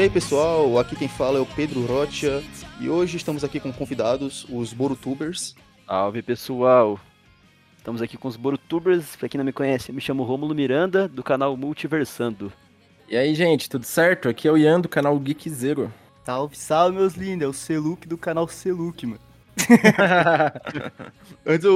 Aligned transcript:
E 0.00 0.04
aí 0.04 0.08
pessoal, 0.08 0.78
aqui 0.78 0.96
quem 0.96 1.08
fala 1.08 1.36
é 1.36 1.42
o 1.42 1.44
Pedro 1.44 1.84
Rocha 1.84 2.42
e 2.80 2.88
hoje 2.88 3.18
estamos 3.18 3.44
aqui 3.44 3.60
com 3.60 3.70
convidados, 3.70 4.46
os 4.48 4.72
Borutubers. 4.72 5.54
Salve 5.86 6.22
pessoal! 6.22 6.98
Estamos 7.76 8.00
aqui 8.00 8.16
com 8.16 8.26
os 8.26 8.34
Borutubers, 8.34 9.14
pra 9.14 9.28
quem 9.28 9.36
não 9.36 9.44
me 9.44 9.52
conhece, 9.52 9.90
eu 9.90 9.94
me 9.94 10.00
chamo 10.00 10.22
Rômulo 10.22 10.54
Miranda, 10.54 11.06
do 11.06 11.22
canal 11.22 11.54
Multiversando. 11.54 12.50
E 13.10 13.14
aí 13.14 13.34
gente, 13.34 13.68
tudo 13.68 13.84
certo? 13.84 14.30
Aqui 14.30 14.48
é 14.48 14.50
o 14.50 14.56
Ian 14.56 14.80
do 14.80 14.88
canal 14.88 15.18
Geek 15.18 15.50
Zero. 15.50 15.92
Salve, 16.24 16.56
salve 16.56 16.96
meus 16.96 17.12
lindos, 17.12 17.44
é 17.44 17.48
o 17.48 17.52
Seluk 17.52 18.08
do 18.08 18.16
canal 18.16 18.48
Seluk, 18.48 19.04
mano. 19.04 19.20
Antes 21.44 21.68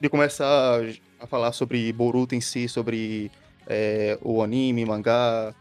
de 0.00 0.08
começar 0.08 0.82
a 1.18 1.26
falar 1.26 1.50
sobre 1.50 1.92
Boruto 1.92 2.32
em 2.32 2.40
si, 2.40 2.68
sobre 2.68 3.28
é, 3.66 4.16
o 4.22 4.40
anime, 4.40 4.84
mangá 4.84 5.52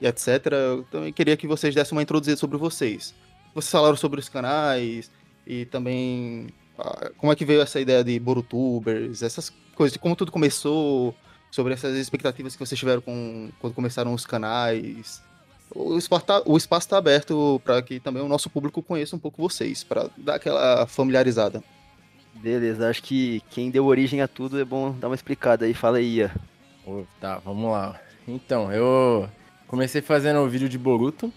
etc., 0.00 0.52
eu 0.52 0.84
também 0.90 1.12
queria 1.12 1.36
que 1.36 1.46
vocês 1.46 1.74
dessem 1.74 1.96
uma 1.96 2.02
introduzida 2.02 2.36
sobre 2.36 2.56
vocês. 2.56 3.14
Vocês 3.54 3.70
falaram 3.70 3.96
sobre 3.96 4.20
os 4.20 4.28
canais 4.28 5.10
e 5.46 5.64
também 5.66 6.48
ah, 6.78 7.10
como 7.16 7.32
é 7.32 7.36
que 7.36 7.44
veio 7.44 7.60
essa 7.60 7.80
ideia 7.80 8.04
de 8.04 8.18
Borutubers, 8.20 9.22
essas 9.22 9.52
coisas, 9.74 9.92
de 9.92 9.98
como 9.98 10.14
tudo 10.14 10.30
começou, 10.30 11.14
sobre 11.50 11.72
essas 11.72 11.96
expectativas 11.96 12.54
que 12.54 12.64
vocês 12.64 12.78
tiveram 12.78 13.00
com, 13.00 13.50
quando 13.60 13.74
começaram 13.74 14.14
os 14.14 14.24
canais. 14.24 15.22
O 15.74 15.98
espaço 15.98 16.24
tá, 16.24 16.42
o 16.46 16.56
espaço 16.56 16.88
tá 16.88 16.98
aberto 16.98 17.60
para 17.64 17.82
que 17.82 18.00
também 18.00 18.22
o 18.22 18.28
nosso 18.28 18.48
público 18.48 18.82
conheça 18.82 19.16
um 19.16 19.18
pouco 19.18 19.42
vocês, 19.42 19.84
para 19.84 20.08
dar 20.16 20.36
aquela 20.36 20.86
familiarizada. 20.86 21.62
Beleza, 22.34 22.88
acho 22.88 23.02
que 23.02 23.42
quem 23.50 23.70
deu 23.70 23.84
origem 23.86 24.22
a 24.22 24.28
tudo 24.28 24.60
é 24.60 24.64
bom 24.64 24.92
dar 24.92 25.08
uma 25.08 25.14
explicada 25.14 25.64
aí. 25.64 25.74
Fala 25.74 25.98
aí, 25.98 26.16
Ia. 26.16 26.34
Oh, 26.86 27.02
tá, 27.20 27.38
vamos 27.38 27.70
lá. 27.70 28.00
Então, 28.26 28.72
eu 28.72 29.28
comecei 29.68 30.02
fazendo 30.02 30.40
o 30.40 30.48
vídeo 30.48 30.68
de 30.68 30.76
Boruto. 30.76 31.32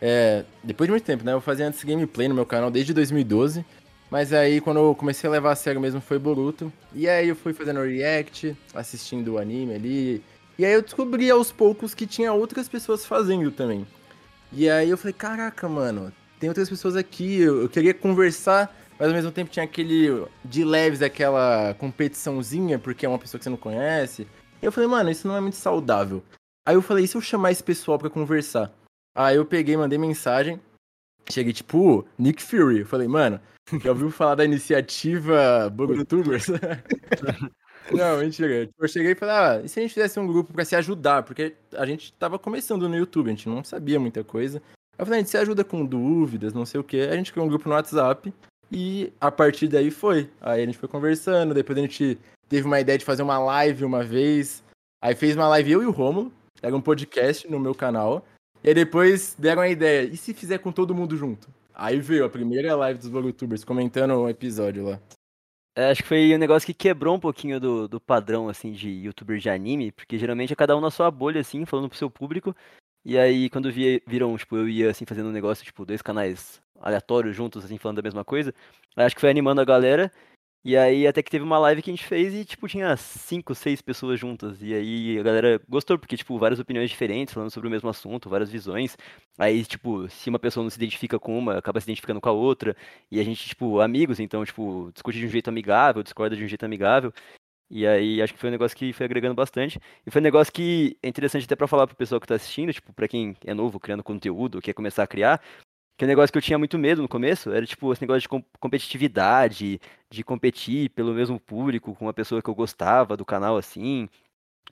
É, 0.00 0.44
depois 0.62 0.86
de 0.86 0.90
muito 0.90 1.04
tempo, 1.04 1.24
né? 1.24 1.32
Eu 1.32 1.40
fazia 1.40 1.66
antes 1.66 1.82
gameplay 1.82 2.28
no 2.28 2.34
meu 2.34 2.44
canal 2.44 2.70
desde 2.70 2.92
2012. 2.92 3.64
Mas 4.10 4.32
aí, 4.32 4.60
quando 4.60 4.78
eu 4.78 4.94
comecei 4.94 5.26
a 5.28 5.32
levar 5.32 5.52
a 5.52 5.56
sério 5.56 5.80
mesmo, 5.80 6.00
foi 6.00 6.18
Boruto. 6.18 6.70
E 6.94 7.08
aí 7.08 7.28
eu 7.28 7.34
fui 7.34 7.54
fazendo 7.54 7.80
react, 7.80 8.54
assistindo 8.74 9.32
o 9.32 9.38
anime 9.38 9.74
ali. 9.74 10.22
E 10.58 10.66
aí 10.66 10.72
eu 10.72 10.82
descobri 10.82 11.30
aos 11.30 11.50
poucos 11.50 11.94
que 11.94 12.06
tinha 12.06 12.32
outras 12.32 12.68
pessoas 12.68 13.06
fazendo 13.06 13.50
também. 13.50 13.86
E 14.52 14.68
aí 14.68 14.90
eu 14.90 14.98
falei, 14.98 15.14
caraca, 15.14 15.68
mano, 15.68 16.12
tem 16.38 16.48
outras 16.48 16.68
pessoas 16.68 16.94
aqui, 16.96 17.40
eu 17.40 17.68
queria 17.68 17.94
conversar 17.94 18.74
mas 18.98 19.08
ao 19.08 19.14
mesmo 19.14 19.30
tempo 19.30 19.50
tinha 19.50 19.64
aquele 19.64 20.26
de 20.44 20.64
leves, 20.64 21.02
aquela 21.02 21.74
competiçãozinha, 21.74 22.78
porque 22.78 23.04
é 23.04 23.08
uma 23.08 23.18
pessoa 23.18 23.38
que 23.38 23.44
você 23.44 23.50
não 23.50 23.56
conhece. 23.56 24.26
E 24.62 24.64
eu 24.64 24.72
falei, 24.72 24.88
mano, 24.88 25.10
isso 25.10 25.28
não 25.28 25.36
é 25.36 25.40
muito 25.40 25.56
saudável. 25.56 26.22
Aí 26.66 26.74
eu 26.74 26.82
falei, 26.82 27.04
e 27.04 27.08
se 27.08 27.16
eu 27.16 27.20
chamar 27.20 27.52
esse 27.52 27.62
pessoal 27.62 27.96
para 27.96 28.10
conversar? 28.10 28.72
Aí 29.16 29.36
eu 29.36 29.46
peguei, 29.46 29.76
mandei 29.76 29.96
mensagem, 29.96 30.60
cheguei 31.30 31.52
tipo, 31.52 32.04
Nick 32.18 32.42
Fury. 32.42 32.80
Eu 32.80 32.86
falei, 32.86 33.06
mano, 33.06 33.40
já 33.80 33.90
ouviu 33.90 34.10
falar 34.10 34.34
da 34.34 34.44
iniciativa 34.44 35.70
Borutubers? 35.70 36.48
não, 37.92 38.18
mentira. 38.18 38.68
Eu 38.78 38.88
cheguei 38.88 39.12
e 39.12 39.14
falei, 39.14 39.34
ah, 39.34 39.60
e 39.64 39.68
se 39.68 39.78
a 39.78 39.82
gente 39.82 39.94
fizesse 39.94 40.18
um 40.18 40.26
grupo 40.26 40.52
para 40.52 40.64
se 40.64 40.74
ajudar? 40.74 41.22
Porque 41.22 41.54
a 41.72 41.86
gente 41.86 42.12
tava 42.14 42.36
começando 42.36 42.88
no 42.88 42.96
YouTube, 42.96 43.28
a 43.28 43.30
gente 43.30 43.48
não 43.48 43.62
sabia 43.62 44.00
muita 44.00 44.24
coisa. 44.24 44.60
Eu 44.98 45.06
falei, 45.06 45.20
a 45.20 45.22
gente 45.22 45.30
se 45.30 45.38
ajuda 45.38 45.62
com 45.62 45.86
dúvidas, 45.86 46.52
não 46.52 46.66
sei 46.66 46.80
o 46.80 46.84
que. 46.84 47.00
A 47.00 47.14
gente 47.14 47.30
criou 47.30 47.46
um 47.46 47.48
grupo 47.48 47.68
no 47.68 47.76
WhatsApp 47.76 48.34
e 48.72 49.12
a 49.20 49.30
partir 49.30 49.68
daí 49.68 49.92
foi. 49.92 50.28
Aí 50.40 50.62
a 50.62 50.66
gente 50.66 50.78
foi 50.78 50.88
conversando, 50.88 51.54
depois 51.54 51.78
a 51.78 51.82
gente 51.82 52.18
teve 52.48 52.66
uma 52.66 52.80
ideia 52.80 52.98
de 52.98 53.04
fazer 53.04 53.22
uma 53.22 53.38
live 53.38 53.84
uma 53.84 54.02
vez. 54.02 54.64
Aí 55.00 55.14
fez 55.14 55.36
uma 55.36 55.46
live 55.48 55.70
eu 55.70 55.82
e 55.82 55.86
o 55.86 55.90
Romulo, 55.90 56.32
era 56.66 56.76
um 56.76 56.80
podcast 56.80 57.48
no 57.48 57.60
meu 57.60 57.74
canal. 57.74 58.26
E 58.64 58.68
aí 58.68 58.74
depois 58.74 59.36
deram 59.38 59.62
a 59.62 59.68
ideia, 59.68 60.02
e 60.02 60.16
se 60.16 60.34
fizer 60.34 60.58
com 60.58 60.72
todo 60.72 60.94
mundo 60.94 61.16
junto? 61.16 61.48
Aí 61.72 62.00
veio 62.00 62.24
a 62.24 62.28
primeira 62.28 62.74
live 62.74 62.98
dos 62.98 63.08
Vlogtubers 63.08 63.62
comentando 63.62 64.14
o 64.14 64.28
episódio 64.28 64.84
lá. 64.88 65.00
É, 65.76 65.90
acho 65.90 66.02
que 66.02 66.08
foi 66.08 66.34
um 66.34 66.38
negócio 66.38 66.66
que 66.66 66.74
quebrou 66.74 67.14
um 67.14 67.20
pouquinho 67.20 67.60
do, 67.60 67.86
do 67.86 68.00
padrão, 68.00 68.48
assim, 68.48 68.72
de 68.72 68.88
youtuber 68.88 69.38
de 69.38 69.48
anime, 69.48 69.92
porque 69.92 70.18
geralmente 70.18 70.52
é 70.52 70.56
cada 70.56 70.76
um 70.76 70.80
na 70.80 70.90
sua 70.90 71.10
bolha, 71.10 71.40
assim, 71.40 71.64
falando 71.66 71.88
pro 71.88 71.98
seu 71.98 72.10
público. 72.10 72.56
E 73.04 73.16
aí, 73.16 73.48
quando 73.50 73.70
via, 73.70 74.00
viram, 74.06 74.36
tipo, 74.36 74.56
eu 74.56 74.68
ia, 74.68 74.90
assim, 74.90 75.04
fazendo 75.04 75.28
um 75.28 75.32
negócio, 75.32 75.64
tipo, 75.64 75.84
dois 75.84 76.02
canais 76.02 76.60
aleatórios 76.80 77.36
juntos, 77.36 77.64
assim, 77.64 77.78
falando 77.78 77.98
da 77.98 78.02
mesma 78.02 78.24
coisa, 78.24 78.52
acho 78.96 79.14
que 79.14 79.20
foi 79.20 79.30
animando 79.30 79.60
a 79.60 79.64
galera. 79.64 80.10
E 80.64 80.76
aí, 80.76 81.06
até 81.06 81.22
que 81.22 81.30
teve 81.30 81.44
uma 81.44 81.58
live 81.60 81.80
que 81.80 81.90
a 81.90 81.92
gente 81.92 82.04
fez 82.04 82.34
e, 82.34 82.44
tipo, 82.44 82.66
tinha 82.66 82.96
cinco, 82.96 83.54
seis 83.54 83.80
pessoas 83.80 84.18
juntas. 84.18 84.60
E 84.60 84.74
aí, 84.74 85.16
a 85.16 85.22
galera 85.22 85.60
gostou, 85.68 85.96
porque, 85.96 86.16
tipo, 86.16 86.36
várias 86.38 86.58
opiniões 86.58 86.90
diferentes, 86.90 87.32
falando 87.32 87.50
sobre 87.50 87.68
o 87.68 87.70
mesmo 87.70 87.88
assunto, 87.88 88.28
várias 88.28 88.50
visões. 88.50 88.96
Aí, 89.38 89.64
tipo, 89.64 90.08
se 90.08 90.28
uma 90.28 90.40
pessoa 90.40 90.64
não 90.64 90.70
se 90.70 90.76
identifica 90.76 91.20
com 91.20 91.38
uma, 91.38 91.56
acaba 91.56 91.80
se 91.80 91.86
identificando 91.86 92.20
com 92.20 92.28
a 92.28 92.32
outra. 92.32 92.76
E 93.12 93.20
a 93.20 93.24
gente, 93.24 93.46
tipo, 93.46 93.80
amigos, 93.80 94.18
então, 94.18 94.44
tipo, 94.44 94.90
discute 94.92 95.18
de 95.20 95.26
um 95.26 95.28
jeito 95.28 95.48
amigável, 95.48 96.02
discorda 96.02 96.34
de 96.34 96.42
um 96.44 96.48
jeito 96.48 96.64
amigável. 96.64 97.12
E 97.68 97.86
aí 97.86 98.22
acho 98.22 98.32
que 98.32 98.38
foi 98.38 98.48
um 98.48 98.52
negócio 98.52 98.76
que 98.76 98.92
foi 98.92 99.06
agregando 99.06 99.34
bastante. 99.34 99.80
E 100.06 100.10
foi 100.10 100.20
um 100.20 100.24
negócio 100.24 100.52
que 100.52 100.96
é 101.02 101.08
interessante 101.08 101.44
até 101.44 101.56
para 101.56 101.66
falar 101.66 101.86
pro 101.86 101.96
pessoal 101.96 102.20
que 102.20 102.26
tá 102.26 102.36
assistindo, 102.36 102.72
tipo, 102.72 102.92
para 102.92 103.08
quem 103.08 103.36
é 103.44 103.54
novo 103.54 103.80
criando 103.80 104.04
conteúdo, 104.04 104.60
quer 104.60 104.72
começar 104.72 105.02
a 105.02 105.06
criar, 105.06 105.40
que 105.96 106.04
é 106.04 106.06
um 106.06 106.08
negócio 106.08 106.32
que 106.32 106.38
eu 106.38 106.42
tinha 106.42 106.58
muito 106.58 106.78
medo 106.78 107.00
no 107.02 107.08
começo, 107.08 107.50
era 107.50 107.64
tipo 107.64 107.92
esse 107.92 108.02
negócio 108.02 108.20
de 108.20 108.28
competitividade, 108.60 109.80
de 110.10 110.22
competir 110.22 110.90
pelo 110.90 111.14
mesmo 111.14 111.40
público 111.40 111.94
com 111.94 112.06
uma 112.06 112.12
pessoa 112.12 112.42
que 112.42 112.50
eu 112.50 112.54
gostava 112.54 113.16
do 113.16 113.24
canal 113.24 113.56
assim, 113.56 114.08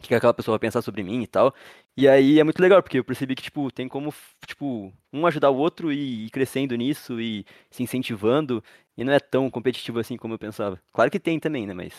que 0.02 0.14
aquela 0.14 0.34
pessoa 0.34 0.54
vai 0.54 0.60
pensar 0.60 0.82
sobre 0.82 1.02
mim 1.02 1.22
e 1.22 1.26
tal. 1.26 1.54
E 1.96 2.08
aí 2.08 2.38
é 2.40 2.44
muito 2.44 2.60
legal, 2.60 2.82
porque 2.82 2.98
eu 2.98 3.04
percebi 3.04 3.34
que, 3.34 3.42
tipo, 3.42 3.70
tem 3.70 3.88
como, 3.88 4.12
tipo, 4.46 4.92
um 5.12 5.26
ajudar 5.26 5.50
o 5.50 5.56
outro 5.56 5.92
e 5.92 6.26
ir 6.26 6.30
crescendo 6.30 6.74
nisso 6.76 7.20
e 7.20 7.46
se 7.70 7.82
incentivando, 7.82 8.62
e 8.96 9.04
não 9.04 9.12
é 9.12 9.20
tão 9.20 9.50
competitivo 9.50 10.00
assim 10.00 10.16
como 10.16 10.34
eu 10.34 10.38
pensava. 10.38 10.80
Claro 10.92 11.10
que 11.10 11.20
tem 11.20 11.38
também, 11.38 11.66
né, 11.66 11.72
mas 11.72 11.92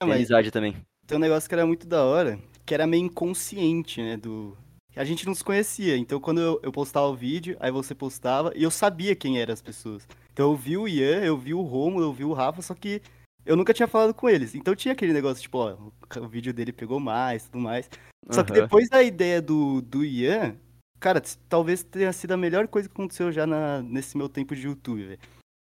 tem 0.00 0.12
amizade 0.12 0.50
também. 0.50 0.76
Tem 1.06 1.18
um 1.18 1.20
negócio 1.20 1.48
que 1.48 1.54
era 1.54 1.66
muito 1.66 1.86
da 1.86 2.04
hora, 2.04 2.38
que 2.64 2.72
era 2.72 2.86
meio 2.86 3.04
inconsciente, 3.04 4.00
né? 4.00 4.16
Do... 4.16 4.56
A 4.98 5.04
gente 5.04 5.24
não 5.24 5.34
se 5.34 5.44
conhecia, 5.44 5.96
então 5.96 6.18
quando 6.18 6.40
eu, 6.40 6.60
eu 6.60 6.72
postava 6.72 7.06
o 7.06 7.14
vídeo, 7.14 7.56
aí 7.60 7.70
você 7.70 7.94
postava, 7.94 8.52
e 8.56 8.64
eu 8.64 8.70
sabia 8.70 9.14
quem 9.14 9.40
eram 9.40 9.54
as 9.54 9.62
pessoas. 9.62 10.08
Então 10.32 10.50
eu 10.50 10.56
vi 10.56 10.76
o 10.76 10.88
Ian, 10.88 11.20
eu 11.22 11.38
vi 11.38 11.54
o 11.54 11.62
Romulo, 11.62 12.04
eu 12.04 12.12
vi 12.12 12.24
o 12.24 12.32
Rafa, 12.32 12.60
só 12.62 12.74
que 12.74 13.00
eu 13.46 13.56
nunca 13.56 13.72
tinha 13.72 13.86
falado 13.86 14.12
com 14.12 14.28
eles. 14.28 14.56
Então 14.56 14.74
tinha 14.74 14.92
aquele 14.92 15.12
negócio, 15.12 15.40
tipo, 15.40 15.58
ó, 15.58 15.90
o 16.20 16.28
vídeo 16.28 16.52
dele 16.52 16.72
pegou 16.72 16.98
mais, 16.98 17.44
tudo 17.44 17.60
mais. 17.60 17.88
Só 18.28 18.42
que 18.42 18.52
depois 18.52 18.88
da 18.88 19.00
ideia 19.02 19.40
do, 19.40 19.80
do 19.80 20.04
Ian, 20.04 20.56
cara, 20.98 21.22
talvez 21.48 21.82
tenha 21.84 22.12
sido 22.12 22.32
a 22.32 22.36
melhor 22.36 22.66
coisa 22.66 22.88
que 22.88 22.94
aconteceu 22.94 23.30
já 23.30 23.46
na, 23.46 23.80
nesse 23.82 24.18
meu 24.18 24.28
tempo 24.28 24.54
de 24.54 24.66
YouTube, 24.66 25.04
velho. 25.04 25.20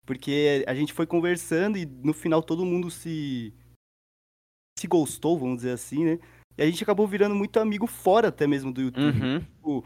Porque 0.06 0.64
a 0.66 0.74
gente 0.74 0.92
foi 0.92 1.06
conversando 1.06 1.76
e 1.76 1.84
no 1.84 2.14
final 2.14 2.42
todo 2.42 2.64
mundo 2.64 2.90
se 2.90 3.52
se 4.78 4.86
gostou, 4.86 5.38
vamos 5.38 5.56
dizer 5.56 5.72
assim, 5.72 6.04
né? 6.04 6.18
E 6.56 6.62
a 6.62 6.66
gente 6.66 6.82
acabou 6.82 7.06
virando 7.06 7.34
muito 7.34 7.58
amigo 7.58 7.86
fora 7.86 8.28
até 8.28 8.46
mesmo 8.46 8.72
do 8.72 8.80
YouTube. 8.80 9.20
Uhum. 9.20 9.40
Tipo... 9.40 9.84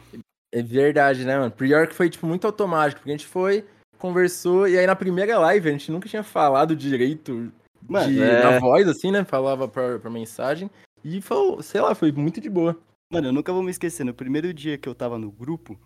É 0.52 0.62
verdade, 0.62 1.24
né, 1.24 1.38
mano? 1.38 1.50
Pior 1.50 1.86
que 1.86 1.94
foi, 1.94 2.08
tipo, 2.08 2.26
muito 2.26 2.46
automático, 2.46 3.00
porque 3.00 3.10
a 3.10 3.16
gente 3.16 3.26
foi, 3.26 3.66
conversou, 3.98 4.66
e 4.66 4.78
aí 4.78 4.86
na 4.86 4.96
primeira 4.96 5.38
live 5.38 5.68
a 5.68 5.72
gente 5.72 5.92
nunca 5.92 6.08
tinha 6.08 6.22
falado 6.22 6.74
direito 6.74 7.52
mano, 7.86 8.10
de, 8.10 8.22
é... 8.22 8.42
na 8.42 8.58
voz, 8.58 8.88
assim, 8.88 9.10
né? 9.10 9.24
Falava 9.24 9.68
pra, 9.68 9.98
pra 9.98 10.10
mensagem. 10.10 10.70
E 11.04 11.20
falou, 11.20 11.62
sei 11.62 11.80
lá, 11.80 11.94
foi 11.94 12.12
muito 12.12 12.40
de 12.40 12.48
boa. 12.48 12.78
Mano, 13.12 13.28
eu 13.28 13.32
nunca 13.32 13.52
vou 13.52 13.62
me 13.62 13.70
esquecer, 13.70 14.04
no 14.04 14.14
primeiro 14.14 14.52
dia 14.54 14.78
que 14.78 14.88
eu 14.88 14.94
tava 14.94 15.18
no 15.18 15.30
grupo, 15.30 15.78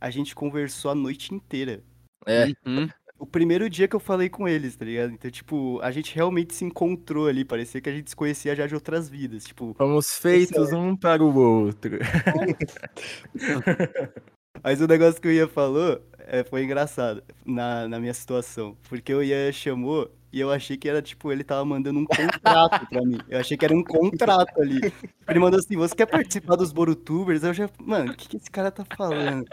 a 0.00 0.08
gente 0.08 0.34
conversou 0.34 0.90
a 0.90 0.94
noite 0.94 1.34
inteira. 1.34 1.82
É. 2.24 2.46
Uhum 2.64 2.88
o 3.18 3.26
primeiro 3.26 3.68
dia 3.68 3.88
que 3.88 3.96
eu 3.96 4.00
falei 4.00 4.28
com 4.28 4.46
eles, 4.46 4.76
tá 4.76 4.84
ligado? 4.84 5.12
Então, 5.12 5.30
tipo, 5.30 5.80
a 5.82 5.90
gente 5.90 6.14
realmente 6.14 6.54
se 6.54 6.64
encontrou 6.64 7.26
ali, 7.26 7.44
parecia 7.44 7.80
que 7.80 7.88
a 7.88 7.92
gente 7.92 8.10
se 8.10 8.16
conhecia 8.16 8.54
já 8.54 8.66
de 8.66 8.74
outras 8.74 9.08
vidas, 9.08 9.44
tipo... 9.44 9.74
Fomos 9.76 10.12
feitos 10.12 10.72
um 10.72 10.96
para 10.96 11.22
o 11.22 11.34
outro. 11.34 11.98
Mas 14.62 14.80
o 14.80 14.86
negócio 14.86 15.20
que 15.20 15.28
o 15.28 15.30
Ian 15.30 15.48
falou 15.48 16.00
é, 16.18 16.44
foi 16.44 16.64
engraçado 16.64 17.22
na, 17.44 17.88
na 17.88 18.00
minha 18.00 18.14
situação, 18.14 18.76
porque 18.88 19.14
o 19.14 19.22
Ian 19.22 19.52
chamou 19.52 20.10
e 20.36 20.40
eu 20.40 20.52
achei 20.52 20.76
que 20.76 20.86
era, 20.86 21.00
tipo, 21.00 21.32
ele 21.32 21.42
tava 21.42 21.64
mandando 21.64 21.98
um 21.98 22.04
contrato 22.04 22.86
pra 22.90 23.00
mim. 23.00 23.18
Eu 23.26 23.40
achei 23.40 23.56
que 23.56 23.64
era 23.64 23.74
um 23.74 23.82
contrato 23.82 24.60
ali. 24.60 24.92
Ele 25.26 25.38
mandou 25.38 25.58
assim, 25.58 25.76
você 25.76 25.94
quer 25.96 26.04
participar 26.04 26.56
dos 26.56 26.72
Borutubers? 26.72 27.42
Eu 27.42 27.54
já, 27.54 27.70
mano, 27.80 28.12
o 28.12 28.14
que, 28.14 28.28
que 28.28 28.36
esse 28.36 28.50
cara 28.50 28.70
tá 28.70 28.84
falando? 28.98 29.46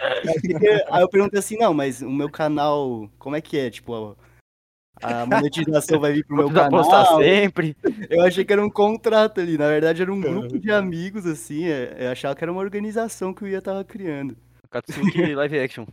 Aí 0.92 1.02
eu 1.02 1.08
perguntei 1.08 1.40
assim, 1.40 1.58
não, 1.58 1.74
mas 1.74 2.02
o 2.02 2.10
meu 2.10 2.30
canal, 2.30 3.10
como 3.18 3.34
é 3.34 3.40
que 3.40 3.58
é? 3.58 3.70
Tipo, 3.70 4.18
a 5.02 5.26
monetização 5.26 6.02
vai 6.02 6.12
vir 6.12 6.26
pro 6.26 6.36
meu 6.36 6.52
canal. 6.52 6.84
postar 6.84 7.16
sempre. 7.16 7.78
Eu 8.10 8.22
achei 8.22 8.44
que 8.44 8.52
era 8.52 8.62
um 8.62 8.70
contrato 8.70 9.40
ali. 9.40 9.58
Na 9.58 9.70
verdade, 9.70 10.02
era 10.02 10.12
um 10.12 10.20
grupo 10.20 10.60
de 10.60 10.70
amigos, 10.70 11.26
assim. 11.26 11.66
É, 11.66 11.96
eu 11.98 12.12
achava 12.12 12.36
que 12.36 12.44
era 12.44 12.52
uma 12.52 12.60
organização 12.60 13.34
que 13.34 13.46
o 13.46 13.48
Ia 13.48 13.62
tava 13.62 13.86
criando. 13.86 14.36
Katsuki 14.70 15.34
Live 15.34 15.60
Action. 15.60 15.86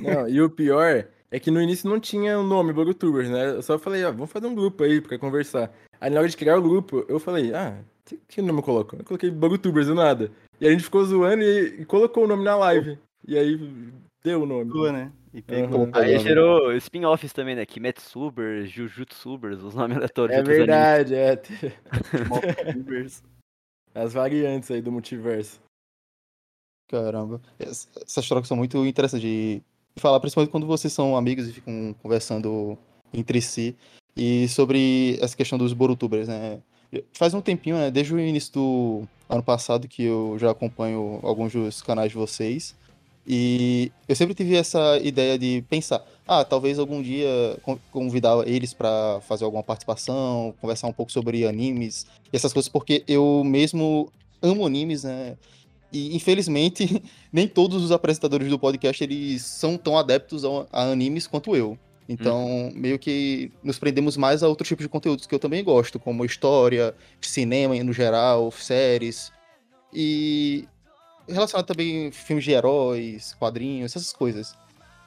Não, 0.00 0.28
e 0.28 0.40
o 0.40 0.48
pior 0.48 1.08
é 1.30 1.40
que 1.40 1.50
no 1.50 1.60
início 1.60 1.88
não 1.88 1.98
tinha 1.98 2.38
o 2.38 2.42
um 2.42 2.46
nome 2.46 2.72
Borutubers, 2.72 3.28
né? 3.28 3.50
Eu 3.50 3.62
só 3.62 3.78
falei, 3.78 4.04
ó, 4.04 4.12
vamos 4.12 4.30
fazer 4.30 4.46
um 4.46 4.54
grupo 4.54 4.84
aí 4.84 5.00
pra 5.00 5.18
conversar. 5.18 5.72
Aí 6.00 6.10
na 6.10 6.20
hora 6.20 6.28
de 6.28 6.36
criar 6.36 6.58
o 6.58 6.62
grupo, 6.62 7.04
eu 7.08 7.18
falei, 7.18 7.54
ah, 7.54 7.82
que, 8.04 8.18
que 8.28 8.42
nome 8.42 8.60
eu 8.60 8.62
coloco? 8.62 8.96
Eu 8.96 9.04
coloquei 9.04 9.30
Borutubers 9.30 9.88
do 9.88 9.94
nada. 9.94 10.30
E 10.60 10.66
a 10.66 10.70
gente 10.70 10.84
ficou 10.84 11.04
zoando 11.04 11.42
e, 11.42 11.80
e, 11.82 11.84
colocou 11.84 12.24
o 12.24 12.26
nome 12.26 12.44
na 12.44 12.56
live. 12.56 12.98
E 13.26 13.36
aí 13.36 13.58
deu 14.22 14.42
o 14.42 14.46
nome. 14.46 14.70
Boa, 14.70 14.92
né? 14.92 15.12
E 15.34 15.42
pegou. 15.42 15.80
Uhum. 15.80 15.90
Aí 15.92 16.18
gerou 16.18 16.72
spin-offs 16.76 17.32
também, 17.32 17.54
né? 17.56 17.66
Kimetsuber, 17.66 18.64
Jujutsubers, 18.66 19.62
os 19.62 19.74
nomes 19.74 19.96
aleatórios. 19.96 20.38
É 20.38 20.42
verdade, 20.42 21.14
é. 21.14 21.42
As 23.94 24.12
variantes 24.12 24.70
aí 24.70 24.80
do 24.80 24.92
multiverso. 24.92 25.60
Caramba. 26.88 27.40
Es- 27.58 27.88
Essas 27.96 28.28
trocas 28.28 28.48
são 28.48 28.56
muito 28.56 28.84
interessantes 28.86 29.28
de 29.28 29.62
falar, 30.00 30.20
principalmente 30.20 30.50
quando 30.50 30.66
vocês 30.66 30.92
são 30.92 31.16
amigos 31.16 31.48
e 31.48 31.52
ficam 31.52 31.94
conversando 32.02 32.76
entre 33.12 33.40
si. 33.40 33.74
E 34.16 34.48
sobre 34.48 35.18
essa 35.20 35.36
questão 35.36 35.58
dos 35.58 35.72
Borutubers, 35.72 36.28
né? 36.28 36.58
Faz 37.12 37.34
um 37.34 37.40
tempinho, 37.40 37.76
né? 37.76 37.90
Desde 37.90 38.14
o 38.14 38.20
início 38.20 38.52
do 38.52 39.02
ano 39.28 39.42
passado 39.42 39.88
que 39.88 40.04
eu 40.04 40.36
já 40.38 40.50
acompanho 40.50 41.20
alguns 41.22 41.52
dos 41.52 41.82
canais 41.82 42.10
de 42.10 42.16
vocês. 42.16 42.74
E 43.26 43.90
eu 44.08 44.14
sempre 44.14 44.34
tive 44.34 44.54
essa 44.54 44.98
ideia 45.02 45.36
de 45.36 45.64
pensar, 45.68 46.04
ah, 46.28 46.44
talvez 46.44 46.78
algum 46.78 47.02
dia 47.02 47.58
con- 47.62 47.78
convidar 47.90 48.46
eles 48.46 48.72
pra 48.72 49.20
fazer 49.26 49.44
alguma 49.44 49.64
participação, 49.64 50.54
conversar 50.60 50.86
um 50.86 50.92
pouco 50.92 51.10
sobre 51.10 51.44
animes 51.44 52.06
e 52.32 52.36
essas 52.36 52.52
coisas, 52.52 52.68
porque 52.68 53.02
eu 53.08 53.42
mesmo 53.44 54.12
amo 54.40 54.64
animes, 54.64 55.02
né? 55.02 55.36
E 55.96 56.14
infelizmente 56.16 57.02
nem 57.32 57.48
todos 57.48 57.82
os 57.82 57.90
apresentadores 57.90 58.48
do 58.50 58.58
podcast 58.58 59.02
eles 59.02 59.42
são 59.42 59.78
tão 59.78 59.96
adeptos 59.96 60.44
a, 60.44 60.48
a 60.72 60.82
animes 60.90 61.26
quanto 61.26 61.56
eu. 61.56 61.78
Então, 62.08 62.70
meio 62.72 63.00
que 63.00 63.50
nos 63.64 63.80
prendemos 63.80 64.16
mais 64.16 64.42
a 64.42 64.48
outros 64.48 64.68
tipos 64.68 64.84
de 64.84 64.88
conteúdos 64.88 65.26
que 65.26 65.34
eu 65.34 65.40
também 65.40 65.64
gosto, 65.64 65.98
como 65.98 66.24
história, 66.24 66.94
cinema 67.20 67.74
no 67.82 67.92
geral, 67.92 68.52
séries. 68.52 69.32
E 69.92 70.68
relacionado 71.28 71.66
também 71.66 72.06
a 72.08 72.12
filmes 72.12 72.44
de 72.44 72.52
heróis, 72.52 73.34
quadrinhos, 73.40 73.90
essas 73.96 74.12
coisas. 74.12 74.54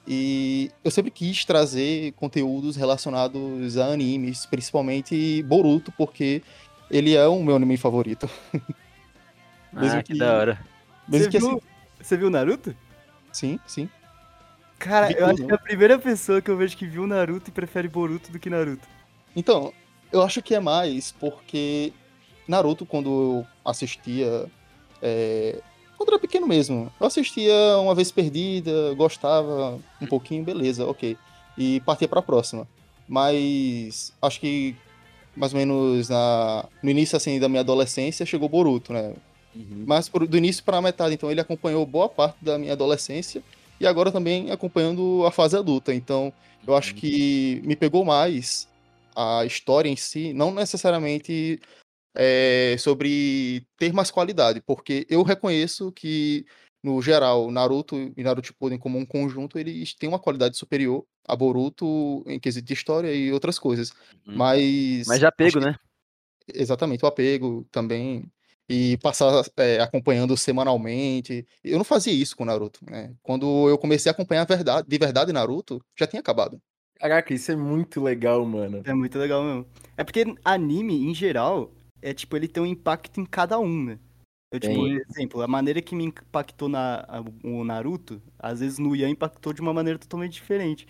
E 0.06 0.72
eu 0.84 0.92
sempre 0.92 1.10
quis 1.12 1.46
trazer 1.46 2.12
conteúdos 2.14 2.76
relacionados 2.76 3.78
a 3.78 3.86
animes, 3.94 4.46
principalmente 4.46 5.42
Boruto, 5.44 5.94
porque 5.98 6.42
ele 6.92 7.16
é 7.16 7.26
o 7.28 7.42
meu 7.42 7.56
anime 7.56 7.78
favorito. 7.78 8.30
Ah, 9.72 10.02
que 10.02 10.14
que- 10.14 10.20
da 10.20 10.34
hora. 10.36 10.60
Mesmo 11.10 11.26
Você 11.26 11.30
que 11.30 11.40
viu, 11.40 11.50
assim. 11.50 11.62
você 12.02 12.18
viu 12.18 12.30
Naruto? 12.30 12.76
Sim, 13.32 13.60
sim. 13.66 13.90
Cara, 14.78 15.08
Vi 15.08 15.16
eu 15.18 15.26
acho 15.28 15.44
que 15.46 15.52
é 15.52 15.56
a 15.56 15.60
primeira 15.60 16.00
pessoa 16.00 16.42
que 16.42 16.50
eu 16.50 16.58
vejo 16.58 16.78
que 16.78 16.86
viu 16.88 17.06
Naruto 17.08 17.50
e 17.50 17.54
prefere 17.54 17.88
Boruto 17.88 18.32
do 18.32 18.40
que 18.40 18.50
Naruto. 18.50 18.88
Então, 19.36 19.74
eu 20.12 20.22
acho 20.22 20.42
que 20.42 20.56
é 20.56 20.60
mais 20.60 21.12
porque 21.12 21.94
Naruto, 22.48 22.86
quando 22.86 23.10
eu 23.10 23.48
assistia. 23.66 24.50
é, 25.02 25.62
Quando 25.98 26.10
era 26.10 26.20
pequeno 26.20 26.48
mesmo, 26.48 26.92
eu 27.00 27.08
assistia 27.08 27.54
uma 27.80 27.94
vez 27.96 28.12
perdida, 28.12 28.94
gostava 28.96 29.80
um 30.02 30.08
pouquinho, 30.08 30.44
beleza, 30.44 30.86
ok. 30.88 31.18
E 31.58 31.82
partia 31.82 32.08
pra 32.08 32.22
próxima. 32.22 32.68
Mas 33.08 34.14
acho 34.22 34.40
que 34.40 34.76
mais 35.36 35.54
ou 35.54 35.60
menos 35.60 36.10
na... 36.10 36.68
no 36.84 36.90
início 36.90 37.16
assim, 37.18 37.40
da 37.40 37.50
minha 37.50 37.62
adolescência 37.62 38.26
chegou 38.26 38.50
Boruto, 38.50 38.94
né? 38.94 39.14
Mas 39.86 40.08
por- 40.10 40.28
do 40.28 40.38
início 40.38 40.64
para 40.64 40.78
a 40.78 40.82
metade, 40.82 41.16
então 41.16 41.32
ele 41.32 41.42
acompanhou 41.42 41.86
boa 41.86 42.08
parte 42.10 42.38
da 42.44 42.58
minha 42.58 42.74
adolescência 42.74 43.44
e 43.80 43.88
agora 43.88 44.12
também 44.12 44.52
acompanhando 44.52 45.26
a 45.26 45.32
fase 45.32 45.58
adulta. 45.58 45.94
Então 45.94 46.32
eu 46.68 46.76
acho 46.76 46.94
que 46.96 47.62
me 47.64 47.76
pegou 47.76 48.06
mais 48.06 48.68
a 49.16 49.44
história 49.46 49.90
em 49.90 49.96
si, 49.96 50.34
não 50.34 50.52
necessariamente 50.54 51.60
é, 52.16 52.76
sobre 52.78 53.66
ter 53.78 53.92
mais 53.94 54.12
qualidade, 54.12 54.62
porque 54.62 55.06
eu 55.10 55.24
reconheço 55.24 55.92
que 55.92 56.46
no 56.84 57.02
geral 57.02 57.52
Naruto 57.52 57.96
e 58.16 58.24
Naruto 58.24 58.48
Shippuden 58.48 58.78
como 58.78 58.98
um 58.98 59.06
conjunto 59.06 59.60
eles 59.60 59.94
têm 59.94 60.08
uma 60.08 60.20
qualidade 60.20 60.58
superior 60.58 61.04
a 61.28 61.36
Boruto 61.36 62.24
em 62.26 62.40
quesito 62.40 62.66
de 62.68 62.74
história 62.74 63.14
e 63.14 63.32
outras 63.32 63.60
coisas. 63.60 63.92
Uhum. 64.28 64.36
Mas 64.36 65.08
Mas 65.08 65.20
já 65.20 65.28
acho 65.28 65.38
pego, 65.38 65.60
que- 65.60 65.66
né? 65.66 65.76
Exatamente, 66.54 67.04
o 67.04 67.08
apego 67.08 67.66
também. 67.72 68.26
E 68.70 68.98
passar 68.98 69.44
é, 69.58 69.80
acompanhando 69.80 70.38
semanalmente. 70.38 71.46
Eu 71.64 71.78
não 71.78 71.84
fazia 71.84 72.14
isso 72.14 72.38
com 72.38 72.46
Naruto, 72.46 72.80
né? 72.86 73.16
Quando 73.24 73.68
eu 73.68 73.78
comecei 73.78 74.10
a 74.10 74.14
acompanhar 74.14 74.44
a 74.44 74.46
verdade, 74.46 74.88
de 74.88 74.98
verdade 74.98 75.34
Naruto, 75.34 75.82
já 75.98 76.06
tinha 76.06 76.20
acabado. 76.20 76.62
Caraca, 77.00 77.34
isso 77.34 77.52
é 77.52 77.56
muito 77.56 78.02
legal, 78.02 78.46
mano. 78.46 78.82
É 78.86 78.94
muito 78.94 79.18
legal 79.18 79.44
mesmo. 79.44 79.66
É 79.98 80.04
porque 80.04 80.24
anime, 80.44 81.10
em 81.10 81.16
geral, 81.16 81.72
é 82.02 82.14
tipo, 82.14 82.36
ele 82.36 82.48
tem 82.48 82.62
um 82.62 82.66
impacto 82.66 83.20
em 83.20 83.26
cada 83.26 83.58
um, 83.58 83.86
né? 83.86 84.00
Eu, 84.52 84.60
tipo, 84.60 84.76
por 84.76 84.90
exemplo, 85.18 85.42
a 85.42 85.48
maneira 85.48 85.82
que 85.82 85.96
me 85.96 86.04
impactou 86.06 86.68
na, 86.68 87.06
a- 87.08 87.24
o 87.44 87.64
Naruto, 87.64 88.22
às 88.38 88.60
vezes 88.60 88.80
no 88.80 88.96
Ian 88.96 89.10
impactou 89.10 89.54
de 89.54 89.62
uma 89.62 89.74
maneira 89.74 89.98
totalmente 89.98 90.34
diferente. 90.34 90.88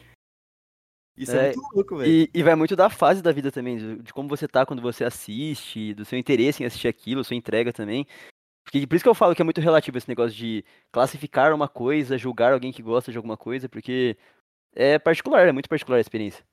Isso 1.19 1.31
é, 1.31 1.51
É, 1.51 1.55
muito 1.55 1.75
louco, 1.75 1.97
velho. 1.97 2.11
E, 2.11 2.29
e 2.33 2.43
vai 2.43 2.55
muito 2.55 2.75
da 2.75 2.89
fase 2.89 3.21
da 3.21 3.31
vida 3.31 3.51
também, 3.51 3.77
de, 3.77 4.01
de 4.03 4.13
como 4.13 4.29
você 4.29 4.47
tá 4.47 4.65
quando 4.65 4.81
você 4.81 5.03
assiste, 5.03 5.93
do 5.93 6.05
seu 6.05 6.17
interesse 6.17 6.63
em 6.63 6.65
assistir 6.65 6.87
aquilo, 6.87 7.23
sua 7.23 7.35
entrega 7.35 7.73
também. 7.73 8.07
Porque 8.63 8.85
por 8.87 8.95
isso 8.95 9.03
que 9.03 9.09
eu 9.09 9.15
falo 9.15 9.35
que 9.35 9.41
é 9.41 9.45
muito 9.45 9.61
relativo 9.61 9.97
esse 9.97 10.07
negócio 10.07 10.37
de 10.37 10.63
classificar 10.91 11.53
uma 11.53 11.67
coisa, 11.67 12.17
julgar 12.17 12.53
alguém 12.53 12.71
que 12.71 12.81
gosta 12.81 13.11
de 13.11 13.17
alguma 13.17 13.35
coisa, 13.35 13.67
porque 13.67 14.15
é 14.75 14.97
particular, 14.99 15.47
é 15.47 15.51
muito 15.51 15.69
particular 15.69 15.97
a 15.97 16.01
experiência. 16.01 16.45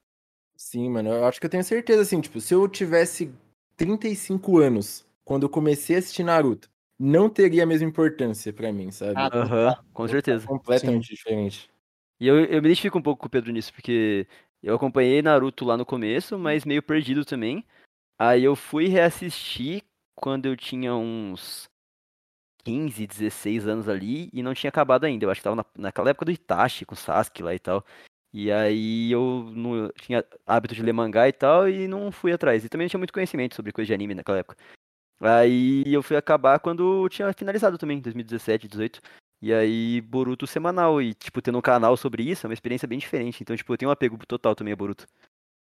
Sim, 0.56 0.90
mano, 0.90 1.10
eu 1.10 1.26
acho 1.26 1.38
que 1.38 1.46
eu 1.46 1.50
tenho 1.50 1.62
certeza, 1.62 2.02
assim, 2.02 2.20
tipo, 2.20 2.40
se 2.40 2.54
eu 2.54 2.66
tivesse 2.68 3.30
35 3.76 4.58
anos 4.58 5.06
quando 5.24 5.42
eu 5.44 5.50
comecei 5.50 5.96
a 5.96 5.98
assistir 5.98 6.24
Naruto, 6.24 6.70
não 6.98 7.28
teria 7.28 7.64
a 7.64 7.66
mesma 7.66 7.86
importância 7.86 8.52
pra 8.52 8.72
mim, 8.72 8.90
sabe? 8.90 9.14
Ah, 9.16 9.28
Aham, 9.32 9.76
com 9.92 10.08
certeza. 10.08 10.46
Completamente 10.46 11.14
diferente. 11.14 11.70
E 12.18 12.26
eu, 12.26 12.38
eu 12.46 12.62
me 12.62 12.68
identifico 12.68 12.98
um 12.98 13.02
pouco 13.02 13.20
com 13.20 13.26
o 13.26 13.30
Pedro 13.30 13.52
nisso, 13.52 13.72
porque 13.74 14.26
eu 14.62 14.74
acompanhei 14.74 15.22
Naruto 15.22 15.64
lá 15.64 15.76
no 15.76 15.86
começo, 15.86 16.38
mas 16.38 16.64
meio 16.64 16.82
perdido 16.82 17.24
também. 17.24 17.64
Aí 18.18 18.44
eu 18.44 18.56
fui 18.56 18.88
reassistir 18.88 19.82
quando 20.14 20.46
eu 20.46 20.56
tinha 20.56 20.94
uns 20.94 21.68
15, 22.64 23.06
16 23.06 23.68
anos 23.68 23.88
ali 23.88 24.30
e 24.32 24.42
não 24.42 24.54
tinha 24.54 24.68
acabado 24.68 25.04
ainda. 25.04 25.24
Eu 25.24 25.30
acho 25.30 25.40
que 25.40 25.44
tava 25.44 25.56
na, 25.56 25.64
naquela 25.76 26.10
época 26.10 26.24
do 26.24 26.32
Itachi, 26.32 26.84
com 26.84 26.94
o 26.94 26.96
Sasuke 26.98 27.42
lá 27.42 27.54
e 27.54 27.58
tal. 27.58 27.84
E 28.32 28.50
aí 28.50 29.10
eu 29.12 29.50
não 29.54 29.90
tinha 29.92 30.24
hábito 30.46 30.74
de 30.74 30.82
ler 30.82 30.92
mangá 30.92 31.28
e 31.28 31.32
tal 31.32 31.68
e 31.68 31.86
não 31.86 32.10
fui 32.10 32.32
atrás. 32.32 32.64
E 32.64 32.68
também 32.68 32.86
não 32.86 32.90
tinha 32.90 32.98
muito 32.98 33.12
conhecimento 33.12 33.54
sobre 33.54 33.72
coisa 33.72 33.86
de 33.86 33.94
anime 33.94 34.14
naquela 34.14 34.38
época. 34.38 34.56
Aí 35.20 35.84
eu 35.86 36.02
fui 36.02 36.16
acabar 36.16 36.58
quando 36.58 37.04
eu 37.04 37.08
tinha 37.08 37.32
finalizado 37.32 37.78
também, 37.78 38.00
2017, 38.00 38.68
18. 38.68 39.00
E 39.40 39.52
aí, 39.52 40.00
Boruto 40.00 40.46
semanal. 40.46 41.00
E, 41.00 41.14
tipo, 41.14 41.42
tendo 41.42 41.58
um 41.58 41.62
canal 41.62 41.96
sobre 41.96 42.22
isso 42.22 42.46
é 42.46 42.48
uma 42.48 42.54
experiência 42.54 42.88
bem 42.88 42.98
diferente. 42.98 43.42
Então, 43.42 43.56
tipo, 43.56 43.72
eu 43.72 43.76
tenho 43.78 43.88
um 43.90 43.92
apego 43.92 44.18
total 44.26 44.54
também 44.54 44.72
a 44.72 44.76
Boruto. 44.76 45.06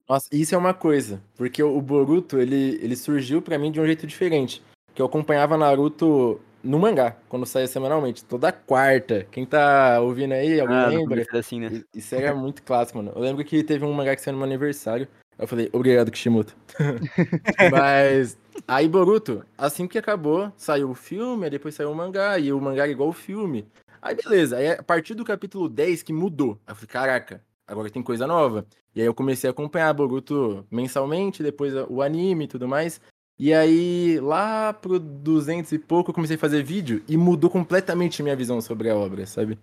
Nossa, 0.08 0.27
isso 0.32 0.53
é 0.53 0.58
uma 0.58 0.74
coisa, 0.74 1.22
porque 1.36 1.63
o 1.63 1.82
Boruto, 1.82 2.38
ele, 2.39 2.79
ele 2.82 2.96
surgiu 2.96 3.41
pra 3.41 3.58
mim 3.58 3.72
de 3.72 3.82
um 3.82 3.86
jeito 3.86 4.05
diferente. 4.05 4.62
Que 4.94 5.01
eu 5.01 5.08
acompanhava 5.08 5.58
Naruto 5.58 6.39
no 6.63 6.79
mangá, 6.79 7.17
quando 7.27 7.46
saía 7.46 7.67
semanalmente, 7.67 8.24
toda 8.24 8.51
quarta. 8.51 9.25
Quem 9.32 9.46
tá 9.46 10.00
ouvindo 10.00 10.34
aí, 10.34 10.60
alguém 10.60 10.77
Ah, 10.77 10.88
lembra? 10.88 11.22
era 11.22 11.39
assim, 11.39 11.60
né? 11.60 11.84
Isso 11.94 12.13
era 12.15 12.34
muito 12.36 12.63
clássico, 12.63 13.00
mano. 13.00 13.12
Eu 13.15 13.22
lembro 13.22 13.44
que 13.44 13.63
teve 13.63 13.84
um 13.84 13.94
mangá 13.94 14.15
que 14.15 14.22
saiu 14.22 14.34
no 14.34 14.39
meu 14.39 14.48
aniversário. 14.48 15.08
Eu 15.38 15.48
falei, 15.48 15.70
obrigado, 15.74 16.12
Kishimoto. 16.12 16.55
Mas 17.72 18.38
aí 18.67 18.88
Boruto, 18.88 19.45
assim 19.57 19.88
que 19.88 19.97
acabou, 19.97 20.51
saiu 20.57 20.89
o 20.89 20.95
filme, 20.95 21.50
depois 21.50 21.75
saiu 21.75 21.91
o 21.91 21.95
mangá, 21.95 22.39
e 22.39 22.51
o 22.51 22.62
mangá 22.62 22.83
era 22.83 22.91
igual 22.91 23.09
o 23.09 23.13
filme. 23.13 23.67
Aí 24.01 24.15
beleza, 24.15 24.57
aí 24.57 24.69
a 24.69 24.83
partir 24.83 25.15
do 25.15 25.25
capítulo 25.25 25.67
10 25.67 26.03
que 26.03 26.13
mudou. 26.13 26.59
Aí 26.65 26.71
eu 26.71 26.75
falei, 26.75 26.88
caraca, 26.88 27.43
agora 27.67 27.89
tem 27.89 28.03
coisa 28.03 28.27
nova. 28.27 28.65
E 28.95 29.01
aí 29.01 29.07
eu 29.07 29.13
comecei 29.13 29.50
a 29.50 29.51
acompanhar 29.51 29.93
Boruto 29.93 30.65
mensalmente, 30.71 31.43
depois 31.43 31.74
o 31.89 32.01
anime 32.01 32.45
e 32.45 32.47
tudo 32.47 32.67
mais. 32.67 33.01
E 33.38 33.53
aí, 33.53 34.17
lá 34.21 34.71
pro 34.71 34.97
200 34.97 35.69
e 35.74 35.79
pouco, 35.79 36.09
eu 36.09 36.13
comecei 36.13 36.38
a 36.38 36.39
fazer 36.39 36.63
vídeo 36.63 37.03
e 37.05 37.17
mudou 37.17 37.50
completamente 37.50 38.24
minha 38.24 38.35
visão 38.35 38.62
sobre 38.62 38.89
a 38.89 38.95
obra, 38.95 39.25
sabe? 39.25 39.59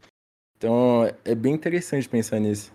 Então, 0.58 1.10
é 1.24 1.34
bem 1.34 1.54
interessante 1.54 2.06
pensar 2.06 2.38
nisso. 2.38 2.70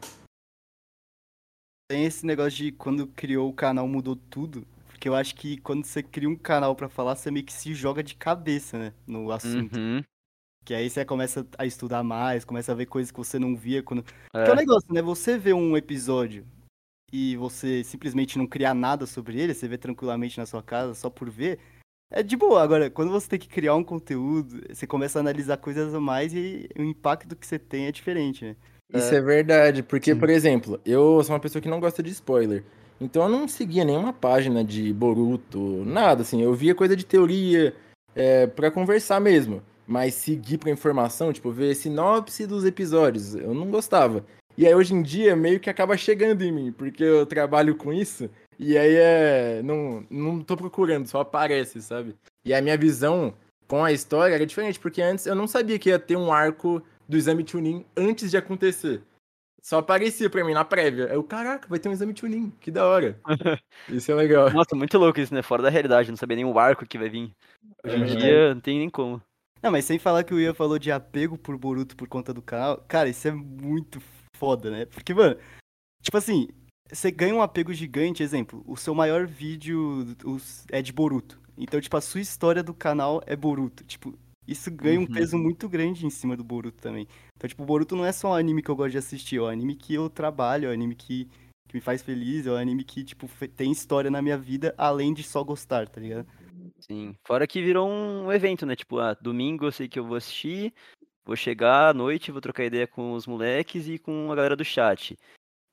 Tem 1.87 2.03
esse 2.03 2.25
negócio 2.25 2.57
de 2.57 2.71
quando 2.71 3.05
criou 3.07 3.47
o 3.47 3.53
canal 3.53 3.87
mudou 3.87 4.15
tudo. 4.15 4.65
Porque 4.97 5.07
eu 5.07 5.13
acho 5.13 5.35
que 5.35 5.57
quando 5.57 5.85
você 5.85 6.01
cria 6.01 6.27
um 6.27 6.35
canal 6.35 6.75
pra 6.75 6.89
falar, 6.89 7.15
você 7.15 7.29
meio 7.29 7.45
que 7.45 7.53
se 7.53 7.71
joga 7.75 8.01
de 8.01 8.15
cabeça, 8.15 8.79
né? 8.79 8.93
No 9.05 9.31
assunto. 9.31 9.77
Uhum. 9.77 10.03
Que 10.65 10.73
aí 10.73 10.89
você 10.89 11.05
começa 11.05 11.45
a 11.55 11.67
estudar 11.67 12.01
mais, 12.01 12.43
começa 12.43 12.71
a 12.71 12.75
ver 12.75 12.87
coisas 12.87 13.11
que 13.11 13.17
você 13.17 13.37
não 13.37 13.55
via 13.55 13.83
quando. 13.83 13.99
É. 13.99 14.03
Porque 14.31 14.49
é 14.49 14.53
um 14.53 14.57
negócio, 14.57 14.91
né? 14.91 15.03
Você 15.03 15.37
vê 15.37 15.53
um 15.53 15.77
episódio 15.77 16.47
e 17.13 17.35
você 17.35 17.83
simplesmente 17.83 18.39
não 18.39 18.47
criar 18.47 18.73
nada 18.73 19.05
sobre 19.05 19.39
ele, 19.39 19.53
você 19.53 19.67
vê 19.67 19.77
tranquilamente 19.77 20.39
na 20.39 20.47
sua 20.47 20.63
casa 20.63 20.95
só 20.95 21.11
por 21.11 21.29
ver, 21.29 21.59
é 22.11 22.23
de 22.23 22.35
boa. 22.35 22.63
Agora, 22.63 22.89
quando 22.89 23.11
você 23.11 23.29
tem 23.29 23.39
que 23.39 23.47
criar 23.47 23.75
um 23.75 23.83
conteúdo, 23.83 24.63
você 24.67 24.87
começa 24.87 25.19
a 25.19 25.21
analisar 25.21 25.57
coisas 25.57 25.93
a 25.93 25.99
mais 25.99 26.33
e 26.33 26.67
o 26.75 26.81
impacto 26.81 27.35
que 27.35 27.45
você 27.45 27.59
tem 27.59 27.85
é 27.85 27.91
diferente, 27.91 28.43
né? 28.43 28.55
Isso 28.91 29.13
é 29.13 29.21
verdade, 29.21 29.83
porque, 29.83 30.13
Sim. 30.13 30.19
por 30.19 30.29
exemplo, 30.29 30.81
eu 30.83 31.23
sou 31.23 31.35
uma 31.35 31.39
pessoa 31.39 31.61
que 31.61 31.69
não 31.69 31.79
gosta 31.79 32.01
de 32.01 32.09
spoiler. 32.09 32.63
Então 32.99 33.23
eu 33.23 33.29
não 33.29 33.47
seguia 33.47 33.85
nenhuma 33.85 34.11
página 34.13 34.63
de 34.63 34.91
Boruto, 34.93 35.83
nada, 35.85 36.21
assim. 36.21 36.41
Eu 36.41 36.53
via 36.53 36.73
coisa 36.73 36.95
de 36.95 37.05
teoria, 37.05 37.75
é, 38.15 38.47
para 38.47 38.71
conversar 38.71 39.19
mesmo. 39.19 39.61
mais 39.87 40.15
seguir 40.15 40.57
pra 40.57 40.69
informação, 40.71 41.31
tipo, 41.31 41.49
ver 41.51 41.73
sinopse 41.75 42.45
dos 42.45 42.65
episódios. 42.65 43.35
Eu 43.35 43.53
não 43.53 43.71
gostava. 43.71 44.25
E 44.57 44.65
aí 44.67 44.73
hoje 44.75 44.93
em 44.93 45.01
dia 45.03 45.35
meio 45.35 45.59
que 45.59 45.69
acaba 45.69 45.95
chegando 45.95 46.41
em 46.41 46.51
mim, 46.51 46.71
porque 46.71 47.03
eu 47.03 47.25
trabalho 47.25 47.75
com 47.75 47.93
isso, 47.93 48.29
e 48.59 48.77
aí 48.77 48.95
é. 48.95 49.61
Não, 49.63 50.03
não 50.09 50.41
tô 50.41 50.57
procurando, 50.57 51.07
só 51.07 51.21
aparece, 51.21 51.81
sabe? 51.81 52.15
E 52.43 52.53
a 52.53 52.61
minha 52.61 52.75
visão 52.77 53.33
com 53.67 53.83
a 53.83 53.91
história 53.91 54.33
era 54.33 54.45
diferente, 54.45 54.79
porque 54.79 55.01
antes 55.01 55.25
eu 55.25 55.35
não 55.35 55.47
sabia 55.47 55.77
que 55.77 55.89
ia 55.89 55.99
ter 55.99 56.17
um 56.17 56.31
arco 56.31 56.81
do 57.07 57.15
exame 57.15 57.45
Chunin 57.47 57.85
antes 57.95 58.31
de 58.31 58.37
acontecer. 58.37 59.01
Só 59.67 59.79
aparecia 59.79 60.29
pra 60.29 60.45
mim 60.45 60.53
na 60.53 60.63
prévia. 60.63 61.09
Eu, 61.11 61.21
caraca, 61.21 61.67
vai 61.67 61.77
ter 61.77 61.89
um 61.89 61.91
exame 61.91 62.15
Chunin, 62.17 62.51
que 62.61 62.71
da 62.71 62.85
hora. 62.85 63.19
Isso 63.89 64.09
é 64.09 64.15
legal. 64.15 64.49
Nossa, 64.49 64.73
muito 64.77 64.97
louco 64.97 65.19
isso, 65.19 65.33
né? 65.33 65.41
Fora 65.41 65.61
da 65.61 65.69
realidade, 65.69 66.09
não 66.09 66.15
sabia 66.15 66.37
nem 66.37 66.45
o 66.45 66.57
arco 66.57 66.85
que 66.85 66.97
vai 66.97 67.09
vir. 67.09 67.33
Hoje 67.83 67.97
em 67.97 68.01
É. 68.03 68.15
dia 68.15 68.53
não 68.55 68.61
tem 68.61 68.79
nem 68.79 68.89
como. 68.89 69.21
Não, 69.61 69.69
mas 69.69 69.83
sem 69.83 69.99
falar 69.99 70.23
que 70.23 70.33
o 70.33 70.39
Ian 70.39 70.53
falou 70.53 70.79
de 70.79 70.89
apego 70.89 71.37
por 71.37 71.57
Boruto 71.57 71.97
por 71.97 72.07
conta 72.07 72.33
do 72.33 72.41
canal. 72.41 72.81
Cara, 72.87 73.09
isso 73.09 73.27
é 73.27 73.31
muito 73.31 74.01
foda, 74.37 74.71
né? 74.71 74.85
Porque, 74.85 75.13
mano, 75.13 75.35
tipo 76.01 76.15
assim, 76.15 76.47
você 76.89 77.11
ganha 77.11 77.35
um 77.35 77.41
apego 77.41 77.73
gigante, 77.73 78.23
exemplo, 78.23 78.63
o 78.65 78.77
seu 78.77 78.95
maior 78.95 79.27
vídeo 79.27 80.15
é 80.71 80.81
de 80.81 80.93
Boruto. 80.93 81.41
Então, 81.57 81.81
tipo, 81.81 81.97
a 81.97 82.01
sua 82.01 82.21
história 82.21 82.63
do 82.63 82.73
canal 82.73 83.21
é 83.25 83.35
Boruto. 83.35 83.83
Tipo, 83.83 84.17
isso 84.47 84.71
ganha 84.71 84.99
um 84.99 85.03
Uhum. 85.03 85.11
peso 85.11 85.37
muito 85.37 85.67
grande 85.69 86.05
em 86.05 86.09
cima 86.09 86.35
do 86.37 86.43
Boruto 86.43 86.77
também. 86.81 87.07
Então, 87.35 87.47
tipo, 87.47 87.63
o 87.63 87.65
Boruto 87.65 87.95
não 87.95 88.05
é 88.05 88.11
só 88.11 88.29
um 88.31 88.33
anime 88.33 88.61
que 88.61 88.69
eu 88.69 88.75
gosto 88.75 88.91
de 88.91 88.97
assistir, 88.97 89.37
é 89.37 89.41
um 89.41 89.47
anime 89.47 89.75
que 89.75 89.93
eu 89.93 90.09
trabalho, 90.09 90.67
é 90.67 90.69
um 90.69 90.73
anime 90.73 90.95
que, 90.95 91.25
que 91.67 91.75
me 91.75 91.81
faz 91.81 92.01
feliz, 92.01 92.47
é 92.47 92.51
um 92.51 92.55
anime 92.55 92.83
que, 92.83 93.03
tipo, 93.03 93.27
tem 93.55 93.71
história 93.71 94.09
na 94.09 94.21
minha 94.21 94.37
vida, 94.37 94.73
além 94.77 95.13
de 95.13 95.23
só 95.23 95.43
gostar, 95.43 95.87
tá 95.89 95.99
ligado? 95.99 96.27
Sim. 96.79 97.15
Fora 97.25 97.45
que 97.47 97.61
virou 97.61 97.89
um 97.89 98.31
evento, 98.31 98.65
né? 98.65 98.75
Tipo, 98.75 98.99
ah, 98.99 99.15
domingo 99.21 99.65
eu 99.65 99.71
sei 99.71 99.87
que 99.87 99.99
eu 99.99 100.05
vou 100.05 100.15
assistir, 100.17 100.73
vou 101.25 101.35
chegar 101.35 101.89
à 101.89 101.93
noite, 101.93 102.31
vou 102.31 102.41
trocar 102.41 102.65
ideia 102.65 102.87
com 102.87 103.13
os 103.13 103.25
moleques 103.27 103.87
e 103.87 103.97
com 103.97 104.31
a 104.31 104.35
galera 104.35 104.55
do 104.55 104.63
chat. 104.65 105.17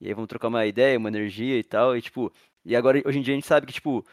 E 0.01 0.09
aí 0.09 0.15
vamos 0.15 0.29
trocar 0.29 0.49
uma 0.49 0.67
ideia, 0.67 0.99
uma 0.99 1.09
energia 1.09 1.59
e 1.59 1.63
tal. 1.65 1.97
E 1.97 2.03
tipo, 2.03 2.33
e 2.65 2.75
agora 2.75 3.01
hoje 3.05 3.19
em 3.19 3.23
dia 3.23 3.35
a 3.35 3.37
gente 3.37 3.47
sabe 3.47 3.67
que, 3.67 3.73
tipo, 3.73 4.05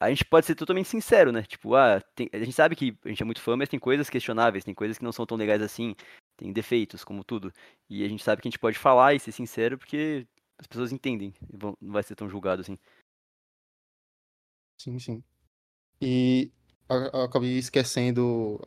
a 0.00 0.08
gente 0.10 0.24
pode 0.24 0.46
ser 0.46 0.54
totalmente 0.54 0.88
sincero, 0.88 1.32
né? 1.32 1.42
Tipo, 1.42 1.74
ah, 1.74 2.00
tem- 2.14 2.28
a 2.32 2.38
gente 2.38 2.52
sabe 2.52 2.76
que 2.76 2.96
a 3.04 3.08
gente 3.08 3.22
é 3.22 3.26
muito 3.26 3.40
fã, 3.40 3.56
mas 3.56 3.68
tem 3.68 3.78
coisas 3.80 4.08
questionáveis, 4.08 4.64
tem 4.64 4.74
coisas 4.74 4.96
que 4.98 5.04
não 5.04 5.12
são 5.12 5.26
tão 5.26 5.36
legais 5.36 5.60
assim, 5.60 5.94
tem 6.36 6.52
defeitos, 6.52 7.02
como 7.04 7.24
tudo. 7.24 7.52
E 7.90 8.04
a 8.04 8.08
gente 8.08 8.22
sabe 8.22 8.40
que 8.40 8.48
a 8.48 8.50
gente 8.50 8.58
pode 8.60 8.78
falar 8.78 9.14
e 9.14 9.20
ser 9.20 9.32
sincero 9.32 9.76
porque 9.76 10.26
as 10.58 10.66
pessoas 10.66 10.92
entendem, 10.92 11.34
vão- 11.52 11.76
não 11.80 11.92
vai 11.92 12.02
ser 12.02 12.14
tão 12.14 12.28
julgado 12.28 12.60
assim. 12.62 12.78
Sim, 14.80 14.98
sim. 14.98 15.24
E 16.00 16.50
acabei 16.88 17.58
esquecendo. 17.58 18.60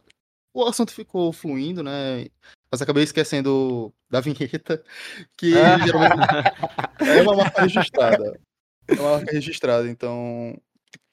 O 0.53 0.65
assunto 0.65 0.91
ficou 0.93 1.31
fluindo, 1.31 1.81
né? 1.81 2.27
Mas 2.69 2.81
acabei 2.81 3.03
esquecendo 3.03 3.93
da 4.09 4.19
vinheta, 4.19 4.83
que 5.37 5.53
Ah. 5.57 5.79
geralmente 5.79 6.11
é 6.99 7.21
uma 7.21 7.35
marca 7.37 7.61
registrada. 7.61 8.39
É 8.87 8.93
uma 8.95 9.11
marca 9.17 9.31
registrada, 9.31 9.89
então 9.89 10.61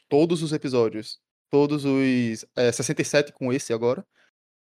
todos 0.09 0.43
os 0.43 0.53
episódios, 0.53 1.21
todos 1.51 1.85
os 1.85 2.45
é, 2.57 2.73
67 2.73 3.33
com 3.33 3.53
esse 3.53 3.73
agora, 3.73 4.07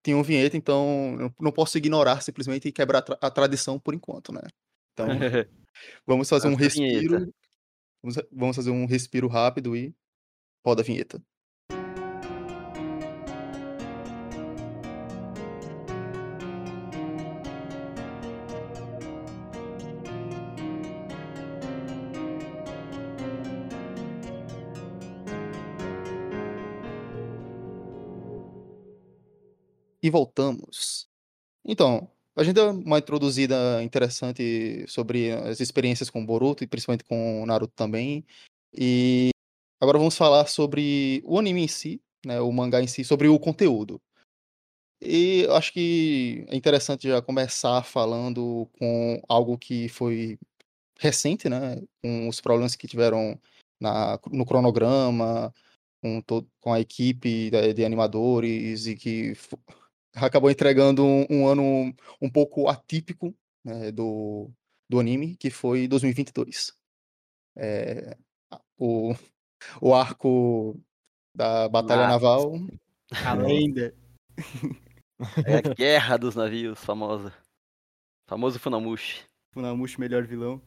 tinham 0.05 0.23
vinheta, 0.23 0.57
então 0.57 1.33
não 1.41 1.53
posso 1.53 1.77
ignorar 1.79 2.21
simplesmente 2.23 2.69
e 2.69 2.73
quebrar 2.73 2.99
a 3.01 3.03
tra- 3.03 3.19
a 3.21 3.31
tradição 3.31 3.79
por 3.79 3.95
enquanto, 3.95 4.33
né? 4.33 4.41
Então 4.93 5.07
vamos 6.07 6.29
fazer 6.29 6.49
um 6.49 6.55
respiro. 6.55 7.33
Vamos, 8.03 8.17
vamos 8.31 8.57
fazer 8.57 8.71
um 8.71 8.87
respiro 8.87 9.27
rápido 9.29 9.77
e 9.77 9.95
roda 10.65 10.83
a 10.83 10.85
vinheta. 10.85 11.23
E 30.09 30.11
voltamos. 30.11 31.07
Então, 31.63 32.11
a 32.35 32.43
gente 32.43 32.55
deu 32.55 32.71
uma 32.71 32.99
introduzida 32.99 33.83
interessante 33.83 34.87
sobre 34.89 35.33
as 35.33 35.61
experiências 35.61 36.09
com 36.09 36.25
Boruto 36.25 36.65
e 36.65 36.67
principalmente 36.67 37.05
com 37.05 37.45
Naruto 37.45 37.75
também. 37.77 38.25
E 38.73 39.29
agora 39.79 39.99
vamos 39.99 40.17
falar 40.17 40.47
sobre 40.47 41.23
o 41.27 41.39
anime 41.39 41.65
em 41.65 41.69
si, 41.69 42.01
né, 42.25 42.41
o 42.41 42.51
mangá 42.51 42.81
em 42.81 42.87
si, 42.87 43.05
sobre 43.05 43.29
o 43.29 43.39
conteúdo. 43.39 44.01
E 44.99 45.47
acho 45.51 45.75
que 45.75 46.47
é 46.49 46.57
interessante 46.57 47.07
já 47.07 47.21
começar 47.21 47.83
falando 47.83 48.67
com 48.79 49.21
algo 49.29 49.59
que 49.59 49.91
foi 49.91 50.39
recente, 50.99 51.51
né, 51.51 51.83
com 52.03 52.29
os 52.29 52.41
problemas 52.41 52.75
que 52.75 52.89
tiveram 52.89 53.39
na, 53.79 54.19
no 54.33 54.47
cronograma, 54.47 55.53
com, 56.01 56.23
todo, 56.23 56.49
com 56.63 56.73
a 56.73 56.81
equipe 56.81 57.51
de, 57.51 57.75
de 57.75 57.85
animadores 57.85 58.87
e 58.87 58.97
que 58.97 59.35
acabou 60.15 60.51
entregando 60.51 61.05
um, 61.05 61.27
um 61.31 61.49
ano 61.49 61.95
um 62.21 62.31
pouco 62.31 62.69
atípico 62.69 63.35
né, 63.65 63.93
do, 63.93 64.51
do 64.89 64.99
anime, 64.99 65.37
que 65.37 65.51
foi 65.51 65.87
2022. 65.89 66.73
É, 67.57 68.17
o, 68.79 69.15
o 69.81 69.95
arco 69.95 70.81
da 71.35 71.69
Batalha. 71.69 72.09
Naval. 72.09 72.55
A 73.25 73.35
lenda. 73.35 73.95
É 75.47 75.57
a 75.57 75.75
guerra 75.75 76.17
dos 76.17 76.35
navios, 76.35 76.79
famosa. 76.85 77.33
Famoso 78.29 78.59
Funamushi. 78.59 79.25
Funamushi, 79.55 79.99
melhor 79.99 80.27
vilão. 80.27 80.63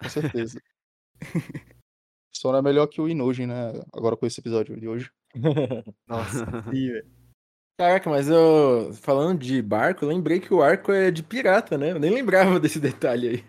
Com 0.00 0.08
certeza. 0.08 0.60
Só 2.34 2.52
não 2.52 2.58
é 2.58 2.62
melhor 2.62 2.86
que 2.86 3.00
o 3.00 3.08
Inoji, 3.08 3.46
né? 3.46 3.72
Agora 3.92 4.16
com 4.16 4.26
esse 4.26 4.40
episódio 4.40 4.78
de 4.78 4.88
hoje. 4.88 5.10
Nossa, 6.06 6.44
sim, 6.70 6.92
velho. 6.92 7.25
Caraca, 7.78 8.08
mas 8.08 8.28
eu. 8.28 8.92
Falando 8.94 9.38
de 9.40 9.60
barco, 9.60 10.04
eu 10.04 10.08
lembrei 10.08 10.40
que 10.40 10.52
o 10.54 10.62
arco 10.62 10.90
é 10.92 11.10
de 11.10 11.22
pirata, 11.22 11.76
né? 11.76 11.92
Eu 11.92 11.98
nem 11.98 12.10
lembrava 12.10 12.58
desse 12.60 12.80
detalhe 12.80 13.28
aí. 13.28 13.44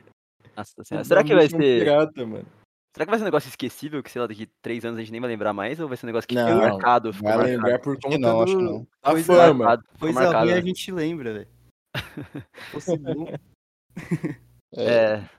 Nossa 0.55 0.83
senhora. 0.83 1.05
Será 1.05 1.23
que 1.23 1.33
vai 1.33 1.45
é 1.45 1.49
ser. 1.49 1.57
pirata, 1.57 2.25
mano. 2.25 2.45
Será 2.93 3.05
que 3.05 3.09
vai 3.11 3.19
ser 3.19 3.23
um 3.23 3.25
negócio 3.25 3.47
esquecível 3.47 4.01
que, 4.01 4.09
sei 4.11 4.19
lá, 4.19 4.27
daqui 4.27 4.49
três 4.61 4.83
anos 4.83 4.97
a 4.97 5.01
gente 5.01 5.11
nem 5.11 5.21
vai 5.21 5.29
lembrar 5.29 5.53
mais? 5.53 5.79
Ou 5.79 5.87
vai 5.87 5.95
ser 5.95 6.05
um 6.05 6.07
negócio 6.07 6.27
que 6.27 6.33
Não, 6.33 6.47
ficou 6.47 6.61
marcado? 6.69 7.13
Ficou 7.13 7.29
Vai 7.29 7.37
marcado, 7.37 7.55
lembrar 7.57 7.79
por 7.79 7.99
conta 8.01 8.17
não, 8.17 8.37
do... 8.37 8.43
acho 8.43 8.57
que 8.57 8.63
não. 8.63 8.87
da 9.03 9.11
Coisa 9.11 9.33
fama. 9.35 9.53
marcado, 9.65 9.83
Coisa 9.99 10.19
marcado, 10.19 10.45
ruim 10.45 10.51
a 10.51 10.55
né? 10.55 10.61
gente 10.61 10.91
lembra, 10.91 11.33
velho. 11.33 11.47
Fosse 12.71 12.97
bom. 12.97 13.27
É, 14.75 14.83
É, 14.83 15.29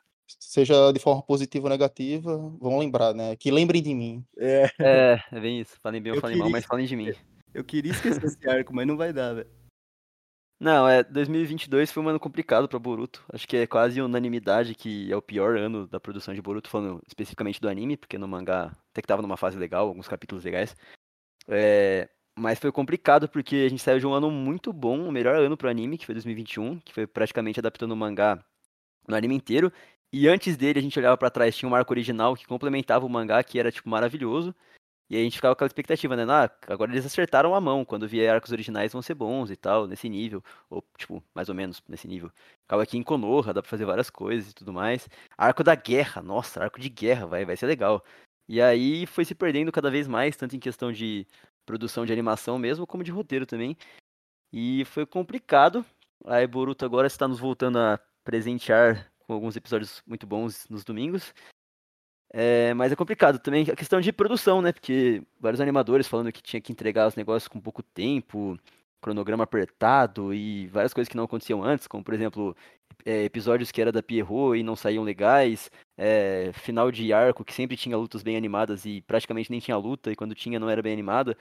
Seja 0.41 0.93
de 0.93 1.01
forma 1.01 1.21
positiva 1.23 1.65
ou 1.67 1.71
negativa, 1.71 2.37
vão 2.61 2.79
lembrar, 2.79 3.13
né? 3.13 3.35
Que 3.37 3.51
lembrem 3.51 3.83
de 3.83 3.93
mim. 3.95 4.25
É, 4.39 4.71
é, 4.79 5.19
é 5.33 5.41
bem 5.41 5.61
isso. 5.61 5.77
Falem 5.81 6.01
bem 6.01 6.13
ou 6.13 6.21
falem 6.21 6.37
mal, 6.39 6.47
queria- 6.47 6.59
mas 6.59 6.65
falem 6.67 6.87
de 6.87 6.95
mim. 6.97 7.13
Eu 7.55 7.65
queria 7.65 7.93
esquecer 7.93 8.25
esse 8.25 8.49
arco, 8.49 8.75
mas 8.75 8.87
não 8.87 8.97
vai 8.97 9.13
dar, 9.13 9.35
velho. 9.35 9.51
Não, 10.61 10.89
é, 10.89 11.05
2022 11.05 11.93
foi 11.93 12.03
um 12.03 12.09
ano 12.09 12.19
complicado 12.19 12.69
pra 12.69 12.79
Boruto. 12.81 13.25
Acho 13.33 13.47
que 13.47 13.57
é 13.57 13.67
quase 13.67 14.01
unanimidade 14.03 14.75
que 14.75 15.11
é 15.11 15.17
o 15.17 15.23
pior 15.23 15.57
ano 15.57 15.87
da 15.87 16.01
produção 16.01 16.35
de 16.35 16.43
Boruto, 16.43 16.69
falando 16.69 17.01
especificamente 17.07 17.61
do 17.61 17.69
anime, 17.69 17.97
porque 17.97 18.19
no 18.19 18.27
mangá 18.27 18.73
até 18.91 19.01
que 19.01 19.07
tava 19.07 19.23
numa 19.23 19.37
fase 19.37 19.57
legal, 19.57 19.87
alguns 19.87 20.09
capítulos 20.09 20.45
legais. 20.45 20.77
É, 21.47 22.09
mas 22.37 22.59
foi 22.59 22.73
complicado 22.73 23.29
porque 23.29 23.65
a 23.67 23.69
gente 23.69 23.83
saiu 23.83 24.01
de 24.01 24.07
um 24.07 24.13
ano 24.13 24.31
muito 24.31 24.73
bom, 24.73 25.09
o 25.09 25.13
melhor 25.13 25.37
ano 25.37 25.57
pro 25.57 25.69
anime, 25.69 25.97
que 25.97 26.07
foi 26.07 26.15
2021, 26.15 26.81
que 26.81 26.93
foi 26.93 27.07
praticamente 27.07 27.61
adaptando 27.61 27.93
o 27.93 27.97
mangá 27.97 28.45
no 29.07 29.15
anime 29.15 29.37
inteiro. 29.37 29.73
E 30.13 30.27
antes 30.27 30.57
dele, 30.57 30.79
a 30.79 30.83
gente 30.83 30.99
olhava 30.99 31.17
pra 31.17 31.31
trás, 31.31 31.57
tinha 31.57 31.69
um 31.69 31.75
arco 31.75 31.93
original 31.93 32.35
que 32.35 32.47
complementava 32.47 33.07
o 33.07 33.09
mangá, 33.09 33.43
que 33.45 33.59
era, 33.59 33.71
tipo, 33.71 33.89
maravilhoso. 33.89 34.55
E 35.11 35.17
aí 35.17 35.23
a 35.23 35.25
gente 35.25 35.37
ficava 35.37 35.55
com 35.55 35.59
aquela 35.59 35.69
expectativa, 35.69 36.15
né? 36.17 36.25
Ah, 36.29 36.51
agora 36.67 36.91
eles 36.91 37.07
acertaram 37.07 37.55
a 37.55 37.61
mão, 37.61 37.85
quando 37.85 38.07
vier 38.07 38.35
arcos 38.35 38.53
originais 38.53 38.93
vão 38.93 39.01
ser 39.01 39.15
bons 39.15 39.51
e 39.51 39.57
tal, 39.57 39.87
nesse 39.87 40.09
nível. 40.09 40.43
Ou, 40.69 40.85
tipo, 40.99 41.23
mais 41.35 41.49
ou 41.49 41.55
menos 41.55 41.83
nesse 41.89 42.07
nível. 42.07 42.31
Ficava 42.63 42.83
aqui 42.83 42.99
em 42.99 43.03
Konoha, 43.03 43.55
dá 43.55 43.63
pra 43.63 43.71
fazer 43.71 43.87
várias 43.87 44.11
coisas 44.11 44.51
e 44.51 44.55
tudo 44.55 44.73
mais. 44.73 45.09
Arco 45.37 45.65
da 45.65 45.75
guerra, 45.75 46.21
nossa, 46.21 46.63
arco 46.63 46.79
de 46.79 46.91
guerra, 46.91 47.27
vai, 47.27 47.45
vai 47.45 47.57
ser 47.57 47.67
legal. 47.67 48.05
E 48.47 48.61
aí 48.61 49.07
foi 49.07 49.25
se 49.25 49.35
perdendo 49.35 49.73
cada 49.73 49.91
vez 49.91 50.07
mais, 50.07 50.37
tanto 50.37 50.57
em 50.57 50.61
questão 50.61 50.93
de 50.93 51.27
produção 51.65 52.05
de 52.07 52.13
animação 52.13 52.59
mesmo, 52.59 52.87
como 52.87 53.05
de 53.05 53.11
roteiro 53.11 53.47
também. 53.47 53.77
E 54.53 54.85
foi 54.87 55.07
complicado. 55.07 55.85
A 56.25 56.47
Boruto 56.47 56.85
agora 56.85 57.07
está 57.07 57.29
nos 57.29 57.39
voltando 57.39 57.79
a 57.79 57.99
presentear 58.25 59.11
com 59.21 59.35
alguns 59.35 59.57
episódios 59.57 60.03
muito 60.07 60.27
bons 60.27 60.67
nos 60.69 60.85
domingos. 60.85 61.35
É, 62.31 62.75
mas 62.75 62.93
é 62.93 62.97
complicado 62.97 63.39
também 63.39 63.67
a 63.71 63.77
questão 63.77 64.01
de 64.01 64.13
produção, 64.13 64.61
né? 64.61 64.73
Porque 64.73 65.23
vários 65.41 65.61
animadores 65.61 66.07
falando 66.07 66.33
que 66.33 66.43
tinha 66.43 66.61
que 66.61 66.73
entregar 66.73 67.09
os 67.09 67.15
negócios 67.17 67.49
com 67.49 67.61
pouco 67.61 67.83
tempo, 67.83 68.59
cronograma 69.01 69.45
apertado 69.45 70.35
e 70.35 70.67
várias 70.69 70.93
coisas 70.93 71.09
que 71.09 71.17
não 71.17 71.25
aconteciam 71.25 71.63
antes, 71.63 71.87
como 71.87 72.05
por 72.05 72.15
exemplo, 72.15 72.57
é, 73.05 73.25
episódios 73.25 73.71
que 73.71 73.81
era 73.81 73.93
da 73.93 74.03
Pierrot 74.03 74.59
e 74.59 74.63
não 74.63 74.77
saíam 74.77 75.05
legais, 75.05 75.71
é, 75.97 76.51
final 76.53 76.91
de 76.91 77.13
arco 77.13 77.45
que 77.45 77.55
sempre 77.55 77.77
tinha 77.77 77.97
lutas 77.97 78.23
bem 78.23 78.37
animadas 78.37 78.85
e 78.85 79.03
praticamente 79.03 79.51
nem 79.51 79.61
tinha 79.61 79.77
luta, 79.77 80.11
e 80.11 80.17
quando 80.17 80.35
tinha 80.35 80.59
não 80.61 80.69
era 80.69 80.83
bem 80.83 80.93
animada, 80.93 81.37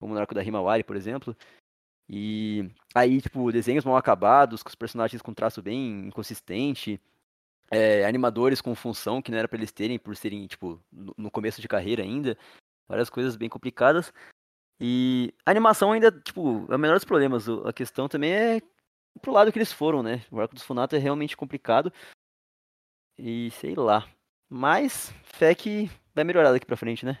como 0.00 0.14
no 0.14 0.20
arco 0.20 0.34
da 0.34 0.42
Himawari, 0.42 0.82
por 0.84 0.96
exemplo. 0.96 1.36
E 2.08 2.68
aí, 2.94 3.20
tipo, 3.20 3.50
desenhos 3.52 3.84
mal 3.84 3.96
acabados, 3.96 4.62
com 4.62 4.68
os 4.68 4.74
personagens 4.74 5.22
com 5.22 5.32
traço 5.32 5.62
bem 5.62 6.08
inconsistente, 6.08 7.00
é, 7.72 8.04
animadores 8.04 8.60
com 8.60 8.74
função 8.74 9.22
que 9.22 9.30
não 9.30 9.38
era 9.38 9.48
para 9.48 9.56
eles 9.56 9.72
terem, 9.72 9.98
por 9.98 10.14
serem, 10.14 10.46
tipo, 10.46 10.78
no, 10.92 11.30
começo 11.30 11.60
de 11.60 11.66
carreira 11.66 12.02
ainda, 12.02 12.36
várias 12.86 13.08
coisas 13.08 13.34
bem 13.34 13.48
complicadas. 13.48 14.12
E 14.78 15.32
a 15.46 15.50
animação 15.50 15.92
ainda, 15.92 16.12
tipo, 16.12 16.66
é 16.70 16.76
o 16.76 16.78
menor 16.78 16.94
dos 16.94 17.04
problemas. 17.04 17.48
A 17.48 17.72
questão 17.72 18.08
também 18.08 18.32
é 18.32 18.60
pro 19.20 19.32
lado 19.32 19.50
que 19.50 19.58
eles 19.58 19.72
foram, 19.72 20.02
né? 20.02 20.22
O 20.30 20.40
arco 20.40 20.54
dos 20.54 20.64
Funato 20.64 20.94
é 20.94 20.98
realmente 20.98 21.36
complicado. 21.36 21.92
E 23.18 23.50
sei 23.52 23.74
lá. 23.74 24.06
Mas, 24.50 25.14
fé 25.24 25.54
que 25.54 25.90
vai 26.14 26.24
melhorar 26.24 26.52
daqui 26.52 26.66
pra 26.66 26.76
frente, 26.76 27.06
né? 27.06 27.18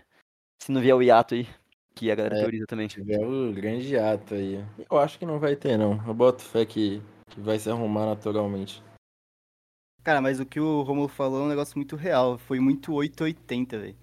Se 0.62 0.70
não 0.70 0.80
vier 0.80 0.94
o 0.94 1.02
hiato 1.02 1.34
aí, 1.34 1.48
que 1.94 2.10
a 2.10 2.14
galera 2.14 2.36
É. 2.36 2.40
teoriza 2.40 2.66
também. 2.66 2.88
tiver 2.88 3.24
o 3.24 3.52
grande 3.52 3.96
ato 3.96 4.34
aí. 4.34 4.62
Eu 4.90 4.98
acho 4.98 5.18
que 5.18 5.24
não 5.24 5.38
vai 5.38 5.56
ter, 5.56 5.78
não. 5.78 6.02
Eu 6.06 6.12
boto 6.12 6.42
fé 6.42 6.66
que, 6.66 7.00
que 7.30 7.40
vai 7.40 7.58
se 7.58 7.70
arrumar 7.70 8.06
naturalmente. 8.06 8.82
Cara, 10.02 10.20
mas 10.20 10.40
o 10.40 10.46
que 10.46 10.58
o 10.58 10.82
Romulo 10.82 11.08
falou 11.08 11.42
é 11.42 11.44
um 11.44 11.48
negócio 11.48 11.76
muito 11.78 11.94
real. 11.96 12.38
Foi 12.38 12.58
muito 12.58 12.92
880, 12.92 13.78
velho. 13.78 13.96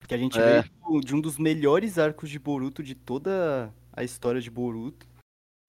Porque 0.00 0.14
a 0.14 0.18
gente 0.18 0.38
É. 0.38 0.62
veio 0.62 1.00
de 1.00 1.14
um 1.14 1.20
dos 1.20 1.38
melhores 1.38 1.98
arcos 1.98 2.28
de 2.28 2.38
Boruto 2.38 2.82
de 2.82 2.94
toda 2.94 3.72
a 3.92 4.02
história 4.04 4.40
de 4.40 4.50
Boruto, 4.50 5.06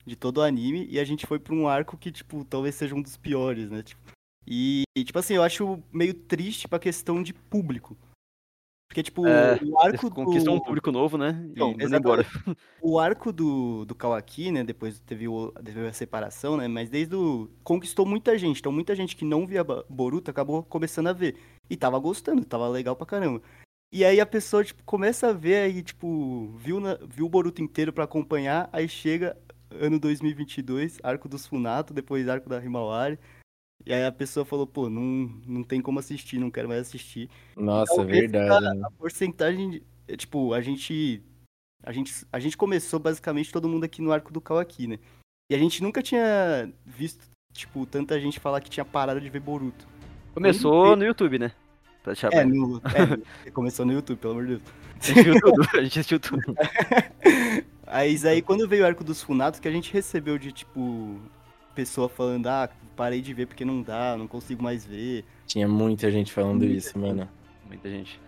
de 0.06 0.16
todo 0.16 0.38
o 0.38 0.42
anime, 0.42 0.88
e 0.90 1.00
a 1.00 1.04
gente 1.06 1.26
foi 1.26 1.40
pra 1.40 1.54
um 1.54 1.68
arco 1.68 1.98
que, 1.98 2.12
tipo, 2.12 2.44
talvez 2.46 2.76
seja 2.76 2.96
um 2.96 3.02
dos 3.02 3.16
piores, 3.16 3.70
né? 3.70 3.84
Tipo, 3.84 4.02
e, 4.46 4.84
e, 4.98 5.04
tipo 5.04 5.18
assim, 5.18 5.36
eu 5.36 5.44
acho 5.44 5.82
meio 5.92 6.14
triste 6.14 6.68
pra 6.68 6.80
questão 6.80 7.24
de 7.24 7.34
público. 7.34 7.98
Porque, 8.88 9.02
tipo, 9.04 9.28
É, 9.28 9.60
o 9.64 9.80
arco 9.80 10.10
do... 10.10 10.52
um 10.52 10.60
público 10.60 10.92
novo, 10.92 11.18
né? 11.18 11.46
Então, 11.50 11.76
e 11.78 11.84
embora. 11.84 12.26
O 12.82 13.00
arco 13.00 13.32
do, 13.34 13.84
do 13.86 13.96
Kawaki, 13.96 14.52
né? 14.52 14.64
Depois 14.64 15.00
teve, 15.00 15.28
o, 15.28 15.52
teve 15.52 15.88
a 15.88 15.94
separação, 15.94 16.56
né? 16.56 16.68
Mas 16.68 16.90
desde 16.90 17.16
o. 17.16 17.50
Conquistou 17.64 18.06
muita 18.06 18.38
gente. 18.38 18.60
Então, 18.60 18.72
muita 18.72 18.96
gente 18.96 19.16
que 19.16 19.26
não 19.26 19.46
via 19.46 19.64
Boruto 19.64 20.30
acabou 20.32 20.64
começando 20.64 21.08
a 21.08 21.14
ver. 21.14 21.36
E 21.70 21.76
tava 21.76 21.98
gostando, 22.00 22.46
tava 22.46 22.68
legal 22.70 22.96
pra 22.96 23.06
caramba. 23.08 23.42
E 23.92 24.06
aí 24.06 24.20
a 24.20 24.26
pessoa, 24.26 24.64
tipo, 24.64 24.84
começa 24.84 25.30
a 25.30 25.34
ver 25.34 25.56
aí, 25.56 25.82
tipo, 25.82 26.52
viu, 26.58 26.80
na- 26.80 27.00
viu 27.08 27.26
o 27.26 27.30
Boruto 27.30 27.62
inteiro 27.62 27.92
pra 27.92 28.04
acompanhar. 28.04 28.70
Aí 28.72 28.88
chega 28.88 29.36
ano 29.72 30.00
2022, 30.00 31.00
arco 31.04 31.28
dos 31.28 31.48
Funato, 31.48 31.94
depois 31.94 32.28
arco 32.30 32.48
da 32.50 32.64
Himawari. 32.64 33.18
E 33.84 33.94
aí 33.94 34.06
a 34.06 34.12
pessoa 34.12 34.46
falou, 34.46 34.66
pô, 34.68 34.90
não, 34.90 35.30
não 35.46 35.64
tem 35.64 35.82
como 35.82 36.00
assistir, 36.00 36.40
não 36.40 36.50
quero 36.52 36.68
mais 36.68 36.82
assistir 36.82 37.30
Nossa, 37.56 37.94
é 37.94 37.96
Talvez 37.96 38.32
verdade. 38.32 38.76
né? 38.78 38.82
a 38.86 38.92
porcentagem, 38.92 39.70
de- 39.72 39.84
é, 40.08 40.16
tipo, 40.16 40.54
a 40.54 40.62
gente, 40.62 41.22
a 41.84 41.92
gente, 41.92 42.26
a 42.32 42.40
gente 42.40 42.58
começou 42.58 43.00
basicamente 43.00 43.52
todo 43.52 43.70
mundo 43.70 43.84
aqui 43.84 44.02
no 44.02 44.12
arco 44.12 44.32
do 44.34 44.42
Kawaki, 44.42 44.88
né? 44.88 45.00
E 45.52 45.56
a 45.56 45.60
gente 45.60 45.84
nunca 45.84 46.02
tinha 46.02 46.72
visto, 46.86 47.28
tipo, 47.54 47.86
tanta 47.86 48.20
gente 48.20 48.40
falar 48.40 48.60
que 48.62 48.70
tinha 48.70 48.86
parado 48.86 49.22
de 49.22 49.30
ver 49.30 49.40
Boruto. 49.40 49.88
Começou 50.34 50.96
no 50.96 51.06
YouTube, 51.06 51.38
né? 51.40 51.52
Pra 52.04 52.14
deixar 52.14 52.34
É, 52.34 52.44
no, 52.44 52.82
é, 53.46 53.52
começou 53.52 53.86
no 53.86 53.94
YouTube, 53.94 54.18
pelo 54.18 54.34
amor 54.34 54.46
de 54.48 54.56
Deus. 54.58 54.64
A 55.00 55.06
gente 55.06 55.24
viu 55.24 55.40
tudo, 55.40 55.62
a 55.74 55.84
gente 55.84 56.00
assistiu 56.00 56.20
tudo. 56.20 56.42
Aí, 57.88 58.18
aí 58.28 58.42
quando 58.42 58.68
veio 58.68 58.84
o 58.84 58.86
arco 58.88 59.04
dos 59.04 59.22
Funatos, 59.22 59.60
que 59.60 59.68
a 59.68 59.72
gente 59.72 59.94
recebeu 59.94 60.40
de, 60.40 60.52
tipo, 60.52 61.20
pessoa 61.76 62.08
falando, 62.10 62.48
ah, 62.48 62.70
parei 62.96 63.22
de 63.22 63.34
ver 63.34 63.46
porque 63.48 63.66
não 63.66 63.82
dá, 63.82 64.16
não 64.18 64.28
consigo 64.28 64.64
mais 64.64 64.86
ver. 64.86 65.26
Tinha 65.46 65.68
muita 65.68 66.10
gente 66.12 66.32
falando 66.32 66.60
Muita 66.62 66.74
isso, 66.74 66.98
mano. 66.98 67.28
Muita 67.68 67.90
gente. 67.90 68.20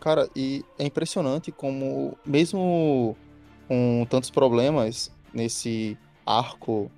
Cara, 0.00 0.28
e 0.36 0.64
é 0.78 0.84
impressionante 0.84 1.50
como, 1.50 2.16
mesmo 2.24 3.16
com 3.66 4.06
tantos 4.08 4.30
problemas 4.30 5.10
nesse 5.34 5.98
arco, 6.24 6.90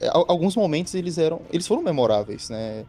é, 0.00 0.08
al- 0.08 0.24
alguns 0.28 0.56
momentos 0.56 0.94
eles 0.94 1.18
eram, 1.18 1.42
eles 1.52 1.66
foram 1.66 1.82
memoráveis, 1.82 2.50
né? 2.50 2.84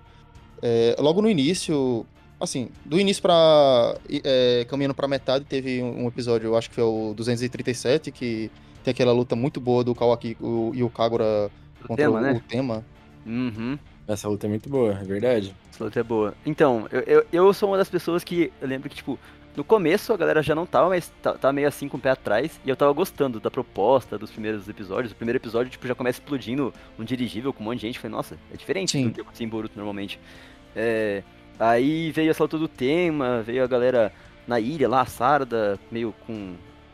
É, 0.61 0.95
logo 0.99 1.21
no 1.21 1.29
início, 1.29 2.05
assim, 2.39 2.69
do 2.83 2.99
início 2.99 3.21
pra. 3.21 3.95
é, 4.23 4.65
caminhando 4.67 4.95
pra 4.95 5.07
metade, 5.07 5.45
teve 5.45 5.83
um 5.83 6.07
episódio, 6.07 6.47
eu 6.47 6.57
acho 6.57 6.69
que 6.69 6.75
foi 6.75 6.83
o 6.83 7.13
237, 7.15 8.11
que 8.11 8.49
tem 8.83 8.91
aquela 8.91 9.11
luta 9.11 9.35
muito 9.35 9.59
boa 9.61 9.83
do 9.83 9.93
Kawaki 9.93 10.35
e 10.73 10.81
o 10.83 10.89
Kagura 10.89 11.51
contra 11.87 12.05
tema, 12.05 12.17
o, 12.17 12.21
né? 12.21 12.33
o 12.33 12.39
tema. 12.47 12.85
Uhum. 13.25 13.77
Essa 14.07 14.27
luta 14.29 14.47
é 14.47 14.49
muito 14.49 14.69
boa, 14.69 14.93
é 14.93 15.03
verdade. 15.03 15.53
Essa 15.69 15.83
luta 15.83 15.99
é 15.99 16.03
boa. 16.03 16.33
Então, 16.45 16.87
eu, 16.91 17.01
eu, 17.01 17.25
eu 17.31 17.53
sou 17.53 17.69
uma 17.69 17.77
das 17.77 17.89
pessoas 17.89 18.23
que. 18.23 18.51
Eu 18.61 18.67
lembro 18.67 18.89
que, 18.89 18.95
tipo, 18.95 19.19
no 19.55 19.63
começo 19.63 20.13
a 20.13 20.17
galera 20.17 20.41
já 20.41 20.55
não 20.55 20.65
tava, 20.65 20.87
mas 20.89 21.11
ta- 21.21 21.33
tava 21.33 21.51
meio 21.51 21.67
assim 21.67 21.89
com 21.89 21.97
o 21.97 21.99
pé 21.99 22.11
atrás. 22.11 22.59
E 22.63 22.69
eu 22.69 22.75
tava 22.75 22.93
gostando 22.93 23.39
da 23.39 23.51
proposta 23.51 24.17
dos 24.17 24.31
primeiros 24.31 24.69
episódios. 24.69 25.11
O 25.11 25.15
primeiro 25.15 25.37
episódio, 25.39 25.69
tipo, 25.69 25.85
já 25.85 25.93
começa 25.95 26.19
explodindo 26.19 26.73
um 26.97 27.03
dirigível 27.03 27.51
com 27.51 27.61
um 27.63 27.65
monte 27.65 27.79
de 27.81 27.87
gente. 27.87 27.95
Eu 27.97 28.01
Falei, 28.03 28.15
nossa, 28.15 28.37
é 28.53 28.55
diferente 28.55 28.91
Sim. 28.91 29.07
do 29.09 29.13
que 29.13 29.21
acontecia 29.21 29.45
em 29.45 29.49
Boruto 29.49 29.73
normalmente. 29.75 30.19
É, 30.75 31.21
aí 31.59 32.11
veio 32.11 32.29
essa 32.31 32.43
luta 32.43 32.57
do 32.57 32.67
tema, 32.67 33.41
veio 33.41 33.63
a 33.63 33.67
galera 33.67 34.13
na 34.47 34.57
ilha 34.59 34.87
lá, 34.87 35.01
a 35.01 35.05
Sarda, 35.05 35.77
meio 35.91 36.13
com. 36.25 36.53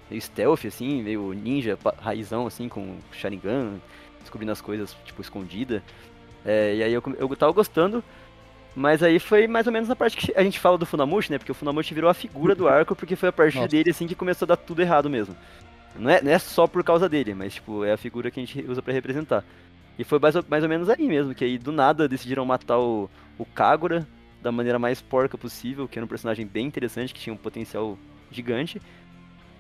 meio 0.10 0.22
stealth, 0.22 0.66
assim, 0.66 1.04
meio 1.04 1.32
ninja, 1.34 1.78
raizão, 2.00 2.48
assim, 2.48 2.68
com 2.68 2.96
Sharingan, 3.12 3.74
descobrindo 4.24 4.52
as 4.52 4.62
coisas, 4.62 4.96
tipo, 5.06 5.22
escondida. 5.22 5.84
É, 6.46 6.76
e 6.76 6.84
aí 6.84 6.94
eu, 6.94 7.04
eu 7.18 7.36
tava 7.36 7.52
gostando. 7.52 8.04
Mas 8.76 9.04
aí 9.04 9.20
foi 9.20 9.48
mais 9.48 9.68
ou 9.68 9.74
menos 9.74 9.90
a 9.90 9.96
parte 9.96 10.18
que 10.18 10.34
a 10.36 10.44
gente 10.44 10.60
fala 10.60 10.78
do 10.78 10.86
Funamushi, 10.86 11.32
né? 11.32 11.38
Porque 11.38 11.52
o 11.52 11.56
Funamushi 11.56 11.94
virou 11.94 12.10
a 12.10 12.14
figura 12.14 12.56
do 12.56 12.68
arco, 12.68 12.96
porque 12.96 13.16
foi 13.16 13.30
a 13.30 13.32
partir 13.32 13.58
Nossa. 13.58 13.68
dele, 13.68 13.92
assim, 13.92 14.08
que 14.08 14.16
começou 14.16 14.48
a 14.48 14.50
dar 14.50 14.58
tudo 14.58 14.82
errado 14.82 15.10
mesmo. 15.10 15.36
Não 15.96 16.10
é, 16.10 16.22
não 16.22 16.32
é 16.32 16.40
só 16.40 16.66
por 16.66 16.84
causa 16.84 17.08
dele, 17.08 17.36
mas, 17.36 17.54
tipo, 17.54 17.86
é 17.86 17.94
a 17.94 17.98
figura 17.98 18.32
que 18.32 18.40
a 18.40 18.44
gente 18.44 18.66
usa 18.68 18.82
pra 18.82 18.92
representar. 18.92 19.44
E 19.98 20.04
foi 20.04 20.18
mais 20.18 20.36
ou, 20.36 20.44
mais 20.50 20.64
ou 20.64 20.70
menos 20.70 20.90
aí 20.90 21.08
mesmo, 21.08 21.36
que 21.36 21.44
aí 21.44 21.60
do 21.60 21.72
nada 21.72 22.08
decidiram 22.08 22.44
matar 22.46 22.80
o, 22.80 23.08
o 23.38 23.46
Kagura 23.46 24.08
da 24.42 24.52
maneira 24.52 24.80
mais 24.80 25.02
porca 25.02 25.38
possível, 25.38 25.88
que 25.88 25.98
era 25.98 26.06
um 26.06 26.10
personagem 26.10 26.46
bem 26.46 26.66
interessante, 26.66 27.14
que 27.14 27.20
tinha 27.20 27.34
um 27.34 27.38
potencial 27.38 27.98
gigante. 28.32 28.82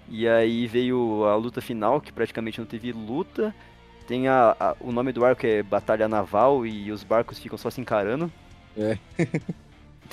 E 0.09 0.27
aí 0.27 0.67
veio 0.67 1.23
a 1.25 1.35
luta 1.35 1.61
final, 1.61 2.01
que 2.01 2.11
praticamente 2.11 2.59
não 2.59 2.65
teve 2.65 2.91
luta. 2.91 3.55
Tem 4.05 4.27
a, 4.27 4.55
a- 4.59 4.75
o 4.79 4.91
nome 4.91 5.11
do 5.13 5.23
arco 5.25 5.45
é 5.45 5.63
Batalha 5.63 6.07
Naval 6.07 6.65
e 6.65 6.91
os 6.91 7.03
barcos 7.03 7.39
ficam 7.39 7.57
só 7.57 7.69
se 7.69 7.81
encarando. 7.81 8.31
É. 8.77 8.97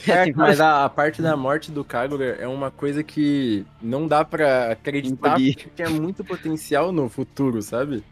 É, 0.08 0.32
mas 0.32 0.60
a, 0.60 0.84
a 0.84 0.88
parte 0.88 1.20
da 1.20 1.36
morte 1.36 1.70
do 1.70 1.84
Kagura 1.84 2.36
é 2.40 2.46
uma 2.48 2.70
coisa 2.70 3.02
que 3.02 3.66
não 3.82 4.06
dá 4.08 4.24
pra 4.24 4.72
acreditar, 4.72 5.34
porque 5.34 5.68
tinha 5.76 5.90
muito 5.90 6.24
potencial 6.24 6.90
no 6.90 7.08
futuro, 7.10 7.60
sabe? 7.60 8.02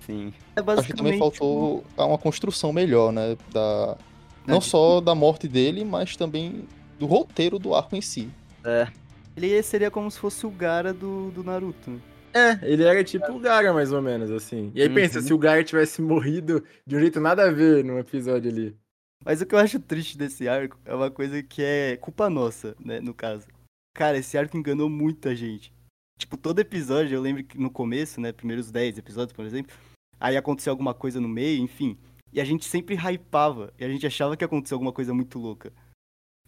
Sim. 0.00 0.34
É 0.56 0.60
Acho 0.76 0.86
que 0.88 0.92
basicamente. 0.92 0.96
também 0.96 1.18
faltou 1.18 1.84
uma 1.96 2.18
construção 2.18 2.72
melhor, 2.72 3.12
né? 3.12 3.36
Da, 3.52 3.96
não 4.46 4.58
de- 4.58 4.66
só 4.66 5.00
da 5.00 5.14
morte 5.14 5.48
dele, 5.48 5.84
mas 5.84 6.16
também 6.16 6.68
do 6.98 7.06
roteiro 7.06 7.58
do 7.58 7.74
arco 7.74 7.96
em 7.96 8.00
si. 8.02 8.28
Ele 9.36 9.62
seria 9.62 9.90
como 9.90 10.10
se 10.10 10.18
fosse 10.18 10.44
o 10.46 10.50
Gara 10.50 10.92
do, 10.92 11.30
do 11.30 11.42
Naruto. 11.42 12.00
É, 12.34 12.58
ele 12.62 12.84
era 12.84 13.02
tipo 13.04 13.30
o 13.32 13.38
Gara, 13.38 13.72
mais 13.72 13.92
ou 13.92 14.00
menos, 14.02 14.30
assim. 14.30 14.70
E 14.74 14.82
aí 14.82 14.88
Uhum. 14.88 14.94
pensa, 14.94 15.20
se 15.20 15.32
o 15.32 15.38
Gara 15.38 15.62
tivesse 15.62 16.00
morrido 16.00 16.62
de 16.86 16.96
um 16.96 17.00
jeito 17.00 17.20
nada 17.20 17.44
a 17.48 17.50
ver 17.50 17.84
no 17.84 17.98
episódio 17.98 18.50
ali. 18.50 18.76
Mas 19.24 19.40
o 19.40 19.46
que 19.46 19.54
eu 19.54 19.58
acho 19.58 19.78
triste 19.78 20.18
desse 20.18 20.48
arco 20.48 20.78
é 20.84 20.94
uma 20.94 21.10
coisa 21.10 21.42
que 21.42 21.62
é 21.62 21.96
culpa 21.96 22.28
nossa, 22.28 22.74
né, 22.84 23.00
no 23.00 23.14
caso. 23.14 23.46
Cara, 23.94 24.18
esse 24.18 24.36
arco 24.36 24.56
enganou 24.56 24.88
muita 24.88 25.36
gente. 25.36 25.72
Tipo, 26.18 26.36
todo 26.36 26.58
episódio, 26.60 27.14
eu 27.14 27.20
lembro 27.20 27.44
que 27.44 27.58
no 27.58 27.70
começo, 27.70 28.20
né, 28.20 28.32
primeiros 28.32 28.70
10 28.70 28.98
episódios, 28.98 29.32
por 29.32 29.44
exemplo, 29.44 29.76
aí 30.18 30.36
aconteceu 30.36 30.70
alguma 30.72 30.94
coisa 30.94 31.20
no 31.20 31.28
meio, 31.28 31.62
enfim. 31.62 31.96
E 32.32 32.40
a 32.40 32.44
gente 32.44 32.64
sempre 32.64 32.94
hypava, 32.96 33.72
e 33.78 33.84
a 33.84 33.88
gente 33.88 34.06
achava 34.06 34.36
que 34.36 34.42
ia 34.42 34.46
acontecer 34.46 34.74
alguma 34.74 34.92
coisa 34.92 35.12
muito 35.12 35.38
louca. 35.38 35.72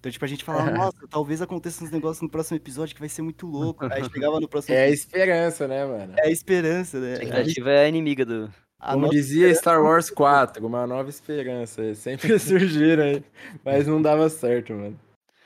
Então, 0.04 0.12
tipo, 0.12 0.24
a 0.26 0.28
gente 0.28 0.44
falava, 0.44 0.70
nossa, 0.70 1.08
talvez 1.08 1.40
aconteça 1.40 1.82
uns 1.82 1.90
negócios 1.90 2.20
no 2.20 2.28
próximo 2.28 2.58
episódio 2.58 2.94
que 2.94 3.00
vai 3.00 3.08
ser 3.08 3.22
muito 3.22 3.46
louco. 3.46 3.86
Aí 3.86 4.04
chegava 4.04 4.38
no 4.38 4.46
próximo 4.46 4.74
É 4.76 4.84
a 4.84 4.90
esperança, 4.90 5.66
né, 5.66 5.86
mano? 5.86 6.12
é 6.18 6.26
a 6.26 6.30
esperança, 6.30 7.00
né? 7.00 7.08
A 7.08 7.12
expectativa 7.14 7.70
é 7.70 7.84
a 7.86 7.88
inimiga 7.88 8.26
do. 8.26 8.52
A 8.78 8.92
Como 8.92 9.08
dizia 9.08 9.54
Star 9.54 9.82
Wars 9.82 10.10
4, 10.10 10.66
uma 10.66 10.86
nova 10.86 11.08
esperança. 11.08 11.82
Sempre 11.96 12.36
surgiram 12.38 13.02
aí, 13.02 13.24
mas 13.64 13.86
não 13.86 14.02
dava 14.02 14.28
certo, 14.28 14.74
mano. 14.74 15.00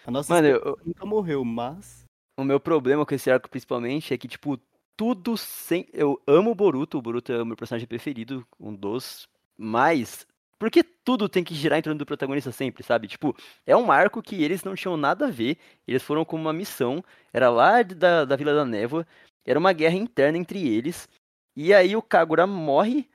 A 0.04 0.10
nossa 0.10 0.34
Mano, 0.34 0.48
eu- 0.48 0.76
nunca 0.84 1.06
morreu, 1.06 1.44
mas. 1.44 2.02
o 2.36 2.42
meu 2.42 2.58
problema 2.58 3.06
com 3.06 3.14
esse 3.14 3.30
arco 3.30 3.48
principalmente 3.48 4.12
é 4.12 4.18
que, 4.18 4.26
tipo, 4.26 4.58
tudo 4.96 5.36
sem. 5.36 5.86
Eu 5.92 6.20
amo 6.26 6.50
o 6.50 6.54
Boruto, 6.56 6.98
o 6.98 7.02
Boruto 7.02 7.32
é 7.32 7.40
o 7.40 7.46
meu 7.46 7.56
personagem 7.56 7.86
preferido, 7.86 8.44
um 8.58 8.74
dos. 8.74 9.28
Mas. 9.56 10.26
Por 10.58 10.70
que 10.70 10.82
tudo 10.82 11.28
tem 11.28 11.44
que 11.44 11.54
girar 11.54 11.78
em 11.78 11.82
torno 11.82 11.98
do 11.98 12.06
protagonista 12.06 12.50
sempre, 12.50 12.82
sabe? 12.82 13.06
Tipo, 13.06 13.36
é 13.66 13.76
um 13.76 13.92
arco 13.92 14.22
que 14.22 14.42
eles 14.42 14.64
não 14.64 14.74
tinham 14.74 14.96
nada 14.96 15.26
a 15.26 15.30
ver, 15.30 15.56
eles 15.86 16.02
foram 16.02 16.24
com 16.24 16.36
uma 16.36 16.52
missão, 16.52 17.02
era 17.32 17.48
lá 17.50 17.82
da, 17.82 18.24
da 18.24 18.36
Vila 18.36 18.54
da 18.54 18.64
Névoa, 18.64 19.06
era 19.46 19.58
uma 19.58 19.72
guerra 19.72 19.94
interna 19.96 20.36
entre 20.38 20.66
eles, 20.68 21.08
e 21.56 21.72
aí 21.72 21.94
o 21.96 22.02
Kagura 22.02 22.46
morre 22.46 23.08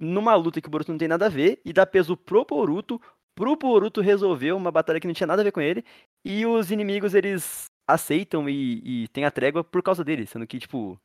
numa 0.00 0.34
luta 0.34 0.60
que 0.60 0.68
o 0.68 0.70
Boruto 0.70 0.92
não 0.92 0.98
tem 0.98 1.08
nada 1.08 1.26
a 1.26 1.28
ver, 1.28 1.60
e 1.64 1.72
dá 1.72 1.86
peso 1.86 2.16
pro 2.16 2.44
Boruto, 2.44 3.00
pro 3.34 3.56
Boruto 3.56 4.00
resolver 4.00 4.52
uma 4.52 4.70
batalha 4.70 5.00
que 5.00 5.06
não 5.06 5.14
tinha 5.14 5.26
nada 5.26 5.42
a 5.42 5.44
ver 5.44 5.52
com 5.52 5.60
ele, 5.60 5.84
e 6.24 6.44
os 6.46 6.70
inimigos 6.70 7.14
eles 7.14 7.70
aceitam 7.86 8.48
e, 8.48 9.04
e 9.04 9.08
tem 9.08 9.24
a 9.24 9.30
trégua 9.30 9.64
por 9.64 9.82
causa 9.82 10.04
dele, 10.04 10.26
sendo 10.26 10.46
que, 10.46 10.58
tipo. 10.58 10.98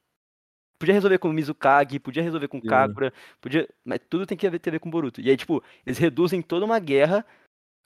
Podia 0.83 0.93
resolver 0.93 1.17
com 1.17 1.29
o 1.29 1.33
Mizukage, 1.33 1.97
podia 1.97 2.21
resolver 2.21 2.49
com 2.49 2.57
o. 2.57 2.61
Kagura, 2.61 3.13
podia. 3.39 3.69
Mas 3.85 4.01
tudo 4.09 4.25
tem 4.25 4.37
que 4.37 4.49
ter 4.59 4.69
a 4.69 4.71
ver 4.73 4.79
com 4.81 4.89
o 4.89 4.91
Boruto. 4.91 5.21
E 5.21 5.29
aí, 5.29 5.37
tipo, 5.37 5.63
eles 5.85 5.97
reduzem 5.97 6.41
toda 6.41 6.65
uma 6.65 6.77
guerra 6.77 7.25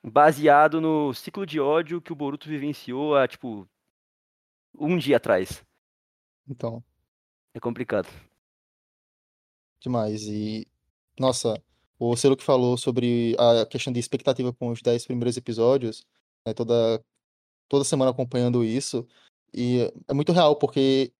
baseado 0.03 0.81
no 0.81 1.13
ciclo 1.13 1.45
de 1.45 1.59
ódio 1.59 2.01
que 2.01 2.11
o 2.11 2.15
Boruto 2.15 2.49
vivenciou 2.49 3.15
há, 3.15 3.27
tipo, 3.27 3.69
um 4.73 4.97
dia 4.97 5.17
atrás. 5.17 5.63
Então, 6.49 6.83
É 7.53 7.59
complicado. 7.59 8.07
demais. 9.79 10.23
E, 10.23 10.67
nossa, 11.19 11.61
o 11.99 12.15
Selo 12.15 12.35
que 12.35 12.43
falou 12.43 12.77
sobre 12.77 13.35
a 13.37 13.63
questão 13.67 13.93
de 13.93 13.99
expectativa 13.99 14.51
com 14.51 14.69
os 14.69 14.81
10 14.81 15.05
primeiros 15.05 15.37
episódios, 15.37 16.03
né, 16.47 16.51
toda, 16.51 16.99
toda 17.69 17.83
semana 17.83 18.09
acompanhando 18.09 18.63
isso, 18.63 19.07
e 19.53 19.81
é 20.07 20.13
muito 20.15 20.31
real, 20.31 20.55
porque 20.55 21.13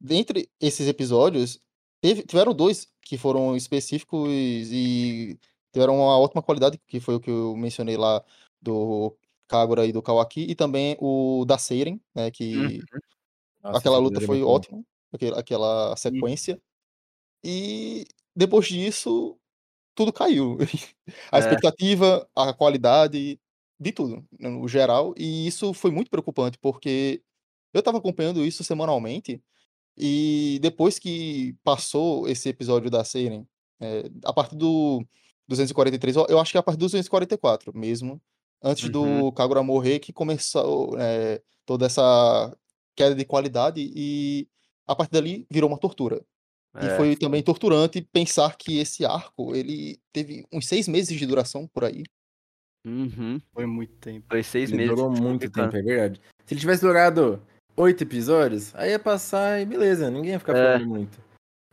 dentre 0.00 0.50
esses 0.60 0.88
episódios, 0.88 1.60
teve- 2.00 2.22
tiveram 2.24 2.54
dois 2.54 2.88
que 3.02 3.18
foram 3.18 3.56
específicos 3.56 4.28
e 4.32 5.38
tiveram 5.72 5.96
uma 5.96 6.18
ótima 6.18 6.42
qualidade, 6.42 6.78
que 6.86 7.00
foi 7.00 7.16
o 7.16 7.20
que 7.20 7.30
eu 7.30 7.56
mencionei 7.56 7.96
lá 7.96 8.24
do 8.60 9.16
Kagura 9.48 9.86
e 9.86 9.92
do 9.92 10.02
Kawaki, 10.02 10.42
e 10.50 10.54
também 10.54 10.96
o 11.00 11.44
da 11.46 11.58
Seiren, 11.58 12.00
né, 12.14 12.30
que 12.30 12.86
Nossa, 13.62 13.80
aquela 13.80 13.98
luta 13.98 14.18
é 14.18 14.22
foi 14.22 14.42
ótima, 14.42 14.82
aquele- 15.12 15.36
aquela 15.38 15.96
sequência. 15.96 16.60
E 17.44 18.06
depois 18.36 18.66
disso, 18.68 19.38
tudo 19.94 20.12
caiu. 20.12 20.58
A 21.32 21.38
É. 21.38 21.40
expectativa, 21.40 22.28
a 22.36 22.52
qualidade, 22.54 23.40
de 23.80 23.92
tudo, 23.92 24.24
no 24.40 24.68
geral. 24.68 25.14
E 25.18 25.46
isso 25.48 25.74
foi 25.74 25.90
muito 25.92 26.10
preocupante, 26.10 26.58
porque 26.58 27.22
eu 27.74 27.80
estava 27.80 27.98
acompanhando 27.98 28.44
isso 28.46 28.64
semanalmente. 28.64 29.42
E 29.96 30.58
depois 30.60 30.98
que 30.98 31.54
passou 31.64 32.28
esse 32.28 32.48
episódio 32.48 32.90
da 32.90 33.02
Seiren, 33.02 33.46
é, 33.80 34.10
a 34.24 34.32
partir 34.32 34.56
do 34.56 35.04
243, 35.48 36.16
eu 36.16 36.26
eu 36.28 36.38
acho 36.38 36.50
que 36.52 36.58
é 36.58 36.60
a 36.60 36.62
partir 36.62 36.78
do 36.78 36.86
244 36.86 37.76
mesmo, 37.76 38.20
antes 38.62 38.88
do 38.88 39.32
Kagura 39.32 39.62
morrer, 39.62 39.98
que 40.00 40.12
começou 40.12 40.94
é, 40.98 41.40
toda 41.64 41.86
essa 41.86 42.56
queda 42.94 43.14
de 43.14 43.24
qualidade 43.24 43.80
e 43.94 44.48
a 44.86 44.94
partir 44.94 45.12
dali 45.12 45.46
virou 45.50 45.68
uma 45.70 45.78
tortura. 45.78 46.22
E 46.80 46.86
É, 46.86 46.96
foi 46.96 47.16
também 47.16 47.42
torturante 47.42 48.02
pensar 48.02 48.54
que 48.56 48.78
esse 48.78 49.04
arco, 49.04 49.54
ele 49.54 49.98
teve 50.12 50.44
uns 50.52 50.66
seis 50.66 50.86
meses 50.86 51.18
de 51.18 51.26
duração 51.26 51.66
por 51.66 51.84
aí. 51.84 52.02
Uhum. 52.86 53.40
Foi 53.52 53.66
muito 53.66 53.94
tempo. 53.94 54.26
Foi 54.28 54.42
seis 54.42 54.70
Ele 54.70 54.78
meses. 54.78 54.94
durou 54.94 55.10
muito 55.10 55.50
tempo, 55.50 55.76
é 55.76 55.82
verdade. 55.82 56.20
Se 56.44 56.54
ele 56.54 56.60
tivesse 56.60 56.82
durado 56.82 57.42
oito 57.76 58.02
episódios, 58.02 58.74
aí 58.74 58.90
ia 58.90 58.98
passar 58.98 59.60
e 59.60 59.64
beleza, 59.66 60.10
ninguém 60.10 60.32
ia 60.32 60.38
ficar 60.38 60.56
É. 60.56 60.72
falando 60.72 60.88
muito. 60.88 61.18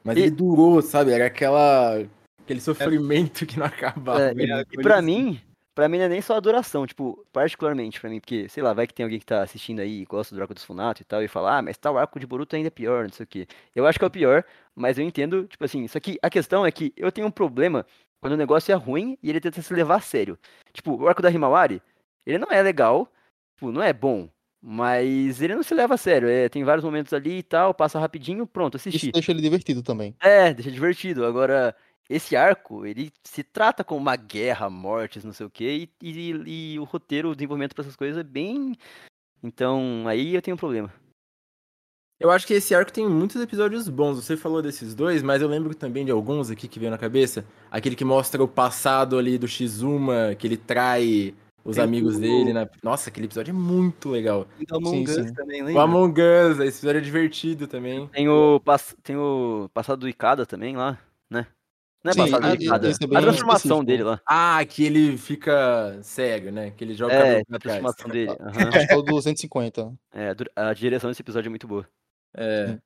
Mas 0.04 0.18
E- 0.18 0.22
ele 0.22 0.32
durou, 0.32 0.82
sabe? 0.82 1.12
Era 1.12 1.28
aquela. 1.28 2.04
aquele 2.42 2.60
sofrimento 2.60 3.46
que 3.46 3.58
não 3.58 3.66
acabava. 4.12 4.22
É, 4.22 4.32
e, 4.32 4.36
né? 4.48 4.64
e 4.72 4.82
pra 4.82 5.02
mim, 5.02 5.40
pra 5.74 5.88
mim 5.88 5.98
não 5.98 6.06
é 6.06 6.10
nem 6.10 6.22
só 6.22 6.36
a 6.36 6.40
duração, 6.42 6.86
tipo, 6.86 7.26
particularmente 7.32 8.02
pra 8.02 8.10
mim, 8.10 8.20
porque, 8.20 8.50
sei 8.50 8.62
lá, 8.62 8.74
vai 8.74 8.86
que 8.86 8.94
tem 8.94 9.06
alguém 9.06 9.20
que 9.20 9.26
tá 9.26 9.42
assistindo 9.42 9.80
aí 9.80 10.02
e 10.02 10.06
gosta 10.06 10.36
do 10.36 10.42
arco 10.42 10.54
dos 10.54 10.64
Funato 10.66 11.02
e 11.02 11.06
tal, 11.06 11.24
e 11.24 11.28
fala, 11.30 11.58
ah, 11.58 11.62
mas 11.62 11.78
tal 11.78 11.98
arco 11.98 12.20
de 12.20 12.28
Boruto 12.28 12.56
ainda 12.56 12.68
é 12.68 12.70
pior, 12.70 13.04
não 13.06 13.14
sei 13.14 13.24
o 13.24 13.28
quê. 13.28 13.48
Eu 13.74 13.88
acho 13.88 13.98
que 13.98 14.04
é 14.04 14.08
o 14.08 14.12
pior, 14.12 14.44
mas 14.76 14.98
eu 14.98 15.06
entendo, 15.06 15.46
tipo 15.48 15.64
assim, 15.64 15.88
só 15.88 16.00
que 16.02 16.20
a 16.22 16.30
questão 16.30 16.66
é 16.66 16.72
que 16.72 16.92
eu 16.98 17.12
tenho 17.12 17.28
um 17.28 17.32
problema 17.32 17.86
quando 18.22 18.34
o 18.34 18.38
negócio 18.38 18.72
é 18.72 18.76
ruim 18.76 19.18
e 19.24 19.30
ele 19.30 19.40
tenta 19.40 19.62
se 19.62 19.74
levar 19.74 19.96
a 19.96 20.02
sério. 20.02 20.38
Tipo, 20.74 20.96
o 21.02 21.08
arco 21.08 21.22
da 21.22 21.32
Himawari, 21.32 21.82
ele 22.26 22.38
não 22.38 22.52
é 22.52 22.62
legal, 22.62 23.08
tipo, 23.56 23.72
não 23.72 23.82
é 23.82 23.94
bom, 23.94 24.28
mas 24.66 25.42
ele 25.42 25.56
não 25.56 25.62
se 25.64 25.74
leva 25.76 25.96
a 25.96 25.98
sério, 25.98 26.30
é, 26.30 26.48
tem 26.48 26.64
vários 26.64 26.86
momentos 26.86 27.12
ali 27.12 27.40
e 27.40 27.44
tal, 27.44 27.74
passa 27.74 28.00
rapidinho, 28.00 28.48
pronto, 28.48 28.78
Isso 28.78 28.88
assisti. 28.88 29.12
deixa 29.12 29.32
ele 29.34 29.42
divertido 29.42 29.84
também. 29.84 30.16
É, 30.22 30.54
deixa 30.54 30.72
divertido. 30.72 31.26
Agora, 31.26 31.76
esse 32.10 32.34
arco, 32.38 32.86
ele 32.86 33.12
se 33.24 33.44
trata 33.44 33.84
como 33.84 34.00
uma 34.00 34.16
guerra, 34.16 34.70
mortes, 34.70 35.26
não 35.26 35.34
sei 35.34 35.46
o 35.46 35.50
quê, 35.50 35.90
e, 36.02 36.10
e- 36.10 36.74
e 36.76 36.80
o 36.80 36.86
roteiro, 36.86 37.30
o 37.32 37.36
desenvolvimento 37.36 37.76
pra 37.76 37.84
essas 37.84 37.98
coisas 37.98 38.18
é 38.18 38.24
bem. 38.24 38.74
Então, 39.44 40.06
aí 40.08 40.34
eu 40.34 40.42
tenho 40.42 40.56
um 40.56 40.58
problema. 40.58 40.90
Eu 42.20 42.32
acho 42.32 42.48
que 42.48 42.54
esse 42.54 42.74
arco 42.74 42.94
tem 42.94 43.06
muitos 43.10 43.42
episódios 43.42 43.90
bons. 43.90 44.16
Você 44.24 44.38
falou 44.38 44.62
desses 44.62 44.96
dois, 44.96 45.22
mas 45.22 45.42
eu 45.42 45.48
lembro 45.50 45.76
também 45.76 46.06
de 46.06 46.12
alguns 46.12 46.50
aqui 46.50 46.70
que 46.70 46.80
veio 46.80 46.90
na 46.92 46.98
cabeça. 46.98 47.46
Aquele 47.70 47.98
que 47.98 48.06
mostra 48.06 48.42
o 48.42 48.48
passado 48.48 49.18
ali 49.18 49.38
do 49.38 49.46
Shizuma, 49.48 50.34
que 50.40 50.48
ele 50.48 50.56
trai 50.56 51.36
os 51.64 51.76
Tem 51.76 51.84
amigos 51.84 52.16
o- 52.16 52.20
dele. 52.20 52.52
Na... 52.54 52.68
Nossa, 52.84 53.10
aquele 53.10 53.28
episódio 53.28 53.52
é 53.52 53.54
muito 53.54 54.10
legal. 54.10 54.48
E 54.60 54.66
do 54.66 54.76
Among 54.76 55.06
Sim, 55.08 55.22
Us 55.22 55.28
sim. 55.28 55.34
também, 55.34 55.62
O 55.62 55.66
lembra? 55.66 55.82
Among 55.84 56.22
Us, 56.22 56.60
esse 56.60 56.78
episódio 56.80 56.98
é 56.98 57.02
divertido 57.02 57.68
também. 57.68 58.08
Tem 58.08 58.28
o, 58.30 58.60
pass... 58.60 58.96
tem 59.04 59.16
o 59.16 59.70
passado 59.74 60.00
do 60.00 60.10
Ikada 60.10 60.46
também 60.46 60.76
lá, 60.76 60.98
né? 61.30 61.48
Não 62.04 62.10
é 62.10 62.14
Sim, 62.14 62.20
passado 62.20 62.42
do 62.42 62.48
e- 62.48 62.64
e- 62.64 62.66
Ikada. 62.66 62.90
esse 62.90 63.02
é 63.02 63.06
a 63.06 63.10
transformação 63.22 63.56
específico. 63.78 63.84
dele 63.86 64.04
lá. 64.04 64.22
Ah, 64.28 64.66
que 64.66 64.84
ele 64.84 65.18
fica 65.18 66.00
cego, 66.04 66.52
né? 66.52 66.72
Que 66.72 66.84
ele 66.84 66.94
joga 66.96 67.14
o 67.14 67.16
É, 67.18 67.40
a 67.40 67.46
pra 67.46 67.60
trás. 67.60 67.80
transformação 67.80 68.10
dele. 68.10 68.32
aham. 68.42 68.70
Acho 68.78 68.88
que 68.88 68.94
é 68.94 68.98
o 68.98 69.02
250. 69.02 69.94
É, 70.14 70.36
a 70.56 70.70
a 70.70 70.74
direção 70.74 71.10
desse 71.10 71.22
episódio 71.22 71.48
é 71.48 71.50
muito 71.50 71.66
boa. 71.68 71.88
É. 72.36 72.78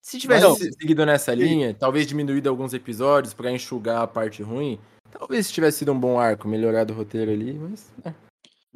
Se 0.00 0.18
tivesse 0.18 0.46
Mas- 0.46 0.58
se- 0.58 0.72
seguido 0.72 1.04
nessa 1.06 1.34
linha, 1.34 1.74
talvez 1.74 2.06
diminuído 2.06 2.48
alguns 2.48 2.72
episódios 2.74 3.32
pra 3.34 3.50
enxugar 3.50 4.02
a 4.02 4.06
parte 4.06 4.42
ruim, 4.42 4.78
talvez 5.18 5.50
tivesse 5.50 5.78
sido 5.78 5.92
um 5.92 5.98
bom 5.98 6.18
arco, 6.18 6.46
melhorado 6.48 6.92
o 6.92 6.96
roteiro 6.96 7.30
ali, 7.30 7.54
mas. 7.54 7.92
é. 8.04 8.14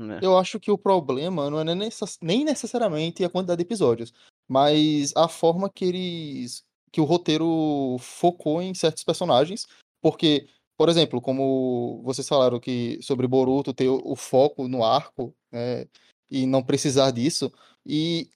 É. 0.00 0.20
Eu 0.22 0.38
acho 0.38 0.60
que 0.60 0.70
o 0.70 0.78
problema 0.78 1.50
não 1.50 1.58
é 1.58 1.64
nem 1.64 1.74
necess- 1.74 2.18
nem 2.22 2.44
necessariamente 2.44 3.24
a 3.24 3.28
quantidade 3.28 3.58
de 3.58 3.64
episódios, 3.66 4.12
mas 4.46 5.12
a 5.16 5.26
forma 5.28 5.68
que 5.68 5.84
eles. 5.84 6.62
que 6.92 7.00
o 7.00 7.04
roteiro 7.04 7.96
focou 7.98 8.62
em 8.62 8.72
certos 8.74 9.02
personagens. 9.02 9.66
Porque, 10.00 10.46
por 10.76 10.88
exemplo, 10.88 11.20
como 11.20 12.00
vocês 12.04 12.28
falaram 12.28 12.60
que 12.60 12.98
sobre 13.02 13.26
Boruto 13.26 13.74
ter 13.74 13.88
o, 13.88 14.00
o 14.04 14.14
foco 14.14 14.68
no 14.68 14.84
arco, 14.84 15.34
né, 15.50 15.86
e 16.30 16.46
não 16.46 16.62
precisar 16.62 17.10
disso. 17.10 17.52
E 17.84 18.30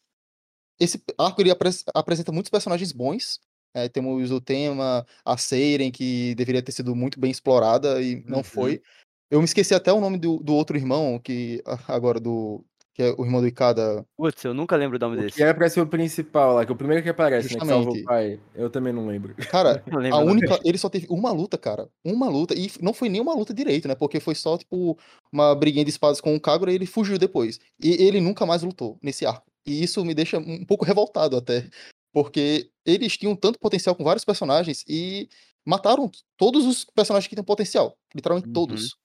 esse 0.80 1.00
arco 1.16 1.40
ele 1.40 1.52
apres- 1.52 1.84
apresenta 1.94 2.32
muitos 2.32 2.50
personagens 2.50 2.90
bons. 2.90 3.40
Né, 3.74 3.88
temos 3.88 4.30
o 4.30 4.40
tema, 4.40 5.06
a 5.24 5.36
Seiren, 5.36 5.90
que 5.90 6.34
deveria 6.34 6.62
ter 6.62 6.72
sido 6.72 6.94
muito 6.94 7.18
bem 7.18 7.30
explorada 7.30 8.00
e 8.02 8.22
não 8.26 8.38
Uhum. 8.38 8.44
foi. 8.44 8.82
Eu 9.30 9.38
me 9.38 9.44
esqueci 9.46 9.74
até 9.74 9.90
o 9.92 10.00
nome 10.00 10.18
do, 10.18 10.38
do 10.38 10.54
outro 10.54 10.76
irmão, 10.76 11.18
que 11.18 11.62
agora 11.88 12.20
do. 12.20 12.62
que 12.94 13.02
é 13.02 13.14
o 13.16 13.24
irmão 13.24 13.40
do 13.40 13.46
Ikada. 13.46 14.04
Putz, 14.14 14.44
eu 14.44 14.52
nunca 14.52 14.76
lembro 14.76 14.98
o 14.98 15.00
nome 15.00 15.16
O 15.16 15.20
desse. 15.22 15.36
que 15.36 15.42
era 15.42 15.54
pra 15.54 15.70
ser 15.70 15.80
o 15.80 15.86
principal 15.86 16.52
lá, 16.54 16.66
que 16.66 16.70
é 16.70 16.74
o 16.74 16.76
primeiro 16.76 17.02
que 17.02 17.08
aparece, 17.08 17.54
né? 17.54 17.58
Que 17.60 17.66
salva 17.66 17.90
o 17.90 17.94
Justamente. 17.94 18.04
pai. 18.04 18.38
Eu 18.54 18.68
também 18.68 18.92
não 18.92 19.06
lembro. 19.06 19.34
Cara, 19.50 19.82
Não 19.90 19.98
lembro 19.98 20.18
a 20.18 20.20
única. 20.22 20.60
Ele 20.62 20.76
só 20.76 20.90
teve 20.90 21.06
uma 21.08 21.32
luta, 21.32 21.56
cara. 21.56 21.88
Uma 22.04 22.28
luta. 22.28 22.52
E 22.54 22.70
não 22.82 22.92
foi 22.92 23.08
nem 23.08 23.22
uma 23.22 23.34
luta 23.34 23.54
direito, 23.54 23.88
né? 23.88 23.94
Porque 23.94 24.20
foi 24.20 24.34
só, 24.34 24.58
tipo, 24.58 24.98
uma 25.32 25.54
briguinha 25.54 25.84
de 25.86 25.90
espadas 25.90 26.20
com 26.20 26.36
o 26.36 26.40
Kagura 26.40 26.70
e 26.70 26.74
ele 26.74 26.84
fugiu 26.84 27.16
depois. 27.16 27.58
E 27.82 27.92
ele 28.04 28.20
nunca 28.20 28.44
mais 28.44 28.62
lutou 28.62 28.98
nesse 29.02 29.24
arco. 29.24 29.50
E 29.66 29.82
isso 29.82 30.04
me 30.04 30.12
deixa 30.12 30.36
um 30.36 30.62
pouco 30.66 30.84
revoltado 30.84 31.38
até. 31.38 31.70
Porque 32.12 32.68
eles 32.84 33.16
tinham 33.16 33.34
tanto 33.34 33.58
potencial 33.58 33.94
com 33.94 34.04
vários 34.04 34.24
personagens 34.24 34.84
e 34.88 35.28
mataram 35.64 36.10
todos 36.36 36.66
os 36.66 36.84
personagens 36.84 37.28
que 37.28 37.34
têm 37.36 37.44
potencial. 37.44 37.96
Literalmente 38.14 38.48
Uhum. 38.48 38.52
todos. 38.52 38.96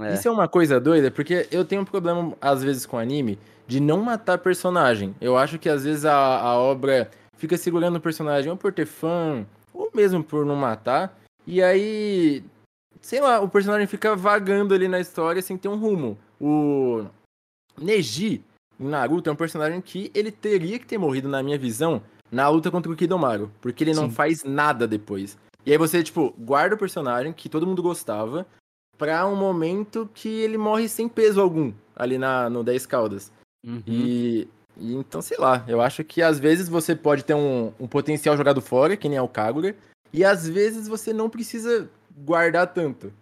É. 0.00 0.14
Isso 0.14 0.28
é 0.28 0.30
uma 0.30 0.48
coisa 0.48 0.80
doida, 0.80 1.10
porque 1.10 1.46
eu 1.50 1.64
tenho 1.64 1.82
um 1.82 1.84
problema, 1.84 2.34
às 2.40 2.62
vezes, 2.62 2.86
com 2.86 2.98
anime, 2.98 3.38
de 3.66 3.80
não 3.80 4.00
matar 4.02 4.38
personagem. 4.38 5.14
Eu 5.20 5.36
acho 5.36 5.58
que, 5.58 5.68
às 5.68 5.84
vezes, 5.84 6.04
a, 6.04 6.14
a 6.40 6.56
obra 6.56 7.10
fica 7.36 7.56
segurando 7.56 7.96
o 7.96 8.00
personagem 8.00 8.50
ou 8.50 8.56
por 8.56 8.72
ter 8.72 8.86
fã, 8.86 9.46
ou 9.72 9.90
mesmo 9.94 10.24
por 10.24 10.44
não 10.44 10.56
matar. 10.56 11.18
E 11.46 11.62
aí, 11.62 12.42
sei 13.00 13.20
lá, 13.20 13.40
o 13.40 13.48
personagem 13.48 13.86
fica 13.86 14.16
vagando 14.16 14.74
ali 14.74 14.88
na 14.88 15.00
história 15.00 15.40
sem 15.42 15.56
ter 15.56 15.68
um 15.68 15.76
rumo. 15.78 16.18
O 16.40 17.04
Neji, 17.78 18.42
em 18.78 18.86
Naruto, 18.86 19.28
é 19.28 19.32
um 19.32 19.36
personagem 19.36 19.80
que 19.80 20.10
ele 20.14 20.30
teria 20.30 20.78
que 20.78 20.86
ter 20.86 20.98
morrido, 20.98 21.28
na 21.28 21.42
minha 21.42 21.58
visão, 21.58 22.02
na 22.30 22.48
luta 22.48 22.70
contra 22.70 22.90
o 22.90 22.96
Kidomaru. 22.96 23.50
Porque 23.60 23.84
ele 23.84 23.94
não 23.94 24.08
Sim. 24.08 24.14
faz 24.14 24.44
nada 24.44 24.86
depois. 24.86 25.38
E 25.64 25.72
aí 25.72 25.78
você, 25.78 26.02
tipo, 26.02 26.34
guarda 26.38 26.74
o 26.74 26.78
personagem 26.78 27.32
que 27.32 27.48
todo 27.48 27.66
mundo 27.66 27.82
gostava 27.82 28.46
pra 28.96 29.26
um 29.26 29.36
momento 29.36 30.08
que 30.14 30.28
ele 30.28 30.56
morre 30.58 30.88
sem 30.88 31.08
peso 31.08 31.40
algum 31.40 31.72
ali 31.94 32.18
na, 32.18 32.48
no 32.50 32.62
10 32.64 32.86
Caldas. 32.86 33.32
Uhum. 33.66 33.82
E, 33.86 34.48
e 34.78 34.94
então, 34.94 35.20
sei 35.20 35.36
lá, 35.38 35.64
eu 35.68 35.80
acho 35.80 36.02
que 36.04 36.22
às 36.22 36.38
vezes 36.38 36.68
você 36.68 36.94
pode 36.96 37.24
ter 37.24 37.34
um, 37.34 37.72
um 37.78 37.86
potencial 37.86 38.36
jogado 38.36 38.60
fora, 38.62 38.96
que 38.96 39.08
nem 39.08 39.18
é 39.18 39.22
o 39.22 39.28
Kagura, 39.28 39.76
e 40.12 40.24
às 40.24 40.48
vezes 40.48 40.88
você 40.88 41.12
não 41.12 41.28
precisa 41.28 41.90
guardar 42.16 42.72
tanto. 42.72 43.12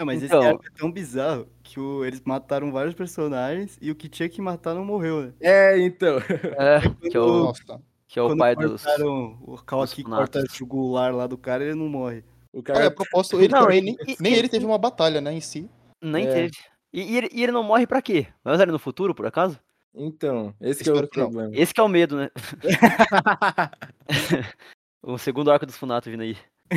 Não, 0.00 0.06
mas 0.06 0.22
Então- 0.22 0.40
esse 0.40 0.48
arco 0.48 0.66
é 0.66 0.70
tão 0.78 0.90
bizarro 0.90 1.46
que 1.62 1.78
o- 1.78 2.04
eles 2.04 2.20
mataram 2.24 2.72
vários 2.72 2.94
personagens 2.94 3.78
e 3.80 3.90
o 3.90 3.94
que 3.94 4.08
tinha 4.08 4.28
que 4.28 4.40
matar 4.42 4.74
não 4.74 4.84
morreu, 4.84 5.22
né? 5.22 5.32
É, 5.40 5.78
então. 5.78 6.16
É, 6.58 6.80
que 7.10 7.16
é 7.16 7.20
o, 7.20 7.44
Nossa. 7.44 7.80
Que 8.14 8.18
é 8.20 8.22
o 8.22 8.28
Quando 8.28 8.38
pai 8.38 8.54
dos. 8.54 8.84
o 9.00 9.56
Kawaki 9.66 10.04
dos 10.04 10.14
corta 10.14 10.38
o 10.38 10.46
jugular 10.54 11.12
lá 11.12 11.26
do 11.26 11.36
cara, 11.36 11.64
ele 11.64 11.74
não 11.74 11.88
morre. 11.88 12.22
O 12.52 12.60
Ah, 12.60 12.62
cara 12.62 12.88
propósito, 12.88 13.40
ele 13.40 13.48
Não, 13.52 13.62
também 13.62 13.78
ele- 13.78 13.86
nem, 13.86 13.96
e- 14.06 14.16
nem 14.20 14.34
e- 14.34 14.36
ele 14.36 14.48
teve 14.48 14.64
uma 14.64 14.78
batalha, 14.78 15.20
né, 15.20 15.32
em 15.34 15.40
si. 15.40 15.68
Nem 16.00 16.24
É. 16.28 16.32
teve. 16.32 16.52
E, 16.92 17.02
e 17.12 17.16
ele, 17.16 17.28
e 17.32 17.42
ele 17.42 17.50
não 17.50 17.64
morre 17.64 17.88
pra 17.88 18.00
quê? 18.00 18.28
Vai 18.44 18.54
usar 18.54 18.62
ele 18.62 18.70
no 18.70 18.78
futuro, 18.78 19.16
por 19.16 19.26
acaso? 19.26 19.58
Então, 19.92 20.54
esse 20.60 20.84
que 20.84 20.90
é 20.90 20.92
o 20.92 21.00
não. 21.00 21.08
problema. 21.08 21.50
Esse 21.52 21.74
que 21.74 21.80
é 21.80 21.82
o 21.82 21.88
medo, 21.88 22.16
né? 22.16 22.30
O 25.02 25.18
segundo 25.18 25.50
arco 25.50 25.66
dos 25.66 25.76
Funato 25.76 26.08
vindo 26.08 26.22
aí. 26.22 26.36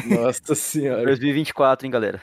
Nossa 0.09 0.55
senhora. 0.55 1.05
2024, 1.05 1.85
hein, 1.85 1.91
galera. 1.91 2.19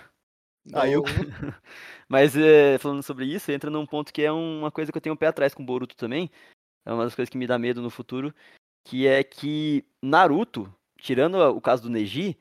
Ah, 0.72 0.88
eu- 0.88 1.04
Mas 2.08 2.36
é, 2.36 2.78
falando 2.78 3.02
sobre 3.04 3.26
isso, 3.26 3.52
entra 3.52 3.70
num 3.70 3.86
ponto 3.86 4.12
que 4.12 4.22
é 4.22 4.32
uma 4.32 4.72
coisa 4.72 4.90
que 4.90 4.98
eu 4.98 5.02
tenho 5.02 5.14
um 5.14 5.16
pé 5.16 5.28
atrás 5.28 5.54
com 5.54 5.62
o 5.62 5.66
Boruto 5.66 5.96
também. 5.96 6.28
É 6.84 6.92
uma 6.92 7.04
das 7.04 7.14
coisas 7.14 7.30
que 7.30 7.38
me 7.38 7.46
dá 7.46 7.56
medo 7.60 7.80
no 7.80 7.90
futuro. 7.90 8.34
Que 8.84 9.06
é 9.06 9.24
que 9.24 9.84
Naruto, 10.02 10.72
tirando 10.98 11.36
o 11.36 11.60
caso 11.60 11.82
do 11.82 11.90
Neji, 11.90 12.36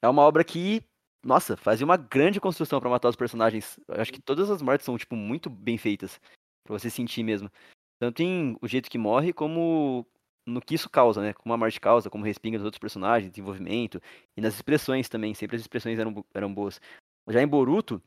é 0.00 0.08
uma 0.08 0.22
obra 0.22 0.42
que, 0.42 0.82
nossa, 1.24 1.56
fazia 1.56 1.84
uma 1.84 1.96
grande 1.96 2.40
construção 2.40 2.80
pra 2.80 2.90
matar 2.90 3.08
os 3.08 3.16
personagens. 3.16 3.78
Eu 3.86 4.00
acho 4.00 4.12
que 4.12 4.20
todas 4.20 4.50
as 4.50 4.62
mortes 4.62 4.84
são, 4.84 4.96
tipo, 4.96 5.14
muito 5.14 5.48
bem 5.50 5.76
feitas. 5.78 6.20
Pra 6.64 6.78
você 6.78 6.88
sentir 6.88 7.22
mesmo. 7.22 7.50
Tanto 7.98 8.22
em 8.22 8.56
o 8.60 8.66
jeito 8.66 8.90
que 8.90 8.98
morre, 8.98 9.32
como 9.32 10.06
no 10.46 10.60
que 10.60 10.74
isso 10.74 10.90
causa, 10.90 11.22
né? 11.22 11.32
Como 11.32 11.52
a 11.52 11.56
morte 11.56 11.80
causa, 11.80 12.10
como 12.10 12.24
respinga 12.24 12.58
dos 12.58 12.64
outros 12.64 12.80
personagens, 12.80 13.30
desenvolvimento. 13.30 14.00
E 14.36 14.40
nas 14.40 14.54
expressões 14.54 15.08
também, 15.08 15.34
sempre 15.34 15.56
as 15.56 15.62
expressões 15.62 15.98
eram, 15.98 16.24
eram 16.34 16.52
boas. 16.52 16.80
Já 17.28 17.40
em 17.40 17.46
Boruto, 17.46 18.02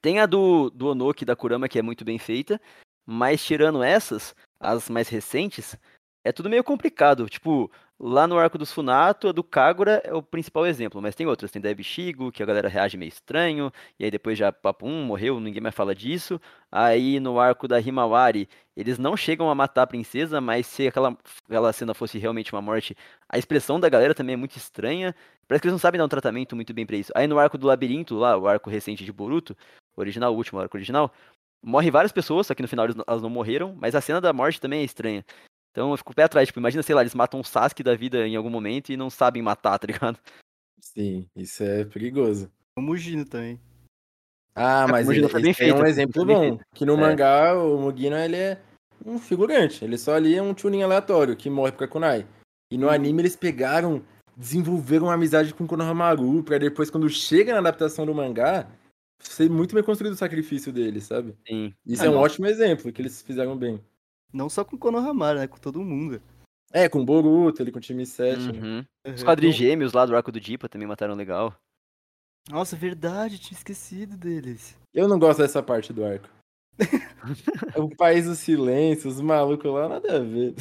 tem 0.00 0.20
a 0.20 0.26
do, 0.26 0.70
do 0.70 0.88
Onoki 0.88 1.24
da 1.24 1.36
Kurama, 1.36 1.68
que 1.68 1.78
é 1.78 1.82
muito 1.82 2.04
bem 2.04 2.18
feita, 2.18 2.60
mas 3.06 3.44
tirando 3.44 3.82
essas, 3.82 4.34
as 4.58 4.90
mais 4.90 5.08
recentes, 5.08 5.76
é 6.24 6.32
tudo 6.32 6.48
meio 6.50 6.64
complicado. 6.64 7.28
Tipo, 7.28 7.70
lá 8.00 8.26
no 8.26 8.38
arco 8.38 8.58
dos 8.58 8.72
Funato, 8.72 9.28
a 9.28 9.32
do 9.32 9.44
Kagura 9.44 10.00
é 10.04 10.12
o 10.14 10.22
principal 10.22 10.66
exemplo, 10.66 11.00
mas 11.00 11.14
tem 11.14 11.26
outras. 11.26 11.50
Tem 11.50 11.60
da 11.60 11.70
Ebishigo, 11.70 12.32
que 12.32 12.42
a 12.42 12.46
galera 12.46 12.68
reage 12.68 12.96
meio 12.96 13.08
estranho, 13.10 13.70
e 13.98 14.04
aí 14.04 14.10
depois 14.10 14.38
já, 14.38 14.50
papo, 14.50 14.86
um 14.86 15.04
morreu, 15.04 15.38
ninguém 15.38 15.60
mais 15.60 15.74
fala 15.74 15.94
disso. 15.94 16.40
Aí 16.72 17.20
no 17.20 17.38
arco 17.38 17.68
da 17.68 17.80
Himawari, 17.80 18.48
eles 18.76 18.98
não 18.98 19.16
chegam 19.16 19.50
a 19.50 19.54
matar 19.54 19.82
a 19.82 19.86
princesa, 19.86 20.40
mas 20.40 20.66
se 20.66 20.88
aquela, 20.88 21.16
aquela 21.46 21.72
cena 21.72 21.94
fosse 21.94 22.18
realmente 22.18 22.52
uma 22.52 22.62
morte, 22.62 22.96
a 23.28 23.38
expressão 23.38 23.78
da 23.78 23.88
galera 23.88 24.14
também 24.14 24.34
é 24.34 24.36
muito 24.36 24.56
estranha. 24.56 25.14
Parece 25.46 25.60
que 25.60 25.68
eles 25.68 25.74
não 25.74 25.78
sabem 25.78 25.98
dar 25.98 26.06
um 26.06 26.08
tratamento 26.08 26.56
muito 26.56 26.72
bem 26.72 26.86
pra 26.86 26.96
isso. 26.96 27.12
Aí 27.14 27.26
no 27.26 27.38
arco 27.38 27.58
do 27.58 27.66
labirinto, 27.66 28.16
lá, 28.16 28.36
o 28.36 28.48
arco 28.48 28.70
recente 28.70 29.04
de 29.04 29.12
Boruto, 29.12 29.54
original, 29.94 30.32
o 30.32 30.36
último 30.36 30.58
arco 30.58 30.76
original, 30.76 31.12
morre 31.62 31.90
várias 31.90 32.12
pessoas, 32.12 32.46
só 32.46 32.54
que 32.54 32.62
no 32.62 32.68
final 32.68 32.86
elas 33.06 33.22
não 33.22 33.30
morreram, 33.30 33.74
mas 33.78 33.94
a 33.94 34.00
cena 34.00 34.20
da 34.20 34.32
morte 34.32 34.60
também 34.60 34.80
é 34.80 34.84
estranha. 34.84 35.24
Então 35.74 35.90
eu 35.90 35.96
fico 35.96 36.12
o 36.12 36.14
pé 36.14 36.22
atrás, 36.22 36.46
tipo, 36.46 36.60
imagina, 36.60 36.84
sei 36.84 36.94
lá, 36.94 37.00
eles 37.00 37.16
matam 37.16 37.40
um 37.40 37.42
Sasuke 37.42 37.82
da 37.82 37.96
vida 37.96 38.28
em 38.28 38.36
algum 38.36 38.48
momento 38.48 38.92
e 38.92 38.96
não 38.96 39.10
sabem 39.10 39.42
matar, 39.42 39.76
tá 39.76 39.88
ligado? 39.88 40.20
Sim, 40.80 41.26
isso 41.34 41.64
é 41.64 41.84
perigoso. 41.84 42.48
O 42.78 42.80
Mugino 42.80 43.24
também. 43.24 43.58
Ah, 44.54 44.86
mas 44.86 45.04
Mugino 45.04 45.24
ele, 45.26 45.32
foi 45.32 45.42
bem 45.42 45.50
é 45.50 45.52
um 45.52 45.56
feito, 45.56 45.84
exemplo 45.86 46.24
bom. 46.24 46.60
Que 46.72 46.86
no 46.86 46.94
É. 46.94 46.96
mangá, 46.96 47.54
o 47.60 47.76
Mugino, 47.80 48.14
ele 48.16 48.36
é 48.36 48.60
um 49.04 49.18
figurante. 49.18 49.84
Ele 49.84 49.98
só 49.98 50.14
ali 50.14 50.36
é 50.36 50.42
um 50.42 50.56
Chunin 50.56 50.84
aleatório 50.84 51.34
que 51.36 51.50
morre 51.50 51.72
pra 51.72 51.88
Kunai. 51.88 52.24
E 52.70 52.78
no 52.78 52.88
anime 52.88 53.22
eles 53.22 53.34
pegaram, 53.34 54.00
desenvolveram 54.36 55.06
uma 55.06 55.14
amizade 55.14 55.52
com 55.52 55.66
Konohamaru 55.66 56.44
pra 56.44 56.56
depois, 56.56 56.88
quando 56.88 57.10
chega 57.10 57.52
na 57.52 57.58
adaptação 57.58 58.06
do 58.06 58.14
mangá, 58.14 58.70
ser 59.20 59.50
muito 59.50 59.74
bem 59.74 59.82
construído 59.82 60.12
o 60.12 60.16
sacrifício 60.16 60.72
dele, 60.72 61.00
sabe? 61.00 61.34
Sim. 61.48 61.74
Isso 61.84 62.02
Ah, 62.04 62.06
é 62.06 62.10
um 62.10 62.14
não. 62.14 62.20
ótimo 62.20 62.46
exemplo, 62.46 62.92
que 62.92 63.02
eles 63.02 63.22
fizeram 63.22 63.56
bem. 63.56 63.80
Não 64.34 64.48
só 64.48 64.64
com 64.64 64.76
Konohamaru, 64.76 65.38
né? 65.38 65.46
Com 65.46 65.58
todo 65.58 65.80
mundo. 65.80 66.20
É, 66.72 66.88
com 66.88 67.00
o 67.00 67.04
Boruto, 67.04 67.62
ele 67.62 67.70
com 67.70 67.78
o 67.78 67.80
time 67.80 68.04
7. 68.04 68.50
Uhum. 68.50 68.84
Os 69.06 69.20
Uhum. 69.20 69.26
quadrigêmeos 69.26 69.92
lá 69.92 70.04
do 70.04 70.16
arco 70.16 70.32
do 70.32 70.40
Dipa 70.40 70.68
também 70.68 70.88
mataram 70.88 71.14
legal. 71.14 71.54
Nossa, 72.50 72.74
verdade, 72.74 73.38
tinha 73.38 73.56
esquecido 73.56 74.16
deles. 74.16 74.76
Eu 74.92 75.06
não 75.06 75.20
gosto 75.20 75.38
dessa 75.38 75.62
parte 75.62 75.92
do 75.92 76.04
arco. 76.04 76.28
o 77.78 77.94
País 77.96 78.26
do 78.26 78.34
Silêncio, 78.34 79.08
os 79.08 79.20
malucos 79.20 79.72
lá, 79.72 79.88
nada 79.88 80.16
a 80.16 80.18
ver. 80.20 80.54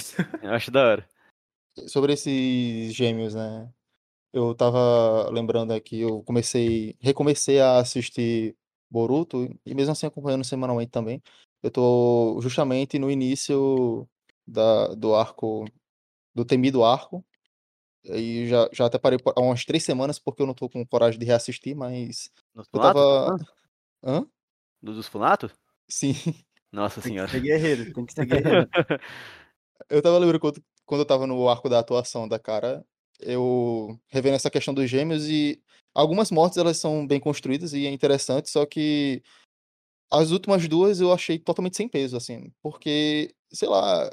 Eu 0.43 0.51
acho 0.51 0.69
da 0.69 0.85
hora. 0.87 1.09
Sobre 1.87 2.13
esses 2.13 2.93
gêmeos, 2.93 3.33
né? 3.33 3.67
Eu 4.31 4.53
tava 4.53 5.29
lembrando 5.31 5.73
aqui, 5.73 5.99
eu 6.01 6.21
comecei, 6.21 6.95
recomecei 6.99 7.59
a 7.59 7.79
assistir 7.79 8.55
Boruto, 8.89 9.49
e 9.65 9.73
mesmo 9.73 9.91
assim 9.91 10.05
acompanhando 10.05 10.43
semanalmente 10.43 10.91
também. 10.91 11.21
Eu 11.63 11.71
tô 11.71 12.39
justamente 12.41 12.99
no 12.99 13.09
início 13.09 14.07
da, 14.45 14.89
do 14.89 15.15
arco, 15.15 15.65
do 16.35 16.43
temido 16.43 16.83
arco. 16.83 17.25
E 18.03 18.45
já, 18.47 18.69
já 18.73 18.85
até 18.87 18.99
parei 18.99 19.17
por- 19.17 19.33
há 19.37 19.39
umas 19.39 19.63
três 19.63 19.81
semanas, 19.83 20.19
porque 20.19 20.41
eu 20.41 20.45
não 20.45 20.53
tô 20.53 20.67
com 20.69 20.85
coragem 20.85 21.17
de 21.17 21.25
reassistir, 21.25 21.73
mas 21.73 22.29
eu 22.53 22.65
Funato? 22.65 22.93
tava. 22.99 23.35
Hã? 24.03 24.27
do- 24.81 24.93
Dos 24.93 25.07
Funato? 25.07 25.49
Sim. 25.89 26.13
Nossa 26.69 27.01
Tem 27.01 27.11
senhora. 27.13 27.27
que 27.29 27.35
ser 27.37 27.41
guerreiro, 27.41 27.93
tem 27.93 28.05
que 28.05 28.13
ser 28.13 28.25
guerreiro. 28.25 28.67
Eu 29.89 30.01
tava 30.01 30.17
lembrando 30.17 30.39
quando, 30.39 30.63
quando 30.85 31.01
eu 31.01 31.05
tava 31.05 31.27
no 31.27 31.47
arco 31.49 31.67
da 31.67 31.79
atuação 31.79 32.27
da 32.27 32.39
cara, 32.39 32.85
eu 33.19 33.99
revendo 34.07 34.35
essa 34.35 34.49
questão 34.49 34.73
dos 34.73 34.89
gêmeos 34.89 35.27
e 35.27 35.61
algumas 35.93 36.31
mortes 36.31 36.57
elas 36.57 36.77
são 36.77 37.05
bem 37.05 37.19
construídas 37.19 37.73
e 37.73 37.85
é 37.85 37.91
interessante, 37.91 38.49
só 38.49 38.65
que 38.65 39.21
as 40.13 40.31
últimas 40.31 40.67
duas 40.67 41.01
eu 41.01 41.11
achei 41.11 41.39
totalmente 41.39 41.75
sem 41.77 41.87
peso, 41.87 42.15
assim, 42.15 42.51
porque, 42.61 43.33
sei 43.51 43.67
lá, 43.67 44.09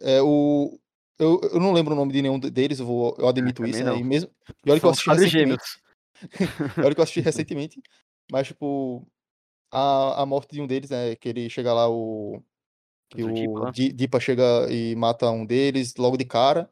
é, 0.00 0.22
o, 0.22 0.78
eu, 1.18 1.40
eu 1.52 1.60
não 1.60 1.72
lembro 1.72 1.92
o 1.92 1.96
nome 1.96 2.12
de 2.12 2.22
nenhum 2.22 2.38
de- 2.38 2.50
deles, 2.50 2.78
eu, 2.78 2.86
vou, 2.86 3.16
eu 3.18 3.28
admito 3.28 3.62
também 3.62 3.72
isso, 3.72 3.84
né? 3.84 3.96
E 3.96 4.04
mesmo, 4.04 4.30
e 4.64 4.70
olha 4.70 4.80
que 4.80 4.86
São 4.86 4.90
eu 4.90 4.92
assisti 4.92 5.10
recentemente, 5.10 5.64
olha 6.84 6.94
que 6.94 7.00
eu 7.00 7.04
assisti 7.04 7.20
recentemente, 7.20 7.82
mas, 8.30 8.46
tipo, 8.46 9.06
a, 9.72 10.22
a 10.22 10.26
morte 10.26 10.52
de 10.52 10.60
um 10.60 10.66
deles, 10.66 10.90
né, 10.90 11.16
que 11.16 11.28
ele 11.28 11.50
chega 11.50 11.72
lá, 11.72 11.88
o 11.90 12.42
que 13.10 13.24
o 13.24 13.70
Dipa 13.72 14.20
chega 14.20 14.70
e 14.70 14.94
mata 14.94 15.28
um 15.30 15.44
deles 15.44 15.94
logo 15.96 16.16
de 16.16 16.24
cara. 16.24 16.70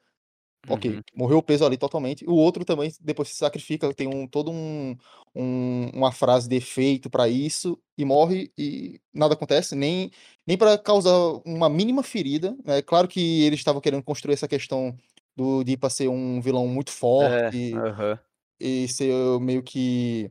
Ok, 0.66 0.90
Uhum. 0.90 1.01
morreu 1.14 1.38
o 1.38 1.42
peso 1.42 1.64
ali 1.64 1.77
totalmente. 1.77 2.25
O 2.27 2.35
outro 2.35 2.64
também 2.64 2.92
depois 3.01 3.29
se 3.29 3.35
sacrifica, 3.37 3.92
tem 3.94 4.09
um 4.09 4.27
todo 4.27 4.51
um, 4.51 4.97
um- 5.35 5.90
uma 5.94 6.11
frase 6.12 6.49
de 6.49 6.57
efeito 6.57 7.09
pra 7.09 7.29
isso 7.29 7.79
e 7.97 8.05
morre 8.05 8.51
e 8.59 9.01
nada 9.14 9.35
acontece, 9.35 9.75
nem 9.75 10.11
nem 10.47 10.57
para 10.59 10.77
causar 10.77 11.16
uma 11.44 11.68
mínima 11.68 12.03
ferida. 12.03 12.57
É 12.66 12.83
claro 12.83 13.07
que 13.09 13.42
eles 13.44 13.61
estavam 13.61 13.81
querendo 13.81 14.03
construir 14.03 14.35
essa 14.35 14.49
questão 14.49 14.97
do 15.37 15.62
Dipa 15.62 15.88
ser 15.88 16.09
um 16.09 16.40
vilão 16.40 16.66
muito 16.66 16.90
É, 16.90 16.92
forte 16.94 17.75
aham. 17.75 18.18
e 18.61 18.88
ser 18.88 19.14
meio 19.40 19.62
que 19.62 20.31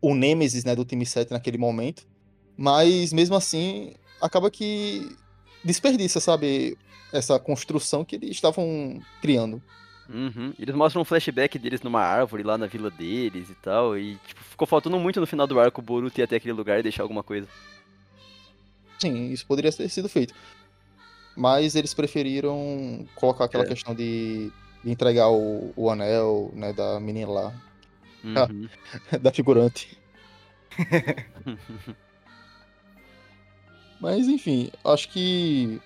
o 0.00 0.14
Nêmesis, 0.14 0.64
né, 0.64 0.74
do 0.74 0.84
time 0.84 1.04
7 1.06 1.30
naquele 1.30 1.58
momento. 1.58 2.06
Mas 2.56 3.12
mesmo 3.12 3.36
assim, 3.36 3.94
acaba 4.20 4.50
que 4.50 5.16
desperdiça, 5.64 6.18
sabe, 6.20 6.76
essa 7.12 7.38
construção 7.38 8.04
que 8.04 8.16
eles 8.16 8.30
estavam 8.30 9.00
criando. 9.20 9.62
Uhum. 10.08 10.52
Eles 10.58 10.74
mostram 10.74 11.02
um 11.02 11.04
flashback 11.04 11.58
deles 11.58 11.80
numa 11.82 12.00
árvore 12.00 12.42
lá 12.42 12.58
na 12.58 12.66
vila 12.66 12.90
deles 12.90 13.48
e 13.50 13.54
tal. 13.54 13.96
E 13.96 14.16
tipo, 14.26 14.42
ficou 14.42 14.66
faltando 14.66 14.98
muito 14.98 15.20
no 15.20 15.26
final 15.26 15.46
do 15.46 15.58
arco 15.60 15.80
o 15.80 15.84
Boruto 15.84 16.20
ir 16.20 16.24
até 16.24 16.36
aquele 16.36 16.52
lugar 16.52 16.80
e 16.80 16.82
deixar 16.82 17.02
alguma 17.02 17.22
coisa. 17.22 17.48
Sim, 18.98 19.30
isso 19.30 19.46
poderia 19.46 19.72
ter 19.72 19.88
sido 19.88 20.08
feito. 20.08 20.34
Mas 21.36 21.74
eles 21.74 21.94
preferiram 21.94 23.06
colocar 23.14 23.44
aquela 23.44 23.64
É. 23.64 23.66
questão 23.68 23.94
de, 23.94 24.50
de 24.84 24.90
entregar 24.90 25.28
o, 25.30 25.72
o 25.74 25.90
anel, 25.90 26.50
né, 26.54 26.72
da 26.72 27.00
menina 27.00 27.30
lá. 27.30 27.54
Uhum. 28.24 28.68
da 29.20 29.32
figurante. 29.32 29.98
Mas 34.00 34.26
enfim, 34.28 34.70
acho 34.84 35.08
que 35.10 35.80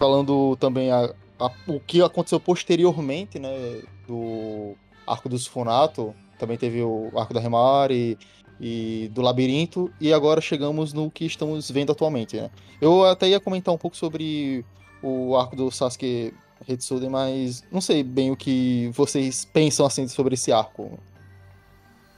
falando 0.00 0.56
também 0.56 0.90
a, 0.90 1.12
a- 1.38 1.52
o 1.68 1.78
que 1.78 2.00
aconteceu 2.02 2.40
posteriormente, 2.40 3.38
né, 3.38 3.82
do 4.08 4.74
arco 5.06 5.28
do 5.28 5.38
Sufunato, 5.38 6.14
também 6.38 6.56
teve 6.56 6.82
o 6.82 7.12
arco 7.14 7.34
da 7.34 7.40
Remari 7.40 8.18
e 8.58 9.10
do 9.12 9.20
Labirinto, 9.20 9.92
e 10.00 10.10
agora 10.12 10.40
chegamos 10.40 10.94
no 10.94 11.10
que 11.10 11.26
estamos 11.26 11.70
vendo 11.70 11.92
atualmente, 11.92 12.36
né. 12.40 12.50
Eu 12.80 13.04
até 13.04 13.28
ia 13.28 13.38
comentar 13.38 13.74
um 13.74 13.78
pouco 13.78 13.94
sobre 13.96 14.64
o 15.02 15.36
arco 15.36 15.54
do 15.54 15.70
Sasuke 15.70 16.32
Hitsuden, 16.66 17.10
mas 17.10 17.62
não 17.70 17.80
sei 17.82 18.02
bem 18.02 18.30
o 18.30 18.36
que 18.36 18.90
vocês 18.94 19.44
pensam 19.44 19.84
assim 19.84 20.08
sobre 20.08 20.32
esse 20.34 20.50
arco. 20.50 20.98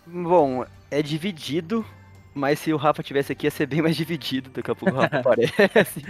Bom, 0.06 0.64
é 0.90 1.02
dividido, 1.02 1.84
mas 2.34 2.58
se 2.58 2.72
o 2.72 2.76
Rafa 2.76 3.02
tivesse 3.02 3.32
aqui 3.32 3.46
ia 3.46 3.50
ser 3.50 3.66
bem 3.66 3.82
mais 3.82 3.96
dividido. 3.96 4.50
Daqui 4.50 4.70
a 4.70 4.74
pouco 4.74 4.94
o 4.94 4.98
Rafa 4.98 5.18
aparece. 5.18 6.02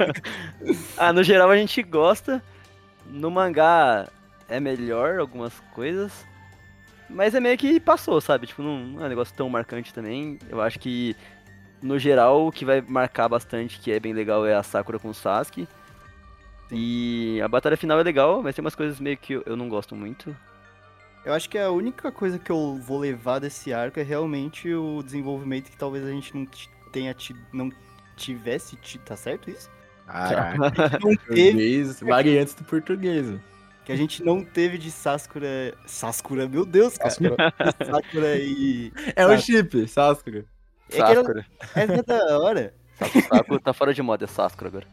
ah, 0.96 1.12
no 1.12 1.22
geral 1.22 1.50
a 1.50 1.56
gente 1.56 1.82
gosta. 1.82 2.42
No 3.06 3.30
mangá 3.30 4.08
é 4.48 4.60
melhor 4.60 5.18
algumas 5.18 5.58
coisas. 5.74 6.26
Mas 7.08 7.34
é 7.34 7.40
meio 7.40 7.58
que 7.58 7.80
passou, 7.80 8.20
sabe? 8.20 8.46
Tipo, 8.46 8.62
não, 8.62 9.02
é 9.02 9.06
um 9.06 9.08
negócio 9.08 9.34
tão 9.34 9.48
marcante 9.48 9.92
também. 9.92 10.38
Eu 10.48 10.60
acho 10.60 10.78
que, 10.78 11.16
no 11.82 11.98
geral, 11.98 12.46
o 12.46 12.52
que 12.52 12.64
vai 12.64 12.80
marcar 12.80 13.28
bastante, 13.28 13.80
que 13.80 13.90
é 13.90 13.98
bem 13.98 14.12
legal, 14.12 14.46
é 14.46 14.54
a 14.54 14.62
Sakura 14.62 14.98
com 14.98 15.08
o 15.08 15.14
Sasuke. 15.14 15.66
E 16.70 17.40
a 17.42 17.48
batalha 17.48 17.76
final 17.76 17.98
é 17.98 18.02
legal, 18.04 18.40
mas 18.42 18.54
tem 18.54 18.64
umas 18.64 18.76
coisas 18.76 19.00
meio 19.00 19.16
que 19.16 19.42
eu 19.44 19.56
não 19.56 19.68
gosto 19.68 19.96
muito. 19.96 20.36
Eu 21.24 21.32
acho 21.34 21.48
que 21.50 21.58
a 21.58 21.70
única 21.70 22.10
coisa 22.10 22.38
que 22.38 22.50
eu 22.50 22.76
vou 22.82 22.98
levar 22.98 23.38
desse 23.38 23.72
arco 23.72 24.00
é 24.00 24.02
realmente 24.02 24.72
o 24.72 25.02
desenvolvimento 25.02 25.70
que 25.70 25.76
talvez 25.76 26.04
a 26.04 26.10
gente 26.10 26.34
não 26.34 26.46
tenha 26.90 27.12
tido, 27.12 27.38
não 27.52 27.70
tivesse 28.16 28.76
tido, 28.76 29.02
tá 29.02 29.16
certo 29.16 29.50
isso? 29.50 29.70
Caraca, 30.06 30.98
Não 30.98 31.14
teve, 31.28 31.82
variantes 32.04 32.54
do 32.54 32.64
português. 32.64 33.26
que 33.84 33.92
a 33.92 33.96
gente 33.96 34.22
não 34.24 34.42
teve 34.44 34.76
de 34.78 34.90
Sasakura. 34.90 35.74
Sasakura, 35.86 36.48
meu 36.48 36.64
Deus, 36.64 36.96
cara. 36.98 37.10
Sakura 37.10 38.36
e. 38.40 38.92
É 39.14 39.26
o 39.26 39.38
chip, 39.38 39.86
Sasuke. 39.88 40.44
É 40.90 40.96
que 40.96 41.00
era- 41.02 41.46
é 41.76 42.02
da 42.02 42.38
hora. 42.40 42.74
Sakura 43.28 43.60
tá 43.60 43.72
fora 43.72 43.94
de 43.94 44.02
moda, 44.02 44.24
é 44.24 44.26
Sakura 44.26 44.68
agora. 44.68 44.86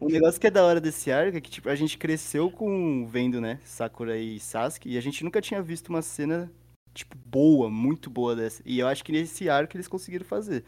O 0.00 0.08
negócio 0.08 0.40
que 0.40 0.46
é 0.46 0.50
da 0.50 0.64
hora 0.64 0.80
desse 0.80 1.10
arco 1.12 1.36
é 1.36 1.40
que, 1.40 1.50
tipo, 1.50 1.68
a 1.68 1.74
gente 1.74 1.98
cresceu 1.98 2.50
com 2.50 3.06
vendo, 3.06 3.40
né, 3.40 3.58
Sakura 3.64 4.16
e 4.18 4.38
Sasuke, 4.40 4.88
e 4.88 4.98
a 4.98 5.00
gente 5.00 5.22
nunca 5.24 5.40
tinha 5.40 5.62
visto 5.62 5.88
uma 5.88 6.02
cena, 6.02 6.50
tipo, 6.92 7.16
boa, 7.26 7.68
muito 7.70 8.08
boa 8.10 8.34
dessa. 8.36 8.62
E 8.64 8.78
eu 8.78 8.86
acho 8.88 9.04
que 9.04 9.12
nesse 9.12 9.48
arco 9.48 9.76
eles 9.76 9.88
conseguiram 9.88 10.24
fazer. 10.24 10.64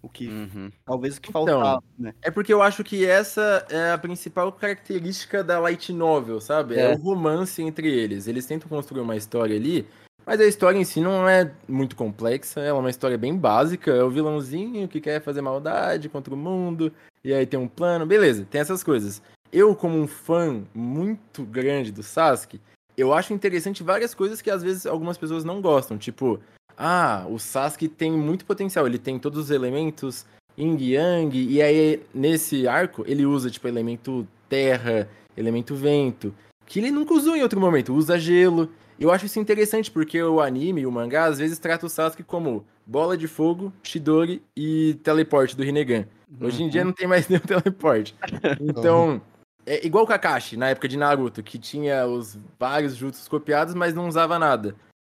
O 0.00 0.08
que, 0.08 0.28
Uhum. 0.28 0.70
talvez 0.86 1.16
o 1.16 1.20
que 1.20 1.30
Então, 1.30 1.46
faltava, 1.46 1.82
né? 1.98 2.14
É 2.22 2.30
porque 2.30 2.52
eu 2.52 2.62
acho 2.62 2.84
que 2.84 3.04
essa 3.04 3.66
é 3.68 3.90
a 3.90 3.98
principal 3.98 4.52
característica 4.52 5.42
da 5.42 5.58
light 5.58 5.92
novel, 5.92 6.40
sabe? 6.40 6.76
É, 6.76 6.92
É. 6.92 6.94
o 6.94 6.96
romance 6.96 7.60
entre 7.60 7.88
eles. 7.92 8.28
Eles 8.28 8.46
tentam 8.46 8.68
construir 8.68 9.00
uma 9.00 9.16
história 9.16 9.56
ali, 9.56 9.84
mas 10.24 10.40
a 10.40 10.44
história 10.46 10.78
em 10.78 10.84
si 10.84 11.00
não 11.00 11.28
é 11.28 11.52
muito 11.68 11.96
complexa, 11.96 12.60
ela 12.60 12.78
é 12.78 12.80
uma 12.80 12.88
história 12.90 13.18
bem 13.18 13.36
básica. 13.36 13.90
É 13.90 14.04
o 14.04 14.10
vilãozinho 14.10 14.86
que 14.86 15.00
quer 15.00 15.20
fazer 15.22 15.40
maldade 15.40 16.08
contra 16.08 16.32
o 16.32 16.36
mundo, 16.36 16.92
e 17.24 17.32
aí 17.32 17.46
tem 17.46 17.58
um 17.58 17.68
plano, 17.68 18.06
beleza, 18.06 18.46
tem 18.50 18.60
essas 18.60 18.82
coisas. 18.82 19.22
Eu, 19.52 19.74
como 19.74 19.98
um 19.98 20.06
fã 20.06 20.62
muito 20.74 21.42
grande 21.42 21.90
do 21.90 22.02
Sasuke, 22.02 22.60
eu 22.96 23.12
acho 23.12 23.32
interessante 23.32 23.82
várias 23.82 24.14
coisas 24.14 24.40
que 24.40 24.50
às 24.50 24.62
vezes 24.62 24.86
algumas 24.86 25.18
pessoas 25.18 25.44
não 25.44 25.60
gostam, 25.60 25.98
tipo, 25.98 26.40
ah, 26.76 27.26
o 27.28 27.38
Sasuke 27.38 27.88
tem 27.88 28.12
muito 28.12 28.44
potencial, 28.44 28.86
ele 28.86 28.98
tem 28.98 29.18
todos 29.18 29.38
os 29.38 29.50
elementos 29.50 30.24
Yin 30.56 30.76
Yang, 30.78 31.38
e 31.38 31.62
aí 31.62 32.02
nesse 32.14 32.66
arco 32.68 33.04
ele 33.06 33.24
usa 33.26 33.50
tipo 33.50 33.68
elemento 33.68 34.26
terra, 34.48 35.08
elemento 35.36 35.74
vento, 35.74 36.34
que 36.66 36.78
ele 36.78 36.90
nunca 36.90 37.14
usou 37.14 37.36
em 37.36 37.42
outro 37.42 37.60
momento, 37.60 37.94
usa 37.94 38.18
gelo. 38.18 38.70
Eu 38.98 39.10
acho 39.10 39.26
isso 39.26 39.40
interessante 39.40 39.90
porque 39.90 40.22
o 40.22 40.40
anime 40.40 40.84
o 40.84 40.92
mangá 40.92 41.24
às 41.24 41.38
vezes 41.38 41.58
trata 41.58 41.86
o 41.86 41.88
Sasuke 41.88 42.22
como 42.22 42.66
bola 42.86 43.16
de 43.16 43.26
fogo, 43.26 43.72
Chidori 43.82 44.42
e 44.56 44.94
teleporte 45.02 45.56
do 45.56 45.62
Rinnegan. 45.62 46.06
Hoje 46.40 46.62
em 46.62 46.68
dia 46.68 46.84
não 46.84 46.92
tem 46.92 47.06
mais 47.06 47.26
nenhum 47.28 47.40
teleporte. 47.40 48.14
Então, 48.60 49.20
é 49.66 49.84
igual 49.86 50.04
o 50.04 50.06
Kakashi 50.06 50.56
na 50.56 50.68
época 50.68 50.88
de 50.88 50.96
Naruto, 50.96 51.42
que 51.42 51.58
tinha 51.58 52.06
os 52.06 52.38
vários 52.58 52.94
jutsus 52.94 53.28
copiados, 53.28 53.74
mas 53.74 53.94
não 53.94 54.08
usava 54.08 54.38
nada. 54.38 54.74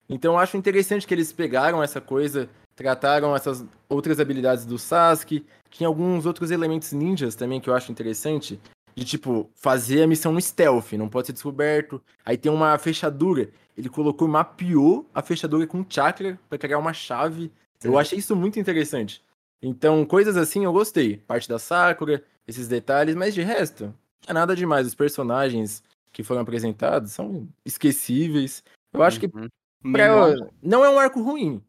Então 0.09 0.35
eu 0.35 0.39
acho 0.39 0.57
interessante 0.57 1.07
que 1.07 1.15
eles 1.15 1.33
pegaram 1.33 1.83
essa 1.83 2.01
coisa, 2.01 2.49
trataram 2.75 3.35
essas 3.35 3.65
outras 3.89 4.21
habilidades 4.21 4.65
do 4.65 4.79
Sasuke, 4.79 5.47
tinha 5.71 5.87
alguns 5.87 6.27
outros 6.27 6.51
elementos 6.51 6.93
ninjas 6.93 7.35
também 7.35 7.61
que 7.61 7.71
eu 7.71 7.75
acho 7.75 7.91
interessante, 7.91 8.61
de 8.95 9.05
tipo, 9.05 9.51
fazer 9.55 10.03
a 10.03 10.07
missão 10.07 10.33
no 10.33 10.41
stealth, 10.41 10.93
não 10.93 11.09
pode 11.09 11.29
ser 11.29 11.33
descoberto. 11.33 12.03
Aí 12.25 12.37
tem 12.37 12.53
uma 12.53 12.77
fechadura, 12.77 13.49
ele 13.77 13.89
colocou, 13.89 14.29
mapeou 14.29 15.09
a 15.15 15.23
fechadura 15.23 15.67
com 15.67 15.85
chakra 15.89 16.39
pra 16.49 16.59
criar 16.59 16.79
uma 16.79 16.93
chave. 16.93 17.51
Eu 17.83 17.99
achei 17.99 18.19
isso 18.19 18.37
muito 18.37 18.61
interessante. 18.61 19.23
Então, 19.63 20.05
coisas 20.05 20.37
assim 20.37 20.65
eu 20.65 20.73
gostei. 20.73 21.19
Parte 21.19 21.49
da 21.49 21.59
Sakura, 21.59 22.23
esses 22.47 22.67
detalhes, 22.67 23.15
mas 23.15 23.33
de 23.33 23.43
resto, 23.43 23.85
não 23.85 23.95
é 24.29 24.33
nada 24.33 24.57
demais. 24.57 24.87
Os 24.87 24.95
personagens 24.95 25.83
que 26.13 26.23
foram 26.25 26.41
apresentados 26.43 27.13
são 27.13 27.49
esquecíveis. 27.65 28.63
Eu 28.93 29.03
acho 29.03 29.21
que 29.21 29.27
Uhum. 29.27 29.49
pra- 29.93 30.35
não 30.63 30.85
é 30.85 30.91
um 30.91 30.99
arco 30.99 31.23
ruim, 31.23 31.63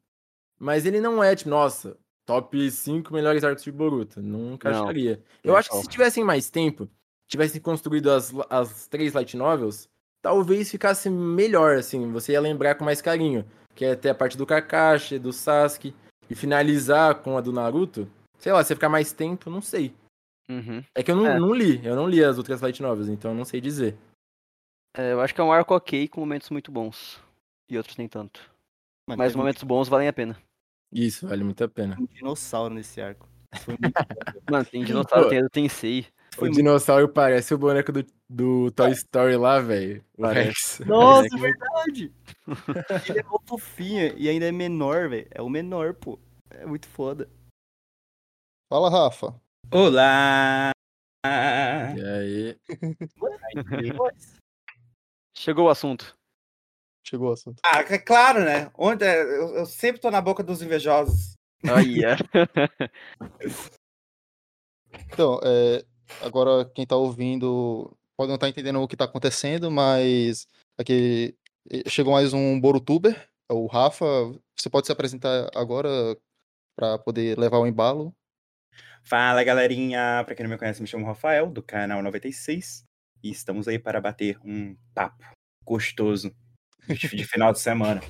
mas 0.59 0.85
ele 0.85 0.99
não 0.99 1.23
é, 1.23 1.35
tipo, 1.35 1.49
nossa, 1.49 1.95
top 2.25 2.69
5 2.71 3.13
melhores 3.13 3.43
arcos 3.43 3.63
de 3.63 3.71
Boruto. 3.71 4.21
Nunca 4.21 4.71
Não. 4.71 4.83
acharia. 4.83 5.21
Eu 5.43 5.51
Nem 5.51 5.59
acho 5.59 5.69
que 5.69 5.77
se 5.77 5.87
tivessem 5.87 6.23
mais 6.23 6.49
tempo, 6.49 6.89
tivessem 7.27 7.61
construído 7.61 8.09
as, 8.11 8.33
as 8.49 8.87
três 8.87 9.13
light 9.13 9.37
novels, 9.37 9.87
talvez 10.21 10.69
ficasse 10.71 11.09
melhor, 11.09 11.75
assim. 11.77 12.11
Você 12.11 12.31
ia 12.33 12.41
lembrar 12.41 12.75
com 12.75 12.83
mais 12.85 13.01
carinho. 13.01 13.45
Que 13.75 13.85
é 13.85 13.95
ter 13.95 14.09
a 14.09 14.15
parte 14.15 14.37
do 14.37 14.45
Kakashi, 14.45 15.17
do 15.17 15.33
Sasuke, 15.33 15.95
e 16.33 16.35
finalizar 16.35 17.15
com 17.21 17.37
a 17.37 17.41
do 17.41 17.53
Naruto. 17.53 18.09
Sei 18.39 18.51
lá, 18.51 18.63
você 18.63 18.73
ficar 18.75 18.89
mais 18.89 19.13
tempo, 19.13 19.49
não 19.49 19.61
sei. 19.61 19.93
Uhum. 20.49 20.83
É 20.95 21.01
que 21.03 21.11
eu 21.11 21.15
não, 21.15 21.27
É. 21.27 21.39
não 21.39 21.53
li, 21.53 21.85
eu 21.85 21.95
não 21.95 22.07
li 22.09 22.23
as 22.23 22.37
outras 22.37 22.59
light 22.59 22.81
novels, 22.81 23.07
então 23.07 23.31
eu 23.31 23.37
não 23.37 23.45
sei 23.45 23.61
dizer. 23.61 23.95
É, 24.97 25.13
eu 25.13 25.21
acho 25.21 25.33
que 25.33 25.39
é 25.39 25.43
um 25.43 25.51
arco 25.51 25.73
ok 25.73 26.07
com 26.07 26.19
momentos 26.19 26.49
muito 26.49 26.71
bons. 26.71 27.21
E 27.69 27.77
outros 27.77 27.95
nem 27.97 28.07
tanto. 28.07 28.41
Mas 29.07 29.17
teve 29.17 29.37
momentos 29.37 29.63
bons 29.63 29.87
valem 29.87 30.07
a 30.07 30.13
pena. 30.13 30.37
Isso, 30.91 31.27
vale 31.27 31.43
muito 31.43 31.63
a 31.63 31.67
pena. 31.69 31.95
um 31.99 32.05
dinossauro 32.05 32.73
nesse 32.73 33.01
arco. 33.01 33.27
Foi 33.61 33.75
muito 33.79 33.93
Mano, 34.51 34.65
tem 34.65 34.83
dinossauro, 34.83 35.25
Pô. 35.25 35.29
tem 35.29 35.39
a 35.39 35.49
o 36.37 36.41
muito- 36.41 36.55
dinossauro 36.55 37.07
parece 37.09 37.53
o 37.53 37.57
boneco 37.57 37.91
do, 37.91 38.05
do 38.29 38.71
Toy 38.71 38.91
Story 38.91 39.35
lá, 39.35 39.59
velho. 39.59 40.03
Parece. 40.17 40.83
Nossa, 40.85 41.27
Boneco- 41.29 41.39
verdade! 41.39 42.13
Ele 43.09 43.19
é 43.19 43.23
mó 43.23 43.39
fofinho 43.45 44.17
e 44.17 44.27
ainda 44.29 44.47
é 44.47 44.51
menor, 44.51 45.09
velho. 45.09 45.27
É 45.31 45.41
o 45.41 45.49
menor, 45.49 45.93
pô. 45.93 46.19
É 46.49 46.65
muito 46.65 46.87
foda. 46.87 47.29
Fala, 48.71 48.89
Rafa. 48.89 49.39
Olá! 49.71 50.71
E 51.25 52.01
aí? 52.01 52.57
Chegou 55.35 55.65
o 55.65 55.69
assunto. 55.69 56.15
Chegou 57.05 57.29
o 57.29 57.33
assunto. 57.33 57.59
Ah, 57.65 57.79
é 57.81 57.97
claro, 57.97 58.43
né? 58.43 58.71
Onde 58.77 59.03
é- 59.05 59.21
eu, 59.21 59.55
eu 59.55 59.65
sempre 59.65 60.01
tô 60.01 60.09
na 60.11 60.21
boca 60.21 60.41
dos 60.43 60.61
invejosos. 60.61 61.33
Aí, 61.63 62.03
é. 62.03 62.15
Então, 65.11 65.39
é, 65.43 65.83
agora 66.21 66.65
quem 66.73 66.85
tá 66.85 66.95
ouvindo 66.95 67.95
pode 68.15 68.29
não 68.29 68.35
estar 68.35 68.49
entendendo 68.49 68.81
o 68.81 68.87
que 68.87 68.95
tá 68.95 69.05
acontecendo, 69.05 69.71
mas 69.71 70.47
aqui 70.77 71.35
chegou 71.87 72.13
mais 72.13 72.33
um 72.33 72.59
Borutuber, 72.59 73.29
é 73.49 73.53
o 73.53 73.65
Rafa. 73.65 74.05
Você 74.55 74.69
pode 74.69 74.87
se 74.87 74.91
apresentar 74.91 75.49
agora 75.55 76.17
para 76.75 76.97
poder 76.99 77.37
levar 77.37 77.59
o 77.59 77.67
embalo? 77.67 78.15
Fala, 79.03 79.43
galerinha! 79.43 80.23
Pra 80.25 80.35
quem 80.35 80.45
não 80.45 80.51
me 80.51 80.57
conhece, 80.57 80.81
me 80.81 80.87
chamo 80.87 81.05
Rafael, 81.05 81.49
do 81.49 81.61
canal 81.61 82.01
96. 82.01 82.85
E 83.21 83.29
estamos 83.31 83.67
aí 83.67 83.77
para 83.77 83.99
bater 83.99 84.37
um 84.43 84.75
papo 84.93 85.23
gostoso 85.65 86.33
de, 86.87 87.25
final 87.25 87.51
de 87.51 87.59
semana. 87.59 88.01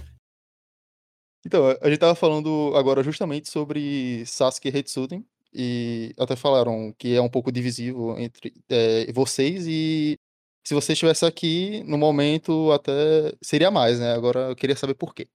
Então, 1.46 1.78
a 1.82 1.90
gente 1.90 2.00
tava 2.00 2.16
falando 2.16 2.74
agora 2.76 3.04
justamente 3.04 3.50
sobre 3.50 4.26
Sasuke 4.26 4.70
Hetsuden, 4.70 5.26
e 5.54 6.14
até 6.18 6.36
falaram 6.36 6.94
que 6.98 7.16
é 7.16 7.22
um 7.22 7.30
pouco 7.30 7.52
divisivo 7.52 8.18
entre 8.20 8.54
eh, 8.70 9.12
vocês, 9.14 9.66
e 9.68 10.18
se 10.66 10.74
você 10.74 10.94
estivesse 10.94 11.26
aqui, 11.26 11.84
no 11.84 11.98
momento, 11.98 12.72
até 12.72 13.34
seria 13.42 13.70
mais, 13.70 14.00
né? 14.00 14.14
Agora 14.14 14.50
eu 14.50 14.56
queria 14.56 14.76
saber 14.76 14.94
por 14.94 15.14
quê. 15.14 15.28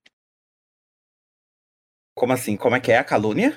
Como 2.17 2.33
assim? 2.33 2.57
Como 2.57 2.75
é 2.75 2.81
que 2.81 2.91
é 2.91 2.99
a 2.99 3.05
calúnia? 3.05 3.57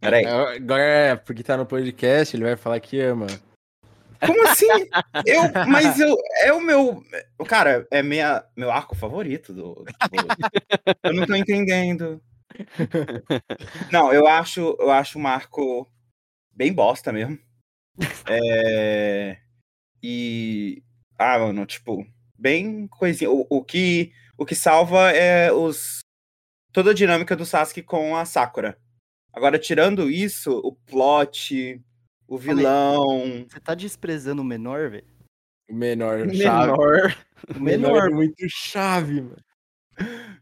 Peraí. 0.00 0.26
Agora 0.26 0.82
é 0.82 1.16
porque 1.16 1.42
tá 1.42 1.56
no 1.56 1.64
podcast, 1.64 2.36
ele 2.36 2.44
vai 2.44 2.56
falar 2.56 2.80
que 2.80 3.00
ama. 3.00 3.26
Como 4.20 4.46
assim? 4.48 4.66
Eu, 5.24 5.42
mas 5.68 5.98
eu, 6.00 6.16
é 6.42 6.52
o 6.52 6.60
meu. 6.60 7.02
Cara, 7.46 7.86
é 7.90 8.02
minha, 8.02 8.44
meu 8.56 8.70
arco 8.70 8.96
favorito 8.96 9.52
do. 9.52 9.74
do 9.74 9.86
eu 11.04 11.14
não 11.14 11.24
tô 11.24 11.34
entendendo. 11.34 12.20
Não, 13.92 14.12
eu 14.12 14.26
acho, 14.26 14.76
eu 14.78 14.90
acho 14.90 15.18
um 15.18 15.26
arco 15.26 15.90
bem 16.54 16.72
bosta 16.72 17.12
mesmo. 17.12 17.38
É, 18.30 19.38
e. 20.02 20.82
Ah, 21.18 21.38
mano, 21.38 21.66
tipo, 21.66 22.06
bem 22.38 22.86
coisinha. 22.86 23.30
O, 23.30 23.44
o, 23.50 23.64
que, 23.64 24.12
o 24.36 24.46
que 24.46 24.54
salva 24.54 25.10
é 25.10 25.52
os. 25.52 25.98
Toda 26.72 26.92
a 26.92 26.94
dinâmica 26.94 27.34
do 27.34 27.44
Sasuke 27.44 27.82
com 27.82 28.16
a 28.16 28.24
Sakura. 28.24 28.78
Agora, 29.32 29.58
tirando 29.58 30.08
isso, 30.10 30.60
o 30.64 30.72
plot, 30.72 31.82
o 32.28 32.38
vilão. 32.38 33.46
Você 33.48 33.58
tá 33.58 33.74
desprezando 33.74 34.42
o 34.42 34.44
menor, 34.44 34.90
velho? 34.90 35.06
O 35.68 35.74
menor, 35.74 36.18
chave. 36.30 36.36
Menor. 36.38 37.16
O 37.48 37.58
O 37.58 37.60
menor 37.60 37.92
menor. 37.92 38.10
é 38.10 38.14
muito 38.14 38.46
chave, 38.48 39.20
mano. 39.22 39.42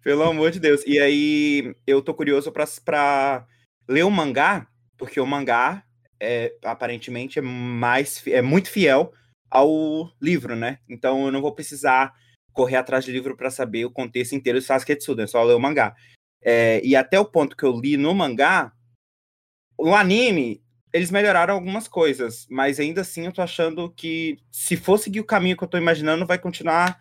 Pelo 0.07 0.22
amor 0.22 0.52
de 0.52 0.61
Deus. 0.61 0.84
E 0.86 1.00
aí, 1.00 1.74
eu 1.84 2.00
tô 2.00 2.14
curioso 2.14 2.52
pra, 2.52 2.64
pra 2.84 3.44
ler 3.88 4.04
o 4.04 4.11
mangá, 4.11 4.68
porque 4.96 5.18
o 5.18 5.26
mangá 5.26 5.82
é, 6.20 6.54
aparentemente 6.62 7.40
é 7.40 7.42
mais 7.42 8.24
é 8.28 8.40
muito 8.40 8.70
fiel 8.70 9.12
ao 9.50 10.09
livro, 10.22 10.54
né? 10.54 10.78
Então 10.88 11.26
eu 11.26 11.32
não 11.32 11.42
vou 11.42 11.52
precisar 11.52 12.14
correr 12.52 12.76
atrás 12.76 13.04
do 13.04 13.11
livro 13.11 13.36
pra 13.36 13.50
saber 13.50 13.84
o 13.84 13.90
contexto 13.90 14.36
inteiro 14.36 14.61
do 14.61 14.64
Sasuke 14.64 14.94
Tsuden, 14.94 15.24
é 15.24 15.26
só 15.26 15.42
ler 15.42 15.54
o 15.54 15.59
mangá. 15.59 15.92
É, 16.40 16.80
e 16.84 16.94
até 16.94 17.18
o 17.18 17.24
ponto 17.24 17.57
que 17.57 17.64
eu 17.64 17.72
li 17.72 17.96
no 17.96 18.14
mangá, 18.14 18.72
no 19.76 19.92
anime, 19.92 20.62
eles 20.92 21.11
melhoraram 21.11 21.54
algumas 21.54 21.88
coisas, 21.88 22.46
mas 22.48 22.78
ainda 22.78 23.00
assim 23.00 23.26
eu 23.26 23.32
tô 23.32 23.42
achando 23.42 23.90
que 23.90 24.38
se 24.52 24.76
for 24.76 24.98
seguir 24.98 25.18
o 25.18 25.24
caminho 25.24 25.57
que 25.57 25.64
eu 25.64 25.68
tô 25.68 25.76
imaginando, 25.76 26.24
vai 26.24 26.38
continuar 26.38 26.96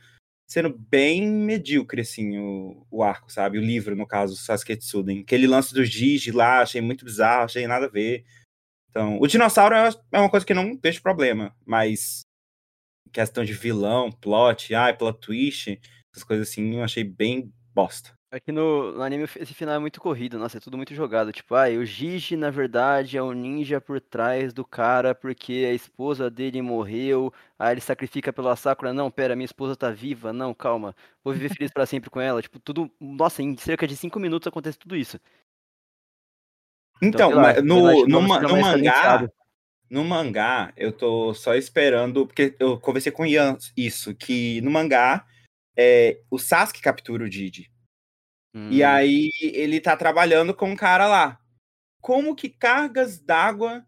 sendo 0.48 0.70
bem 0.70 1.28
medíocre, 1.28 2.02
assim, 2.02 2.38
o, 2.38 2.86
o 2.92 3.04
arco, 3.04 3.32
sabe? 3.32 3.58
O 3.58 3.62
livro, 3.62 3.96
no 3.96 4.08
caso, 4.08 4.36
Sasuke 4.36 4.76
Tsuden. 4.76 5.22
Aquele 5.22 5.48
lance 5.48 5.74
do 5.74 5.84
Gigi 5.84 6.32
lá, 6.32 6.62
achei 6.62 6.82
muito 6.82 7.04
bizarro, 7.04 7.46
achei 7.46 7.68
nada 7.68 7.88
a 7.88 7.90
ver. 7.90 8.24
Então, 8.90 9.20
o 9.20 9.28
dinossauro 9.28 9.76
é 9.76 10.20
uma 10.20 10.30
coisa 10.30 10.46
que 10.46 10.54
não 10.54 10.76
deixa 10.76 11.02
problema, 11.02 11.54
mas 11.66 12.22
questão 13.12 13.44
de 13.44 13.54
vilão, 13.54 14.12
plot, 14.12 14.74
ai, 14.76 14.96
plot 14.96 15.20
twist, 15.20 15.80
essas 16.12 16.24
coisas 16.24 16.50
assim, 16.50 16.76
eu 16.76 16.84
achei 16.84 17.04
bem 17.04 17.52
bosta. 17.74 18.14
Aqui 18.36 18.52
no, 18.52 18.92
no 18.92 19.02
anime 19.02 19.24
esse 19.24 19.54
final 19.54 19.76
é 19.76 19.80
muito 19.80 20.02
corrido, 20.02 20.38
nossa, 20.38 20.58
é 20.58 20.60
tudo 20.60 20.76
muito 20.76 20.94
jogado. 20.94 21.32
Tipo, 21.32 21.56
ah, 21.56 21.70
o 21.70 21.86
Gigi, 21.86 22.36
na 22.36 22.50
verdade, 22.50 23.16
é 23.16 23.22
o 23.22 23.32
ninja 23.32 23.80
por 23.80 24.02
trás 24.02 24.52
do 24.52 24.66
cara 24.66 25.16
porque 25.16 25.66
a 25.70 25.74
esposa 25.74 26.30
dele 26.30 26.62
morreu. 26.62 27.32
Aí 27.58 27.74
ele 27.74 27.80
sacrifica 27.80 28.34
pela 28.34 28.58
Sakura. 28.58 28.92
Não, 28.92 29.10
pera, 29.10 29.38
minha 29.38 29.46
esposa 29.46 29.74
tá 29.74 29.90
viva. 29.90 30.34
Não, 30.34 30.54
calma. 30.54 30.94
Vou 31.24 31.34
viver 31.34 31.48
feliz 31.48 31.72
pra 31.72 31.86
sempre 31.86 32.10
com 32.10 32.20
ela. 32.20 32.42
Tipo, 32.42 32.60
tudo. 32.60 32.92
Nossa, 33.00 33.42
em 33.42 33.56
cerca 33.56 33.88
de 33.88 33.96
cinco 33.96 34.20
minutos 34.20 34.48
acontece 34.48 34.78
tudo 34.78 34.98
isso. 34.98 35.18
Então, 37.02 37.30
sei 37.30 37.38
lá, 37.38 37.62
no, 37.62 38.06
no, 38.06 38.08
no 38.08 38.22
mais 38.22 38.52
mangá, 38.52 39.30
no 39.90 40.04
mangá, 40.04 40.74
eu 40.76 40.92
tô 40.92 41.34
só 41.34 41.56
esperando, 41.56 42.28
porque 42.28 42.54
eu 42.60 42.78
conversei 42.82 43.14
com 43.14 43.24
o 43.24 43.26
Ian 43.26 43.58
isso, 43.78 44.14
que 44.14 44.60
no 44.60 44.72
mangá, 44.72 45.26
é, 45.78 46.20
o 46.30 46.38
Sasuke 46.38 46.82
captura 46.82 47.24
o 47.24 47.30
Didi. 47.30 47.74
E 48.72 48.82
Hum, 48.84 48.88
aí 48.88 49.30
ele 49.42 49.82
tá 49.82 49.98
trabalhando 49.98 50.54
com 50.54 50.70
um 50.70 50.76
cara 50.76 51.08
lá. 51.08 51.40
Como 52.02 52.36
que 52.36 52.50
cargas 52.50 53.20
d'água. 53.20 53.86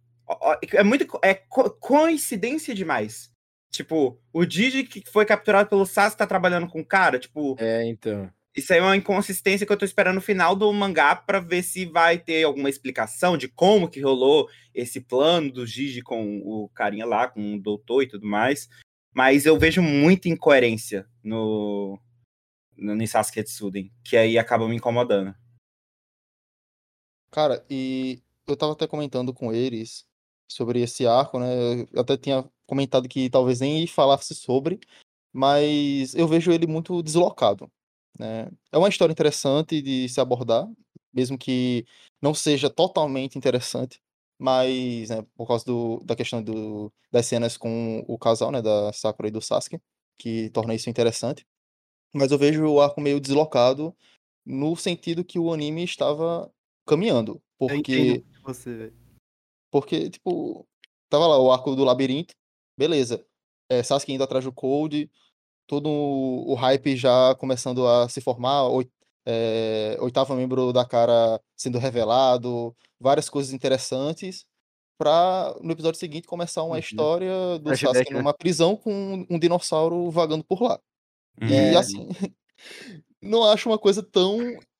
É 0.74 0.84
muito. 0.84 1.08
É 1.24 1.34
co- 1.34 1.70
coincidência 1.70 2.76
demais. 2.76 3.32
Tipo, 3.72 4.20
o 4.34 4.46
Didi 4.46 4.84
que 4.84 5.04
foi 5.12 5.26
capturado 5.26 5.70
pelo 5.70 5.86
Sasuke 5.86 6.18
tá 6.18 6.28
trabalhando 6.28 6.68
com 6.68 6.82
o 6.82 6.86
cara. 6.86 7.18
Tipo, 7.20 7.56
É, 7.60 7.86
então. 7.88 8.30
isso 8.56 8.74
aí 8.74 8.80
é 8.80 8.82
uma 8.82 8.96
inconsistência 8.98 9.66
que 9.66 9.72
eu 9.72 9.78
tô 9.78 9.86
esperando 9.86 10.16
no 10.16 10.22
final 10.22 10.56
do 10.56 10.72
mangá 10.74 11.16
pra 11.16 11.40
ver 11.40 11.64
se 11.64 11.86
vai 11.86 12.18
ter 12.18 12.44
alguma 12.44 12.70
explicação 12.70 13.38
de 13.38 13.48
como 13.48 13.88
que 13.90 14.02
rolou 14.02 14.50
esse 14.74 15.00
plano 15.00 15.52
do 15.52 15.66
Gigi 15.66 16.02
com 16.02 16.40
o 16.44 16.68
carinha 16.70 17.06
lá, 17.06 17.28
com 17.28 17.56
o 17.56 17.62
doutor 17.62 18.04
e 18.04 18.08
tudo 18.08 18.26
mais. 18.28 18.68
Mas 19.14 19.46
eu 19.46 19.58
vejo 19.58 19.82
muita 19.82 20.28
incoerência 20.28 21.06
no 21.24 22.00
em 22.78 23.08
Sasuke 23.08 23.44
Tsuden, 23.44 23.92
que 24.04 24.16
aí 24.18 24.38
acaba 24.38 24.68
me 24.68 24.76
incomodando. 24.76 25.36
Cara, 27.32 27.66
e 27.70 28.22
eu 28.48 28.56
tava 28.56 28.74
até 28.74 28.88
comentando 28.88 29.34
com 29.34 29.52
eles 29.54 30.06
sobre 30.48 30.82
esse 30.82 31.06
arco, 31.06 31.40
né? 31.40 31.82
Eu 31.92 32.02
até 32.02 32.18
tinha 32.18 32.50
comentado 32.66 33.08
que 33.08 33.30
talvez 33.30 33.60
nem 33.60 33.86
falasse 33.88 34.34
sobre, 34.34 34.80
mas 35.34 36.16
eu 36.16 36.28
vejo 36.28 36.52
ele 36.52 36.68
muito 36.68 37.04
deslocado, 37.04 37.72
né? 38.18 38.50
É 38.72 38.78
uma 38.78 38.90
história 38.90 39.12
interessante 39.12 39.82
de 39.82 40.08
se 40.10 40.20
abordar, 40.22 40.68
mesmo 41.14 41.38
que 41.38 41.86
não 42.22 42.34
seja 42.34 42.70
totalmente 42.70 43.38
interessante, 43.38 44.02
mas, 44.40 45.10
né, 45.10 45.26
por 45.36 45.48
causa 45.48 45.66
do, 45.66 46.02
da 46.04 46.16
questão 46.16 46.44
do, 46.44 46.94
das 47.12 47.26
cenas 47.26 47.58
com 47.58 48.04
o 48.08 48.18
casal, 48.18 48.52
né, 48.52 48.62
da 48.62 48.94
Sakura 48.94 49.28
e 49.30 49.32
do 49.32 49.42
Sasuke, 49.42 49.80
que 50.18 50.50
torna 50.52 50.76
isso 50.76 50.90
interessante. 50.90 51.46
Mas 52.14 52.32
eu 52.32 52.38
vejo 52.38 52.66
o 52.68 52.82
arco 52.82 53.02
meio 53.02 53.20
deslocado 53.20 53.96
no 54.46 54.76
sentido 54.76 55.24
que 55.26 55.38
o 55.40 55.52
anime 55.54 55.84
estava 55.84 56.52
caminhando. 56.86 57.42
Porque, 57.60 58.24
você, 58.44 58.94
porque, 59.72 60.10
tipo, 60.10 60.66
tava 61.10 61.28
lá 61.28 61.38
o 61.40 61.52
arco 61.52 61.76
do 61.76 61.84
labirinto, 61.84 62.34
beleza. 62.78 63.26
É, 63.70 63.84
Sasuke 63.84 64.14
indo 64.14 64.24
atrás 64.24 64.46
do 64.46 64.54
Cold, 64.54 65.12
todo 65.68 65.90
o 65.90 66.54
hype 66.54 66.96
já 66.96 67.36
começando 67.36 67.86
a 67.86 68.08
se 68.08 68.22
formar, 68.22 68.64
oi- 68.70 68.90
é, 69.26 69.98
oitavo 70.00 70.34
membro 70.36 70.72
da 70.72 70.86
cara 70.86 71.42
sendo 71.58 71.78
revelado, 71.78 72.74
várias 73.00 73.30
coisas 73.30 73.52
interessantes, 73.52 74.46
pra 74.98 75.54
no 75.62 75.72
episódio 75.74 76.00
seguinte 76.00 76.26
começar 76.28 76.64
uma 76.64 76.76
Uhum. 76.76 76.80
história 76.80 77.60
do 77.60 77.66
Flashback, 77.70 77.96
Sasuke 77.98 78.14
né? 78.14 78.20
numa 78.20 78.34
prisão 78.34 78.78
com 78.78 79.26
um 79.30 79.38
dinossauro 79.38 80.10
vagando 80.10 80.44
por 80.46 80.62
lá. 80.62 80.80
E 81.42 81.74
É. 81.74 81.76
assim, 81.76 82.08
não 83.22 83.44
acho 83.44 83.70
uma 83.70 83.78
coisa 83.78 84.02
tão 84.02 84.40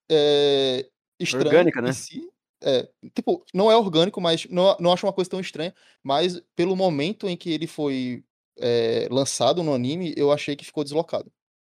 é, 0.10 0.88
estranha 1.20 1.48
Orgânica, 1.48 1.82
né? 1.82 1.92
si. 1.94 2.30
É, 2.62 2.90
tipo, 3.14 3.46
não 3.54 3.72
é 3.72 3.78
orgânico, 3.78 4.20
mas 4.20 4.48
não, 4.50 4.76
não 4.80 4.92
acho 4.92 5.06
uma 5.06 5.14
coisa 5.14 5.30
tão 5.30 5.40
estranha. 5.40 5.74
Mas 6.04 6.42
pelo 6.56 6.76
momento 6.76 7.28
em 7.28 7.38
que 7.38 7.52
ele 7.52 7.68
foi 7.68 8.24
é, 8.60 9.08
lançado 9.12 9.62
no 9.62 9.74
anime, 9.74 10.14
eu 10.18 10.32
achei 10.32 10.56
que 10.56 10.66
ficou 10.66 10.84
deslocado. 10.84 11.32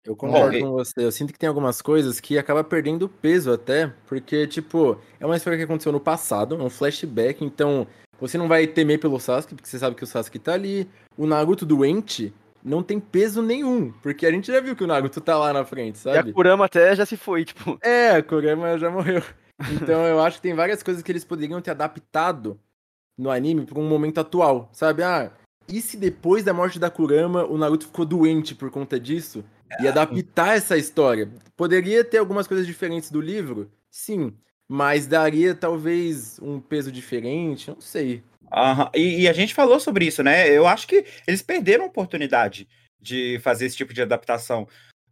Eu 0.05 0.17
concordo 0.17 0.57
e- 0.57 0.61
com 0.61 0.71
você. 0.71 1.05
Eu 1.05 1.13
sinto 1.13 1.33
que 1.33 1.39
tem 1.39 1.49
algumas 1.49 1.83
coisas 1.83 2.19
que 2.21 2.39
acaba 2.39 2.65
perdendo 2.65 3.09
peso 3.09 3.53
até, 3.53 3.89
porque, 4.07 4.47
tipo, 4.47 4.99
é 5.19 5.27
uma 5.27 5.37
história 5.37 5.59
que 5.59 5.65
aconteceu 5.65 5.93
no 5.93 6.01
passado, 6.01 6.55
é 6.55 6.63
um 6.63 6.71
flashback, 6.71 7.45
então 7.45 7.87
você 8.19 8.39
não 8.39 8.49
vai 8.49 8.67
temer 8.67 8.99
pelo 8.99 9.21
Sasuke, 9.21 9.55
porque 9.55 9.69
você 9.69 9.79
sabe 9.79 9.97
que 9.97 10.05
o 10.05 10.07
Sasuke 10.07 10.39
tá 10.39 10.55
ali. 10.55 10.89
O 11.19 11.27
Naruto 11.27 11.67
doente 11.67 12.33
não 12.63 12.83
tem 12.83 13.01
peso 13.01 13.43
nenhum, 13.43 13.93
porque 14.03 14.27
a 14.27 14.31
gente 14.31 14.53
já 14.53 14.61
viu 14.61 14.77
que 14.77 14.85
o 14.85 14.87
Naruto 14.87 15.21
tá 15.21 15.39
lá 15.39 15.53
na 15.53 15.65
frente, 15.65 15.97
E 15.97 16.11
a 16.11 16.15
sabe? 16.15 16.33
Kurama 16.33 16.67
até 16.67 16.95
já 16.95 17.07
se 17.07 17.17
foi, 17.17 17.45
tipo. 17.45 17.79
É, 17.83 18.11
a 18.11 18.23
Kurama 18.23 18.79
já 18.79 18.91
morreu. 18.91 19.23
Então 19.75 20.07
eu 20.07 20.19
acho 20.23 20.37
que 20.37 20.43
tem 20.43 20.55
várias 20.55 20.83
coisas 20.83 21.03
que 21.03 21.13
eles 21.13 21.23
poderiam 21.23 21.61
ter 21.61 21.73
adaptado 21.73 22.59
no 23.19 23.31
anime 23.31 23.67
para 23.67 23.79
um 23.79 23.87
momento 23.87 24.19
atual, 24.19 24.71
sabe? 24.73 25.03
Ah, 25.03 25.31
e 25.69 25.83
se 25.83 25.99
depois 25.99 26.43
da 26.43 26.55
morte 26.55 26.79
da 26.79 26.91
Kurama 26.91 27.45
o 27.45 27.59
Naruto 27.59 27.85
ficou 27.85 28.07
doente 28.07 28.55
por 28.55 28.71
conta 28.71 28.99
disso? 28.99 29.45
E 29.79 29.87
adaptar 29.87 30.57
essa 30.57 30.77
história? 30.79 31.31
Poderia 31.57 32.03
ter 32.03 32.19
algumas 32.19 32.47
coisas 32.47 32.67
diferentes 32.67 33.11
do 33.11 33.21
livro? 33.21 33.71
Sim. 33.91 34.35
Mas 34.67 35.07
daria 35.07 35.55
talvez 35.55 36.41
um 36.41 36.59
peso 36.59 36.91
diferente? 36.91 37.71
Não 37.71 37.81
sei. 37.81 38.23
Aham, 38.53 38.91
E, 38.95 39.23
e 39.23 39.29
a 39.29 39.33
gente 39.33 39.55
falou 39.55 39.79
sobre 39.81 40.07
isso, 40.07 40.23
né? 40.23 40.49
Eu 40.49 40.67
acho 40.67 40.87
que 40.87 41.05
eles 41.27 41.43
perderam 41.43 41.85
a 41.85 41.89
oportunidade 41.89 42.69
de 43.01 43.39
fazer 43.43 43.67
esse 43.67 43.77
tipo 43.77 43.95
de 43.95 44.03
adaptação. 44.03 44.67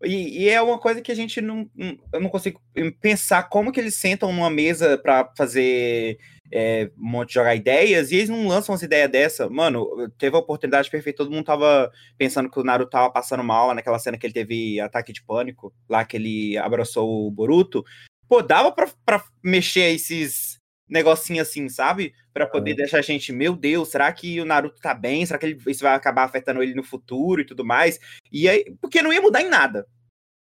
E, 0.04 0.44
e 0.44 0.48
é 0.48 0.60
uma 0.62 0.78
coisa 0.78 1.00
que 1.02 1.10
a 1.10 1.14
gente 1.14 1.40
não. 1.40 1.68
não- 1.74 1.96
Eu 2.12 2.20
não 2.20 2.28
consigo 2.28 2.60
pensar 3.00 3.44
como 3.48 3.72
que 3.72 3.80
eles 3.80 3.94
sentam 3.96 4.32
numa 4.32 4.50
mesa 4.50 4.96
pra 4.98 5.30
fazer 5.36 6.18
é, 6.52 6.90
um 6.96 7.10
monte 7.10 7.28
de 7.28 7.34
jogar 7.34 7.54
ideias 7.54 8.10
e 8.10 8.16
eles 8.16 8.28
não 8.28 8.46
lançam 8.48 8.72
umas 8.72 8.82
ideias 8.82 9.10
dessa. 9.10 9.48
Mano, 9.50 10.08
teve 10.18 10.36
a 10.36 10.38
oportunidade 10.40 10.90
perfeita, 10.90 11.18
todo 11.18 11.30
mundo 11.32 11.44
tava 11.44 11.90
pensando 12.16 12.50
que 12.50 12.58
o 12.60 12.64
Naruto 12.64 12.90
tava 12.90 13.10
passando 13.12 13.42
mal 13.44 13.68
lá 13.68 13.74
naquela 13.74 13.98
cena 13.98 14.16
que 14.18 14.26
ele 14.26 14.32
teve 14.34 14.80
ataque 14.80 15.12
de 15.12 15.22
pânico, 15.24 15.72
lá 15.88 16.04
que 16.04 16.16
ele 16.16 16.56
abraçou 16.58 17.26
o 17.26 17.30
Boruto. 17.30 17.84
Pô, 18.28 18.42
dava 18.42 18.70
pra, 18.72 18.88
pra 19.04 19.24
mexer 19.42 19.90
esses 19.94 20.57
negocinhos 20.88 21.48
assim, 21.48 21.68
sabe? 21.68 22.14
Pra 22.32 22.46
poder 22.46 22.74
deixar 22.74 22.98
a 22.98 23.02
gente, 23.02 23.32
meu 23.32 23.54
Deus, 23.54 23.88
será 23.88 24.12
que 24.12 24.40
o 24.40 24.44
Naruto 24.44 24.80
tá 24.80 24.94
bem? 24.94 25.24
Será 25.26 25.38
que 25.38 25.46
ele- 25.46 25.60
isso 25.66 25.82
vai 25.82 25.94
acabar 25.94 26.24
afetando 26.24 26.62
ele 26.62 26.74
no 26.74 26.82
futuro 26.82 27.40
e 27.40 27.44
tudo 27.44 27.64
mais? 27.64 27.98
E 28.32 28.48
aí, 28.48 28.64
porque 28.80 29.02
não 29.02 29.12
ia 29.12 29.20
mudar 29.20 29.42
em 29.42 29.48
nada. 29.48 29.86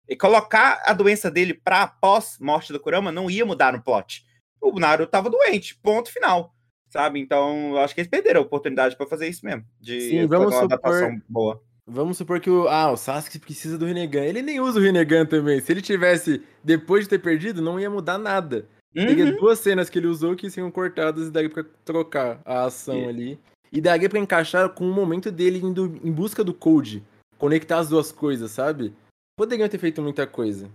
E 0.07 0.15
colocar 0.15 0.83
a 0.85 0.93
doença 0.93 1.31
dele 1.31 1.53
pra 1.53 1.87
pós-morte 1.87 2.71
do 2.71 2.79
Kurama 2.79 3.11
não 3.11 3.29
ia 3.29 3.45
mudar 3.45 3.73
no 3.73 3.81
plot. 3.83 4.23
O 4.61 4.79
Naruto 4.79 5.09
tava 5.11 5.29
doente, 5.29 5.77
ponto 5.81 6.11
final. 6.11 6.53
Sabe? 6.89 7.19
Então, 7.19 7.71
eu 7.71 7.79
acho 7.79 7.93
que 7.93 8.01
eles 8.01 8.09
perderam 8.09 8.39
a 8.39 8.43
oportunidade 8.43 8.95
pra 8.95 9.07
fazer 9.07 9.27
isso 9.27 9.43
mesmo. 9.45 9.65
De 9.81 9.99
Sim, 10.01 10.27
vamos 10.27 10.47
uma 10.53 10.61
supor- 10.61 10.65
adaptação 10.65 11.21
boa. 11.27 11.61
Vamos 11.87 12.17
supor 12.17 12.39
que 12.39 12.49
o, 12.49 12.67
ah, 12.67 12.91
o 12.91 12.97
Sasuke 12.97 13.37
precisa 13.37 13.77
do 13.77 13.85
Rinnegan. 13.85 14.23
Ele 14.23 14.41
nem 14.41 14.59
usa 14.59 14.79
o 14.79 14.81
Rinnegan 14.81 15.25
também. 15.25 15.59
Se 15.59 15.71
ele 15.71 15.81
tivesse, 15.81 16.41
depois 16.63 17.03
de 17.03 17.09
ter 17.09 17.19
perdido, 17.19 17.61
não 17.61 17.79
ia 17.79 17.89
mudar 17.89 18.17
nada. 18.17 18.67
Teria 18.95 19.25
Uhum. 19.25 19.35
duas 19.37 19.59
cenas 19.59 19.89
que 19.89 19.99
ele 19.99 20.07
usou 20.07 20.35
que 20.35 20.49
seriam 20.49 20.71
cortadas 20.71 21.27
e 21.27 21.31
daria 21.31 21.49
pra 21.49 21.65
trocar 21.83 22.41
a 22.45 22.63
ação 22.63 22.95
E- 22.95 23.05
ali. 23.09 23.39
E 23.71 23.81
daria 23.81 24.09
pra 24.09 24.19
encaixar 24.19 24.73
com 24.73 24.89
o 24.89 24.93
momento 24.93 25.29
dele 25.29 25.57
indo 25.59 25.85
em 26.01 26.11
busca 26.11 26.43
do 26.45 26.53
Code. 26.53 27.03
Conectar 27.37 27.79
as 27.79 27.89
duas 27.89 28.09
coisas, 28.11 28.51
sabe? 28.51 28.95
Poderiam 29.37 29.67
ter 29.67 29.77
feito 29.79 30.01
muita 30.01 30.25
coisa. 30.25 30.71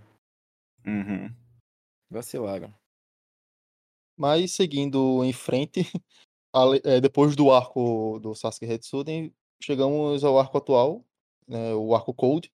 Uhum. 0.85 1.33
Vacilaram. 2.11 2.71
Mas 4.15 4.51
seguindo 4.51 5.23
em 5.23 5.33
frente, 5.33 5.79
é, 6.83 7.01
depois 7.01 7.35
do 7.35 7.49
arco 7.51 8.19
do 8.19 8.35
Sasuke 8.35 8.65
Retsuden, 8.67 9.33
chegamos 9.63 10.23
ao 10.23 10.39
arco 10.39 10.59
atual, 10.59 11.03
né, 11.47 11.73
o 11.73 11.95
arco 11.95 12.13
Cold. 12.13 12.51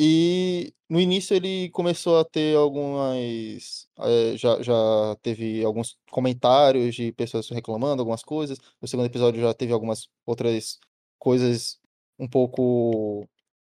E 0.00 0.72
no 0.88 1.00
início 1.00 1.34
ele 1.34 1.70
começou 1.70 2.18
a 2.18 2.24
ter 2.24 2.56
algumas. 2.56 3.88
eh, 3.98 4.36
já, 4.36 4.62
já 4.62 5.16
teve 5.22 5.64
alguns 5.64 5.98
comentários 6.10 6.94
de 6.94 7.12
pessoas 7.12 7.48
reclamando 7.50 8.00
algumas 8.00 8.22
coisas. 8.22 8.58
No 8.80 8.86
segundo 8.86 9.06
episódio 9.06 9.40
já 9.40 9.52
teve 9.54 9.72
algumas 9.72 10.08
outras 10.24 10.78
coisas 11.18 11.80
um 12.18 12.28
pouco. 12.28 13.26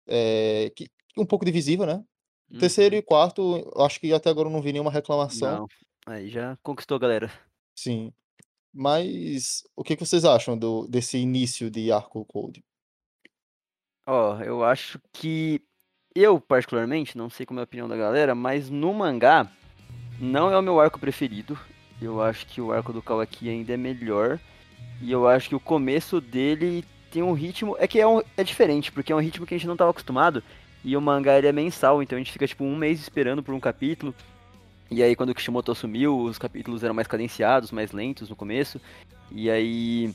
eh, 0.08 0.70
que, 0.74 0.88
um 1.16 1.26
pouco 1.26 1.44
divisível, 1.44 1.86
né? 1.86 2.02
Uhum. 2.50 2.58
Terceiro 2.58 2.94
e 2.96 3.02
quarto, 3.02 3.70
acho 3.76 4.00
que 4.00 4.12
até 4.12 4.30
agora 4.30 4.48
eu 4.48 4.52
não 4.52 4.62
vi 4.62 4.72
nenhuma 4.72 4.90
reclamação. 4.90 5.60
Não. 5.60 5.68
Aí 6.06 6.28
já 6.28 6.56
conquistou 6.62 6.96
a 6.96 7.00
galera. 7.00 7.30
Sim. 7.76 8.12
Mas 8.72 9.62
o 9.76 9.84
que 9.84 9.96
que 9.96 10.04
vocês 10.04 10.24
acham 10.24 10.58
do, 10.58 10.86
desse 10.88 11.16
início 11.18 11.70
de 11.70 11.92
arco 11.92 12.24
Cold? 12.24 12.62
Ó, 14.06 14.38
eu 14.42 14.64
acho 14.64 15.00
que 15.12 15.62
eu, 16.14 16.40
particularmente, 16.40 17.18
não 17.18 17.28
sei 17.28 17.44
como 17.44 17.58
é 17.58 17.62
a 17.62 17.64
opinião 17.64 17.88
da 17.88 17.96
galera, 17.96 18.34
mas 18.34 18.70
no 18.70 18.94
mangá 18.94 19.48
não 20.20 20.50
é 20.50 20.56
o 20.56 20.62
meu 20.62 20.80
arco 20.80 21.00
preferido. 21.00 21.58
Eu 22.00 22.22
acho 22.22 22.46
que 22.46 22.60
o 22.60 22.72
arco 22.72 22.92
do 22.92 23.02
Kawaki 23.02 23.48
ainda 23.48 23.72
é 23.72 23.76
melhor. 23.76 24.38
E 25.02 25.10
eu 25.10 25.26
acho 25.26 25.48
que 25.48 25.54
o 25.54 25.60
começo 25.60 26.20
dele 26.20 26.84
tem 27.10 27.22
um 27.22 27.32
ritmo. 27.32 27.76
É 27.78 27.88
que 27.88 28.00
é, 28.00 28.06
um, 28.06 28.22
é 28.36 28.44
diferente, 28.44 28.92
porque 28.92 29.12
é 29.12 29.16
um 29.16 29.20
ritmo 29.20 29.44
que 29.44 29.54
a 29.54 29.58
gente 29.58 29.66
não 29.66 29.76
tava 29.76 29.90
acostumado. 29.90 30.42
E 30.84 30.96
o 30.96 31.00
mangá 31.00 31.36
ele 31.36 31.48
é 31.48 31.52
mensal, 31.52 32.02
então 32.02 32.16
a 32.16 32.20
gente 32.20 32.32
fica 32.32 32.46
tipo 32.46 32.62
um 32.62 32.76
mês 32.76 33.00
esperando 33.00 33.42
por 33.42 33.54
um 33.54 33.60
capítulo. 33.60 34.14
E 34.90 35.02
aí 35.02 35.16
quando 35.16 35.30
o 35.30 35.34
Kishimoto 35.34 35.72
assumiu, 35.72 36.16
os 36.18 36.38
capítulos 36.38 36.84
eram 36.84 36.94
mais 36.94 37.08
cadenciados, 37.08 37.72
mais 37.72 37.90
lentos 37.90 38.28
no 38.28 38.36
começo. 38.36 38.80
E 39.32 39.50
aí. 39.50 40.14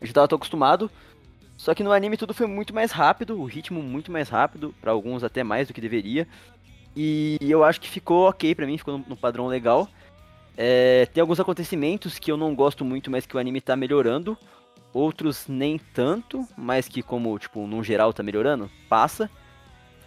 A 0.00 0.04
gente 0.04 0.14
tava 0.14 0.26
tão 0.26 0.36
acostumado. 0.36 0.90
Só 1.60 1.74
que 1.74 1.82
no 1.82 1.92
anime 1.92 2.16
tudo 2.16 2.32
foi 2.32 2.46
muito 2.46 2.74
mais 2.74 2.90
rápido, 2.90 3.38
o 3.38 3.44
ritmo 3.44 3.82
muito 3.82 4.10
mais 4.10 4.30
rápido, 4.30 4.74
para 4.80 4.92
alguns 4.92 5.22
até 5.22 5.44
mais 5.44 5.68
do 5.68 5.74
que 5.74 5.80
deveria. 5.80 6.26
E 6.96 7.36
eu 7.42 7.62
acho 7.62 7.78
que 7.78 7.86
ficou 7.86 8.26
ok 8.30 8.54
pra 8.54 8.64
mim, 8.64 8.78
ficou 8.78 8.96
no, 9.06 9.14
padrão 9.14 9.46
legal. 9.46 9.86
É, 10.56 11.04
tem 11.12 11.20
alguns 11.20 11.38
acontecimentos 11.38 12.18
que 12.18 12.32
eu 12.32 12.38
não 12.38 12.54
gosto 12.54 12.82
muito, 12.82 13.10
mas 13.10 13.26
que 13.26 13.36
o 13.36 13.38
anime 13.38 13.60
tá 13.60 13.76
melhorando. 13.76 14.38
Outros 14.90 15.44
nem 15.48 15.76
tanto, 15.76 16.48
mas 16.56 16.88
que 16.88 17.02
como, 17.02 17.38
tipo, 17.38 17.66
no 17.66 17.84
geral 17.84 18.10
tá 18.14 18.22
melhorando, 18.22 18.70
passa. 18.88 19.28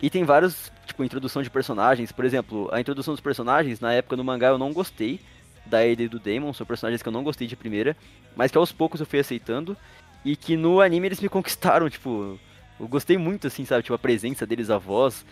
E 0.01 0.09
tem 0.09 0.23
vários, 0.23 0.71
tipo, 0.87 1.03
introdução 1.03 1.43
de 1.43 1.51
personagens. 1.51 2.11
Por 2.11 2.25
exemplo, 2.25 2.67
a 2.71 2.81
introdução 2.81 3.13
dos 3.13 3.21
personagens, 3.21 3.79
na 3.79 3.93
época 3.93 4.17
do 4.17 4.23
mangá 4.23 4.47
eu 4.47 4.57
não 4.57 4.73
gostei. 4.73 5.19
Da 5.67 5.77
Ada 5.77 6.01
e 6.01 6.09
do 6.09 6.19
Damon, 6.19 6.51
são 6.51 6.65
personagens 6.65 7.03
que 7.03 7.07
eu 7.07 7.13
não 7.13 7.23
gostei 7.23 7.47
de 7.47 7.55
primeira. 7.55 7.95
Mas 8.35 8.49
que 8.49 8.57
aos 8.57 8.71
poucos 8.71 8.99
eu 8.99 9.05
fui 9.05 9.19
aceitando. 9.19 9.77
E 10.25 10.35
que 10.35 10.55
no 10.55 10.81
anime 10.81 11.07
eles 11.07 11.19
me 11.19 11.29
conquistaram, 11.29 11.89
tipo... 11.89 12.39
Eu 12.79 12.87
gostei 12.87 13.17
muito, 13.17 13.47
assim, 13.47 13.65
sabe? 13.65 13.83
Tipo, 13.83 13.93
a 13.93 13.99
presença 13.99 14.45
deles, 14.45 14.69
a 14.69 14.77
voz. 14.77 15.25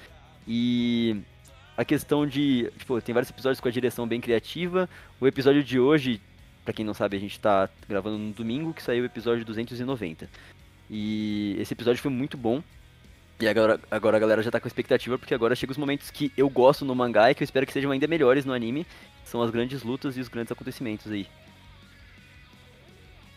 E 0.48 1.18
a 1.78 1.86
questão 1.86 2.28
de. 2.28 2.72
Tipo, 2.78 3.02
tem 3.02 3.14
vários 3.14 3.30
episódios 3.30 3.60
com 3.60 3.68
a 3.68 3.72
direção 3.72 4.08
bem 4.08 4.22
criativa. 4.22 4.90
O 5.20 5.28
episódio 5.28 5.64
de 5.64 5.80
hoje, 5.80 6.22
para 6.64 6.74
quem 6.74 6.86
não 6.86 6.94
sabe, 6.94 7.18
a 7.18 7.20
gente 7.20 7.40
tá 7.40 7.70
gravando 7.90 8.18
no 8.18 8.32
domingo, 8.32 8.74
que 8.74 8.84
saiu 8.84 9.04
o 9.04 9.06
episódio 9.06 9.44
290. 9.46 10.30
E 10.90 11.56
esse 11.60 11.74
episódio 11.74 12.02
foi 12.02 12.12
muito 12.12 12.38
bom. 12.38 12.62
E 13.40 13.48
agora, 13.48 13.80
agora 13.90 14.18
a 14.18 14.20
galera 14.20 14.44
já 14.44 14.52
tá 14.52 14.60
com 14.60 14.68
expectativa, 14.68 15.18
porque 15.18 15.34
agora 15.34 15.56
chega 15.56 15.72
os 15.72 15.78
momentos 15.78 16.12
que 16.12 16.32
eu 16.38 16.48
gosto 16.48 16.86
no 16.86 16.94
mangá 16.94 17.32
e 17.32 17.36
que 17.36 17.42
eu 17.42 17.46
espero 17.46 17.66
que 17.66 17.74
sejam 17.74 17.90
ainda 17.90 18.06
melhores 18.06 18.46
no 18.46 18.54
anime. 18.54 18.86
São 19.26 19.42
as 19.42 19.50
grandes 19.50 19.82
lutas 19.82 20.16
e 20.16 20.20
os 20.20 20.28
grandes 20.28 20.52
acontecimentos 20.52 21.12
aí. 21.12 21.26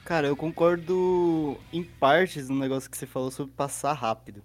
Cara, 0.04 0.26
eu 0.26 0.36
concordo 0.36 1.58
em 1.72 1.82
partes 1.82 2.48
no 2.48 2.56
negócio 2.58 2.90
que 2.90 2.96
você 2.96 3.06
falou 3.06 3.30
sobre 3.30 3.54
passar 3.54 3.94
rápido. 3.94 4.42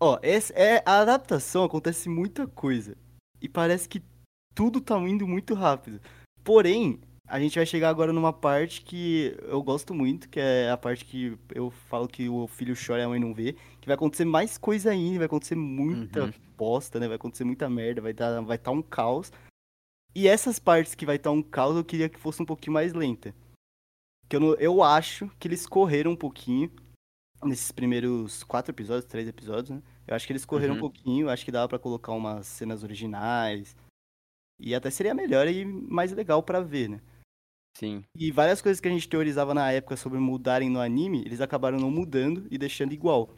Ó, 0.00 0.18
esse, 0.22 0.52
é, 0.52 0.82
a 0.86 1.00
adaptação 1.00 1.64
acontece 1.64 2.08
muita 2.08 2.46
coisa. 2.46 2.96
E 3.40 3.48
parece 3.48 3.88
que 3.88 4.00
tudo 4.54 4.80
tá 4.80 4.96
indo 5.00 5.26
muito 5.26 5.52
rápido. 5.54 6.00
Porém, 6.44 7.00
a 7.26 7.40
gente 7.40 7.56
vai 7.58 7.66
chegar 7.66 7.88
agora 7.88 8.12
numa 8.12 8.32
parte 8.32 8.82
que 8.82 9.36
eu 9.42 9.60
gosto 9.62 9.92
muito, 9.92 10.28
que 10.28 10.38
é 10.38 10.70
a 10.70 10.76
parte 10.76 11.04
que 11.04 11.36
eu 11.52 11.70
falo 11.70 12.06
que 12.06 12.28
o 12.28 12.46
filho 12.46 12.76
chora 12.76 13.02
e 13.02 13.04
a 13.04 13.08
mãe 13.08 13.18
não 13.18 13.34
vê. 13.34 13.54
Que 13.80 13.86
vai 13.88 13.96
acontecer 13.96 14.24
mais 14.24 14.56
coisa 14.56 14.90
ainda, 14.92 15.18
vai 15.18 15.26
acontecer 15.26 15.56
muita 15.56 16.26
Uhum. 16.26 16.32
bosta, 16.56 17.00
né? 17.00 17.08
Vai 17.08 17.16
acontecer 17.16 17.42
muita 17.42 17.68
merda, 17.68 18.00
vai 18.00 18.12
estar 18.12 18.40
vai 18.42 18.58
tá 18.58 18.70
um 18.70 18.80
caos. 18.80 19.32
E 20.14 20.28
essas 20.28 20.60
partes 20.60 20.94
que 20.94 21.04
vai 21.04 21.16
estar 21.16 21.32
um 21.32 21.42
caos, 21.42 21.76
eu 21.76 21.84
queria 21.84 22.08
que 22.08 22.18
fosse 22.18 22.40
um 22.40 22.46
pouquinho 22.46 22.74
mais 22.74 22.92
lenta. 22.92 23.34
Que 24.28 24.36
eu, 24.36 24.40
não- 24.40 24.54
eu 24.54 24.82
acho 24.82 25.28
que 25.38 25.48
eles 25.48 25.66
correram 25.66 26.12
um 26.12 26.16
pouquinho 26.16 26.70
nesses 27.42 27.70
primeiros 27.72 28.42
quatro 28.44 28.72
episódios, 28.72 29.06
três 29.06 29.26
episódios, 29.28 29.70
né? 29.70 29.82
Eu 30.06 30.14
acho 30.14 30.26
que 30.26 30.32
eles 30.32 30.44
correram 30.44 30.74
Uhum. 30.74 30.78
um 30.78 30.80
pouquinho, 30.80 31.28
acho 31.30 31.44
que 31.44 31.52
dava 31.52 31.68
pra 31.68 31.78
colocar 31.78 32.12
umas 32.12 32.46
cenas 32.46 32.82
originais. 32.82 33.76
E 34.58 34.74
até 34.74 34.90
seria 34.90 35.14
melhor 35.14 35.46
e 35.46 35.64
mais 35.64 36.12
legal 36.12 36.42
pra 36.42 36.60
ver, 36.60 36.88
né? 36.88 37.00
Sim. 37.76 38.02
E 38.16 38.32
várias 38.32 38.60
coisas 38.60 38.80
que 38.80 38.88
a 38.88 38.90
gente 38.90 39.08
teorizava 39.08 39.54
na 39.54 39.70
época 39.70 39.96
sobre 39.96 40.18
mudarem 40.18 40.68
no 40.68 40.80
anime, 40.80 41.22
eles 41.24 41.40
acabaram 41.40 41.78
não 41.78 41.90
mudando 41.90 42.46
e 42.50 42.58
deixando 42.58 42.92
igual. 42.92 43.30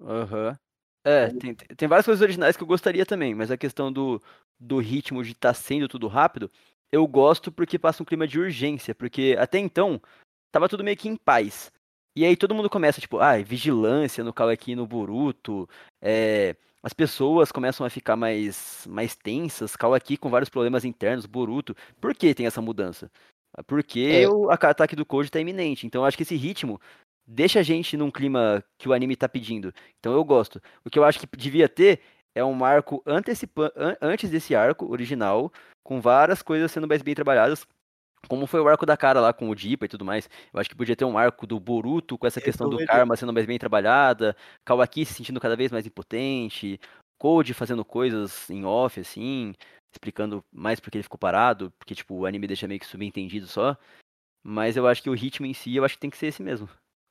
Aham. 0.00 0.54
É, 1.02 1.28
tem, 1.30 1.54
tem 1.54 1.88
várias 1.88 2.04
coisas 2.04 2.20
originais 2.20 2.56
que 2.56 2.62
eu 2.62 2.66
gostaria 2.66 3.06
também, 3.06 3.34
mas 3.34 3.50
a 3.50 3.56
questão 3.56 3.90
do, 3.92 4.20
do 4.60 4.78
ritmo 4.78 5.22
de 5.22 5.32
estar 5.32 5.54
sendo 5.54 5.88
tudo 5.88 6.08
rápido, 6.08 6.50
eu 6.92 7.06
gosto 7.06 7.50
porque 7.50 7.78
passa 7.78 8.02
um 8.02 8.06
clima 8.06 8.26
de 8.26 8.38
urgência, 8.38 8.94
porque 8.94 9.36
até 9.38 9.58
então 9.58 10.02
tava 10.56 10.68
tudo 10.70 10.82
meio 10.82 10.96
que 10.96 11.06
em 11.08 11.16
paz. 11.16 11.70
E 12.16 12.24
aí 12.24 12.34
todo 12.34 12.54
mundo 12.54 12.70
começa, 12.70 12.98
tipo, 12.98 13.18
ah, 13.18 13.36
vigilância 13.36 14.24
no 14.24 14.32
Kawaki 14.32 14.72
e 14.72 14.74
no 14.74 14.86
Boruto, 14.86 15.68
é, 16.02 16.56
as 16.82 16.94
pessoas 16.94 17.52
começam 17.52 17.84
a 17.84 17.90
ficar 17.90 18.16
mais, 18.16 18.86
mais 18.88 19.14
tensas, 19.14 19.76
Kawaki 19.76 20.16
com 20.16 20.30
vários 20.30 20.48
problemas 20.48 20.82
internos, 20.84 21.26
Boruto. 21.26 21.76
Por 22.00 22.14
que 22.14 22.34
tem 22.34 22.46
essa 22.46 22.62
mudança? 22.62 23.10
Porque 23.66 24.22
É. 24.24 24.28
o 24.28 24.50
ataque 24.50 24.96
do 24.96 25.04
Koji 25.04 25.30
tá 25.30 25.38
iminente. 25.40 25.86
Então 25.86 26.00
eu 26.02 26.06
acho 26.06 26.16
que 26.16 26.22
esse 26.22 26.36
ritmo 26.36 26.80
deixa 27.26 27.60
a 27.60 27.62
gente 27.62 27.96
num 27.98 28.10
clima 28.10 28.64
que 28.78 28.88
o 28.88 28.94
anime 28.94 29.14
tá 29.14 29.28
pedindo. 29.28 29.72
Então 29.98 30.14
eu 30.14 30.24
gosto. 30.24 30.60
O 30.86 30.90
que 30.90 30.98
eu 30.98 31.04
acho 31.04 31.20
que 31.20 31.26
devia 31.36 31.68
ter 31.68 32.00
é 32.34 32.42
um 32.42 32.64
arco 32.64 33.02
antecipa 33.06 33.70
an- 33.76 33.96
antes 34.00 34.30
desse 34.30 34.54
arco 34.54 34.90
original, 34.90 35.52
com 35.84 36.00
várias 36.00 36.40
coisas 36.40 36.70
sendo 36.72 36.88
mais 36.88 37.02
bem 37.02 37.14
trabalhadas. 37.14 37.66
Como 38.28 38.46
foi 38.46 38.60
o 38.60 38.68
arco 38.68 38.84
da 38.84 38.96
cara 38.96 39.20
lá 39.20 39.32
com 39.32 39.48
o 39.48 39.54
Dipa 39.54 39.84
e 39.84 39.88
tudo 39.88 40.04
mais. 40.04 40.28
Eu 40.52 40.60
acho 40.60 40.68
que 40.68 40.76
podia 40.76 40.96
ter 40.96 41.04
um 41.04 41.16
arco 41.16 41.46
do 41.46 41.58
Boruto 41.60 42.18
com 42.18 42.26
essa 42.26 42.40
questão 42.40 42.68
do 42.68 42.84
karma 42.84 43.16
sendo 43.16 43.32
mais 43.32 43.46
bem 43.46 43.58
trabalhada, 43.58 44.36
Kawaki 44.64 45.04
se 45.04 45.14
sentindo 45.14 45.40
cada 45.40 45.56
vez 45.56 45.70
mais 45.70 45.86
impotente, 45.86 46.80
Code 47.18 47.54
fazendo 47.54 47.84
coisas 47.84 48.48
em 48.50 48.64
off, 48.64 49.00
assim, 49.00 49.54
explicando 49.94 50.44
mais 50.52 50.78
porque 50.80 50.98
ele 50.98 51.02
ficou 51.02 51.18
parado, 51.18 51.72
porque, 51.78 51.94
tipo, 51.94 52.14
o 52.14 52.26
anime 52.26 52.46
deixa 52.46 52.68
meio 52.68 52.80
que 52.80 52.86
subentendido 52.86 53.46
só. 53.46 53.76
Mas 54.44 54.76
eu 54.76 54.86
acho 54.86 55.02
que 55.02 55.10
o 55.10 55.14
ritmo 55.14 55.46
em 55.46 55.54
si, 55.54 55.74
eu 55.74 55.84
acho 55.84 55.94
que 55.94 56.00
tem 56.00 56.10
que 56.10 56.18
ser 56.18 56.26
esse 56.26 56.42
mesmo. 56.42 56.68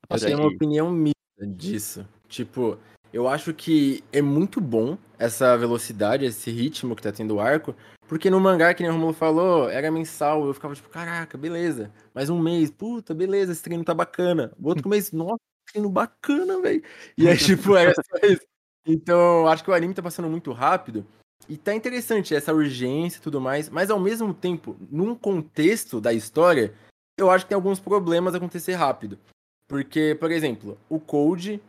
Eu 0.09 0.20
tenho 0.20 0.38
uma 0.39 0.47
opinião 0.47 0.91
mista 0.91 1.16
disso. 1.47 2.07
Tipo, 2.28 2.78
eu 3.16 3.30
acho 3.30 3.53
que 3.53 4.03
é 4.11 4.22
muito 4.22 4.59
bom 4.59 4.97
essa 5.18 5.57
velocidade, 5.57 6.26
esse 6.26 6.51
ritmo 6.51 6.93
que 6.93 7.01
tá 7.01 7.13
tendo 7.13 7.36
o 7.36 7.39
arco. 7.39 7.74
Porque 8.09 8.30
no 8.30 8.41
mangá, 8.41 8.74
que 8.74 8.84
nem 8.84 8.89
o 8.89 8.93
Romulo 8.95 9.13
falou, 9.13 9.70
era 9.70 9.89
mensal. 9.89 10.45
Eu 10.45 10.53
ficava 10.53 10.76
tipo, 10.76 10.89
caraca, 10.89 11.38
beleza. 11.38 11.89
Mais 12.13 12.30
um 12.30 12.38
mês, 12.38 12.70
puta, 12.70 13.13
beleza, 13.13 13.53
esse 13.53 13.63
treino 13.63 13.86
tá 13.86 13.93
bacana. 13.93 14.51
O 14.61 14.68
outro 14.68 14.89
mês, 14.89 15.13
nossa, 15.13 15.39
treino 15.72 15.89
bacana, 15.89 16.59
velho. 16.59 16.84
E 17.18 17.26
aí, 17.26 17.38
tipo, 17.39 17.74
era 17.78 17.93
só 17.93 18.28
isso. 18.28 18.41
Então, 18.86 19.47
acho 19.47 19.63
que 19.63 19.72
o 19.72 19.74
anime 19.74 19.93
tá 19.93 20.03
passando 20.03 20.28
muito 20.30 20.51
rápido. 20.51 21.07
E 21.47 21.55
tá 21.55 21.74
interessante 21.74 22.36
essa 22.36 22.53
urgência 22.53 23.20
e 23.20 23.22
tudo 23.22 23.39
mais. 23.39 23.70
Mas 23.70 23.89
ao 23.89 23.99
mesmo 23.99 24.34
tempo, 24.34 24.76
num 24.91 25.16
contexto 25.16 26.01
da 26.01 26.11
história, 26.11 26.74
eu 27.18 27.32
acho 27.32 27.45
que 27.45 27.49
tem 27.49 27.55
alguns 27.55 27.80
problemas 27.80 28.36
acontecer 28.36 28.74
rápido. 28.74 29.18
Porque, 29.70 30.18
por 30.20 30.32
exemplo, 30.32 30.78
o 30.89 30.99
Code 30.99 31.61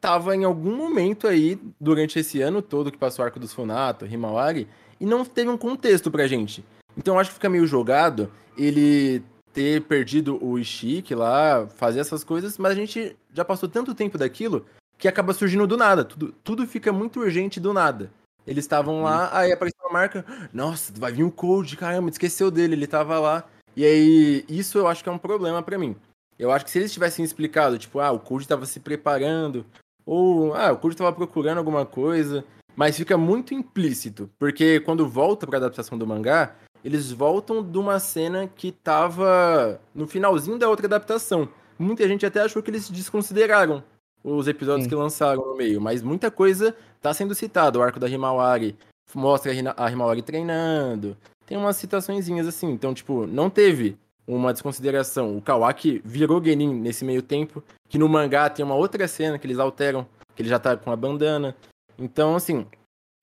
tava 0.00 0.34
em 0.34 0.44
algum 0.44 0.74
momento 0.74 1.28
aí, 1.28 1.60
durante 1.78 2.18
esse 2.18 2.40
ano 2.40 2.62
todo 2.62 2.90
que 2.90 2.98
passou 2.98 3.22
o 3.22 3.26
arco 3.26 3.38
dos 3.38 3.52
Funato, 3.52 4.06
Himawari, 4.06 4.66
e 4.98 5.06
não 5.06 5.24
teve 5.24 5.50
um 5.50 5.58
contexto 5.58 6.10
pra 6.10 6.26
gente. 6.26 6.64
Então 6.96 7.14
eu 7.14 7.20
acho 7.20 7.30
que 7.30 7.34
fica 7.34 7.48
meio 7.48 7.66
jogado 7.66 8.30
ele 8.56 9.22
ter 9.52 9.82
perdido 9.82 10.42
o 10.44 10.58
Ishiki 10.58 11.14
lá, 11.14 11.66
fazer 11.76 12.00
essas 12.00 12.24
coisas, 12.24 12.56
mas 12.56 12.72
a 12.72 12.74
gente 12.74 13.16
já 13.32 13.44
passou 13.44 13.68
tanto 13.68 13.94
tempo 13.94 14.16
daquilo 14.16 14.64
que 14.96 15.08
acaba 15.08 15.32
surgindo 15.32 15.66
do 15.66 15.76
nada. 15.76 16.04
Tudo, 16.04 16.34
tudo 16.44 16.66
fica 16.66 16.92
muito 16.92 17.20
urgente 17.20 17.58
do 17.58 17.72
nada. 17.72 18.10
Eles 18.46 18.64
estavam 18.64 19.02
lá, 19.02 19.30
aí 19.36 19.52
apareceu 19.52 19.80
uma 19.84 19.92
marca, 19.92 20.24
nossa, 20.52 20.92
vai 20.96 21.12
vir 21.12 21.24
o 21.24 21.30
Code, 21.30 21.76
caramba, 21.76 22.10
esqueceu 22.10 22.50
dele, 22.50 22.74
ele 22.74 22.86
tava 22.86 23.18
lá. 23.18 23.44
E 23.76 23.84
aí, 23.84 24.44
isso 24.48 24.78
eu 24.78 24.88
acho 24.88 25.02
que 25.02 25.08
é 25.08 25.12
um 25.12 25.18
problema 25.18 25.62
pra 25.62 25.78
mim. 25.78 25.94
Eu 26.38 26.50
acho 26.50 26.64
que 26.64 26.70
se 26.70 26.78
eles 26.78 26.92
tivessem 26.92 27.24
explicado, 27.24 27.78
tipo, 27.78 28.00
ah, 28.00 28.10
o 28.10 28.18
Code 28.18 28.48
tava 28.48 28.66
se 28.66 28.80
preparando, 28.80 29.64
ou, 30.10 30.52
ah, 30.54 30.72
o 30.72 30.76
Code 30.76 30.96
tava 30.96 31.12
procurando 31.12 31.58
alguma 31.58 31.86
coisa, 31.86 32.44
mas 32.74 32.96
fica 32.96 33.16
muito 33.16 33.54
implícito, 33.54 34.28
porque 34.40 34.80
quando 34.80 35.08
volta 35.08 35.46
pra 35.46 35.58
adaptação 35.58 35.96
do 35.96 36.04
mangá, 36.04 36.56
eles 36.84 37.12
voltam 37.12 37.62
de 37.62 37.78
uma 37.78 38.00
cena 38.00 38.48
que 38.48 38.72
tava 38.72 39.80
no 39.94 40.08
finalzinho 40.08 40.58
da 40.58 40.68
outra 40.68 40.88
adaptação. 40.88 41.48
Muita 41.78 42.08
gente 42.08 42.26
até 42.26 42.40
achou 42.40 42.60
que 42.60 42.72
eles 42.72 42.90
desconsideraram 42.90 43.84
os 44.24 44.48
episódios 44.48 44.82
Sim. 44.82 44.88
que 44.88 44.96
lançaram 44.96 45.46
no 45.46 45.56
meio, 45.56 45.80
mas 45.80 46.02
muita 46.02 46.28
coisa 46.28 46.74
tá 47.00 47.14
sendo 47.14 47.32
citada. 47.32 47.78
O 47.78 47.82
arco 47.82 48.00
da 48.00 48.08
Himawari 48.08 48.76
mostra 49.14 49.52
a 49.52 49.86
a 49.86 49.92
Himawari 49.92 50.22
treinando, 50.22 51.16
tem 51.46 51.56
umas 51.56 51.76
citaçõezinhas 51.76 52.48
assim, 52.48 52.72
então, 52.72 52.92
tipo, 52.92 53.28
não 53.28 53.48
teve 53.48 53.96
uma 54.26 54.52
desconsideração. 54.52 55.36
O 55.36 55.42
Kawaki 55.42 56.00
virou 56.04 56.42
Genin 56.42 56.74
nesse 56.74 57.04
meio 57.04 57.22
tempo, 57.22 57.62
que 57.88 57.98
no 57.98 58.08
mangá 58.08 58.48
tem 58.48 58.64
uma 58.64 58.74
outra 58.74 59.06
cena 59.08 59.38
que 59.38 59.46
eles 59.46 59.58
alteram, 59.58 60.06
que 60.34 60.42
ele 60.42 60.48
já 60.48 60.58
tá 60.58 60.76
com 60.76 60.90
a 60.90 60.96
bandana. 60.96 61.56
Então, 61.98 62.36
assim, 62.36 62.66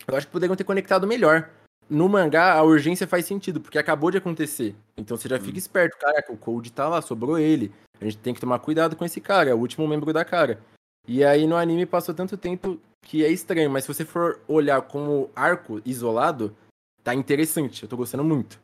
eu 0.07 0.15
acho 0.15 0.27
que 0.27 0.33
poderiam 0.33 0.55
ter 0.55 0.63
conectado 0.63 1.07
melhor. 1.07 1.49
No 1.89 2.09
mangá, 2.09 2.53
a 2.53 2.63
urgência 2.63 3.07
faz 3.07 3.25
sentido, 3.25 3.61
porque 3.61 3.77
acabou 3.77 4.11
de 4.11 4.17
acontecer. 4.17 4.75
Então 4.97 5.15
você 5.15 5.29
já 5.29 5.39
fica 5.39 5.57
esperto. 5.57 5.97
Caraca, 5.97 6.33
o 6.33 6.37
Cold 6.37 6.71
tá 6.71 6.87
lá, 6.87 7.01
sobrou 7.01 7.39
ele. 7.39 7.71
A 7.99 8.03
gente 8.03 8.17
tem 8.17 8.33
que 8.33 8.41
tomar 8.41 8.59
cuidado 8.59 8.95
com 8.95 9.05
esse 9.05 9.21
cara, 9.21 9.49
é 9.49 9.53
o 9.53 9.57
último 9.57 9.87
membro 9.87 10.11
da 10.11 10.25
cara. 10.25 10.59
E 11.07 11.23
aí 11.23 11.47
no 11.47 11.55
anime 11.55 11.85
passou 11.85 12.13
tanto 12.13 12.35
tempo 12.35 12.79
que 13.01 13.23
é 13.23 13.29
estranho, 13.29 13.69
mas 13.69 13.85
se 13.85 13.93
você 13.93 14.03
for 14.03 14.41
olhar 14.47 14.81
como 14.81 15.31
arco 15.33 15.81
isolado, 15.85 16.55
tá 17.03 17.15
interessante. 17.15 17.83
Eu 17.83 17.89
tô 17.89 17.95
gostando 17.95 18.23
muito. 18.23 18.59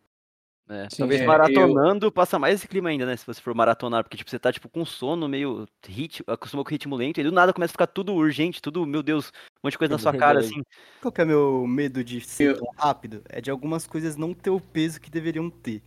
É, 0.69 0.89
Sim, 0.89 0.97
talvez 0.99 1.19
é, 1.21 1.25
maratonando 1.25 2.09
passa 2.11 2.39
mais 2.39 2.55
esse 2.55 2.67
clima 2.67 2.89
ainda, 2.89 3.05
né? 3.05 3.17
Se 3.17 3.25
você 3.25 3.41
for 3.41 3.53
maratonar, 3.53 4.01
porque 4.03 4.15
tipo, 4.15 4.29
você 4.29 4.39
tá 4.39 4.51
tipo 4.51 4.69
com 4.69 4.85
sono, 4.85 5.27
meio 5.27 5.67
ritmo, 5.85 6.23
acostumou 6.27 6.63
com 6.63 6.71
ritmo 6.71 6.95
lento, 6.95 7.19
e 7.19 7.23
do 7.23 7.33
nada 7.33 7.51
começa 7.51 7.71
a 7.71 7.75
ficar 7.75 7.87
tudo 7.87 8.13
urgente, 8.13 8.61
tudo, 8.61 8.85
meu 8.85 9.03
Deus, 9.03 9.27
um 9.27 9.59
monte 9.67 9.73
de 9.73 9.77
coisa 9.77 9.93
na 9.93 9.99
sua 9.99 10.13
cara, 10.15 10.39
Verdade. 10.39 10.53
assim. 10.53 10.63
Qual 11.01 11.11
que 11.11 11.21
é 11.21 11.25
meu 11.25 11.67
medo 11.67 12.01
de 12.01 12.21
ser 12.21 12.51
Eu- 12.51 12.57
tão 12.59 12.71
rápido? 12.77 13.21
É 13.27 13.41
de 13.41 13.51
algumas 13.51 13.85
coisas 13.85 14.15
não 14.15 14.33
ter 14.33 14.51
o 14.51 14.59
peso 14.59 15.01
que 15.01 15.11
deveriam 15.11 15.49
ter. 15.49 15.83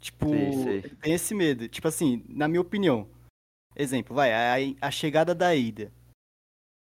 Tipo, 0.00 0.28
Sei, 0.30 0.52
sei. 0.82 0.82
tem 1.00 1.12
esse 1.14 1.34
medo. 1.34 1.68
Tipo 1.68 1.86
assim, 1.86 2.24
na 2.28 2.48
minha 2.48 2.60
opinião. 2.60 3.08
Exemplo, 3.76 4.16
vai, 4.16 4.32
a, 4.32 4.56
a 4.88 4.90
chegada 4.90 5.32
da 5.34 5.54
Ida. 5.54 5.92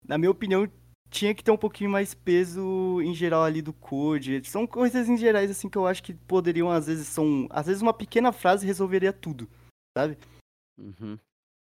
Na 0.03 0.17
minha 0.17 0.31
opinião, 0.31 0.67
tinha 1.11 1.35
que 1.35 1.43
ter 1.43 1.51
um 1.51 1.57
pouquinho 1.57 1.89
mais 1.89 2.13
peso 2.13 3.01
em 3.01 3.13
geral 3.13 3.43
ali 3.43 3.61
do 3.61 3.73
Code. 3.73 4.41
São 4.45 4.65
coisas 4.65 5.09
em 5.09 5.17
gerais 5.17 5.51
assim 5.51 5.69
que 5.69 5.77
eu 5.77 5.85
acho 5.85 6.01
que 6.01 6.13
poderiam, 6.13 6.71
às 6.71 6.87
vezes, 6.87 7.07
são. 7.07 7.47
Às 7.51 7.67
vezes 7.67 7.81
uma 7.81 7.93
pequena 7.93 8.31
frase 8.31 8.65
resolveria 8.65 9.11
tudo. 9.11 9.47
Sabe? 9.95 10.17
Uhum. 10.79 11.19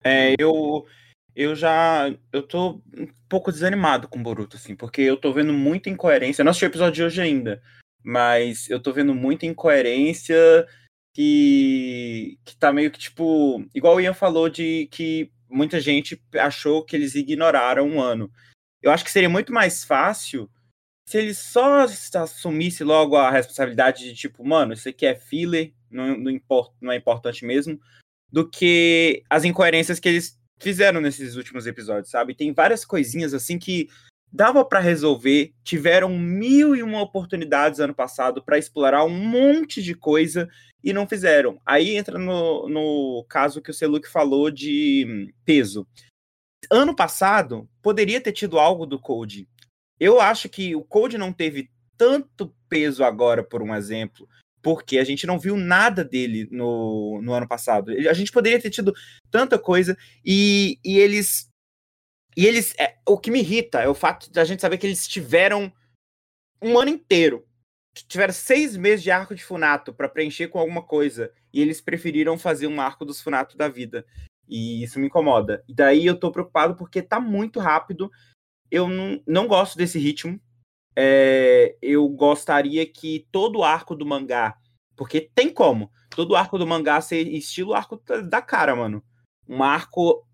É, 0.05 0.34
eu, 0.38 0.86
eu 1.34 1.57
já. 1.57 2.14
Eu 2.30 2.43
tô 2.43 2.82
um 2.97 3.09
pouco 3.28 3.51
desanimado 3.51 4.07
com 4.09 4.20
o 4.20 4.22
Boruto, 4.22 4.57
assim, 4.57 4.76
porque 4.76 5.01
eu 5.01 5.16
tô 5.16 5.32
vendo 5.32 5.55
muita 5.55 5.88
incoerência. 5.88 6.43
Eu 6.43 6.45
não 6.45 6.51
assisti 6.51 6.66
o 6.66 6.68
episódio 6.68 6.95
de 6.95 7.03
hoje 7.03 7.22
ainda, 7.22 7.62
mas 8.05 8.68
eu 8.68 8.80
tô 8.80 8.93
vendo 8.93 9.14
muita 9.14 9.47
incoerência 9.47 10.36
que, 11.14 12.38
que 12.45 12.57
tá 12.57 12.72
meio 12.72 12.91
que 12.91 12.99
tipo. 12.99 13.64
Igual 13.74 13.97
o 13.97 14.01
Ian 14.01 14.14
falou 14.14 14.51
de 14.51 14.86
que 14.93 15.32
muita 15.49 15.80
gente 15.80 16.22
achou 16.34 16.84
que 16.84 16.95
eles 16.95 17.14
ignoraram 17.14 17.88
um 17.88 18.03
ano. 18.03 18.30
Eu 18.83 18.91
acho 18.91 19.05
que 19.05 19.11
seria 19.11 19.28
muito 19.28 19.53
mais 19.53 19.85
fácil 19.85 20.51
se 21.07 21.18
eles 21.18 21.39
só 21.39 21.87
assumissem 22.14 22.87
logo 22.87 23.16
a 23.16 23.31
responsabilidade 23.31 24.05
de 24.05 24.14
tipo, 24.14 24.45
mano, 24.47 24.72
isso 24.72 24.89
aqui 24.89 25.05
é 25.05 25.14
filler, 25.16 25.72
não, 25.91 26.16
não, 26.16 26.31
import, 26.31 26.72
não 26.81 26.93
é 26.93 26.97
importante 26.97 27.45
mesmo 27.45 27.81
do 28.31 28.49
que 28.49 29.24
as 29.28 29.45
incoerências 29.45 29.99
que 29.99 30.09
eles 30.09 30.39
fizeram 30.61 31.01
nesses 31.01 31.35
últimos 31.35 31.66
episódios, 31.66 32.11
sabe? 32.11 32.35
Tem 32.35 32.53
várias 32.53 32.85
coisinhas 32.85 33.35
assim 33.35 33.59
que 33.59 33.89
dava 34.33 34.64
para 34.64 34.78
resolver, 34.78 35.53
tiveram 35.64 36.16
mil 36.16 36.76
e 36.76 36.83
uma 36.83 37.03
oportunidades 37.03 37.81
ano 37.81 37.95
passado 37.95 38.43
para 38.43 38.59
explorar 38.59 39.05
um 39.05 39.11
monte 39.11 39.83
de 39.83 39.95
coisa 39.95 40.49
e 40.83 40.93
não 40.93 41.09
fizeram. 41.09 41.61
Aí 41.66 41.97
entra 41.97 42.18
no, 42.18 42.68
no 42.68 43.26
caso 43.28 43.61
que 43.61 43.70
o 43.70 43.74
Seluk 43.74 44.09
falou 44.09 44.51
de 44.51 45.07
hum, 45.09 45.33
peso. 45.45 45.87
Ano 46.70 46.94
passado, 46.94 47.68
poderia 47.80 48.20
ter 48.20 48.32
tido 48.32 48.58
algo 48.58 48.84
do 48.84 48.98
Code. 48.98 49.48
Eu 49.98 50.20
acho 50.20 50.48
que 50.48 50.74
o 50.74 50.82
Code 50.82 51.16
não 51.16 51.32
teve 51.32 51.70
tanto 51.96 52.54
peso 52.68 53.04
agora, 53.04 53.44
por 53.44 53.62
um 53.62 53.74
exemplo, 53.74 54.26
porque 54.62 54.98
a 54.98 55.04
gente 55.04 55.26
não 55.26 55.38
viu 55.38 55.56
nada 55.56 56.04
dele 56.04 56.48
no, 56.50 57.20
no 57.22 57.32
ano 57.32 57.46
passado. 57.46 57.90
A 58.08 58.14
gente 58.14 58.32
poderia 58.32 58.61
ter 58.61 58.70
tido 58.70 58.94
tanta 59.30 59.58
coisa 59.58 59.96
e, 60.24 60.78
e 60.84 60.98
eles. 60.98 61.48
E 62.36 62.46
eles. 62.46 62.74
É, 62.78 62.96
o 63.06 63.18
que 63.18 63.30
me 63.30 63.40
irrita 63.40 63.80
é 63.80 63.88
o 63.88 63.94
fato 63.94 64.30
da 64.30 64.44
gente 64.44 64.62
saber 64.62 64.78
que 64.78 64.86
eles 64.86 65.06
tiveram 65.06 65.72
um 66.62 66.78
ano 66.78 66.90
inteiro. 66.90 67.46
Tiveram 68.06 68.32
seis 68.32 68.76
meses 68.76 69.02
de 69.02 69.11
arco 69.11 69.34
de 69.34 69.44
Funato 69.44 69.92
para 69.92 70.08
preencher 70.08 70.48
com 70.48 70.58
alguma 70.58 70.82
coisa. 70.82 71.32
E 71.52 71.61
eles 71.61 71.80
preferiram 71.80 72.38
fazer 72.38 72.66
um 72.66 72.80
arco 72.80 73.04
dos 73.04 73.20
Funato 73.20 73.56
da 73.56 73.68
vida. 73.68 74.06
E 74.51 74.82
isso 74.82 74.98
me 74.98 75.07
incomoda. 75.07 75.62
E 75.68 75.72
daí 75.72 76.05
eu 76.05 76.18
tô 76.18 76.32
preocupado 76.32 76.74
porque 76.74 77.01
tá 77.01 77.20
muito 77.20 77.61
rápido. 77.61 78.11
Eu 78.68 78.88
não, 78.88 79.22
não 79.24 79.46
gosto 79.46 79.78
desse 79.78 79.96
ritmo. 79.96 80.40
É, 80.96 81.76
eu 81.80 82.09
gostaria 82.09 82.84
que 82.84 83.28
todo 83.30 83.61
o 83.61 83.64
arco 83.64 83.94
do 83.94 84.05
mangá, 84.05 84.57
porque 84.96 85.30
tem 85.34 85.48
como, 85.48 85.90
todo 86.11 86.32
o 86.32 86.36
arco 86.36 86.59
do 86.59 86.66
mangá 86.66 87.01
ser 87.01 87.28
estilo 87.28 87.74
arco 87.74 88.03
da 88.28 88.42
cara, 88.42 88.74
mano. 88.74 89.03
Um 89.48 89.62
arco 89.62 90.26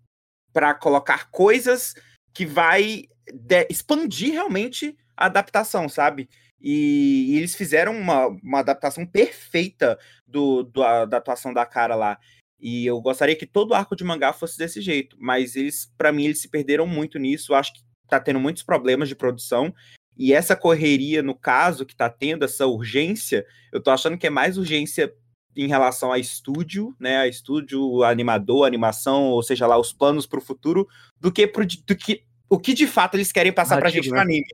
para 0.51 0.73
colocar 0.73 1.29
coisas 1.29 1.93
que 2.33 2.43
vai 2.43 3.03
de, 3.31 3.67
expandir 3.69 4.33
realmente 4.33 4.97
a 5.15 5.27
adaptação, 5.27 5.87
sabe? 5.87 6.27
E, 6.59 7.33
e 7.33 7.37
eles 7.37 7.55
fizeram 7.55 7.95
uma, 7.95 8.27
uma 8.27 8.59
adaptação 8.59 9.05
perfeita 9.05 9.97
do, 10.25 10.63
do, 10.63 11.05
da 11.05 11.17
atuação 11.17 11.53
da 11.53 11.65
cara 11.65 11.95
lá. 11.95 12.19
E 12.59 12.85
eu 12.85 12.99
gostaria 12.99 13.35
que 13.35 13.45
todo 13.45 13.71
o 13.71 13.73
arco 13.73 13.95
de 13.95 14.03
mangá 14.03 14.33
fosse 14.33 14.57
desse 14.57 14.81
jeito, 14.81 15.15
mas 15.19 15.55
eles, 15.55 15.91
para 15.97 16.11
mim, 16.11 16.25
eles 16.25 16.41
se 16.41 16.49
perderam 16.49 16.87
muito 16.87 17.19
nisso. 17.19 17.53
Acho 17.53 17.73
que 17.73 17.81
tá 18.07 18.19
tendo 18.19 18.39
muitos 18.39 18.63
problemas 18.63 19.07
de 19.07 19.15
produção. 19.15 19.73
E 20.17 20.33
essa 20.33 20.55
correria, 20.55 21.21
no 21.21 21.35
caso, 21.35 21.85
que 21.85 21.95
tá 21.95 22.09
tendo, 22.09 22.43
essa 22.43 22.65
urgência, 22.65 23.45
eu 23.71 23.81
tô 23.81 23.91
achando 23.91 24.17
que 24.17 24.25
é 24.25 24.31
mais 24.31 24.57
urgência 24.57 25.13
em 25.55 25.67
relação 25.67 26.11
a 26.11 26.17
estúdio, 26.17 26.95
né? 26.99 27.17
A 27.17 27.27
estúdio, 27.27 28.03
animador, 28.03 28.65
animação, 28.65 29.25
ou 29.25 29.43
seja 29.43 29.67
lá, 29.67 29.77
os 29.77 29.93
planos 29.93 30.25
para 30.25 30.39
o 30.39 30.41
futuro, 30.41 30.87
do 31.19 31.31
que, 31.31 31.45
pro, 31.47 31.65
do 31.65 31.95
que 31.95 32.23
o 32.49 32.59
que 32.59 32.73
de 32.73 32.87
fato 32.87 33.15
eles 33.15 33.31
querem 33.31 33.51
passar 33.51 33.79
pra 33.79 33.89
gente 33.89 34.09
no 34.09 34.19
anime, 34.19 34.45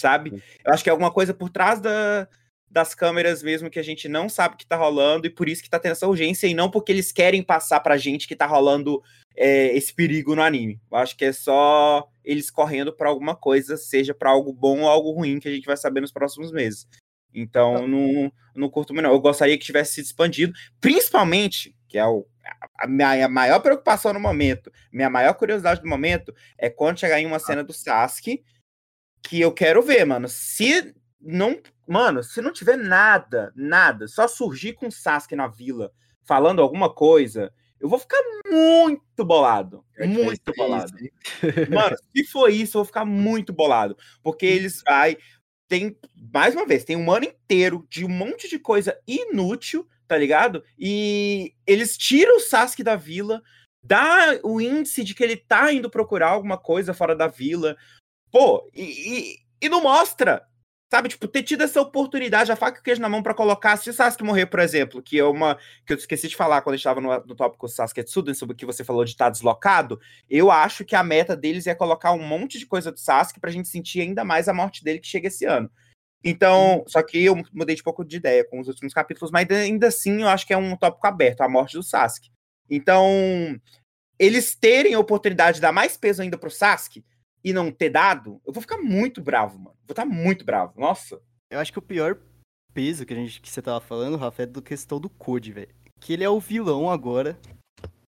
sabe? 0.00 0.42
Eu 0.64 0.72
acho 0.72 0.82
que 0.82 0.88
é 0.88 0.92
alguma 0.92 1.10
coisa 1.10 1.34
por 1.34 1.50
trás 1.50 1.80
da, 1.80 2.28
das 2.70 2.94
câmeras 2.94 3.42
mesmo 3.42 3.68
que 3.68 3.80
a 3.80 3.82
gente 3.82 4.08
não 4.08 4.28
sabe 4.28 4.56
que 4.56 4.66
tá 4.66 4.76
rolando 4.76 5.26
e 5.26 5.30
por 5.30 5.48
isso 5.48 5.62
que 5.62 5.68
tá 5.68 5.78
tendo 5.78 5.92
essa 5.92 6.06
urgência 6.06 6.46
e 6.46 6.54
não 6.54 6.70
porque 6.70 6.92
eles 6.92 7.10
querem 7.10 7.42
passar 7.42 7.80
pra 7.80 7.96
gente 7.96 8.28
que 8.28 8.36
tá 8.36 8.46
rolando 8.46 9.02
é, 9.36 9.76
esse 9.76 9.92
perigo 9.92 10.36
no 10.36 10.42
anime. 10.42 10.80
Eu 10.90 10.98
acho 10.98 11.16
que 11.16 11.24
é 11.24 11.32
só 11.32 12.08
eles 12.24 12.50
correndo 12.50 12.92
para 12.92 13.08
alguma 13.08 13.34
coisa, 13.34 13.76
seja 13.76 14.14
para 14.14 14.30
algo 14.30 14.52
bom 14.52 14.82
ou 14.82 14.88
algo 14.88 15.10
ruim 15.10 15.40
que 15.40 15.48
a 15.48 15.52
gente 15.52 15.66
vai 15.66 15.76
saber 15.76 16.00
nos 16.00 16.12
próximos 16.12 16.52
meses. 16.52 16.86
Então, 17.34 17.86
não, 17.86 18.32
não 18.54 18.70
curto 18.70 18.92
muito, 18.92 19.04
não. 19.04 19.12
Eu 19.12 19.20
gostaria 19.20 19.56
que 19.58 19.64
tivesse 19.64 19.94
sido 19.94 20.04
expandido, 20.04 20.52
principalmente, 20.80 21.76
que 21.88 21.98
é 21.98 22.06
o, 22.06 22.26
a 22.78 22.86
minha 22.86 23.28
maior 23.28 23.60
preocupação 23.60 24.12
no 24.12 24.20
momento, 24.20 24.70
minha 24.92 25.10
maior 25.10 25.34
curiosidade 25.34 25.82
no 25.82 25.88
momento, 25.88 26.34
é 26.58 26.68
quando 26.68 27.00
chegar 27.00 27.20
em 27.20 27.26
uma 27.26 27.38
cena 27.38 27.64
do 27.64 27.72
Sasuke, 27.72 28.42
que 29.22 29.40
eu 29.40 29.52
quero 29.52 29.82
ver, 29.82 30.04
mano. 30.04 30.28
Se 30.28 30.94
não. 31.20 31.60
Mano, 31.90 32.22
se 32.22 32.40
não 32.40 32.52
tiver 32.52 32.76
nada, 32.76 33.52
nada, 33.56 34.06
só 34.06 34.28
surgir 34.28 34.74
com 34.74 34.86
o 34.86 34.92
Sasuke 34.92 35.34
na 35.34 35.48
vila 35.48 35.92
falando 36.22 36.62
alguma 36.62 36.88
coisa, 36.88 37.52
eu 37.80 37.88
vou 37.88 37.98
ficar 37.98 38.22
muito 38.48 39.24
bolado. 39.24 39.84
Muito 39.98 40.52
bolado. 40.56 40.92
Mano, 41.68 41.96
se 42.14 42.24
for 42.26 42.48
isso, 42.48 42.76
eu 42.76 42.80
vou 42.80 42.84
ficar 42.84 43.04
muito 43.04 43.52
bolado. 43.52 43.96
Porque 44.22 44.46
eles 44.46 44.80
vai. 44.86 45.16
Tem, 45.66 45.98
mais 46.32 46.54
uma 46.54 46.64
vez, 46.64 46.84
tem 46.84 46.94
um 46.94 47.10
ano 47.10 47.24
inteiro 47.24 47.84
de 47.90 48.04
um 48.04 48.08
monte 48.08 48.48
de 48.48 48.60
coisa 48.60 48.96
inútil, 49.04 49.84
tá 50.06 50.16
ligado? 50.16 50.62
E 50.78 51.56
eles 51.66 51.96
tiram 51.96 52.36
o 52.36 52.40
Sasuke 52.40 52.84
da 52.84 52.94
vila, 52.94 53.42
dá 53.82 54.38
o 54.44 54.60
índice 54.60 55.02
de 55.02 55.12
que 55.12 55.24
ele 55.24 55.36
tá 55.36 55.72
indo 55.72 55.90
procurar 55.90 56.28
alguma 56.28 56.56
coisa 56.56 56.94
fora 56.94 57.16
da 57.16 57.26
vila. 57.26 57.76
Pô, 58.30 58.70
e, 58.72 58.82
e, 58.82 59.66
e 59.66 59.68
não 59.68 59.82
mostra. 59.82 60.48
Sabe, 60.90 61.08
tipo, 61.08 61.28
ter 61.28 61.44
tido 61.44 61.62
essa 61.62 61.80
oportunidade, 61.80 62.50
a 62.50 62.56
faca 62.56 62.78
e 62.78 62.80
o 62.80 62.82
queijo 62.82 63.00
na 63.00 63.08
mão 63.08 63.22
para 63.22 63.32
colocar, 63.32 63.76
se 63.76 63.88
o 63.88 63.92
Sasuke 63.92 64.24
morrer, 64.24 64.46
por 64.46 64.58
exemplo, 64.58 65.00
que 65.00 65.20
é 65.20 65.24
uma. 65.24 65.56
que 65.86 65.92
eu 65.92 65.96
esqueci 65.96 66.26
de 66.26 66.34
falar 66.34 66.62
quando 66.62 66.74
a 66.74 66.76
gente 66.76 66.80
estava 66.80 67.00
no, 67.00 67.08
no 67.26 67.36
tópico 67.36 67.68
Sasuke 67.68 68.02
Tsuden, 68.02 68.34
sobre 68.34 68.54
o 68.54 68.56
que 68.56 68.66
você 68.66 68.82
falou 68.82 69.04
de 69.04 69.12
estar 69.12 69.26
tá 69.26 69.30
deslocado, 69.30 70.00
eu 70.28 70.50
acho 70.50 70.84
que 70.84 70.96
a 70.96 71.04
meta 71.04 71.36
deles 71.36 71.68
é 71.68 71.76
colocar 71.76 72.10
um 72.10 72.26
monte 72.26 72.58
de 72.58 72.66
coisa 72.66 72.90
do 72.90 72.98
Sasuke 72.98 73.38
pra 73.38 73.52
gente 73.52 73.68
sentir 73.68 74.00
ainda 74.00 74.24
mais 74.24 74.48
a 74.48 74.52
morte 74.52 74.82
dele 74.82 74.98
que 74.98 75.06
chega 75.06 75.28
esse 75.28 75.44
ano. 75.44 75.70
Então, 76.24 76.84
só 76.88 77.00
que 77.04 77.24
eu 77.24 77.40
mudei 77.52 77.76
de 77.76 77.84
pouco 77.84 78.04
de 78.04 78.16
ideia 78.16 78.44
com 78.44 78.58
os 78.58 78.66
últimos 78.66 78.92
capítulos, 78.92 79.30
mas 79.30 79.48
ainda 79.48 79.86
assim 79.86 80.22
eu 80.22 80.28
acho 80.28 80.44
que 80.44 80.52
é 80.52 80.56
um 80.56 80.76
tópico 80.76 81.06
aberto, 81.06 81.42
a 81.42 81.48
morte 81.48 81.74
do 81.76 81.84
Sasuke. 81.84 82.30
Então, 82.68 83.06
eles 84.18 84.56
terem 84.56 84.94
a 84.94 84.98
oportunidade 84.98 85.56
de 85.56 85.60
dar 85.62 85.72
mais 85.72 85.96
peso 85.96 86.20
ainda 86.20 86.36
pro 86.36 86.50
Sasuke 86.50 87.04
e 87.44 87.52
não 87.52 87.70
ter 87.70 87.90
dado, 87.90 88.40
eu 88.46 88.52
vou 88.52 88.60
ficar 88.60 88.78
muito 88.78 89.20
bravo, 89.20 89.58
mano. 89.58 89.76
Vou 89.86 89.92
estar 89.92 90.04
muito 90.04 90.44
bravo. 90.44 90.78
Nossa. 90.78 91.20
Eu 91.50 91.58
acho 91.58 91.72
que 91.72 91.78
o 91.78 91.82
pior 91.82 92.18
peso 92.72 93.04
que 93.04 93.12
a 93.12 93.16
gente 93.16 93.40
que 93.40 93.50
você 93.50 93.60
tava 93.60 93.80
falando, 93.80 94.16
Rafa, 94.16 94.42
é 94.42 94.46
do 94.46 94.62
questão 94.62 95.00
do 95.00 95.08
Code, 95.08 95.52
velho. 95.52 95.74
Que 96.00 96.12
ele 96.12 96.24
é 96.24 96.30
o 96.30 96.40
vilão 96.40 96.90
agora 96.90 97.38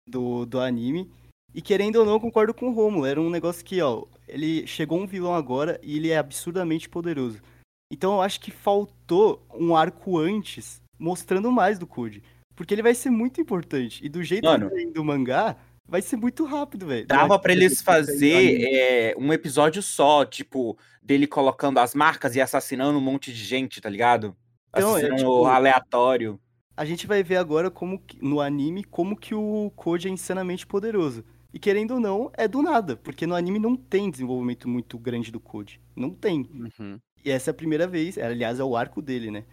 do, 0.09 0.47
do 0.47 0.61
anime. 0.61 1.11
E 1.55 1.61
querendo 1.61 1.97
ou 1.97 2.07
não, 2.07 2.13
eu 2.13 2.21
concordo 2.21 2.55
com 2.55 2.69
o 2.69 2.73
Romulo. 2.73 3.05
Era 3.05 3.21
um 3.21 3.29
negócio 3.29 3.65
que, 3.65 3.81
ó, 3.83 4.07
ele 4.27 4.67
chegou 4.67 4.99
um 4.99 5.07
vilão 5.07 5.35
agora 5.35 5.79
e 5.83 5.97
ele 5.97 6.11
é 6.11 6.19
absurdamente 6.19 6.89
poderoso. 6.89 7.41
Então 7.93 8.15
eu 8.15 8.23
acho 8.23 8.41
que 8.41 8.51
faltou 8.51 9.47
um 9.55 9.77
arco 9.77 10.19
antes 10.19 10.81
mostrando 10.99 11.53
mais 11.53 11.79
do 11.79 11.87
Code. 11.87 12.23
Porque 12.55 12.73
ele 12.73 12.83
vai 12.83 12.95
ser 12.95 13.11
muito 13.11 13.41
importante. 13.41 14.05
E 14.05 14.09
do 14.09 14.23
jeito 14.23 14.45
Mano, 14.45 14.71
que 14.71 14.87
tá 14.87 14.93
do 14.93 15.05
mangá, 15.05 15.57
vai 15.87 16.03
ser 16.03 16.17
muito 16.17 16.45
rápido, 16.45 16.87
velho. 16.87 17.07
Dava 17.07 17.39
para 17.39 17.53
eles 17.53 17.83
fazer 17.83 18.63
é, 18.63 19.15
um 19.19 19.33
episódio 19.33 19.83
só, 19.83 20.25
tipo, 20.25 20.79
dele 21.03 21.27
colocando 21.27 21.79
as 21.79 21.95
marcas 21.95 22.37
e 22.37 22.41
assassinando 22.41 22.99
um 22.99 23.03
monte 23.03 23.33
de 23.33 23.45
gente, 23.45 23.81
tá 23.81 23.89
ligado? 23.89 24.37
Então, 24.69 24.91
assassinando 24.91 25.15
é, 25.15 25.19
tipo, 25.19 25.45
aleatório. 25.45 26.41
A 26.77 26.85
gente 26.85 27.07
vai 27.07 27.23
ver 27.23 27.37
agora 27.37 27.71
como 27.71 27.99
que, 27.99 28.19
no 28.23 28.41
anime 28.41 28.83
como 28.85 29.17
que 29.17 29.35
o 29.35 29.71
Code 29.77 30.09
é 30.09 30.11
insanamente 30.11 30.67
poderoso. 30.67 31.25
E 31.53 31.59
querendo 31.59 31.93
ou 31.95 32.01
não, 32.01 32.31
é 32.35 32.49
do 32.49 32.63
nada, 32.63 32.97
porque 32.97 33.27
no 33.27 33.35
anime 33.35 33.59
não 33.59 33.77
tem 33.77 34.11
desenvolvimento 34.11 34.67
muito 34.67 34.99
grande 34.99 35.31
do 35.31 35.39
Code. 35.39 35.81
Não 35.95 36.11
tem. 36.11 36.49
Uhum. 36.51 36.99
E 37.23 37.31
essa 37.31 37.51
é 37.51 37.53
a 37.53 37.55
primeira 37.55 37.87
vez, 37.87 38.17
aliás, 38.17 38.59
é 38.59 38.65
o 38.65 38.75
arco 38.75 39.03
dele, 39.03 39.31
né? 39.31 39.45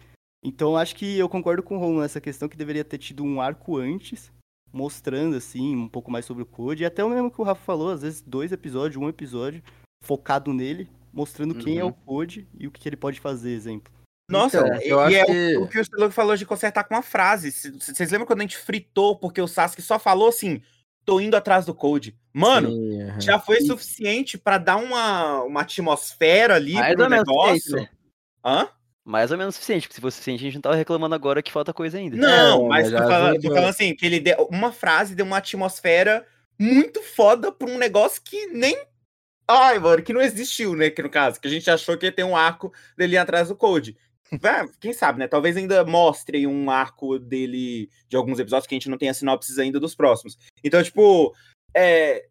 Então 0.42 0.76
acho 0.76 0.96
que 0.96 1.18
eu 1.18 1.28
concordo 1.28 1.62
com 1.62 1.76
o 1.76 1.78
Ron 1.78 2.00
nessa 2.00 2.20
questão 2.20 2.48
que 2.48 2.56
deveria 2.56 2.84
ter 2.84 2.96
tido 2.96 3.22
um 3.22 3.40
arco 3.40 3.76
antes, 3.76 4.32
mostrando 4.72 5.36
assim 5.36 5.76
um 5.76 5.88
pouco 5.88 6.10
mais 6.10 6.24
sobre 6.24 6.42
o 6.42 6.46
Code, 6.46 6.82
e 6.82 6.86
até 6.86 7.04
o 7.04 7.08
mesmo 7.10 7.30
que 7.30 7.40
o 7.40 7.44
Rafa 7.44 7.62
falou, 7.64 7.90
às 7.90 8.02
vezes 8.02 8.20
dois 8.22 8.52
episódios, 8.52 9.02
um 9.02 9.08
episódio 9.08 9.62
focado 10.04 10.52
nele, 10.52 10.88
mostrando 11.12 11.54
quem 11.54 11.78
é 11.78 11.84
Uhum. 11.84 11.90
o 11.90 11.92
Code 11.92 12.48
e 12.58 12.66
o 12.66 12.70
que 12.70 12.88
ele 12.88 12.96
pode 12.96 13.20
fazer, 13.20 13.50
exemplo. 13.50 13.92
Nossa, 14.30 14.58
Então, 14.58 14.76
e- 14.80 14.88
eu 14.88 14.98
e 14.98 15.02
acho 15.02 15.16
é 15.16 15.24
que- 15.26 15.56
o, 15.56 15.66
que 15.68 15.78
o 15.78 15.82
Stallone 15.82 16.12
falou 16.12 16.36
de 16.36 16.46
consertar 16.46 16.84
com 16.84 16.94
uma 16.94 17.02
frase. 17.02 17.50
Vocês 17.50 18.10
lembram 18.12 18.26
quando 18.26 18.38
a 18.40 18.42
gente 18.42 18.56
fritou 18.58 19.16
porque 19.16 19.40
o 19.40 19.48
Sasuke 19.48 19.82
só 19.82 19.98
falou 19.98 20.28
assim: 20.28 20.62
tô 21.04 21.20
indo 21.20 21.34
atrás 21.36 21.66
do 21.66 21.74
Code? 21.74 22.16
Mano, 22.32 22.70
Sim, 22.70 23.02
aham. 23.02 23.20
já 23.20 23.38
foi 23.40 23.60
suficiente 23.62 24.38
pra 24.38 24.56
dar 24.56 24.76
uma, 24.76 25.42
uma 25.42 25.62
atmosfera 25.62 26.54
ali 26.54 26.74
Mais 26.74 26.94
pro 26.94 27.08
negócio. 27.08 27.74
né? 27.74 27.88
Hã? 28.44 28.68
Mais 29.10 29.32
ou 29.32 29.36
menos 29.36 29.56
suficiente, 29.56 29.88
porque 29.88 29.96
se 29.96 30.00
fosse 30.00 30.16
suficiente, 30.18 30.40
a 30.40 30.44
gente 30.44 30.54
não 30.54 30.62
tava 30.62 30.76
reclamando 30.76 31.16
agora 31.16 31.42
que 31.42 31.50
falta 31.50 31.72
coisa 31.72 31.98
ainda. 31.98 32.16
Não, 32.16 32.66
É, 32.66 32.68
mas 32.68 32.84
tô 32.86 32.92
já 32.92 32.98
falando, 32.98 33.30
ajudou. 33.30 33.50
tô 33.50 33.54
falando 33.56 33.70
assim, 33.70 33.94
que 33.94 34.06
ele 34.06 34.20
deu 34.20 34.48
uma 34.50 34.70
frase 34.70 35.16
deu 35.16 35.26
uma 35.26 35.38
atmosfera 35.38 36.24
muito 36.56 37.02
foda 37.02 37.50
pra 37.50 37.68
um 37.68 37.76
negócio 37.76 38.22
que 38.24 38.46
nem. 38.46 38.78
Ai, 39.48 39.80
mano, 39.80 40.00
que 40.00 40.12
não 40.12 40.20
existiu, 40.20 40.76
né? 40.76 40.90
Que 40.90 41.02
no 41.02 41.10
caso, 41.10 41.40
que 41.40 41.48
a 41.48 41.50
gente 41.50 41.68
achou 41.68 41.98
que 41.98 42.06
ia 42.06 42.12
ter 42.12 42.22
um 42.22 42.36
arco 42.36 42.72
dele 42.96 43.18
atrás 43.18 43.48
do 43.48 43.56
Code. 43.56 43.96
Quem 44.78 44.92
sabe, 44.92 45.18
né? 45.18 45.26
Talvez 45.26 45.56
ainda 45.56 45.84
mostre 45.84 46.38
aí 46.38 46.46
um 46.46 46.70
arco 46.70 47.18
dele 47.18 47.90
de 48.08 48.16
alguns 48.16 48.38
episódios 48.38 48.68
que 48.68 48.74
a 48.74 48.78
gente 48.78 48.88
não 48.88 48.96
tem 48.96 49.08
a 49.08 49.14
sinopses 49.14 49.58
ainda 49.58 49.80
dos 49.80 49.96
próximos. 49.96 50.38
Então, 50.62 50.80
tipo, 50.84 51.34
é, 51.74 52.26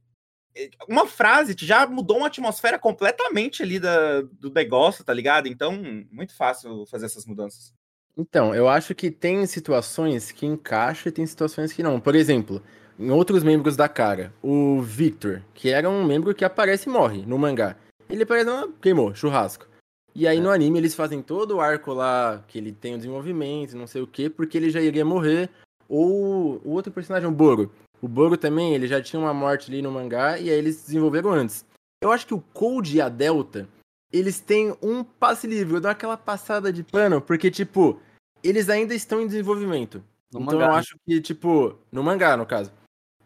uma 0.87 1.05
frase 1.05 1.55
que 1.55 1.65
já 1.65 1.85
mudou 1.87 2.17
uma 2.17 2.27
atmosfera 2.27 2.77
completamente 2.79 3.63
ali 3.63 3.79
da, 3.79 4.21
do 4.21 4.51
negócio, 4.51 5.03
tá 5.03 5.13
ligado? 5.13 5.47
Então, 5.47 5.73
muito 6.11 6.35
fácil 6.35 6.85
fazer 6.85 7.05
essas 7.05 7.25
mudanças. 7.25 7.73
Então, 8.17 8.53
eu 8.53 8.67
acho 8.67 8.93
que 8.93 9.09
tem 9.09 9.45
situações 9.45 10.31
que 10.31 10.45
encaixam 10.45 11.09
e 11.09 11.13
tem 11.13 11.25
situações 11.25 11.71
que 11.71 11.81
não. 11.81 11.99
Por 11.99 12.15
exemplo, 12.15 12.61
em 12.99 13.11
outros 13.11 13.43
membros 13.43 13.77
da 13.77 13.87
cara, 13.87 14.33
o 14.43 14.81
Victor, 14.81 15.41
que 15.53 15.69
era 15.69 15.89
um 15.89 16.03
membro 16.03 16.35
que 16.35 16.43
aparece 16.43 16.89
e 16.89 16.91
morre 16.91 17.25
no 17.25 17.37
mangá. 17.37 17.77
Ele 18.09 18.23
aparece, 18.23 18.49
ah, 18.49 18.67
queimou, 18.81 19.15
churrasco. 19.15 19.67
E 20.13 20.27
aí 20.27 20.41
no 20.41 20.49
anime 20.49 20.79
eles 20.79 20.95
fazem 20.95 21.21
todo 21.21 21.55
o 21.55 21.61
arco 21.61 21.93
lá, 21.93 22.43
que 22.47 22.57
ele 22.57 22.73
tem 22.73 22.95
o 22.95 22.97
desenvolvimento, 22.97 23.77
não 23.77 23.87
sei 23.87 24.01
o 24.01 24.07
quê, 24.07 24.29
porque 24.29 24.57
ele 24.57 24.69
já 24.69 24.81
iria 24.81 25.05
morrer. 25.05 25.49
Ou 25.87 26.61
o 26.63 26.71
outro 26.71 26.91
personagem, 26.91 27.27
o 27.27 27.31
Boro. 27.31 27.71
O 28.01 28.07
Boro 28.07 28.37
também, 28.37 28.73
ele 28.73 28.87
já 28.87 29.01
tinha 29.01 29.19
uma 29.19 29.33
morte 29.33 29.69
ali 29.69 29.81
no 29.81 29.91
mangá 29.91 30.37
e 30.37 30.49
aí 30.49 30.57
eles 30.57 30.85
desenvolveram 30.85 31.31
antes. 31.31 31.65
Eu 32.01 32.11
acho 32.11 32.25
que 32.25 32.33
o 32.33 32.41
Cold 32.53 32.95
e 32.95 33.01
a 33.01 33.09
Delta, 33.09 33.67
eles 34.11 34.39
têm 34.39 34.75
um 34.81 35.03
passe 35.03 35.45
livre, 35.45 35.75
eu 35.75 35.81
dou 35.81 35.91
aquela 35.91 36.15
passada 36.15 36.71
de 36.71 36.83
pano, 36.83 37.21
porque, 37.21 37.51
tipo, 37.51 37.99
eles 38.41 38.69
ainda 38.69 38.95
estão 38.95 39.21
em 39.21 39.27
desenvolvimento. 39.27 40.03
No 40.31 40.41
então 40.41 40.53
mangá, 40.53 40.65
eu 40.65 40.71
né? 40.71 40.77
acho 40.77 40.95
que, 41.05 41.21
tipo, 41.21 41.77
no 41.91 42.03
mangá, 42.03 42.37
no 42.37 42.45
caso. 42.45 42.71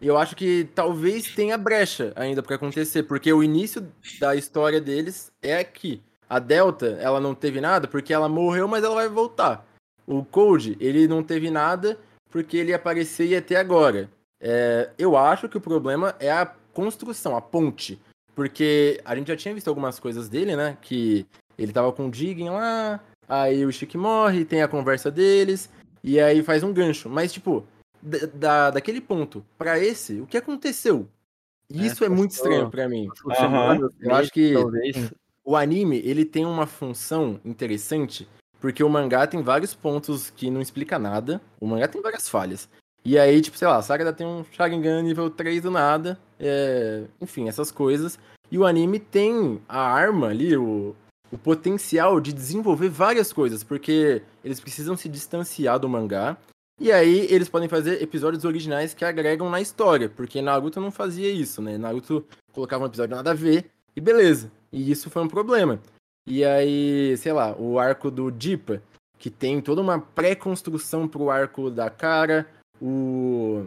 Eu 0.02 0.18
acho 0.18 0.36
que 0.36 0.68
talvez 0.76 1.34
tenha 1.34 1.58
brecha 1.58 2.12
ainda 2.16 2.42
pra 2.44 2.56
acontecer, 2.56 3.04
porque 3.04 3.32
o 3.32 3.44
início 3.44 3.88
da 4.20 4.36
história 4.36 4.82
deles 4.82 5.32
é 5.42 5.58
aqui. 5.60 6.02
A 6.28 6.40
Delta, 6.40 6.88
ela 7.00 7.20
não 7.20 7.36
teve 7.36 7.62
nada 7.62 7.88
porque 7.88 8.14
ela 8.14 8.28
morreu, 8.28 8.68
mas 8.68 8.84
ela 8.84 8.96
vai 8.96 9.08
voltar. 9.08 9.66
O 10.06 10.26
Cold, 10.26 10.76
ele 10.80 11.08
não 11.08 11.24
teve 11.24 11.50
nada 11.50 11.98
porque 12.30 12.58
ele 12.58 12.72
ia 12.72 12.76
aparecer 12.76 13.32
e 13.32 13.40
ter 13.40 13.56
agora. 13.56 14.10
É, 14.46 14.89
eu 14.98 15.16
acho 15.16 15.48
que 15.48 15.58
o 15.58 15.62
problema 15.62 16.14
é 16.20 16.30
a 16.32 16.46
construção, 16.74 17.36
a 17.36 17.41
ponte. 17.41 17.98
Porque 18.36 19.00
a 19.06 19.16
gente 19.16 19.28
já 19.30 19.36
tinha 19.38 19.54
visto 19.54 19.68
algumas 19.70 20.00
coisas 20.00 20.28
dele, 20.28 20.56
né? 20.56 20.78
Que 20.82 21.26
ele 21.58 21.72
tava 21.72 21.91
com 21.94 22.10
o 22.10 22.14
Jigen 22.14 22.50
lá, 22.50 23.00
aí 23.30 23.66
o 23.66 23.72
Chique 23.72 23.98
morre, 23.98 24.44
tem 24.44 24.62
a 24.64 24.68
conversa 24.68 25.10
deles, 25.10 25.70
e 26.04 26.20
aí 26.20 26.44
faz 26.44 26.62
um 26.64 26.74
gancho. 26.74 27.08
Mas, 27.10 27.32
tipo, 27.32 27.64
da, 28.02 28.18
da- 28.34 28.70
daquele 28.72 29.00
ponto 29.00 29.46
pra 29.58 29.80
esse, 29.80 30.20
o 30.20 30.26
que 30.26 30.36
aconteceu? 30.36 31.08
Isso 31.70 32.04
é, 32.04 32.10
muito 32.10 32.32
passou- 32.32 32.48
estranho 32.52 32.70
pra 32.70 32.89
mim. 32.89 33.08
Semanas, 33.36 33.91
Eu 34.02 34.14
acho 34.16 34.32
que- 34.32 34.54
Talvez. 34.54 35.14
O 35.46 35.56
anime, 35.56 35.98
ele 36.06 36.24
tem 36.26 36.46
uma 36.46 36.66
função 36.66 37.39
interessante, 37.46 38.28
porque 38.60 38.84
o 38.84 38.89
mangá 38.89 39.28
tem 39.28 39.41
vários 39.44 39.74
pontos 39.76 40.30
que 40.30 40.50
não 40.50 40.62
explica 40.62 40.98
nada. 40.98 41.41
O 41.60 41.68
mangá 41.68 41.88
tem 41.88 42.02
várias 42.02 42.28
falhas. 42.30 42.68
E 43.06 43.20
aí, 43.20 43.41
tipo, 43.41 43.58
sei 43.58 43.68
lá, 43.68 43.78
a 43.78 43.82
Sakura 43.82 44.14
tem 44.14 44.26
um 44.26 44.45
Sharingan 44.51 45.01
nível 45.01 45.30
3 45.30 45.62
do 45.62 45.72
nada. 45.72 46.18
é, 46.39 47.04
Enfim, 47.20 47.47
essas 47.49 47.70
coisas. 47.72 48.18
E 48.49 48.58
o 48.58 48.66
anime 48.66 48.99
tem 48.99 49.60
a 49.68 49.80
arma 49.80 50.28
ali, 50.28 50.56
o, 50.56 50.95
o 51.32 51.38
potencial 51.38 52.22
de 52.22 52.32
desenvolver 52.32 52.89
várias 52.89 53.34
coisas, 53.34 53.64
porque 53.64 54.22
eles 54.43 54.60
precisam 54.60 54.95
se 54.95 55.10
distanciar 55.10 55.80
do 55.80 55.89
mangá. 55.89 56.38
E 56.80 56.91
aí 56.91 57.28
eles 57.30 57.49
podem 57.49 57.70
fazer 57.70 58.01
episódios 58.01 58.45
originais 58.45 58.93
que 58.93 59.06
agregam 59.06 59.49
na 59.49 59.62
história, 59.62 60.10
porque 60.10 60.41
Naruto 60.41 60.80
não 60.80 60.91
fazia 60.91 61.30
isso, 61.30 61.62
né? 61.62 61.78
Naruto 61.78 62.26
colocava 62.51 62.84
um 62.84 62.88
episódio 62.88 63.16
nada 63.16 63.32
a 63.32 63.36
ver 63.36 63.66
e 63.95 64.01
beleza. 64.01 64.51
E 64.72 64.91
isso 64.91 65.10
foi 65.10 65.24
um 65.24 65.28
problema. 65.28 65.80
E 66.28 66.43
aí, 66.43 67.16
sei 67.18 67.34
lá, 67.34 67.56
o 67.58 67.78
arco 67.78 68.10
do 68.10 68.32
Dipa, 68.32 68.82
que 69.20 69.30
tem 69.30 69.62
toda 69.62 69.82
uma 69.82 69.99
pré-construção 69.99 71.08
pro 71.08 71.30
arco 71.30 71.70
da 71.70 71.89
cara, 71.89 72.47
o, 72.82 73.66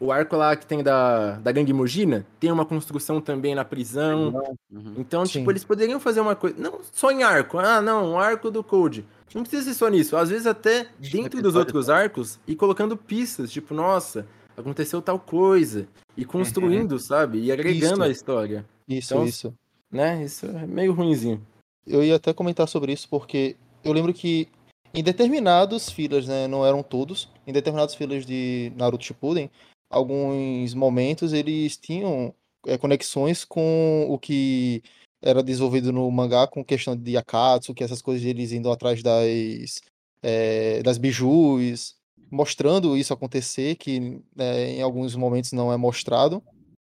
o 0.00 0.12
arco 0.12 0.36
lá 0.36 0.54
que 0.56 0.66
tem 0.66 0.82
da, 0.82 1.32
da 1.32 1.52
Gangue 1.52 1.72
Mugina, 1.72 2.26
tem 2.38 2.50
uma 2.50 2.64
construção 2.64 3.20
também 3.20 3.54
na 3.54 3.64
prisão. 3.64 4.56
Uhum. 4.70 4.94
Então, 4.98 5.24
Sim. 5.24 5.38
tipo, 5.38 5.50
eles 5.50 5.64
poderiam 5.64 6.00
fazer 6.00 6.20
uma 6.20 6.36
coisa. 6.36 6.56
Não 6.58 6.80
só 6.92 7.10
em 7.10 7.22
arco. 7.22 7.58
Ah, 7.58 7.80
não, 7.80 8.12
um 8.12 8.18
arco 8.18 8.50
do 8.50 8.62
Code. 8.62 9.04
Não 9.34 9.42
precisa 9.42 9.64
ser 9.64 9.74
só 9.74 9.88
nisso. 9.88 10.16
Às 10.16 10.30
vezes 10.30 10.46
até 10.46 10.86
dentro 10.98 11.42
dos 11.42 11.56
outros 11.56 11.90
arcos 11.90 12.38
e 12.46 12.54
colocando 12.54 12.96
pistas, 12.96 13.50
tipo, 13.50 13.74
nossa, 13.74 14.26
aconteceu 14.56 15.02
tal 15.02 15.18
coisa. 15.18 15.88
E 16.16 16.24
construindo, 16.24 16.98
sabe? 17.00 17.40
E 17.40 17.50
agregando 17.50 17.94
Isso. 17.94 18.02
a 18.02 18.08
história. 18.08 18.64
Isso, 18.88 19.14
Então, 19.14 19.26
isso. 19.26 19.54
Né? 19.90 20.22
Isso 20.24 20.46
é 20.46 20.66
meio 20.66 20.92
ruinzinho. 20.92 21.44
Eu 21.86 22.02
ia 22.04 22.16
até 22.16 22.32
comentar 22.32 22.68
sobre 22.68 22.92
isso 22.92 23.08
porque 23.08 23.56
eu 23.82 23.92
lembro 23.92 24.12
que 24.14 24.48
em 24.94 25.02
determinados 25.02 25.90
fillers, 25.90 26.28
né, 26.28 26.46
não 26.46 26.64
eram 26.64 26.82
todos, 26.82 27.28
em 27.46 27.52
determinados 27.52 27.94
fillers 27.94 28.24
de 28.24 28.72
Naruto 28.76 29.04
Shippuden, 29.04 29.50
alguns 29.90 30.72
momentos 30.72 31.32
eles 31.32 31.76
tinham 31.76 32.32
é, 32.66 32.78
conexões 32.78 33.44
com 33.44 34.06
o 34.08 34.18
que 34.18 34.82
era 35.20 35.42
desenvolvido 35.42 35.92
no 35.92 36.08
mangá 36.10 36.46
com 36.46 36.64
questão 36.64 36.96
de 36.96 37.16
Akatsu, 37.16 37.74
que 37.74 37.82
essas 37.82 38.00
coisas 38.00 38.24
eles 38.24 38.52
indo 38.52 38.70
atrás 38.70 39.02
das 39.02 39.80
é, 40.22 40.82
das 40.82 40.96
bijus, 40.96 41.96
mostrando 42.30 42.96
isso 42.96 43.12
acontecer, 43.12 43.76
que 43.76 44.22
né, 44.34 44.70
em 44.70 44.82
alguns 44.82 45.14
momentos 45.16 45.52
não 45.52 45.72
é 45.72 45.76
mostrado, 45.76 46.42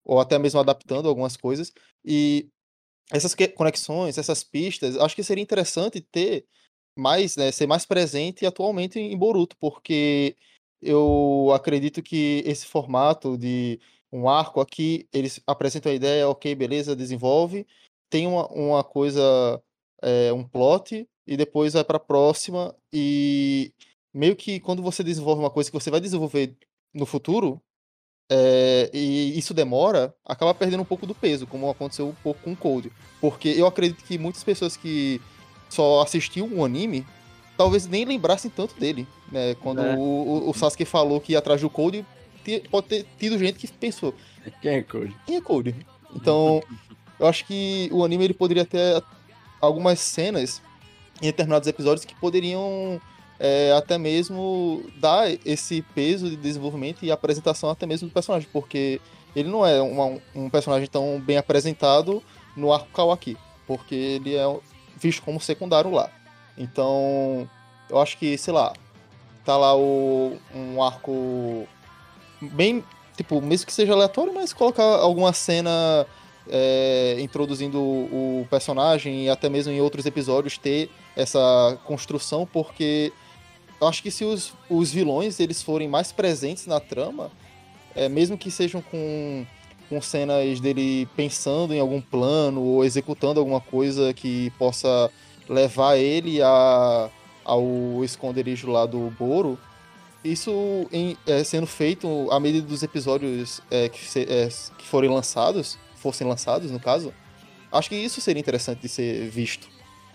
ou 0.04 0.20
até 0.20 0.38
mesmo 0.38 0.60
adaptando 0.60 1.08
algumas 1.08 1.36
coisas. 1.36 1.72
E 2.04 2.48
essas 3.10 3.34
conexões, 3.54 4.18
essas 4.18 4.44
pistas, 4.44 4.96
acho 4.96 5.16
que 5.16 5.22
seria 5.22 5.42
interessante 5.42 6.00
ter 6.00 6.44
mais, 6.96 7.36
né, 7.36 7.50
ser 7.52 7.66
mais 7.66 7.84
presente 7.84 8.46
atualmente 8.46 8.98
em 8.98 9.16
Boruto, 9.16 9.56
porque 9.58 10.36
eu 10.80 11.50
acredito 11.54 12.02
que 12.02 12.42
esse 12.46 12.66
formato 12.66 13.36
de 13.36 13.80
um 14.12 14.28
arco 14.28 14.60
aqui, 14.60 15.08
eles 15.12 15.40
apresentam 15.46 15.90
a 15.90 15.94
ideia, 15.94 16.28
ok, 16.28 16.54
beleza, 16.54 16.94
desenvolve, 16.94 17.66
tem 18.08 18.26
uma, 18.26 18.46
uma 18.48 18.84
coisa, 18.84 19.60
é, 20.02 20.32
um 20.32 20.46
plot, 20.46 21.08
e 21.26 21.36
depois 21.36 21.72
vai 21.72 21.82
para 21.82 21.96
a 21.96 22.00
próxima, 22.00 22.74
e 22.92 23.72
meio 24.12 24.36
que 24.36 24.60
quando 24.60 24.82
você 24.82 25.02
desenvolve 25.02 25.40
uma 25.42 25.50
coisa 25.50 25.70
que 25.70 25.78
você 25.78 25.90
vai 25.90 26.00
desenvolver 26.00 26.56
no 26.92 27.06
futuro, 27.06 27.60
é, 28.30 28.90
e 28.94 29.36
isso 29.38 29.52
demora, 29.52 30.14
acaba 30.24 30.54
perdendo 30.54 30.82
um 30.82 30.86
pouco 30.86 31.06
do 31.06 31.14
peso, 31.14 31.46
como 31.46 31.68
aconteceu 31.68 32.08
um 32.08 32.14
pouco 32.14 32.40
com 32.40 32.52
o 32.52 32.56
Code. 32.56 32.92
Porque 33.20 33.48
eu 33.48 33.66
acredito 33.66 34.04
que 34.04 34.16
muitas 34.16 34.44
pessoas 34.44 34.76
que 34.76 35.20
só 35.74 36.00
assistiam 36.02 36.48
o 36.52 36.64
anime, 36.64 37.04
talvez 37.56 37.86
nem 37.86 38.04
lembrassem 38.04 38.50
tanto 38.50 38.74
dele. 38.78 39.06
Né? 39.30 39.54
Quando 39.56 39.80
É. 39.82 39.94
o, 39.96 39.98
o- 40.00 40.50
o 40.50 40.54
Sasuke 40.54 40.84
falou 40.84 41.20
que 41.20 41.32
ia 41.32 41.38
atrás 41.38 41.60
do 41.60 41.68
Code, 41.70 42.04
pode 42.70 42.86
ter 42.88 43.06
tido 43.18 43.38
gente 43.38 43.58
que 43.58 43.66
pensou, 43.68 44.14
Quem 44.60 44.74
é 44.76 44.82
Code? 44.82 45.16
quem 45.26 45.36
é 45.36 45.40
Code? 45.40 45.74
Então, 46.14 46.62
eu 47.18 47.26
acho 47.26 47.44
que 47.46 47.88
o 47.92 48.04
anime 48.04 48.24
ele 48.24 48.34
poderia 48.34 48.64
ter 48.64 49.02
algumas 49.60 49.98
cenas 50.00 50.60
em 51.22 51.26
determinados 51.26 51.66
episódios 51.68 52.04
que 52.04 52.14
poderiam 52.14 53.00
é, 53.40 53.72
até 53.76 53.98
mesmo 53.98 54.84
dar 55.00 55.28
esse 55.44 55.82
peso 55.94 56.30
de 56.30 56.36
desenvolvimento 56.36 57.04
e 57.04 57.10
apresentação 57.10 57.68
até 57.68 57.84
mesmo 57.84 58.06
do 58.08 58.12
personagem, 58.14 58.48
porque 58.52 59.00
ele 59.34 59.48
não 59.48 59.66
é 59.66 59.80
uma- 59.82 60.18
um 60.34 60.48
personagem 60.48 60.86
tão 60.86 61.18
bem 61.20 61.36
apresentado 61.36 62.22
no 62.56 62.72
arco 62.72 62.86
Kawaki, 62.94 63.36
porque 63.66 63.94
ele 63.94 64.36
é 64.36 64.44
visto 65.04 65.22
como 65.22 65.38
secundário 65.38 65.90
lá. 65.90 66.10
Então, 66.56 67.48
eu 67.90 68.00
acho 68.00 68.16
que, 68.16 68.38
sei 68.38 68.54
lá, 68.54 68.72
tá 69.44 69.56
lá 69.56 69.76
o, 69.76 70.38
um 70.54 70.82
arco 70.82 71.68
bem, 72.40 72.82
tipo, 73.16 73.40
mesmo 73.42 73.66
que 73.66 73.72
seja 73.72 73.92
aleatório, 73.92 74.32
mas 74.34 74.52
colocar 74.52 74.82
alguma 74.82 75.32
cena 75.32 76.06
é, 76.48 77.16
introduzindo 77.20 77.78
o, 77.80 78.46
personagem 78.48 79.24
e 79.24 79.30
até 79.30 79.48
mesmo 79.48 79.72
em 79.72 79.80
outros 79.80 80.06
episódios 80.06 80.56
ter 80.56 80.90
essa 81.14 81.78
construção, 81.84 82.46
porque 82.50 83.12
eu 83.80 83.86
acho 83.86 84.02
que 84.02 84.10
se 84.10 84.24
os, 84.24 84.54
os 84.70 84.90
vilões 84.90 85.38
eles 85.40 85.62
forem 85.62 85.88
mais 85.88 86.12
presentes 86.12 86.66
na 86.66 86.80
trama, 86.80 87.30
é, 87.94 88.08
mesmo 88.08 88.38
que 88.38 88.50
sejam 88.50 88.80
com, 88.80 89.46
com 89.94 90.00
cenas 90.00 90.58
dele 90.60 91.06
pensando 91.16 91.72
em 91.72 91.78
algum 91.78 92.00
plano 92.00 92.60
ou 92.60 92.84
executando 92.84 93.38
alguma 93.38 93.60
coisa 93.60 94.12
que 94.12 94.50
possa 94.58 95.10
levar 95.48 95.96
ele 95.96 96.42
a, 96.42 97.08
ao 97.44 98.02
esconderijo 98.02 98.70
lá 98.70 98.86
do 98.86 99.10
Boro, 99.10 99.58
isso 100.24 100.88
em, 100.90 101.16
é, 101.26 101.44
sendo 101.44 101.66
feito 101.66 102.28
à 102.30 102.40
medida 102.40 102.66
dos 102.66 102.82
episódios 102.82 103.60
é, 103.70 103.88
que, 103.88 104.04
se, 104.04 104.22
é, 104.22 104.48
que 104.78 104.86
forem 104.86 105.10
lançados, 105.10 105.78
fossem 105.96 106.26
lançados 106.26 106.70
no 106.70 106.80
caso, 106.80 107.14
acho 107.70 107.88
que 107.88 107.94
isso 107.94 108.20
seria 108.20 108.40
interessante 108.40 108.80
de 108.80 108.88
ser 108.88 109.28
visto. 109.28 109.68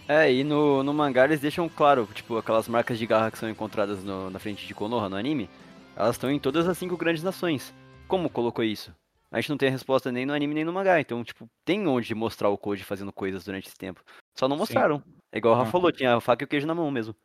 É, 0.08 0.34
e 0.34 0.44
no, 0.44 0.84
no 0.84 0.94
mangá 0.94 1.24
eles 1.24 1.40
deixam 1.40 1.70
claro, 1.70 2.10
tipo, 2.14 2.36
aquelas 2.38 2.68
marcas 2.68 2.98
de 2.98 3.06
garra 3.06 3.30
que 3.30 3.38
são 3.38 3.48
encontradas 3.48 4.04
no, 4.04 4.30
na 4.30 4.40
frente 4.40 4.66
de 4.66 4.74
Konoha 4.74 5.08
no 5.08 5.16
anime, 5.16 5.48
elas 5.96 6.16
estão 6.16 6.32
em 6.32 6.40
todas 6.40 6.68
as 6.68 6.78
cinco 6.78 6.98
grandes 6.98 7.24
nações. 7.24 7.74
Como 8.08 8.30
colocou 8.30 8.66
isso? 8.66 8.92
A 9.32 9.40
gente 9.40 9.50
não 9.50 9.58
tem 9.58 9.70
a 9.70 9.72
resposta 9.72 10.12
nem 10.12 10.26
no 10.26 10.34
anime 10.34 10.56
nem 10.56 10.66
no 10.66 10.74
mangá, 10.74 11.00
então, 11.00 11.24
tipo, 11.24 11.48
tem 11.64 11.88
onde 11.88 12.14
mostrar 12.16 12.50
o 12.50 12.58
Code 12.58 12.84
fazendo 12.84 13.14
coisas 13.14 13.46
durante 13.46 13.68
esse 13.68 13.78
tempo. 13.78 14.04
Só 14.38 14.48
não 14.48 14.58
mostraram. 14.58 15.04
É 15.32 15.38
igual 15.38 15.54
o 15.54 15.58
Rafa 15.58 15.72
falou, 15.72 15.92
tinha 15.92 16.16
a 16.16 16.22
faca 16.22 16.44
e 16.44 16.46
o 16.46 16.48
queijo 16.48 16.66
na 16.66 16.74
mão 16.74 16.90
mesmo. 16.90 17.16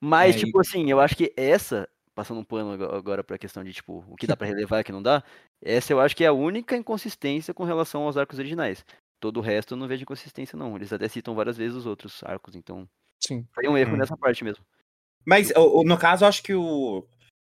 Mas, 0.00 0.36
É, 0.36 0.38
e- 0.40 0.44
tipo 0.44 0.60
assim, 0.60 0.90
eu 0.90 1.00
acho 1.00 1.16
que 1.16 1.32
essa, 1.36 1.88
passando 2.14 2.40
um 2.40 2.44
pano 2.44 2.72
ago- 2.72 2.94
agora 2.94 3.24
pra 3.24 3.38
questão 3.38 3.64
de, 3.64 3.72
tipo, 3.72 4.04
o 4.08 4.16
que 4.16 4.26
dá 4.26 4.36
pra 4.36 4.46
relevar 4.54 4.78
e 4.78 4.82
o 4.82 4.84
que 4.84 4.92
não 4.92 5.02
dá, 5.02 5.22
essa 5.62 5.92
eu 5.92 6.00
acho 6.00 6.14
que 6.14 6.24
é 6.24 6.28
a 6.28 6.32
única 6.32 6.76
inconsistência 6.76 7.54
com 7.54 7.64
relação 7.64 8.02
aos 8.02 8.16
arcos 8.16 8.38
originais. 8.38 8.84
Todo 9.20 9.38
o 9.38 9.42
resto 9.42 9.74
eu 9.74 9.78
não 9.78 9.88
vejo 9.88 10.02
inconsistência, 10.02 10.56
não. 10.56 10.76
Eles 10.76 10.92
até 10.92 11.08
citam 11.08 11.34
várias 11.34 11.56
vezes 11.56 11.76
os 11.76 11.86
outros 11.86 12.22
arcos, 12.24 12.54
então 12.54 12.88
Sim. 13.18 13.44
foi 13.52 13.66
um 13.68 13.76
erro 13.76 13.94
Hum. 13.94 13.96
nessa 13.98 14.16
parte 14.16 14.44
mesmo. 14.44 14.64
Mas 15.26 15.52
no 15.84 15.98
caso, 15.98 16.24
eu 16.24 16.28
acho 16.28 16.42
que 16.42 16.54
o. 16.54 17.04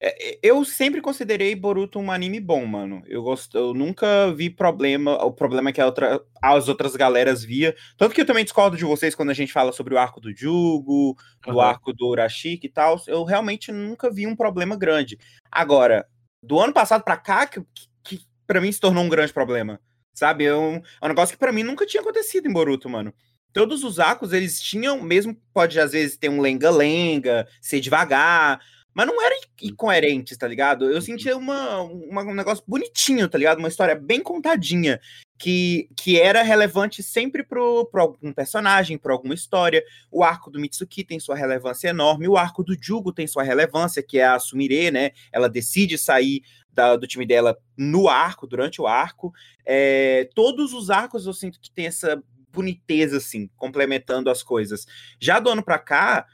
é, 0.05 0.33
é, 0.33 0.39
Eu 0.43 0.65
sempre 0.65 1.01
considerei 1.01 1.55
Boruto 1.55 2.01
um 2.01 2.11
anime 2.11 2.41
bom, 2.41 2.67
mano. 2.67 3.03
Eu, 3.07 3.23
gosto, 3.23 3.57
eu 3.57 3.73
nunca 3.73 4.33
vi 4.33 4.51
problema. 4.51 5.15
O 5.25 5.33
problema 5.33 5.71
é 5.71 5.73
que 5.73 5.81
a 5.81 5.87
outra, 5.87 6.21
as 6.43 6.69
outras 6.69 6.97
galeras 6.97 7.45
via. 7.45 7.75
Tanto 7.97 8.13
que 8.13 8.21
eu 8.21 8.27
também 8.27 8.43
discordo 8.43 8.77
de 8.77 8.85
vocês 8.85 9.15
quando 9.15 9.31
a 9.31 9.35
gente 9.35 9.53
fala 9.53 9.71
sobre 9.71 9.95
o 9.95 9.99
arco 9.99 10.21
do 10.21 10.35
Jugo, 10.35 11.17
do 11.47 11.61
Aham. 11.61 11.69
arco 11.69 11.93
do 11.93 12.09
Urashiki 12.09 12.67
e 12.67 12.71
tal. 12.71 13.01
Eu 13.07 13.23
realmente 13.23 13.71
nunca 13.71 14.11
vi 14.11 14.27
um 14.27 14.35
problema 14.35 14.77
grande. 14.77 15.17
Agora, 15.49 16.05
do 16.43 16.59
ano 16.59 16.73
passado 16.73 17.05
pra 17.05 17.17
cá, 17.17 17.47
que, 17.47 17.65
que 18.03 18.21
para 18.45 18.61
mim 18.61 18.73
se 18.73 18.81
tornou 18.81 19.05
um 19.05 19.09
grande 19.09 19.33
problema. 19.33 19.81
Sabe? 20.13 20.47
É 20.47 20.55
um, 20.55 20.77
é 20.77 21.05
um 21.05 21.09
negócio 21.09 21.35
que 21.35 21.39
pra 21.39 21.53
mim 21.53 21.63
nunca 21.63 21.87
tinha 21.87 22.01
acontecido 22.01 22.49
em 22.49 22.53
Boruto, 22.53 22.89
mano. 22.89 23.15
Todos 23.53 23.85
os 23.85 24.01
arcos, 24.01 24.33
eles 24.33 24.61
tinham, 24.61 25.01
mesmo 25.01 25.37
pode 25.53 25.79
às 25.79 25.93
vezes 25.93 26.17
ter 26.17 26.29
um 26.29 26.41
lenga-lenga, 26.41 27.47
ser 27.61 27.81
devagar, 27.81 28.61
mas 28.95 29.07
não 29.07 29.21
eram 29.25 29.37
incoerentes, 29.63 30.37
tá 30.37 30.47
ligado? 30.47 30.91
Eu 30.91 31.01
sentia 31.01 31.37
uma, 31.37 31.81
uma- 31.83 32.23
um 32.23 32.35
negócio 32.35 32.63
bonitinho, 32.67 33.29
tá 33.29 33.39
ligado? 33.39 33.59
Uma 33.59 33.69
história 33.69 33.95
bem 33.95 34.21
contadinha, 34.23 35.01
que, 35.39 35.89
que 35.97 36.21
era 36.21 36.43
relevante 36.43 37.03
sempre 37.03 37.43
pro, 37.43 37.87
pro 37.87 38.01
algum 38.03 38.33
personagem, 38.33 38.97
pro 38.99 39.13
alguma 39.13 39.35
história. 39.35 39.83
O 40.11 40.23
arco 40.23 40.51
do 40.51 40.61
Mitsuki 40.61 41.03
tem 41.03 41.19
sua 41.19 41.35
relevância 41.35 41.89
enorme, 41.89 42.29
o 42.29 42.37
arco 42.37 42.63
do 42.63 42.77
Jugo 42.81 43.13
tem 43.13 43.27
sua 43.27 43.43
relevância, 43.43 44.03
que 44.03 44.19
é 44.19 44.25
a 44.27 44.39
Sumire, 44.39 44.91
né? 44.91 45.11
Ela 45.33 45.49
decide 45.49 45.99
sair 45.99 46.43
da- 46.71 46.97
do 46.97 47.07
time 47.07 47.27
dela 47.27 47.59
no 47.77 48.09
arco, 48.09 48.47
durante 48.47 48.81
o 48.81 48.87
arco. 48.87 49.33
É, 49.67 50.29
todos 50.35 50.73
os 50.73 50.91
arcos 50.91 51.27
eu 51.27 51.33
sinto 51.33 51.61
que 51.61 51.71
tem 51.71 51.87
essa 51.87 52.23
boniteza, 52.51 53.17
assim, 53.17 53.49
complementando 53.57 54.31
as 54.31 54.43
coisas. 54.43 54.87
Já 55.19 55.41
do 55.41 55.51
ano 55.51 55.63
pra 55.65 55.79
cá, 55.79 56.27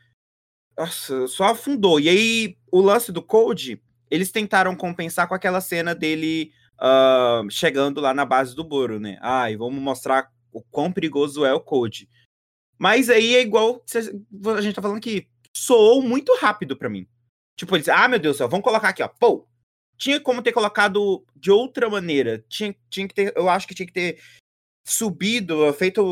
nossa, 0.79 1.27
só 1.27 1.45
afundou. 1.45 1.99
E 1.99 2.09
aí, 2.09 2.57
o 2.71 2.81
lance 2.81 3.11
do 3.11 3.23
Code, 3.23 3.83
eles 4.11 4.31
tentaram 4.31 4.77
compensar 4.77 5.27
com 5.27 5.35
aquela 5.35 5.61
cena 5.61 5.95
dele 5.95 6.53
ah, 6.79 7.43
chegando 7.51 8.01
lá 8.01 8.15
na 8.15 8.25
base 8.25 8.55
do 8.55 8.63
Boro, 8.63 9.01
né? 9.01 9.19
Ai, 9.21 9.57
vamos 9.57 9.81
mostrar 9.83 10.31
o 10.53 10.63
quão 10.63 10.93
perigoso 10.93 11.45
é 11.45 11.53
o 11.53 11.61
Code. 11.61 12.09
Mas 12.79 13.11
aí 13.11 13.35
é 13.35 13.41
igual 13.41 13.85
a 14.57 14.61
gente 14.61 14.75
tá 14.75 14.83
falando 14.83 15.01
que 15.01 15.27
soou 15.53 16.01
muito 16.01 16.37
rápido 16.37 16.77
pra 16.77 16.89
mim. 16.89 17.07
Tipo, 17.57 17.77
eles, 17.77 17.89
ah, 17.89 18.07
meu 18.07 18.21
Deus 18.21 18.37
do 18.37 18.39
céu, 18.39 18.49
vamos 18.49 18.63
colocar 18.63 18.91
aqui, 18.91 19.03
ó. 19.03 19.09
Pô, 19.09 19.49
tinha 19.97 20.21
como 20.21 20.43
ter 20.43 20.53
colocado 20.53 21.27
de 21.35 21.51
outra 21.51 21.91
maneira. 21.91 22.45
Tinha, 22.49 22.75
tinha 22.89 23.09
que 23.09 23.15
ter, 23.15 23.33
eu 23.37 23.49
acho 23.49 23.67
que 23.67 23.75
tinha 23.75 23.87
que 23.87 23.93
ter 23.93 24.21
subido, 24.93 25.73
feito 25.75 26.03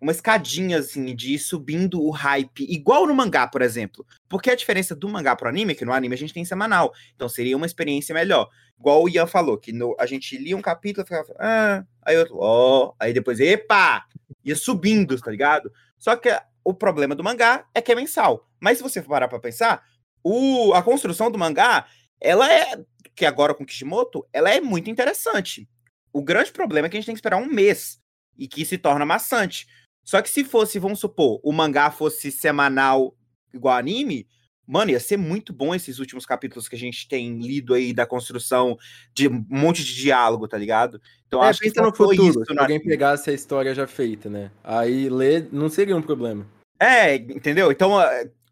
uma 0.00 0.12
escadinha, 0.12 0.78
assim, 0.78 1.14
de 1.14 1.34
ir 1.34 1.38
subindo 1.38 2.02
o 2.02 2.10
hype, 2.10 2.66
igual 2.68 3.06
no 3.06 3.14
mangá, 3.14 3.46
por 3.46 3.62
exemplo. 3.62 4.04
Porque 4.28 4.50
a 4.50 4.54
diferença 4.54 4.94
do 4.94 5.08
mangá 5.08 5.34
pro 5.34 5.48
anime 5.48 5.72
é 5.72 5.74
que 5.74 5.84
no 5.84 5.92
anime 5.92 6.14
a 6.14 6.18
gente 6.18 6.34
tem 6.34 6.44
semanal, 6.44 6.92
então 7.14 7.28
seria 7.28 7.56
uma 7.56 7.66
experiência 7.66 8.14
melhor. 8.14 8.48
Igual 8.78 9.02
o 9.04 9.08
Ian 9.08 9.26
falou, 9.26 9.56
que 9.58 9.72
no- 9.72 9.96
a 9.98 10.06
gente 10.06 10.36
lia 10.36 10.56
um 10.56 10.62
capítulo 10.62 11.04
e 11.04 11.08
ficava, 11.08 11.34
ah, 11.38 11.84
aí 12.02 12.16
outro, 12.16 12.36
ó, 12.38 12.92
aí 13.00 13.12
depois, 13.12 13.40
epa, 13.40 14.04
ia 14.44 14.54
subindo, 14.54 15.18
tá 15.20 15.30
ligado? 15.30 15.72
Só 15.98 16.14
que 16.14 16.28
o 16.62 16.74
problema 16.74 17.14
do 17.14 17.24
mangá 17.24 17.64
é 17.74 17.80
que 17.80 17.90
é 17.90 17.94
mensal. 17.94 18.46
Mas 18.60 18.78
se 18.78 18.82
você 18.82 19.00
parar 19.00 19.28
pra 19.28 19.38
pensar, 19.40 19.82
o, 20.22 20.72
a 20.74 20.82
construção 20.82 21.30
do 21.30 21.38
mangá, 21.38 21.86
ela 22.20 22.52
é, 22.52 22.78
que 23.14 23.24
agora 23.24 23.54
com 23.54 23.64
Kishimoto, 23.64 24.26
ela 24.32 24.50
é 24.50 24.60
muito 24.60 24.90
interessante. 24.90 25.68
O 26.12 26.22
grande 26.22 26.52
problema 26.52 26.86
é 26.86 26.90
que 26.90 26.96
a 26.96 27.00
gente 27.00 27.06
tem 27.06 27.14
que 27.14 27.18
esperar 27.18 27.36
um 27.36 27.46
mês 27.46 27.98
e 28.36 28.46
que 28.46 28.64
se 28.64 28.78
torna 28.78 29.04
maçante. 29.04 29.66
Só 30.04 30.22
que 30.22 30.30
se 30.30 30.44
fosse, 30.44 30.78
vamos 30.78 31.00
supor, 31.00 31.40
o 31.42 31.52
mangá 31.52 31.90
fosse 31.90 32.30
semanal 32.30 33.14
igual 33.52 33.76
anime, 33.76 34.26
mano, 34.66 34.90
ia 34.90 35.00
ser 35.00 35.16
muito 35.16 35.52
bom 35.52 35.74
esses 35.74 35.98
últimos 35.98 36.26
capítulos 36.26 36.68
que 36.68 36.76
a 36.76 36.78
gente 36.78 37.08
tem 37.08 37.38
lido 37.38 37.74
aí 37.74 37.92
da 37.92 38.06
construção 38.06 38.76
de 39.14 39.28
um 39.28 39.44
monte 39.48 39.82
de 39.82 39.94
diálogo, 39.94 40.46
tá 40.46 40.58
ligado? 40.58 41.00
Então 41.26 41.42
É, 41.42 41.48
acho 41.48 41.60
que 41.60 41.80
no 41.80 41.94
futuro, 41.94 42.28
isso 42.28 42.44
se 42.44 42.54
no 42.54 42.60
alguém 42.60 42.78
pegasse 42.78 43.30
a 43.30 43.32
história 43.32 43.74
já 43.74 43.86
feita, 43.86 44.28
né? 44.28 44.50
Aí 44.62 45.08
ler 45.08 45.48
não 45.50 45.68
seria 45.68 45.96
um 45.96 46.02
problema. 46.02 46.46
É, 46.78 47.16
entendeu? 47.16 47.72
Então, 47.72 47.92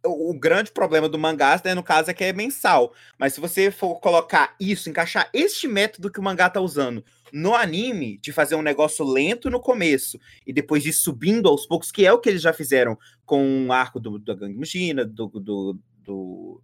o, 0.05 0.31
o 0.31 0.39
grande 0.39 0.73
problema 0.73 1.09
do 1.09 1.19
mangá, 1.19 1.61
né, 1.65 1.75
no 1.75 1.83
caso, 1.83 2.11
é 2.11 2.15
que 2.15 2.25
é 2.25 2.33
mensal. 2.33 2.93
Mas 3.19 3.35
se 3.35 3.41
você 3.41 3.71
for 3.71 4.01
colocar 4.01 4.55
isso, 4.59 4.89
encaixar 4.89 5.29
este 5.33 5.69
método 5.69 6.11
que 6.11 6.19
o 6.19 6.23
mangá 6.23 6.49
tá 6.51 6.61
usando 6.61 7.05
no 7.33 7.55
anime, 7.55 8.19
de 8.19 8.33
fazer 8.33 8.55
um 8.55 8.63
negócio 8.63 9.05
lento 9.05 9.51
no 9.51 9.61
começo 9.61 10.19
e 10.47 10.53
depois 10.53 10.87
ir 10.87 10.93
subindo 10.93 11.49
aos 11.49 11.67
poucos, 11.67 11.91
que 11.91 12.07
é 12.07 12.13
o 12.13 12.19
que 12.19 12.29
eles 12.29 12.43
já 12.43 12.53
fizeram 12.53 12.99
com 13.25 13.67
o 13.67 13.73
arco 13.73 13.99
do, 13.99 14.19
da 14.19 14.35
Gangue 14.35 14.57
Mushina, 14.57 15.05
do, 15.05 15.29
do, 15.29 15.79
do, 16.03 16.63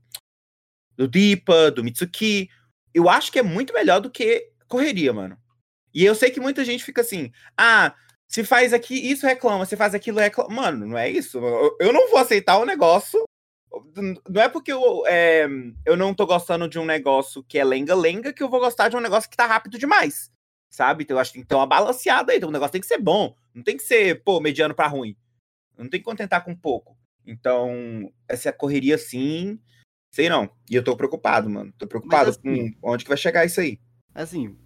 do 0.96 1.08
Deepa, 1.08 1.70
do 1.70 1.82
Mitsuki, 1.82 2.48
eu 2.94 3.08
acho 3.08 3.32
que 3.32 3.38
é 3.38 3.42
muito 3.42 3.72
melhor 3.72 4.00
do 4.00 4.10
que 4.10 4.50
correria, 4.68 5.12
mano. 5.12 5.36
E 5.94 6.04
eu 6.04 6.14
sei 6.14 6.30
que 6.30 6.40
muita 6.40 6.64
gente 6.64 6.84
fica 6.84 7.00
assim, 7.00 7.30
ah, 7.56 7.94
se 8.28 8.44
faz 8.44 8.72
aqui, 8.72 8.94
isso 8.94 9.26
reclama, 9.26 9.66
se 9.66 9.76
faz 9.76 9.94
aquilo, 9.94 10.18
reclama. 10.18 10.54
Mano, 10.54 10.86
não 10.86 10.98
é 10.98 11.08
isso. 11.10 11.38
Eu, 11.78 11.92
não 11.92 12.08
vou 12.08 12.18
aceitar 12.18 12.58
o 12.58 12.64
negócio. 12.64 13.22
Não 14.28 14.40
é 14.40 14.48
porque 14.48 14.72
eu, 14.72 15.06
é, 15.06 15.46
eu 15.84 15.96
não 15.96 16.14
tô 16.14 16.26
gostando 16.26 16.68
de 16.68 16.78
um 16.78 16.84
negócio 16.84 17.42
que 17.44 17.58
é 17.58 17.64
lenga-lenga 17.64 18.32
que 18.32 18.42
eu 18.42 18.48
vou 18.48 18.60
gostar 18.60 18.88
de 18.88 18.96
um 18.96 19.00
negócio 19.00 19.28
que 19.28 19.36
tá 19.36 19.46
rápido 19.46 19.78
demais. 19.78 20.30
Sabe? 20.72 21.04
Então 21.04 21.16
eu 21.16 21.20
acho 21.20 21.30
que 21.30 21.38
tem 21.38 21.42
que 21.42 21.48
ter 21.48 21.54
uma 21.54 21.66
balanceada 21.66 22.32
aí. 22.32 22.38
Então 22.38 22.48
o 22.48 22.52
negócio 22.52 22.72
tem 22.72 22.80
que 22.80 22.86
ser 22.86 22.98
bom. 22.98 23.36
Não 23.54 23.62
tem 23.62 23.76
que 23.76 23.82
ser, 23.82 24.24
pô, 24.24 24.40
mediano 24.40 24.74
pra 24.74 24.86
ruim. 24.86 25.14
Não 25.76 25.88
tem 25.88 26.00
que 26.00 26.04
contentar 26.04 26.42
com 26.42 26.56
pouco. 26.56 26.96
Então, 27.26 28.10
essa 28.26 28.52
correria 28.52 28.96
sim. 28.96 29.60
Sei 30.14 30.28
não. 30.28 30.50
E 30.70 30.74
eu 30.74 30.82
tô 30.82 30.96
preocupado, 30.96 31.48
mano. 31.50 31.72
Tô 31.78 31.86
preocupado 31.86 32.30
assim- 32.30 32.72
com 32.72 32.90
onde 32.90 33.04
que 33.04 33.08
vai 33.08 33.18
chegar 33.18 33.44
isso 33.44 33.60
aí. 33.60 33.78
Assim, 34.14 34.56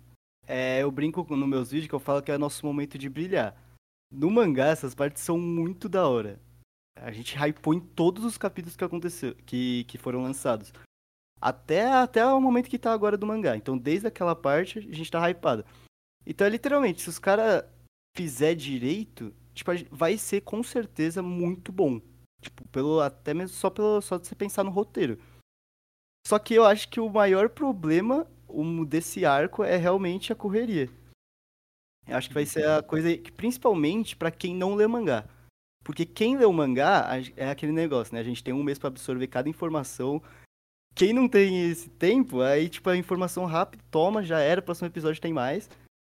é, 0.46 0.82
eu 0.82 0.90
brinco 0.90 1.26
nos 1.36 1.48
meus 1.48 1.70
vídeos 1.70 1.88
que 1.88 1.94
eu 1.94 2.00
falo 2.00 2.22
que 2.22 2.30
é 2.32 2.38
nosso 2.38 2.64
momento 2.64 2.96
de 2.96 3.08
brilhar. 3.08 3.54
No 4.10 4.30
mangá, 4.30 4.68
essas 4.68 4.94
partes 4.94 5.22
são 5.22 5.38
muito 5.38 5.88
da 5.88 6.08
hora. 6.08 6.40
A 6.96 7.10
gente 7.10 7.36
hypou 7.36 7.74
em 7.74 7.80
todos 7.80 8.24
os 8.24 8.38
capítulos 8.38 8.76
que 8.76 8.84
aconteceu, 8.84 9.34
que, 9.44 9.84
que 9.84 9.98
foram 9.98 10.22
lançados. 10.22 10.72
Até, 11.40 11.84
até 11.84 12.24
o 12.24 12.40
momento 12.40 12.70
que 12.70 12.78
tá 12.78 12.92
agora 12.92 13.16
do 13.16 13.26
mangá. 13.26 13.56
Então, 13.56 13.76
desde 13.76 14.06
aquela 14.06 14.34
parte, 14.34 14.78
a 14.78 14.82
gente 14.82 15.10
tá 15.10 15.28
hypado. 15.28 15.64
Então, 16.26 16.46
é 16.46 16.50
literalmente, 16.50 17.02
se 17.02 17.08
os 17.08 17.18
caras 17.18 17.64
fizer 18.16 18.54
direito, 18.54 19.32
tipo, 19.54 19.70
vai 19.90 20.18
ser 20.18 20.40
com 20.40 20.62
certeza 20.62 21.22
muito 21.22 21.70
bom. 21.70 22.00
Tipo, 22.40 22.66
pelo, 22.68 23.00
até 23.00 23.32
mesmo 23.32 23.56
só, 23.56 23.70
pelo, 23.70 24.00
só 24.00 24.18
de 24.18 24.26
você 24.26 24.34
pensar 24.34 24.64
no 24.64 24.70
roteiro. 24.70 25.18
Só 26.26 26.38
que 26.38 26.54
eu 26.54 26.64
acho 26.64 26.88
que 26.88 26.98
o 26.98 27.08
maior 27.08 27.48
problema 27.48 28.26
um, 28.48 28.84
desse 28.84 29.24
arco 29.24 29.62
é 29.62 29.76
realmente 29.76 30.32
a 30.32 30.36
correria. 30.36 30.90
Eu 32.06 32.16
acho 32.16 32.28
que 32.28 32.34
vai 32.34 32.46
ser 32.46 32.68
a 32.68 32.82
coisa 32.82 33.16
que, 33.16 33.30
principalmente 33.30 34.16
pra 34.16 34.30
quem 34.30 34.54
não 34.54 34.74
lê 34.74 34.86
mangá. 34.86 35.24
Porque 35.84 36.04
quem 36.04 36.36
lê 36.36 36.44
o 36.44 36.52
mangá 36.52 37.08
é 37.36 37.48
aquele 37.48 37.72
negócio, 37.72 38.12
né? 38.14 38.20
A 38.20 38.24
gente 38.24 38.42
tem 38.42 38.52
um 38.52 38.62
mês 38.62 38.78
pra 38.78 38.88
absorver 38.88 39.26
cada 39.28 39.48
informação. 39.48 40.20
Quem 40.94 41.12
não 41.12 41.28
tem 41.28 41.70
esse 41.70 41.88
tempo, 41.90 42.40
aí, 42.40 42.68
tipo, 42.68 42.88
a 42.90 42.96
informação 42.96 43.44
rápida, 43.44 43.84
toma, 43.90 44.24
já 44.24 44.40
era, 44.40 44.62
próximo 44.62 44.88
episódio 44.88 45.20
tem 45.20 45.32
mais. 45.32 45.68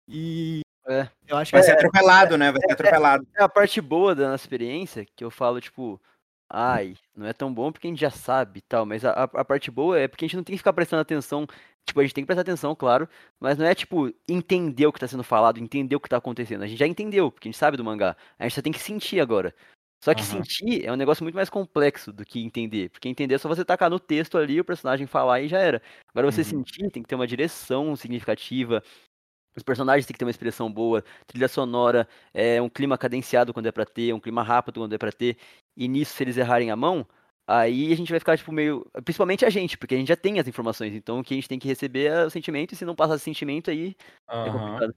E 0.08 0.62
É. 0.88 1.08
eu 1.28 1.38
acho 1.38 1.52
que 1.52 1.58
Vai 1.58 1.62
é, 1.62 1.66
ser 1.66 1.72
atropelado, 1.74 2.38
né? 2.38 2.52
Vai 2.52 2.62
ser 2.62 2.74
atropelado. 2.74 3.28
É 3.36 3.44
a 3.44 3.50
parte 3.50 3.80
boa 3.82 4.16
da 4.16 4.30
nossa 4.32 4.44
experiência, 4.44 5.06
que 5.16 5.24
eu 5.24 5.32
falo, 5.32 5.62
tipo, 5.62 6.02
ai, 6.50 6.96
não 7.16 7.26
é 7.28 7.34
tão 7.34 7.54
bom 7.54 7.72
porque 7.72 7.88
a 7.88 7.90
gente 7.90 8.00
já 8.02 8.10
sabe 8.10 8.60
e 8.60 8.62
tal, 8.62 8.86
mas 8.86 9.06
a, 9.06 9.12
a 9.24 9.46
parte 9.46 9.70
boa 9.72 9.98
é 10.00 10.08
porque 10.08 10.26
a 10.26 10.28
gente 10.28 10.38
não 10.38 10.44
tem 10.44 10.54
que 10.54 10.60
ficar 10.60 10.74
prestando 10.74 11.02
atenção. 11.02 11.46
Tipo, 11.88 12.00
a 12.00 12.04
gente 12.04 12.14
tem 12.14 12.24
que 12.24 12.28
prestar 12.28 12.42
atenção, 12.42 12.76
claro, 12.76 13.08
mas 13.40 13.58
não 13.58 13.66
é 13.66 13.74
tipo 13.74 14.12
entender 14.30 14.86
o 14.86 14.94
que 14.94 15.00
tá 15.00 15.08
sendo 15.08 15.24
falado, 15.24 15.60
entender 15.60 15.96
o 15.96 16.00
que 16.00 16.10
tá 16.10 16.18
acontecendo. 16.18 16.64
A 16.64 16.68
gente 16.68 16.80
já 16.80 16.88
entendeu, 16.88 17.32
porque 17.32 17.48
a 17.48 17.52
gente 17.52 17.58
sabe 17.60 17.78
do 17.78 17.84
mangá. 17.84 18.16
A 18.38 18.44
gente 18.44 18.56
só 18.56 18.62
tem 18.62 18.72
que 18.72 18.80
sentir 18.80 19.20
agora. 19.20 19.54
Só 20.04 20.14
que 20.16 20.22
Aham. 20.24 20.44
sentir 20.44 20.84
é 20.86 20.92
um 20.92 20.96
negócio 20.96 21.24
muito 21.24 21.36
mais 21.36 21.50
complexo 21.50 22.12
do 22.12 22.26
que 22.26 22.40
entender. 22.44 22.90
Porque 22.90 23.08
entender 23.08 23.36
é 23.36 23.38
só 23.38 23.48
você 23.48 23.64
tacar 23.64 23.90
no 23.90 24.00
texto 24.00 24.38
ali, 24.38 24.60
o 24.60 24.66
personagem 24.66 25.06
falar 25.08 25.42
e 25.42 25.48
já 25.48 25.60
era. 25.60 25.82
Agora 26.10 26.32
você 26.32 26.42
Uhum. 26.42 26.46
sentir 26.66 26.90
tem 26.92 27.04
que 27.04 27.10
ter 27.10 27.16
uma 27.16 27.28
direção 27.28 27.96
significativa. 27.96 28.84
Os 29.56 29.64
personagens 29.64 30.06
têm 30.06 30.14
que 30.14 30.20
ter 30.20 30.26
uma 30.26 30.32
expressão 30.32 30.72
boa, 30.72 31.04
trilha 31.28 31.48
sonora, 31.48 32.08
é, 32.34 32.62
um 32.62 32.70
clima 32.70 32.98
cadenciado 32.98 33.54
quando 33.54 33.66
é 33.66 33.72
pra 33.72 33.86
ter, 33.86 34.14
um 34.14 34.20
clima 34.20 34.44
rápido 34.44 34.80
quando 34.80 34.94
é 34.94 34.98
pra 34.98 35.12
ter. 35.12 35.38
E 35.76 35.88
nisso, 35.88 36.14
se 36.14 36.24
eles 36.24 36.38
errarem 36.38 36.72
a 36.72 36.76
mão, 36.76 37.06
aí 37.48 37.92
a 37.92 37.96
gente 37.96 38.10
vai 38.12 38.20
ficar, 38.20 38.38
tipo, 38.38 38.52
meio. 38.52 38.86
Principalmente 39.04 39.46
a 39.46 39.50
gente, 39.50 39.78
porque 39.78 39.96
a 39.96 39.98
gente 39.98 40.08
já 40.08 40.16
tem 40.16 40.40
as 40.40 40.48
informações. 40.48 40.94
Então 40.94 41.20
o 41.20 41.24
que 41.24 41.34
a 41.34 41.38
gente 41.38 41.50
tem 41.50 41.60
que 41.60 41.68
receber 41.68 42.06
é 42.06 42.26
o 42.26 42.30
sentimento, 42.30 42.74
e 42.74 42.76
se 42.78 42.86
não 42.86 42.96
passar 42.96 43.16
esse 43.16 43.26
sentimento, 43.26 43.70
aí 43.70 43.96
é 44.30 44.50
Aham. 44.50 44.60
complicado. 44.60 44.96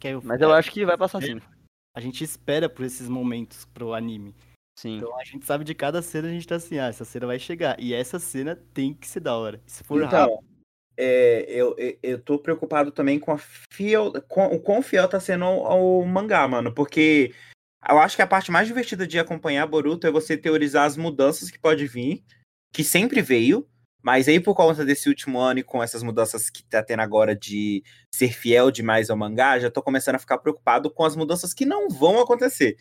Que 0.00 0.08
eu- 0.08 0.22
Mas 0.22 0.40
eu 0.40 0.54
é, 0.54 0.58
acho 0.58 0.70
que 0.70 0.84
vai 0.84 0.96
passar 0.96 1.20
sim. 1.20 1.40
A 1.94 2.00
gente 2.00 2.22
espera 2.22 2.68
por 2.68 2.84
esses 2.84 3.08
momentos 3.08 3.64
pro 3.64 3.94
anime. 3.94 4.34
Sim. 4.78 4.98
Então 4.98 5.18
a 5.18 5.24
gente 5.24 5.44
sabe 5.44 5.64
de 5.64 5.74
cada 5.74 6.00
cena, 6.00 6.28
a 6.28 6.30
gente 6.30 6.46
tá 6.46 6.54
assim, 6.54 6.78
ah, 6.78 6.86
essa 6.86 7.04
cena 7.04 7.26
vai 7.26 7.38
chegar. 7.38 7.80
E 7.80 7.92
essa 7.92 8.20
cena 8.20 8.54
tem 8.54 8.94
que 8.94 9.08
ser 9.08 9.18
da 9.18 9.36
hora. 9.36 9.60
Se 9.66 9.82
for 9.82 10.00
rápido, 10.04 10.24
Então, 10.24 10.44
é, 11.00 11.44
eu, 11.48 11.76
eu, 12.02 12.20
tô 12.20 12.40
preocupado 12.40 12.90
também 12.90 13.20
com 13.20 13.30
a 13.30 13.38
fiel, 13.38 14.12
com, 14.26 14.46
o 14.46 14.58
quão 14.58 14.82
fiel 14.82 15.08
tá 15.08 15.20
sendo 15.20 15.44
ao 15.44 16.04
mangá, 16.04 16.48
mano, 16.48 16.74
porque 16.74 17.32
eu 17.88 18.00
acho 18.00 18.16
que 18.16 18.22
a 18.22 18.26
parte 18.26 18.50
mais 18.50 18.66
divertida 18.66 19.06
de 19.06 19.16
acompanhar 19.16 19.64
Boruto 19.68 20.08
é 20.08 20.10
você 20.10 20.36
teorizar 20.36 20.84
as 20.86 20.96
mudanças 20.96 21.52
que 21.52 21.58
pode 21.58 21.86
vir, 21.86 22.24
que 22.72 22.82
sempre 22.82 23.22
veio, 23.22 23.64
mas 24.02 24.26
aí 24.26 24.40
por 24.40 24.56
conta 24.56 24.84
desse 24.84 25.08
último 25.08 25.38
ano 25.38 25.60
e 25.60 25.62
com 25.62 25.80
essas 25.80 26.02
mudanças 26.02 26.50
que 26.50 26.64
tá 26.64 26.82
tendo 26.82 27.00
agora 27.00 27.36
de 27.36 27.84
ser 28.12 28.32
fiel 28.32 28.68
demais 28.72 29.08
ao 29.08 29.16
mangá, 29.16 29.56
já 29.60 29.70
tô 29.70 29.80
começando 29.80 30.16
a 30.16 30.20
ficar 30.20 30.38
preocupado 30.38 30.90
com 30.90 31.04
as 31.04 31.14
mudanças 31.14 31.54
que 31.54 31.64
não 31.64 31.88
vão 31.88 32.18
acontecer. 32.20 32.76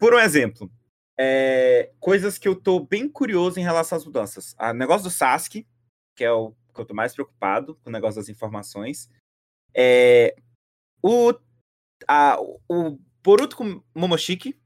Por 0.00 0.12
um 0.12 0.18
exemplo, 0.18 0.68
é, 1.16 1.92
coisas 2.00 2.38
que 2.38 2.48
eu 2.48 2.56
tô 2.56 2.80
bem 2.80 3.08
curioso 3.08 3.60
em 3.60 3.62
relação 3.62 3.96
às 3.96 4.04
mudanças. 4.04 4.56
O 4.58 4.72
negócio 4.72 5.04
do 5.04 5.10
Sasuke, 5.10 5.64
que 6.16 6.24
é 6.24 6.32
o 6.32 6.52
que 6.76 6.82
eu 6.82 6.86
tô 6.86 6.94
mais 6.94 7.12
preocupado 7.14 7.74
com 7.76 7.90
o 7.90 7.92
negócio 7.92 8.20
das 8.20 8.28
informações. 8.28 9.10
É, 9.74 10.36
o, 11.02 11.32
a, 12.08 12.38
o 12.68 12.98
Boruto 13.22 13.56
com 13.56 13.82
Momoshiki, 13.94 14.58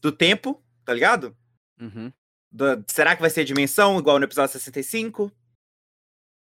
do 0.00 0.10
tempo, 0.12 0.62
tá 0.84 0.92
ligado? 0.94 1.36
Uhum. 1.80 2.12
Da- 2.50 2.82
será 2.88 3.14
que 3.14 3.20
vai 3.20 3.30
ser 3.30 3.44
dimensão, 3.44 3.98
igual 3.98 4.18
no 4.18 4.24
episódio 4.24 4.52
65? 4.52 5.30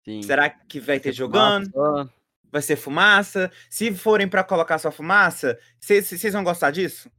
Sim. 0.06 0.22
Será 0.22 0.50
que 0.50 0.80
vai 0.80 1.00
ter 1.00 1.10
Ser 1.10 1.18
jogando? 1.18 1.70
fumaça, 1.72 2.14
Vai 2.52 2.62
ser 2.62 2.76
fumaça? 2.78 3.52
Se 3.70 3.94
forem 3.94 4.30
pra 4.30 4.44
colocar 4.44 4.78
só 4.80 4.92
fumaça, 4.92 5.60
vocês 5.80 6.32
vão 6.32 6.44
gostar 6.44 6.72
disso? 6.72 7.12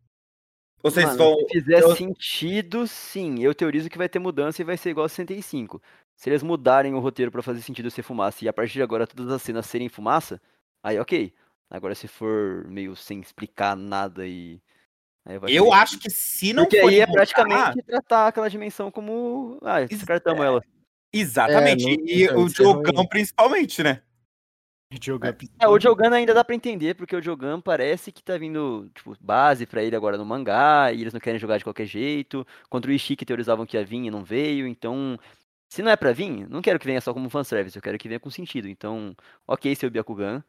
Ou 0.83 0.91
vocês 0.91 1.05
Mano, 1.07 1.19
vão. 1.19 1.37
Se 1.41 1.61
fizer 1.61 1.83
eu- 1.83 1.97
sentido, 1.97 2.87
sim. 2.87 3.41
Eu 3.43 3.55
teorizo 3.55 3.91
que 3.91 3.99
vai 3.99 4.09
ter 4.09 4.19
mudança 4.19 4.63
e 4.63 4.65
vai 4.65 4.77
ser 4.77 4.91
igual 4.91 5.05
a 5.07 5.09
65. 5.09 5.83
Se 6.17 6.31
eles 6.31 6.43
mudarem 6.43 6.95
o 6.95 6.99
roteiro 6.99 7.31
pra 7.31 7.43
fazer 7.43 7.61
sentido 7.61 7.91
ser 7.91 8.03
fumaça 8.03 8.45
e 8.45 8.49
a 8.49 8.53
partir 8.53 8.73
de 8.75 8.83
agora 8.83 9.07
todas 9.07 9.31
as 9.31 9.43
cenas 9.43 9.67
serem 9.67 9.89
fumaça, 9.89 10.41
aí 10.83 10.99
ok. 10.99 11.33
Agora 11.71 11.95
se 11.95 12.09
for 12.09 12.65
meio 12.69 12.97
sem 12.97 13.21
explicar 13.21 13.77
nada 13.77 14.27
e. 14.27 14.61
Aí 15.27 15.39
vai 15.39 15.51
Eu 15.51 15.65
ser- 15.67 15.73
acho 15.73 15.99
que 15.99 16.09
se 16.09 16.53
não 16.53 16.65
Porque 16.65 16.81
forem 16.81 16.97
aí 16.97 17.03
é 17.03 17.07
mudar- 17.07 17.19
praticamente 17.19 17.83
tratar 17.83 18.29
aquela 18.29 18.49
dimensão 18.49 18.91
como. 18.91 19.59
Ah, 19.63 19.81
Ex- 19.83 19.91
descartamos 19.91 20.45
ela. 20.45 20.63
Exatamente. 21.13 21.85
É, 21.85 21.97
não- 21.97 22.05
e 22.07 22.29
o 22.29 22.47
é. 22.47 22.49
Jogão, 22.51 23.07
principalmente, 23.07 23.83
né? 23.83 24.03
jogar 25.03 25.37
É, 25.61 25.67
o 25.67 25.81
Jogan 25.81 26.15
ainda 26.15 26.33
dá 26.33 26.45
pra 26.45 26.55
entender, 26.55 26.95
porque 26.95 27.17
o 27.17 27.21
Jogan 27.21 27.61
parece 27.61 28.13
que 28.13 28.23
tá 28.23 28.39
vindo, 28.39 28.89
tipo, 28.95 29.17
base 29.21 29.67
pra 29.67 29.83
ele 29.83 29.97
agora 29.97 30.17
no 30.17 30.25
mangá, 30.25 30.93
e 30.93 31.01
eles 31.01 31.13
não 31.13 31.19
querem 31.21 31.41
jogar 31.41 31.59
de 31.59 31.65
qualquer 31.65 31.87
jeito. 31.87 32.47
Contra 32.71 32.89
o 32.91 32.95
Ishii, 32.95 33.17
que 33.17 33.27
teorizavam 33.27 33.67
que 33.67 33.77
ia 33.77 33.85
vir 33.85 34.05
e 34.05 34.11
não 34.11 34.23
veio, 34.25 34.67
então. 34.67 35.19
Se 35.69 35.83
não 35.83 35.91
é 35.91 35.97
pra 35.97 36.13
vir, 36.13 36.49
não 36.49 36.63
quero 36.63 36.79
que 36.79 36.87
venha 36.87 37.01
só 37.01 37.13
como 37.13 37.29
fanservice, 37.29 37.77
eu 37.77 37.83
quero 37.83 37.99
que 37.99 38.09
venha 38.09 38.21
com 38.21 38.31
sentido. 38.31 38.69
Então, 38.69 39.15
ok, 39.47 39.75
seu 39.75 39.91
Byakugan. 39.91 40.43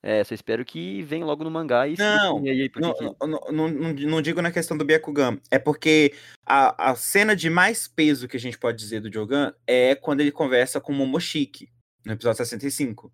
É, 0.00 0.22
só 0.22 0.32
espero 0.32 0.64
que 0.64 1.02
venha 1.02 1.26
logo 1.26 1.42
no 1.42 1.50
mangá 1.50 1.88
e 1.88 1.96
se 1.96 2.02
Não, 2.02 2.40
define 2.40 2.50
aí 2.50 2.70
Não, 2.76 2.94
que 2.94 3.26
não, 3.26 3.40
não, 3.50 3.68
não- 3.92 4.22
digo 4.22 4.40
na 4.40 4.52
questão 4.52 4.76
do 4.78 4.84
Byakugan. 4.84 5.40
É 5.50 5.58
porque 5.58 6.14
a, 6.46 6.90
a 6.90 6.94
cena 6.94 7.34
de 7.34 7.50
mais 7.50 7.88
peso 7.88 8.28
que 8.28 8.36
a 8.36 8.40
gente 8.40 8.56
pode 8.56 8.78
dizer 8.78 9.00
do 9.00 9.12
Jogan 9.12 9.52
é 9.66 9.96
quando 9.96 10.20
ele 10.20 10.30
conversa 10.30 10.80
com 10.80 10.92
o 10.92 10.94
Momoshiki, 10.94 11.68
no 12.04 12.12
episódio 12.12 12.36
65. 12.36 13.12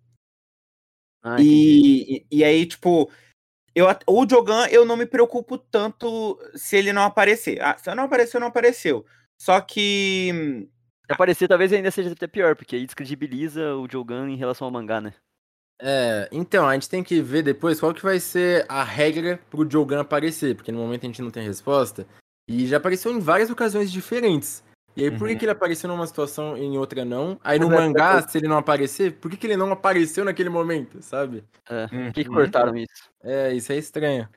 Ah. 1.23 1.37
E, 1.41 2.17
e, 2.17 2.27
e 2.31 2.43
aí, 2.43 2.67
tipo, 2.67 3.11
eu, 3.73 3.87
o 4.05 4.29
Jogan 4.29 4.67
eu 4.67 4.85
não 4.85 4.95
me 4.95 5.07
preocupo 5.07 5.57
tanto 5.57 6.39
se 6.53 6.77
ele 6.77 6.93
não 6.93 7.01
aparecer. 7.01 7.59
Ah, 7.63 7.75
se 7.79 7.93
não 7.95 8.03
apareceu, 8.03 8.39
não 8.39 8.47
apareceu. 8.47 9.03
Só 9.41 9.59
que. 9.59 10.69
Se 11.05 11.13
aparecer, 11.13 11.47
talvez 11.47 11.71
ainda 11.71 11.91
seja 11.91 12.11
até 12.11 12.27
pior, 12.27 12.55
porque 12.55 12.75
aí 12.75 12.85
descredibiliza 12.85 13.75
o 13.75 13.87
Jogan 13.89 14.29
em 14.29 14.35
relação 14.35 14.65
ao 14.65 14.71
mangá, 14.71 14.99
né? 14.99 15.13
É, 15.81 16.29
então, 16.31 16.67
a 16.67 16.73
gente 16.73 16.89
tem 16.89 17.03
que 17.03 17.21
ver 17.21 17.43
depois 17.43 17.79
qual 17.79 17.93
que 17.93 18.01
vai 18.01 18.19
ser 18.19 18.65
a 18.69 18.83
regra 18.83 19.39
pro 19.49 19.69
Jogan 19.69 20.01
aparecer, 20.01 20.55
porque 20.55 20.71
no 20.71 20.79
momento 20.79 21.03
a 21.03 21.07
gente 21.07 21.21
não 21.21 21.29
tem 21.29 21.45
resposta. 21.45 22.07
E 22.47 22.65
já 22.65 22.77
apareceu 22.77 23.11
em 23.11 23.19
várias 23.19 23.49
ocasiões 23.49 23.91
diferentes. 23.91 24.63
E 24.95 25.03
aí, 25.03 25.11
por 25.11 25.27
que, 25.27 25.33
Uhum. 25.33 25.39
que 25.39 25.45
ele 25.45 25.51
apareceu 25.51 25.89
numa 25.89 26.07
situação 26.07 26.57
e 26.57 26.61
em 26.63 26.77
outra 26.77 27.03
não? 27.03 27.37
Aí 27.43 27.59
no 27.59 27.71
é- 27.71 27.75
mangá, 27.75 28.25
se 28.25 28.37
ele 28.37 28.47
não 28.47 28.57
aparecer, 28.57 29.13
por 29.17 29.29
que, 29.29 29.35
que 29.35 29.45
ele 29.45 29.57
não 29.57 29.71
apareceu 29.71 30.23
naquele 30.23 30.49
momento, 30.49 31.01
sabe? 31.01 31.43
Por 31.65 32.13
que, 32.13 32.23
que 32.23 32.29
Uhum. 32.29 32.35
cortaram 32.35 32.77
isso? 32.77 33.09
É, 33.21 33.53
isso 33.53 33.73
é 33.73 33.77
estranho. 33.77 34.29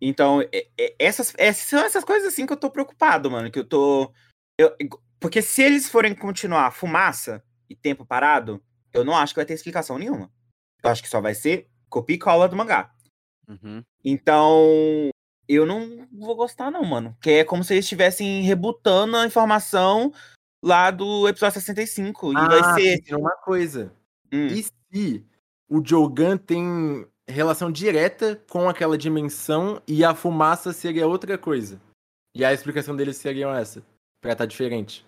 Então, 0.00 0.42
é- 0.52 0.66
é- 0.76 0.94
essas, 0.98 1.32
essas 1.38 1.68
são 1.68 1.78
essas 1.78 2.02
coisas 2.02 2.26
assim 2.26 2.44
que 2.44 2.52
eu 2.52 2.56
tô 2.56 2.68
preocupado, 2.68 3.30
mano. 3.30 3.50
Que 3.50 3.60
eu 3.60 3.64
tô. 3.64 4.12
eu- 4.58 4.76
porque 5.22 5.40
se 5.40 5.62
eles 5.62 5.88
forem 5.88 6.14
continuar 6.14 6.70
fumaça 6.72 7.42
e 7.70 7.74
tempo 7.76 8.04
parado, 8.04 8.62
eu 8.92 9.04
não 9.04 9.16
acho 9.16 9.32
que 9.32 9.38
vai 9.38 9.46
ter 9.46 9.54
explicação 9.54 9.96
nenhuma. 9.98 10.30
Eu 10.82 10.90
acho 10.90 11.02
que 11.02 11.08
só 11.08 11.20
vai 11.20 11.34
ser 11.34 11.68
copia 11.88 12.16
e 12.16 12.18
cola 12.18 12.48
do 12.48 12.56
mangá. 12.56 12.92
Uhum. 13.48 13.82
Então, 14.04 15.10
eu 15.48 15.64
não 15.66 16.06
vou 16.12 16.34
gostar, 16.34 16.70
não, 16.70 16.84
mano. 16.84 17.16
Que 17.20 17.30
é 17.30 17.44
como 17.44 17.62
se 17.62 17.72
eles 17.74 17.84
estivessem 17.84 18.42
rebutando 18.42 19.16
a 19.16 19.26
informação 19.26 20.12
lá 20.62 20.90
do 20.90 21.28
episódio 21.28 21.54
65. 21.60 22.32
E 22.32 22.36
Ah, 22.36 22.48
vai 22.48 22.74
ser. 22.74 22.98
pensei 22.98 23.16
numa 23.16 23.36
coisa. 23.36 23.92
Hum, 24.32 24.46
E 24.46 24.62
se 24.62 25.26
o 25.68 25.82
Jogan 25.84 26.36
tem 26.36 27.06
relação 27.28 27.70
direta 27.70 28.36
com 28.50 28.68
aquela 28.68 28.96
dimensão 28.98 29.80
e 29.86 30.04
a 30.04 30.14
fumaça 30.14 30.72
seria 30.72 31.06
outra 31.06 31.36
coisa? 31.38 31.80
E 32.34 32.44
a 32.44 32.52
explicação 32.52 32.96
deles 32.96 33.16
seria 33.18 33.48
essa, 33.58 33.82
pra 34.20 34.32
estar 34.32 34.46
diferente. 34.46 35.04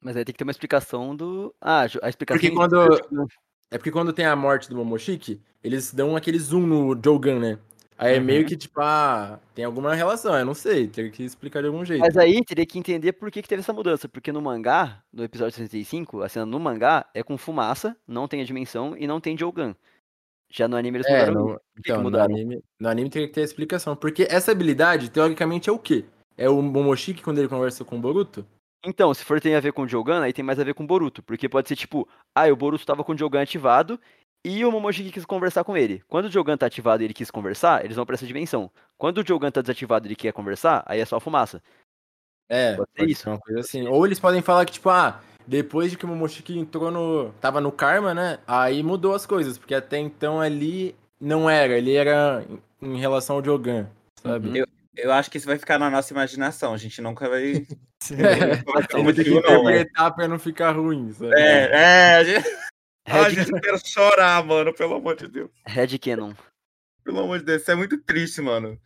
Mas 0.00 0.16
aí 0.16 0.24
tem 0.24 0.32
que 0.32 0.38
ter 0.38 0.44
uma 0.44 0.50
explicação 0.52 1.14
do. 1.14 1.54
Ah, 1.60 1.80
a 2.02 2.08
explicação. 2.08 2.40
Porque 2.40 2.50
quando- 2.50 3.28
É 3.70 3.76
porque 3.76 3.90
quando 3.90 4.12
tem 4.14 4.24
a 4.24 4.34
morte 4.34 4.68
do 4.70 4.76
Momoshiki, 4.76 5.40
eles 5.62 5.92
dão 5.92 6.16
aquele 6.16 6.38
zoom 6.38 6.66
no 6.66 6.98
Jogan, 7.04 7.38
né? 7.38 7.58
Aí 7.98 8.14
é 8.14 8.18
Uhum. 8.18 8.24
meio 8.24 8.46
que 8.46 8.56
tipo, 8.56 8.80
ah, 8.80 9.38
tem 9.54 9.64
alguma 9.64 9.92
relação, 9.94 10.38
eu 10.38 10.44
não 10.46 10.54
sei, 10.54 10.86
teria 10.86 11.10
que 11.10 11.22
explicar 11.24 11.60
de 11.60 11.66
algum 11.66 11.84
jeito. 11.84 12.00
Mas 12.00 12.16
aí 12.16 12.42
teria 12.44 12.64
que 12.64 12.78
entender 12.78 13.12
por 13.12 13.28
que, 13.30 13.42
que 13.42 13.48
teve 13.48 13.60
essa 13.60 13.72
mudança. 13.72 14.08
Porque 14.08 14.30
no 14.32 14.40
mangá, 14.40 15.02
no 15.12 15.24
episódio 15.24 15.54
65, 15.56 16.22
a 16.22 16.28
cena 16.28 16.46
no 16.46 16.58
mangá 16.60 17.04
é 17.12 17.22
com 17.24 17.36
fumaça, 17.36 17.96
não 18.06 18.28
tem 18.28 18.40
a 18.40 18.44
dimensão 18.44 18.96
e 18.96 19.06
não 19.06 19.20
tem 19.20 19.36
Jogan. 19.36 19.74
Já 20.50 20.66
no 20.68 20.76
anime 20.76 20.98
eles 20.98 21.06
É, 21.08 21.26
mudaram. 21.26 21.34
no, 21.34 21.60
então, 21.78 22.02
no 22.10 22.18
anime, 22.20 22.62
no 22.80 22.88
anime 22.88 23.10
teria 23.10 23.28
que 23.28 23.34
ter 23.34 23.42
explicação. 23.42 23.94
Porque 23.96 24.26
essa 24.30 24.52
habilidade, 24.52 25.10
teoricamente, 25.10 25.68
é 25.68 25.72
o 25.72 25.78
quê? 25.78 26.04
É 26.38 26.48
o 26.48 26.62
Momoshiki 26.62 27.20
quando 27.22 27.38
ele 27.38 27.48
conversa 27.48 27.84
com 27.84 27.96
o 27.98 28.00
Boruto? 28.00 28.46
Então, 28.84 29.12
se 29.12 29.24
for 29.24 29.40
tem 29.40 29.54
a 29.54 29.60
ver 29.60 29.72
com 29.72 29.82
o 29.82 29.88
Jogan, 29.88 30.22
aí 30.22 30.32
tem 30.32 30.44
mais 30.44 30.58
a 30.60 30.64
ver 30.64 30.74
com 30.74 30.84
o 30.84 30.86
Boruto. 30.86 31.22
Porque 31.22 31.48
pode 31.48 31.68
ser 31.68 31.76
tipo, 31.76 32.08
ah, 32.34 32.46
o 32.46 32.56
Boruto 32.56 32.86
tava 32.86 33.02
com 33.02 33.12
o 33.12 33.18
Jogan 33.18 33.42
ativado 33.42 34.00
e 34.44 34.64
o 34.64 34.70
Momoshiki 34.70 35.10
quis 35.10 35.24
conversar 35.24 35.64
com 35.64 35.76
ele. 35.76 36.02
Quando 36.06 36.26
o 36.26 36.30
Jogan 36.30 36.56
tá 36.56 36.66
ativado 36.66 37.02
e 37.02 37.06
ele 37.06 37.14
quis 37.14 37.30
conversar, 37.30 37.84
eles 37.84 37.96
vão 37.96 38.06
pra 38.06 38.14
essa 38.14 38.26
dimensão. 38.26 38.70
Quando 38.96 39.18
o 39.18 39.26
Jogan 39.26 39.50
tá 39.50 39.60
desativado 39.60 40.06
e 40.06 40.08
ele 40.08 40.16
quer 40.16 40.32
conversar, 40.32 40.84
aí 40.86 41.00
é 41.00 41.04
só 41.04 41.18
fumaça. 41.18 41.60
É, 42.48 42.76
Pode 42.76 42.88
ser 42.90 42.98
pode 42.98 43.12
isso. 43.12 43.22
ser 43.22 43.28
uma 43.30 43.38
coisa 43.38 43.60
assim. 43.60 43.88
Ou 43.88 44.06
eles 44.06 44.20
podem 44.20 44.40
falar 44.40 44.64
que, 44.64 44.72
tipo, 44.72 44.88
ah, 44.88 45.20
depois 45.46 45.90
de 45.90 45.98
que 45.98 46.04
o 46.04 46.08
Momoshiki 46.08 46.56
entrou 46.58 46.90
no. 46.90 47.30
tava 47.40 47.60
no 47.60 47.72
Karma, 47.72 48.14
né? 48.14 48.38
Aí 48.46 48.82
mudou 48.82 49.14
as 49.14 49.26
coisas, 49.26 49.58
porque 49.58 49.74
até 49.74 49.98
então 49.98 50.40
ali 50.40 50.94
não 51.20 51.50
era, 51.50 51.76
ele 51.76 51.94
era 51.94 52.44
em- 52.80 52.96
relação 52.96 53.36
ao 53.36 53.44
Jogan, 53.44 53.88
sabe? 54.22 54.60
Uhum. 54.60 54.64
Eu 54.98 55.12
acho 55.12 55.30
que 55.30 55.38
isso 55.38 55.46
vai 55.46 55.58
ficar 55.58 55.78
na 55.78 55.88
nossa 55.90 56.12
imaginação. 56.12 56.74
A 56.74 56.76
gente 56.76 57.00
nunca 57.00 57.28
vai. 57.28 57.66
É, 58.12 58.62
vai 59.02 59.12
ter 59.12 59.24
que 59.24 59.30
interpretar 59.34 60.14
pra 60.14 60.28
não 60.28 60.38
ficar 60.38 60.70
ruim, 60.70 61.12
sabe? 61.12 61.34
É, 61.34 61.70
é, 61.72 62.14
a 62.16 62.24
gente. 62.24 62.46
Red, 63.08 63.30
gente, 63.34 63.50
eu 63.52 63.60
quero 63.60 63.78
chorar, 63.86 64.44
mano, 64.44 64.72
pelo 64.72 64.94
amor 64.94 65.16
de 65.16 65.26
Deus. 65.28 65.50
Red 65.66 65.98
Canon. 65.98 66.32
Pelo 67.02 67.20
amor 67.20 67.38
de 67.40 67.44
Deus, 67.46 67.62
isso 67.62 67.70
é 67.70 67.74
muito 67.74 67.98
triste, 67.98 68.40
mano. 68.40 68.80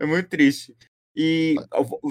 É 0.00 0.04
muito 0.04 0.28
triste. 0.28 0.74
E 1.14 1.54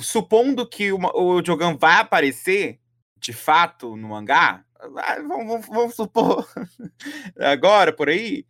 supondo 0.01 0.68
que 0.68 0.91
uma- 0.93 1.12
o 1.16 1.43
Jogan 1.43 1.76
vai 1.76 1.99
aparecer, 1.99 2.80
de 3.20 3.34
fato, 3.34 3.95
no 3.97 4.10
mangá, 4.10 4.64
ah, 4.80 5.16
vamos, 5.22 5.45
vamos- 5.47 5.68
vamos 5.68 5.95
supor 5.95 6.47
agora, 7.39 7.91
por 7.91 8.10
aí, 8.10 8.45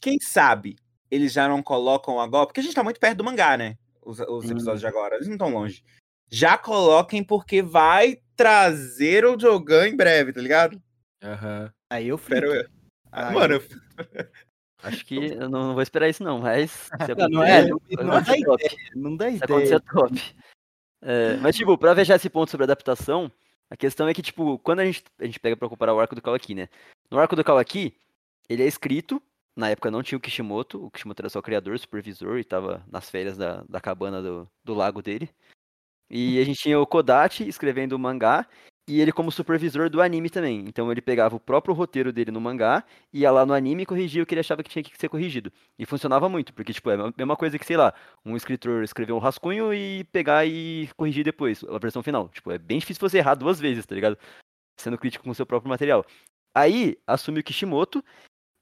quem 0.00 0.18
sabe 0.20 0.76
eles 1.10 1.32
já 1.32 1.48
não 1.48 1.62
colocam 1.62 2.18
agora, 2.20 2.46
porque 2.46 2.60
a 2.60 2.62
gente 2.62 2.74
tá 2.74 2.82
muito 2.84 2.98
perto 3.00 3.18
do 3.18 3.24
mangá, 3.24 3.56
né? 3.56 3.76
Os, 4.08 4.20
os 4.20 4.46
Hum. 4.46 4.52
episódios 4.52 4.80
de 4.80 4.86
agora, 4.86 5.16
eles 5.16 5.26
não 5.28 5.34
estão 5.34 5.50
longe. 5.50 5.84
Já 6.30 6.56
coloquem 6.56 7.22
porque 7.22 7.60
vai 7.60 8.22
trazer 8.34 9.26
o 9.26 9.38
Jogan 9.38 9.86
em 9.86 9.94
breve, 9.96 10.32
tá 10.32 10.40
ligado? 10.40 10.82
Aham. 11.22 11.70
Aí 11.92 12.08
eu 12.08 12.16
Espero 12.16 12.54
eu. 12.54 12.66
Aí 13.12 13.34
Mano, 13.34 13.54
eu- 13.56 13.62
Acho 14.82 15.04
que 15.04 15.16
eu 15.16 15.50
não, 15.50 15.60
não 15.68 15.74
vou 15.74 15.82
esperar 15.82 16.08
isso 16.08 16.22
não, 16.22 16.38
mas 16.38 16.70
se 16.70 17.14
Não, 17.16 17.28
não 17.28 17.42
é, 17.44 17.66
não, 17.66 17.80
não 17.98 18.22
dá 18.22 18.38
ideia, 18.38 18.70
não 18.94 19.16
dá 19.16 19.28
Se 19.30 19.36
ideia. 19.36 19.44
acontecer 19.44 19.80
top. 19.92 20.34
É, 21.02 21.36
mas, 21.36 21.56
tipo, 21.56 21.76
pra 21.76 21.94
fechar 21.94 22.14
esse 22.16 22.30
ponto 22.30 22.50
sobre 22.50 22.64
adaptação, 22.64 23.30
a 23.70 23.76
questão 23.76 24.08
é 24.08 24.14
que, 24.14 24.22
tipo, 24.22 24.58
quando 24.60 24.80
a 24.80 24.84
gente, 24.86 25.04
a 25.18 25.24
gente 25.26 25.38
pega 25.40 25.56
pra 25.56 25.68
comparar 25.68 25.94
o 25.94 26.00
arco 26.00 26.14
do 26.14 26.22
Kawaki, 26.22 26.54
né? 26.54 26.68
No 27.10 27.18
arco 27.18 27.36
do 27.36 27.44
Kawaki, 27.44 27.94
ele 28.48 28.62
é 28.62 28.66
escrito, 28.66 29.20
na 29.58 29.70
época 29.70 29.90
não 29.90 30.04
tinha 30.04 30.16
o 30.16 30.20
Kishimoto, 30.20 30.86
o 30.86 30.88
Kishimoto 30.88 31.20
era 31.20 31.28
só 31.28 31.42
criador, 31.42 31.76
supervisor, 31.80 32.38
e 32.38 32.44
tava 32.44 32.80
nas 32.88 33.10
férias 33.10 33.36
da, 33.36 33.64
da 33.68 33.80
cabana 33.80 34.22
do, 34.22 34.48
do 34.62 34.72
lago 34.72 35.02
dele. 35.02 35.28
E 36.08 36.38
a 36.38 36.44
gente 36.44 36.60
tinha 36.60 36.78
o 36.78 36.86
Kodachi 36.86 37.48
escrevendo 37.48 37.94
o 37.94 37.98
mangá, 37.98 38.46
e 38.86 39.00
ele 39.00 39.10
como 39.10 39.32
supervisor 39.32 39.90
do 39.90 40.00
anime 40.00 40.30
também. 40.30 40.64
Então 40.68 40.92
ele 40.92 41.02
pegava 41.02 41.34
o 41.34 41.40
próprio 41.40 41.74
roteiro 41.74 42.12
dele 42.12 42.30
no 42.30 42.40
mangá, 42.40 42.84
ia 43.12 43.32
lá 43.32 43.44
no 43.44 43.52
anime 43.52 43.82
e 43.82 43.86
corrigia 43.86 44.22
o 44.22 44.26
que 44.26 44.32
ele 44.32 44.40
achava 44.40 44.62
que 44.62 44.70
tinha 44.70 44.82
que 44.82 44.96
ser 44.96 45.08
corrigido. 45.08 45.52
E 45.76 45.84
funcionava 45.84 46.28
muito, 46.28 46.54
porque, 46.54 46.72
tipo, 46.72 46.88
é 46.88 46.94
a 46.94 47.12
mesma 47.18 47.36
coisa 47.36 47.58
que, 47.58 47.66
sei 47.66 47.76
lá, 47.76 47.92
um 48.24 48.36
escritor 48.36 48.84
escrever 48.84 49.12
um 49.12 49.18
rascunho 49.18 49.74
e 49.74 50.04
pegar 50.04 50.46
e 50.46 50.88
corrigir 50.96 51.24
depois, 51.24 51.64
a 51.64 51.78
versão 51.78 52.00
final. 52.00 52.28
Tipo, 52.28 52.52
é 52.52 52.58
bem 52.58 52.78
difícil 52.78 53.00
você 53.00 53.18
errar 53.18 53.34
duas 53.34 53.58
vezes, 53.58 53.84
tá 53.84 53.92
ligado? 53.92 54.16
Sendo 54.78 54.96
crítico 54.96 55.24
com 55.24 55.30
o 55.30 55.34
seu 55.34 55.44
próprio 55.44 55.68
material. 55.68 56.06
Aí, 56.54 56.96
assume 57.08 57.40
o 57.40 57.44
Kishimoto, 57.44 58.02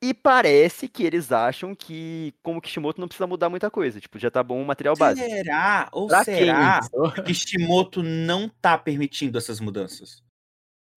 e 0.03 0.13
parece 0.13 0.89
que 0.89 1.03
eles 1.05 1.33
acham 1.33 1.75
que, 1.75 2.35
como 2.43 2.61
Kishimoto, 2.61 3.01
não 3.01 3.09
precisa 3.09 3.27
mudar 3.27 3.49
muita 3.49 3.71
coisa. 3.71 4.01
Tipo, 4.01 4.19
já 4.19 4.31
tá 4.31 4.43
bom 4.43 4.61
o 4.61 4.67
material 4.67 4.95
básico. 4.97 5.27
será? 5.29 5.89
Ou 5.93 6.07
Pra 6.07 6.25
quem? 6.25 6.35
será 6.35 6.81
que 7.15 7.23
Kishimoto 7.23 8.03
não 8.03 8.49
tá 8.49 8.77
permitindo 8.77 9.39
essas 9.39 9.59
mudanças? 9.61 10.23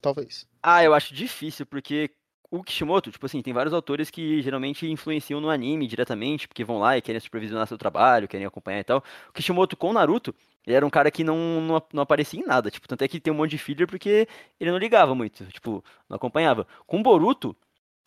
Talvez. 0.01 0.47
Ah, 0.61 0.83
eu 0.83 0.93
acho 0.93 1.13
difícil, 1.13 1.65
porque 1.65 2.11
o 2.51 2.63
Kishimoto, 2.63 3.11
tipo 3.11 3.25
assim, 3.25 3.41
tem 3.41 3.53
vários 3.53 3.73
autores 3.73 4.09
que 4.09 4.41
geralmente 4.41 4.87
influenciam 4.87 5.39
no 5.39 5.49
anime 5.49 5.87
diretamente, 5.87 6.47
porque 6.47 6.63
vão 6.63 6.79
lá 6.79 6.97
e 6.97 7.01
querem 7.01 7.19
supervisionar 7.19 7.67
seu 7.67 7.77
trabalho, 7.77 8.27
querem 8.27 8.45
acompanhar 8.45 8.79
e 8.79 8.83
tal. 8.83 9.03
O 9.29 9.33
Kishimoto 9.33 9.77
com 9.77 9.89
o 9.89 9.93
Naruto, 9.93 10.33
ele 10.65 10.75
era 10.75 10.85
um 10.85 10.89
cara 10.89 11.11
que 11.11 11.23
não, 11.23 11.61
não, 11.61 11.81
não 11.93 12.03
aparecia 12.03 12.39
em 12.39 12.45
nada, 12.45 12.71
tipo, 12.71 12.87
tanto 12.87 13.03
é 13.03 13.07
que 13.07 13.19
tem 13.19 13.31
um 13.31 13.35
monte 13.37 13.51
de 13.51 13.57
filler 13.57 13.87
porque 13.87 14.27
ele 14.59 14.71
não 14.71 14.77
ligava 14.77 15.13
muito, 15.13 15.45
tipo, 15.47 15.83
não 16.09 16.15
acompanhava. 16.15 16.65
Com 16.87 16.99
o 16.99 17.03
Boruto, 17.03 17.55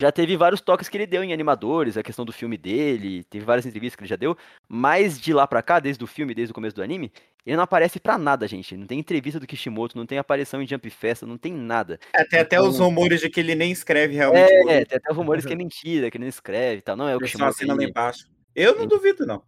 já 0.01 0.11
teve 0.11 0.35
vários 0.35 0.59
toques 0.59 0.89
que 0.89 0.97
ele 0.97 1.05
deu 1.07 1.23
em 1.23 1.31
animadores, 1.33 1.95
a 1.97 2.03
questão 2.03 2.25
do 2.25 2.31
filme 2.33 2.57
dele, 2.57 3.23
teve 3.25 3.45
várias 3.45 3.65
entrevistas 3.65 3.95
que 3.95 4.01
ele 4.03 4.09
já 4.09 4.15
deu, 4.15 4.35
mas 4.67 5.19
de 5.19 5.33
lá 5.33 5.45
pra 5.47 5.61
cá, 5.61 5.79
desde 5.79 6.03
o 6.03 6.07
filme, 6.07 6.33
desde 6.33 6.51
o 6.51 6.55
começo 6.55 6.75
do 6.75 6.81
anime, 6.83 7.11
ele 7.45 7.55
não 7.55 7.63
aparece 7.63 7.99
pra 7.99 8.17
nada, 8.17 8.47
gente. 8.47 8.75
Não 8.75 8.87
tem 8.87 8.99
entrevista 8.99 9.39
do 9.39 9.45
Kishimoto, 9.47 9.97
não 9.97 10.05
tem 10.05 10.17
aparição 10.17 10.61
em 10.61 10.67
Jump 10.67 10.89
Festa, 10.89 11.25
não 11.25 11.37
tem 11.37 11.53
nada. 11.53 11.99
É, 12.13 12.23
tem 12.23 12.39
até 12.39 12.59
os 12.59 12.75
Então- 12.75 12.87
rumores 12.87 13.21
de 13.21 13.29
que 13.29 13.39
ele 13.39 13.53
nem 13.55 13.71
escreve 13.71 14.15
realmente. 14.15 14.51
É, 14.51 14.63
Boruto. 14.63 14.85
tem 14.89 14.97
até 14.97 15.13
rumores 15.13 15.45
que 15.45 15.53
é 15.53 15.55
mentira, 15.55 16.09
que 16.09 16.17
ele 16.17 16.23
não 16.25 16.29
escreve 16.29 16.77
e 16.79 16.81
tal. 16.81 16.95
Não 16.95 17.07
é 17.07 17.15
o 17.15 17.19
pessoal 17.19 17.49
Kishimoto. 17.49 17.55
assina 17.55 17.73
lá 17.73 17.81
ele- 17.81 17.89
embaixo. 17.91 18.27
Eu 18.55 18.75
não 18.77 18.87
duvido, 18.87 19.25
não. 19.25 19.43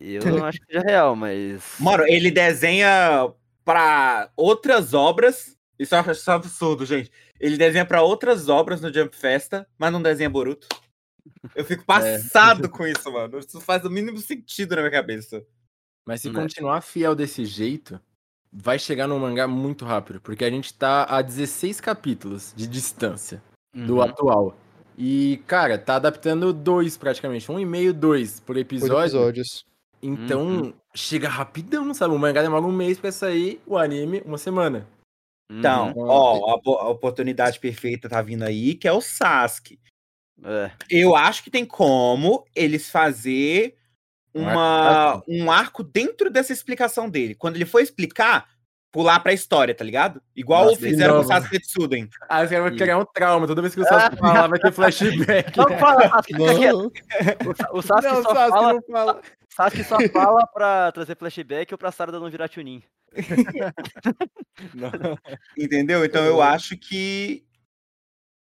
Eu 0.00 0.24
não 0.24 0.44
acho 0.44 0.60
que 0.60 0.66
seja 0.66 0.80
real, 0.80 1.14
mas. 1.16 1.74
Mano, 1.80 2.04
ele 2.06 2.30
desenha 2.30 3.30
pra 3.64 4.30
outras 4.36 4.94
obras. 4.94 5.57
Isso 5.78 5.94
eu 5.94 5.98
acho 6.00 6.10
isso 6.12 6.30
absurdo, 6.30 6.84
gente. 6.84 7.10
Ele 7.38 7.56
desenha 7.56 7.84
pra 7.86 8.02
outras 8.02 8.48
obras 8.48 8.80
no 8.80 8.92
Jump 8.92 9.14
Festa, 9.14 9.66
mas 9.78 9.92
não 9.92 10.02
desenha 10.02 10.28
Boruto. 10.28 10.66
Eu 11.54 11.64
fico 11.64 11.84
passado 11.86 12.68
com 12.68 12.86
isso, 12.86 13.12
mano. 13.12 13.38
Isso 13.38 13.60
faz 13.60 13.84
o 13.84 13.90
mínimo 13.90 14.18
sentido 14.18 14.74
na 14.74 14.82
minha 14.82 14.90
cabeça. 14.92 15.44
Mas 16.06 16.22
se 16.22 16.30
Né. 16.30 16.40
continuar 16.40 16.80
fiel 16.80 17.14
desse 17.14 17.44
jeito, 17.44 18.00
vai 18.52 18.78
chegar 18.78 19.06
no 19.06 19.18
mangá 19.20 19.46
muito 19.46 19.84
rápido, 19.84 20.20
porque 20.20 20.44
a 20.44 20.50
gente 20.50 20.72
tá 20.74 21.04
a 21.04 21.20
16 21.22 21.80
capítulos 21.80 22.52
de 22.56 22.66
distância 22.66 23.42
do 23.74 23.96
Uhum. 23.96 24.02
atual. 24.02 24.56
E, 24.96 25.40
cara, 25.46 25.78
tá 25.78 25.94
adaptando 25.96 26.52
dois 26.52 26.96
praticamente, 26.96 27.52
um 27.52 27.60
e 27.60 27.64
meio, 27.64 27.92
dois 27.94 28.40
por 28.40 28.56
episódio. 28.56 28.98
episódios. 29.04 29.64
Então, 30.02 30.48
Uhum. 30.48 30.72
chega 30.94 31.28
rapidão, 31.28 31.92
sabe? 31.94 32.14
O 32.14 32.18
mangá 32.18 32.42
demora 32.42 32.64
um 32.64 32.72
mês 32.72 32.98
pra 32.98 33.12
sair, 33.12 33.60
o 33.66 33.76
anime, 33.78 34.22
uma 34.24 34.38
semana. 34.38 34.88
Então, 35.50 35.92
Uhum. 35.96 36.06
ó, 36.08 36.54
a, 36.54 36.60
po- 36.60 36.76
a 36.78 36.88
oportunidade 36.88 37.58
perfeita 37.58 38.08
tá 38.08 38.20
vindo 38.20 38.42
aí, 38.44 38.74
que 38.74 38.86
é 38.86 38.92
o 38.92 39.00
Sasuke. 39.00 39.80
É. 40.44 40.70
Eu 40.90 41.16
acho 41.16 41.42
que 41.42 41.50
tem 41.50 41.64
como 41.64 42.44
eles 42.54 42.90
fazer 42.90 43.74
Um 44.34 44.42
uma, 44.42 45.10
arco 45.10 45.24
um 45.28 45.50
arco 45.50 45.82
dentro 45.82 46.30
dessa 46.30 46.52
explicação 46.52 47.08
dele. 47.08 47.34
Quando 47.34 47.56
ele 47.56 47.64
for 47.64 47.80
explicar, 47.80 48.46
pular 48.92 49.18
pra 49.20 49.32
história, 49.32 49.74
tá 49.74 49.82
ligado? 49.82 50.22
Igual 50.36 50.66
Nossa, 50.66 50.76
fizeram 50.80 51.14
com 51.14 51.20
o. 51.20 51.24
Sasuke 51.24 51.58
Tsuden. 51.60 52.08
Ah, 52.28 52.46
você 52.46 52.60
vai 52.60 52.70
criar 52.76 52.98
um 52.98 53.04
trauma. 53.06 53.46
Toda 53.46 53.62
vez 53.62 53.74
que 53.74 53.80
o 53.80 53.84
Sasuke 53.84 54.16
falar, 54.20 54.46
vai 54.48 54.58
ter 54.60 54.70
flashback. 54.70 55.56
Não 55.56 55.78
fala, 55.78 56.08
Sasuke. 56.10 56.32
Não, 56.34 56.44
O 57.74 57.78
O 57.78 57.82
Sasuke, 57.82 58.06
Não, 58.14 58.22
só 58.22 58.34
Sasuke 58.34 58.50
fala, 58.50 58.72
não 58.74 58.82
fala. 58.82 59.20
Sasuke 59.48 59.84
só 59.84 59.96
fala 60.12 60.46
pra 60.46 60.92
trazer 60.92 61.16
flashback 61.16 61.72
ou 61.74 61.78
pra 61.78 61.90
Sarada 61.90 62.20
não 62.20 62.30
virar 62.30 62.48
Chunin. 62.52 62.82
Entendeu? 65.56 66.04
Então 66.04 66.24
eu 66.24 66.42
acho 66.42 66.76
que 66.76 67.46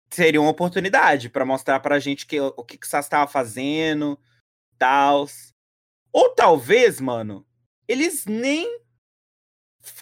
seria 0.09 0.41
uma 0.41 0.51
oportunidade 0.51 1.29
pra 1.29 1.45
mostrar 1.45 1.79
pra 1.79 1.99
gente 1.99 2.25
que, 2.25 2.39
o 2.39 2.63
que, 2.63 2.77
que 2.77 2.85
o 2.85 2.89
Sasuke 2.89 3.11
tava 3.11 3.29
fazendo, 3.29 4.19
tal. 4.77 5.27
Ou 6.11 6.33
talvez, 6.33 7.01
mano, 7.01 7.45
eles 7.87 8.25
nem 8.25 8.65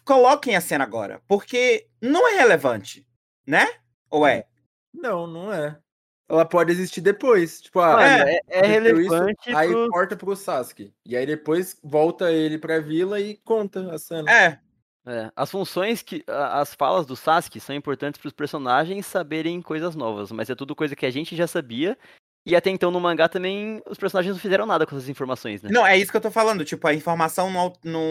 coloquem 0.05 0.55
a 0.55 0.61
cena 0.61 0.83
agora, 0.83 1.21
porque 1.27 1.89
não 2.01 2.27
é 2.29 2.37
relevante, 2.37 3.05
né? 3.45 3.65
Ou 4.09 4.25
é? 4.25 4.47
Não, 4.93 5.27
não 5.27 5.51
é. 5.51 5.82
Ela 6.29 6.45
pode 6.45 6.71
existir 6.71 7.01
depois. 7.01 7.61
Tipo, 7.61 7.79
ah, 7.81 8.01
é, 8.01 8.31
é, 8.31 8.39
é 8.47 8.59
aconteceu 8.59 9.01
isso, 9.01 9.11
relevante 9.13 9.55
Aí 9.55 9.69
pro- 9.69 9.89
corta 9.89 10.15
pro 10.15 10.35
Sasuke. 10.35 10.93
E 11.05 11.15
aí 11.17 11.25
depois 11.25 11.77
volta 11.83 12.31
ele 12.31 12.57
pra 12.57 12.79
vila 12.79 13.19
e 13.19 13.35
conta 13.43 13.93
a 13.93 13.97
cena. 13.97 14.31
É, 14.31 14.59
É, 15.05 15.29
as 15.35 15.51
funções 15.51 16.01
que. 16.01 16.23
As 16.27 16.73
falas 16.73 17.05
do 17.05 17.15
Sasuke 17.15 17.59
são 17.59 17.75
importantes 17.75 18.19
para 18.19 18.27
os 18.27 18.33
personagens 18.33 19.05
saberem 19.05 19.61
coisas 19.61 19.95
novas, 19.95 20.31
mas 20.31 20.49
é 20.49 20.55
tudo 20.55 20.73
coisa 20.75 20.95
que 20.95 21.05
a 21.05 21.11
gente 21.11 21.35
já 21.35 21.45
sabia. 21.45 21.97
E 22.45 22.55
até 22.55 22.69
então 22.69 22.89
no 22.91 22.99
mangá 22.99 23.27
também 23.29 23.81
os 23.89 23.97
personagens 23.97 24.33
não 24.35 24.41
fizeram 24.41 24.65
nada 24.65 24.85
com 24.85 24.95
essas 24.95 25.07
informações, 25.09 25.61
né? 25.61 25.69
Não, 25.71 25.85
é 25.85 25.97
isso 25.97 26.09
que 26.11 26.17
eu 26.17 26.21
tô 26.21 26.31
falando. 26.31 26.63
Tipo, 26.65 26.87
a 26.87 26.93
informação 26.93 27.49
não, 27.51 27.71
não, 27.83 28.01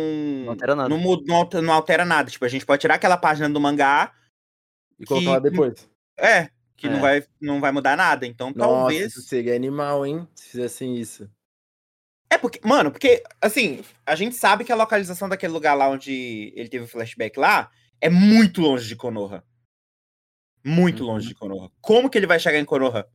Não 0.44 0.50
altera 0.50 0.74
nada. 0.74 0.88
Não, 0.88 0.96
muda- 0.98 1.22
não 1.26 1.36
alter- 1.36 1.62
não 1.62 1.72
altera 1.74 2.04
nada. 2.04 2.30
Tipo, 2.30 2.44
a 2.44 2.48
gente 2.48 2.64
pode 2.66 2.80
tirar 2.80 2.94
aquela 2.94 3.16
página 3.16 3.48
do 3.48 3.60
mangá, 3.60 4.12
E 4.98 5.04
colocar 5.06 5.30
lá 5.32 5.40
que- 5.40 5.50
depois. 5.50 5.88
é, 6.18 6.48
que 6.76 6.86
É. 6.86 6.90
não, 6.90 7.00
vai, 7.00 7.24
não 7.40 7.60
vai 7.60 7.72
mudar 7.72 7.96
nada. 7.96 8.26
Então, 8.26 8.52
Nossa, 8.54 8.58
talvez. 8.58 9.06
isso 9.12 9.22
seria 9.22 9.54
animal, 9.54 10.04
hein? 10.06 10.26
Se 10.34 10.50
fizessem 10.50 10.96
isso. 10.96 11.30
É 12.30 12.38
porque, 12.38 12.60
mano, 12.66 12.90
porque, 12.90 13.22
assim, 13.40 13.84
a 14.06 14.14
gente 14.14 14.34
sabe 14.36 14.64
que 14.64 14.72
a 14.72 14.76
localização 14.76 15.28
daquele 15.28 15.52
lugar 15.52 15.74
lá 15.74 15.88
onde 15.88 16.52
ele 16.56 16.68
teve 16.68 16.84
o 16.84 16.88
flashback 16.88 17.38
lá 17.38 17.70
é 18.00 18.08
muito 18.08 18.60
longe 18.62 18.88
de 18.88 18.96
Konoha. 18.96 19.44
Muito 20.64 21.00
Uhum. 21.04 21.10
longe 21.10 21.28
de 21.28 21.34
Konoha. 21.34 21.70
Como 21.80 22.08
que 22.08 22.16
ele 22.16 22.26
vai 22.26 22.38
chegar 22.38 22.58
em 22.58 22.64
Konoha? 22.64 23.06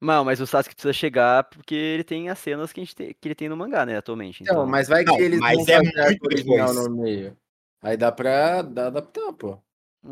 Não, 0.00 0.24
mas 0.24 0.40
o 0.40 0.46
Sasuke 0.46 0.74
precisa 0.74 0.92
chegar 0.94 1.44
porque 1.44 1.74
ele 1.74 2.04
tem 2.04 2.30
as 2.30 2.38
cenas 2.38 2.72
que, 2.72 2.80
a 2.80 2.84
gente 2.84 2.94
tem- 2.96 3.14
que 3.20 3.28
ele 3.28 3.34
tem 3.34 3.48
no 3.50 3.56
mangá, 3.56 3.84
né, 3.84 3.96
atualmente. 3.98 4.42
Então, 4.42 4.54
Então, 4.54 4.66
mas 4.66 4.88
vai 4.88 5.04
Não, 5.04 5.16
que 5.16 5.22
eles 5.22 5.40
mas 5.40 5.66
vão 5.66 5.74
é 5.74 5.82
muito 5.82 6.24
original 6.24 6.72
no 6.72 6.90
meio. 7.02 7.36
Aí 7.82 7.96
dá 7.96 8.10
pra 8.12 8.62
dá, 8.62 8.86
adaptar, 8.86 9.32
pô. 9.34 9.58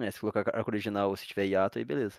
é, 0.01 0.11
se 0.11 0.21
colocar 0.21 0.41
arco 0.55 0.71
original 0.71 1.09
ou 1.09 1.17
se 1.17 1.27
tiver 1.27 1.47
hiato, 1.47 1.79
aí 1.79 1.85
beleza. 1.85 2.17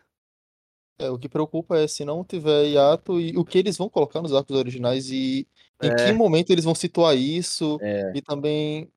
É, 1.00 1.10
o 1.10 1.18
que 1.18 1.30
preocupa 1.30 1.78
é 1.80 1.88
se 1.88 2.04
não 2.04 2.26
tiver 2.26 2.66
hiato 2.68 3.20
e 3.22 3.36
o 3.38 3.46
que 3.46 3.58
eles 3.58 3.78
vão 3.78 3.90
colocar 3.90 4.22
nos 4.22 4.34
arcos 4.34 4.54
originais 4.56 5.10
e 5.10 5.48
em 5.82 5.88
É. 5.90 5.96
que 5.96 6.12
momento 6.12 6.52
eles 6.52 6.66
vão 6.66 6.76
situar 6.76 7.16
isso 7.16 7.78
É. 7.82 8.12
e 8.14 8.22
também 8.22 8.92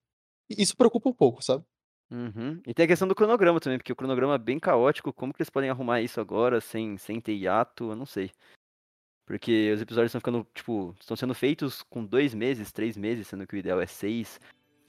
isso 0.51 0.77
preocupa 0.77 1.09
um 1.09 1.13
pouco, 1.13 1.43
sabe? 1.43 1.65
Uhum. 2.11 2.61
E 2.67 2.75
tem 2.75 2.85
a 2.85 2.89
questão 2.89 3.07
do 3.07 3.15
cronograma 3.15 3.61
também, 3.61 3.79
porque 3.79 3.93
o 3.93 3.97
cronograma 3.97 4.35
é 4.35 4.39
bem 4.39 4.59
caótico. 4.59 5.13
Como 5.13 5.33
que 5.33 5.41
eles 5.41 5.49
podem 5.49 5.71
arrumar 5.71 6.03
isso 6.03 6.21
agora 6.21 6.61
sem, 6.61 6.99
sem 6.99 7.21
ter 7.21 7.35
hiato? 7.35 7.91
Eu 7.93 7.97
não 7.97 8.05
sei. 8.05 8.31
Porque 9.25 9.71
os 9.73 9.81
episódios 9.81 10.11
estão 10.11 10.21
ficando, 10.21 10.47
tipo, 10.53 10.95
estão 11.01 11.17
sendo 11.17 11.35
feitos 11.35 11.83
com 11.85 12.05
dois 12.05 12.35
meses, 12.35 12.73
três 12.73 12.97
meses, 12.97 13.29
sendo 13.29 13.47
que 13.47 13.55
o 13.55 13.59
ideal 13.59 13.81
é 13.81 13.87
seis. 13.87 14.41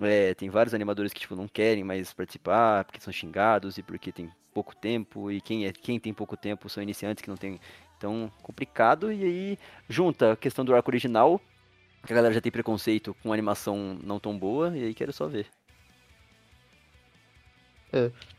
É, 0.04 0.34
tem 0.34 0.50
vários 0.50 0.74
animadores 0.74 1.14
que, 1.14 1.20
tipo, 1.20 1.36
não 1.36 1.48
querem 1.48 1.84
mais 1.84 2.14
participar, 2.14 2.86
porque 2.86 3.00
são 3.00 3.14
xingados 3.14 3.78
e 3.78 3.84
porque 3.84 4.12
tem 4.12 4.30
pouco 4.54 4.76
tempo. 4.76 5.32
E 5.32 5.42
quem, 5.42 5.66
é, 5.66 5.72
quem 5.72 6.00
tem 6.00 6.14
pouco 6.14 6.38
tempo 6.38 6.70
são 6.70 6.84
iniciantes 6.84 7.22
que 7.22 7.30
não 7.30 7.38
tem. 7.38 7.60
Então, 7.98 8.32
complicado. 8.42 9.12
E 9.12 9.24
aí, 9.24 9.60
junta 9.90 10.34
a 10.34 10.36
questão 10.36 10.64
do 10.66 10.76
arco 10.76 10.90
original 10.90 11.40
que 12.06 12.12
a 12.12 12.16
galera 12.16 12.34
já 12.34 12.42
tem 12.42 12.52
preconceito 12.52 13.16
com 13.24 13.32
animação 13.32 13.98
não 14.04 14.20
tão 14.20 14.38
boa, 14.38 14.78
e 14.78 14.84
aí 14.84 14.94
quero 14.94 15.14
só 15.14 15.28
ver. 15.28 15.48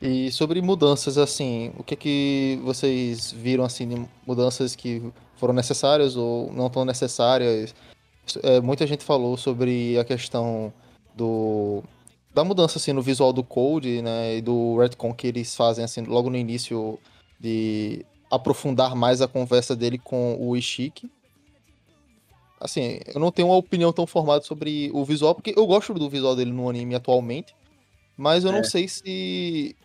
E 0.03 0.33
sobre 0.33 0.61
mudanças, 0.61 1.17
assim, 1.17 1.73
o 1.79 1.85
que 1.85 1.95
que 1.95 2.61
vocês 2.65 3.31
viram, 3.31 3.65
assim, 3.65 3.89
de 3.89 4.09
mudanças 4.27 4.75
que 4.75 5.01
foram 5.37 5.55
necessárias 5.55 6.17
ou 6.17 6.53
não 6.53 6.69
tão 6.69 6.85
necessárias? 6.85 7.75
É, 8.43 8.61
muita 8.61 8.87
gente 8.87 9.05
falou 9.05 9.37
sobre 9.37 9.99
a 9.99 10.05
questão 10.05 10.73
do 11.15 11.83
da 12.35 12.43
mudança, 12.43 12.79
assim, 12.79 12.93
no 12.93 13.01
visual 13.01 13.33
do 13.33 13.45
Code, 13.45 14.03
né, 14.03 14.39
e 14.39 14.43
do 14.43 14.77
retcon 14.79 15.15
que 15.15 15.29
eles 15.29 15.55
fazem, 15.55 15.85
assim, 15.85 16.03
logo 16.03 16.29
no 16.29 16.37
início 16.37 16.99
de 17.39 18.05
aprofundar 18.29 18.97
mais 18.97 19.23
a 19.23 19.29
conversa 19.29 19.77
dele 19.77 19.99
com 19.99 20.37
o 20.41 20.57
Ishiki. 20.57 21.09
Assim, 22.61 22.99
eu 23.07 23.21
não 23.21 23.31
tenho 23.31 23.49
uma 23.49 23.57
opinião 23.57 23.93
tão 23.93 24.05
formada 24.07 24.43
sobre 24.43 24.91
o 24.93 25.05
visual, 25.05 25.33
porque 25.35 25.55
eu 25.57 25.65
gosto 25.67 25.95
do 25.95 26.11
visual 26.11 26.35
dele 26.35 26.51
no 26.51 26.69
anime 26.69 26.97
atualmente, 26.97 27.55
mas 28.17 28.45
eu 28.45 28.51
não 28.51 28.61
É. 28.61 28.65
sei 28.65 28.89
se 28.89 29.77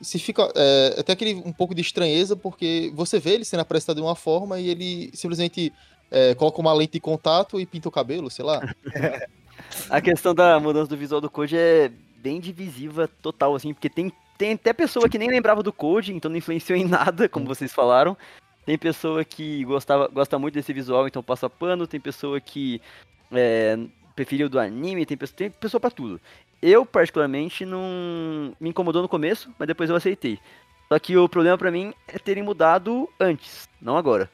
se 0.00 0.18
fica 0.18 0.50
é, 0.56 0.94
até 0.98 1.12
aquele 1.12 1.34
um 1.34 1.52
pouco 1.52 1.74
de 1.74 1.82
estranheza, 1.82 2.34
porque 2.34 2.90
você 2.94 3.18
vê 3.20 3.32
ele 3.34 3.44
sendo 3.44 3.60
apresentado 3.60 3.96
de 3.96 4.02
uma 4.02 4.14
forma 4.16 4.58
e 4.58 4.70
ele 4.70 5.10
simplesmente 5.12 5.70
é, 6.10 6.34
coloca 6.34 6.58
uma 6.58 6.72
lente 6.72 6.92
de 6.92 7.00
contato 7.00 7.60
e 7.60 7.66
pinta 7.66 7.88
o 7.90 7.92
cabelo, 7.92 8.30
sei 8.30 8.42
lá. 8.44 8.62
A 9.88 10.00
questão 10.00 10.34
da 10.34 10.58
mudança 10.60 10.88
do 10.88 10.96
visual 10.96 11.20
do 11.20 11.30
Code 11.30 11.56
é 11.56 11.90
bem 12.16 12.40
divisiva 12.40 13.08
total, 13.22 13.54
assim, 13.54 13.72
porque 13.72 13.88
tem, 13.88 14.12
tem 14.36 14.52
até 14.52 14.72
pessoa 14.72 15.08
que 15.08 15.18
nem 15.18 15.30
lembrava 15.30 15.62
do 15.62 15.72
Code, 15.72 16.12
então 16.14 16.30
não 16.30 16.38
influenciou 16.38 16.78
em 16.78 16.84
nada, 16.84 17.28
como 17.28 17.46
vocês 17.46 17.72
falaram. 17.72 18.16
Tem 18.66 18.76
pessoa 18.76 19.24
que 19.24 19.64
gostava, 19.64 20.06
gosta 20.08 20.38
muito 20.38 20.54
desse 20.54 20.72
visual, 20.72 21.06
então 21.06 21.22
passa 21.22 21.48
pano. 21.48 21.86
Tem 21.86 21.98
pessoa 21.98 22.40
que 22.40 22.80
é, 23.32 23.78
preferiu 24.14 24.48
do 24.48 24.60
anime, 24.60 25.06
tem 25.06 25.16
pessoa, 25.16 25.36
tem 25.36 25.50
pessoa 25.50 25.80
pra 25.80 25.90
tudo. 25.90 26.20
Eu, 26.60 26.84
particularmente, 26.84 27.64
não 27.64 28.54
me 28.60 28.68
incomodou 28.68 29.00
no 29.00 29.08
começo, 29.08 29.50
mas 29.58 29.66
depois 29.66 29.88
eu 29.88 29.96
aceitei. 29.96 30.38
Só 30.88 30.98
que 30.98 31.16
o 31.16 31.28
problema 31.28 31.56
pra 31.56 31.70
mim 31.70 31.94
é 32.06 32.18
terem 32.18 32.42
mudado 32.42 33.08
antes, 33.18 33.68
não 33.80 33.96
agora. 33.96 34.30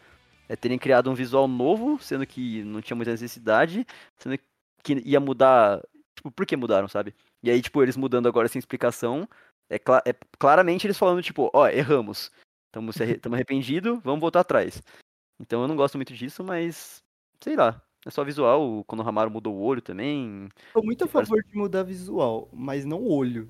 É 0.48 0.56
terem 0.56 0.78
criado 0.78 1.10
um 1.10 1.14
visual 1.14 1.46
novo, 1.46 1.98
sendo 2.00 2.26
que 2.26 2.62
não 2.64 2.80
tinha 2.80 2.96
muita 2.96 3.12
necessidade, 3.12 3.86
sendo 4.18 4.38
que 4.86 5.02
ia 5.04 5.18
mudar. 5.18 5.82
Tipo, 6.14 6.30
por 6.30 6.46
que 6.46 6.56
mudaram, 6.56 6.86
sabe? 6.88 7.12
E 7.42 7.50
aí, 7.50 7.60
tipo, 7.60 7.82
eles 7.82 7.96
mudando 7.96 8.28
agora 8.28 8.46
sem 8.48 8.58
explicação. 8.60 9.28
É, 9.68 9.78
cla- 9.78 10.02
é 10.06 10.14
claramente 10.38 10.86
eles 10.86 10.96
falando, 10.96 11.22
tipo, 11.22 11.50
ó, 11.52 11.68
erramos. 11.68 12.30
Estamos 12.68 12.96
arrependidos, 13.32 13.98
vamos 14.04 14.20
voltar 14.20 14.40
atrás. 14.40 14.80
Então 15.40 15.62
eu 15.62 15.68
não 15.68 15.76
gosto 15.76 15.96
muito 15.98 16.14
disso, 16.14 16.44
mas. 16.44 17.02
Sei 17.42 17.56
lá. 17.56 17.82
É 18.06 18.10
só 18.10 18.22
visual. 18.22 18.84
Quando 18.86 19.00
o 19.00 19.02
Ramaro 19.04 19.30
mudou 19.30 19.54
o 19.56 19.62
olho 19.62 19.82
também. 19.82 20.48
Tô 20.72 20.80
muito 20.82 21.04
a 21.04 21.08
favor 21.08 21.42
de 21.42 21.56
mudar 21.56 21.82
visual, 21.82 22.48
mas 22.52 22.84
não 22.84 22.98
o 23.02 23.10
olho. 23.12 23.48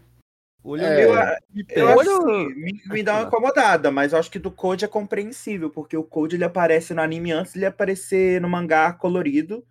O 0.64 0.70
olho 0.70 0.82
É, 0.82 1.02
é, 1.02 1.38
Eu, 1.68 1.86
me 1.86 1.92
olho- 1.94 2.26
assim, 2.26 2.54
me, 2.54 2.82
me 2.86 3.02
dá 3.02 3.16
uma 3.18 3.26
incomodada, 3.28 3.90
mas 3.90 4.12
eu 4.12 4.18
acho 4.18 4.30
que 4.30 4.38
do 4.38 4.50
Code 4.50 4.84
é 4.84 4.88
compreensível, 4.88 5.68
porque 5.70 5.96
o 5.96 6.02
Code 6.02 6.36
ele 6.36 6.44
aparece 6.44 6.94
no 6.94 7.02
anime 7.02 7.30
antes 7.32 7.52
de 7.52 7.58
ele 7.58 7.66
aparecer 7.66 8.40
no 8.40 8.48
mangá 8.48 8.92
colorido. 8.94 9.62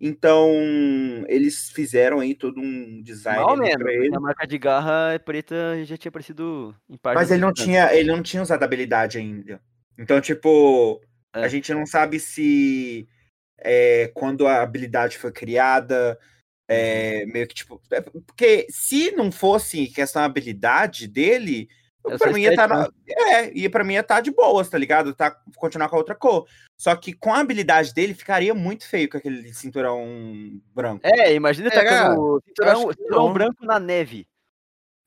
Então, 0.00 0.50
eles 1.26 1.70
fizeram 1.70 2.20
aí 2.20 2.34
todo 2.34 2.60
um 2.60 3.02
design 3.02 3.40
Mal 3.40 3.56
porque 3.56 3.90
ele. 3.90 4.14
A 4.14 4.20
marca 4.20 4.46
de 4.46 4.58
garra 4.58 5.12
é 5.14 5.18
preta 5.18 5.76
e 5.78 5.84
já 5.84 5.96
tinha 5.96 6.10
aparecido 6.10 6.74
em 6.88 6.96
parte. 6.96 7.16
Mas 7.16 7.30
ele 7.30 7.40
não 7.40 7.52
tinha, 7.52 7.94
ele 7.94 8.10
não 8.10 8.22
tinha 8.22 8.42
usado 8.42 8.62
habilidade 8.62 9.16
ainda. 9.18 9.60
Então, 9.98 10.20
tipo, 10.20 11.00
É. 11.34 11.42
a 11.44 11.48
gente 11.48 11.72
não 11.72 11.86
sabe 11.86 12.20
se 12.20 13.08
é, 13.58 14.10
quando 14.14 14.46
a 14.46 14.62
habilidade 14.62 15.16
foi 15.16 15.32
criada, 15.32 16.18
é, 16.68 17.24
meio 17.26 17.46
que 17.46 17.54
tipo. 17.54 17.80
é, 17.90 18.00
Porque 18.02 18.66
se 18.68 19.12
não 19.12 19.32
fosse 19.32 19.86
questão 19.86 20.20
da 20.20 20.26
habilidade 20.26 21.08
dele, 21.08 21.68
pra 22.18 22.32
mim 22.32 22.40
ia 22.42 22.50
estar. 22.50 22.68
estética, 22.70 22.94
é, 23.30 23.52
ia 23.56 23.70
pra 23.70 23.84
mim 23.84 23.94
ia 23.94 24.00
estar 24.00 24.20
de 24.20 24.30
boas, 24.30 24.68
tá 24.68 24.78
ligado? 24.78 25.14
Tá, 25.14 25.30
continuar 25.56 25.88
com 25.88 25.96
a 25.96 25.98
outra 25.98 26.14
cor. 26.14 26.46
Só 26.76 26.94
que 26.96 27.12
com 27.12 27.32
a 27.32 27.40
habilidade 27.40 27.92
dele 27.94 28.14
ficaria 28.14 28.54
muito 28.54 28.86
feio 28.86 29.08
com 29.08 29.16
aquele 29.16 29.52
cinturão 29.54 30.60
branco. 30.74 31.00
É, 31.04 31.34
imagina 31.34 31.68
É, 31.68 31.70
tacando 31.70 32.42
cinturão, 32.46 32.88
que 32.88 32.94
cinturão 32.96 33.26
não. 33.26 33.32
branco 33.32 33.64
na 33.64 33.78
neve. 33.80 34.26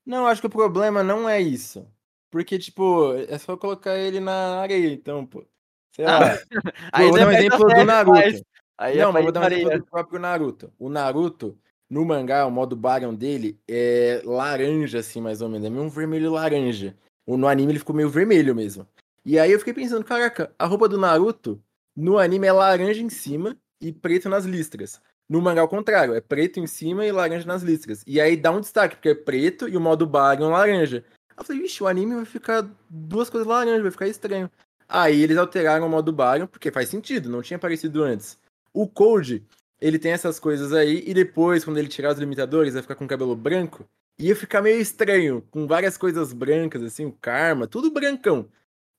Não, 0.05 0.25
acho 0.27 0.41
que 0.41 0.47
o 0.47 0.49
problema 0.49 1.03
não 1.03 1.29
é 1.29 1.39
isso. 1.39 1.87
Porque, 2.31 2.57
tipo, 2.59 3.13
é 3.27 3.37
só 3.37 3.55
colocar 3.57 3.95
ele 3.97 4.19
na 4.19 4.59
areia, 4.61 4.91
então, 4.93 5.25
pô. 5.25 5.45
Sei 5.91 6.05
lá. 6.05 6.19
Aí 6.93 7.07
vou 7.09 7.17
dar 7.17 7.27
um 7.27 7.31
é 7.31 7.39
exemplo 7.39 7.67
da 7.67 7.75
do 7.75 7.85
Naruto. 7.85 8.19
mas- 8.19 8.43
Aí 8.77 8.97
é 8.97 9.03
não, 9.03 9.11
mas 9.11 9.23
vou 9.23 9.31
dar 9.31 9.41
um 9.41 9.43
na 9.43 9.51
exemplo 9.55 9.77
do 9.79 9.85
próprio 9.85 10.19
Naruto. 10.19 10.73
O 10.79 10.89
Naruto, 10.89 11.59
no 11.89 12.05
mangá, 12.05 12.45
o 12.45 12.51
modo 12.51 12.75
Baryon 12.75 13.15
dele 13.15 13.59
é 13.67 14.21
laranja, 14.23 14.99
assim, 14.99 15.19
mais 15.19 15.41
ou 15.41 15.49
menos. 15.49 15.65
É 15.65 15.69
meio 15.69 15.83
um 15.83 15.89
vermelho 15.89 16.31
laranja. 16.31 16.95
No 17.27 17.47
anime 17.47 17.71
ele 17.71 17.79
ficou 17.79 17.95
meio 17.95 18.09
vermelho 18.09 18.55
mesmo. 18.55 18.87
E 19.25 19.37
aí 19.39 19.51
eu 19.51 19.59
fiquei 19.59 19.73
pensando, 19.73 20.03
caraca, 20.03 20.53
a 20.57 20.65
roupa 20.65 20.87
do 20.87 20.97
Naruto 20.97 21.61
no 21.95 22.17
anime 22.17 22.47
é 22.47 22.51
laranja 22.51 23.01
em 23.01 23.09
cima 23.09 23.57
e 23.81 23.91
preto 23.91 24.29
nas 24.29 24.45
listras. 24.45 25.01
No 25.27 25.41
mangá, 25.41 25.61
ao 25.61 25.67
contrário, 25.67 26.13
é 26.13 26.21
preto 26.21 26.59
em 26.59 26.65
cima 26.65 27.05
e 27.05 27.11
laranja 27.11 27.45
nas 27.45 27.61
listras. 27.61 28.03
E 28.07 28.19
aí 28.19 28.35
dá 28.35 28.51
um 28.51 28.61
destaque, 28.61 28.95
porque 28.95 29.09
é 29.09 29.15
preto 29.15 29.67
e 29.67 29.77
o 29.77 29.81
modo 29.81 30.07
Baryon 30.07 30.49
laranja. 30.49 31.03
Aí 31.29 31.35
eu 31.37 31.45
falei, 31.45 31.61
vixe, 31.61 31.83
o 31.83 31.87
anime 31.87 32.15
vai 32.15 32.25
ficar 32.25 32.67
duas 32.89 33.29
coisas 33.29 33.47
laranjas, 33.47 33.83
vai 33.83 33.91
ficar 33.91 34.07
estranho. 34.07 34.49
Aí 34.87 35.21
eles 35.21 35.37
alteraram 35.37 35.85
o 35.85 35.89
modo 35.89 36.11
Baryon, 36.11 36.47
porque 36.47 36.71
faz 36.71 36.89
sentido, 36.89 37.29
não 37.29 37.43
tinha 37.43 37.57
aparecido 37.57 38.03
antes. 38.03 38.39
O 38.73 38.87
Code, 38.87 39.45
ele 39.81 39.99
tem 39.99 40.11
essas 40.11 40.39
coisas 40.39 40.73
aí, 40.73 41.03
e 41.05 41.13
depois, 41.13 41.63
quando 41.63 41.77
ele 41.77 41.87
tirar 41.87 42.13
os 42.13 42.19
limitadores, 42.19 42.73
vai 42.73 42.81
ficar 42.81 42.95
com 42.95 43.05
o 43.05 43.07
cabelo 43.07 43.35
branco. 43.35 43.85
Ia 44.19 44.35
ficar 44.35 44.61
meio 44.61 44.79
estranho, 44.79 45.41
com 45.49 45.65
várias 45.65 45.97
coisas 45.97 46.33
brancas, 46.33 46.83
assim, 46.83 47.05
o 47.05 47.11
karma, 47.11 47.67
tudo 47.67 47.91
brancão. 47.91 48.49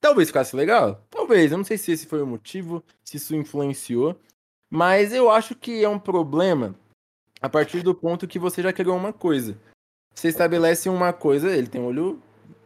Talvez 0.01 0.29
ficasse 0.29 0.57
legal? 0.57 1.07
Talvez, 1.11 1.53
eu 1.53 1.59
não 1.59 1.65
sei 1.65 1.77
se 1.77 1.93
esse 1.93 2.07
foi 2.07 2.23
o 2.23 2.27
motivo, 2.27 2.83
se 3.05 3.19
isso 3.19 3.37
influenciou. 3.37 4.19
Mas 4.71 5.13
eu 5.13 5.31
acho 5.31 5.55
que 5.55 5.85
é 5.85 5.89
um 5.89 5.99
problema 5.99 6.75
a 7.43 7.49
partir 7.49 7.83
do 7.83 7.95
ponto 7.95 8.27
que 8.27 8.39
você 8.39 8.63
já 8.63 8.73
criou 8.73 8.97
uma 8.97 9.13
coisa. 9.13 9.59
Você 10.15 10.29
estabelece 10.29 10.89
uma 10.89 11.13
coisa, 11.13 11.55
ele 11.55 11.67
tem 11.67 11.83
olho 11.83 12.21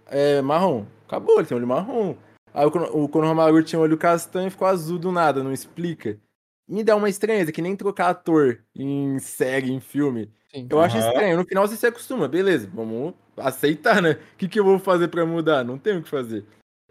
é, 0.06 0.40
marrom. 0.42 0.86
Acabou, 1.06 1.38
ele 1.38 1.46
tem 1.46 1.56
olho 1.56 1.66
marrom. 1.66 2.16
Aí 2.52 2.66
o, 2.66 3.04
o 3.04 3.08
Konohamaru 3.08 3.62
tinha 3.64 3.80
olho 3.80 3.98
castanho 3.98 4.46
e 4.48 4.50
ficou 4.50 4.68
azul 4.68 4.98
do 4.98 5.10
nada, 5.10 5.42
não 5.42 5.52
explica. 5.52 6.18
Me 6.68 6.82
dá 6.82 6.96
uma 6.96 7.08
estranheza, 7.08 7.52
que 7.52 7.60
nem 7.60 7.76
trocar 7.76 8.10
ator 8.10 8.60
em 8.74 9.18
série, 9.18 9.70
em 9.70 9.80
filme. 9.80 10.30
Sim. 10.50 10.66
Eu 10.70 10.80
acho 10.80 10.96
Aham. 10.96 11.08
estranho. 11.08 11.36
No 11.36 11.44
final 11.44 11.66
você 11.66 11.76
se 11.76 11.86
acostuma, 11.86 12.26
beleza, 12.26 12.70
vamos 12.72 13.14
aceitar, 13.36 14.00
né? 14.00 14.12
O 14.12 14.18
que, 14.38 14.48
que 14.48 14.58
eu 14.58 14.64
vou 14.64 14.78
fazer 14.78 15.08
pra 15.08 15.26
mudar? 15.26 15.64
Não 15.64 15.78
tenho 15.78 15.98
o 15.98 16.02
que 16.02 16.08
fazer. 16.08 16.44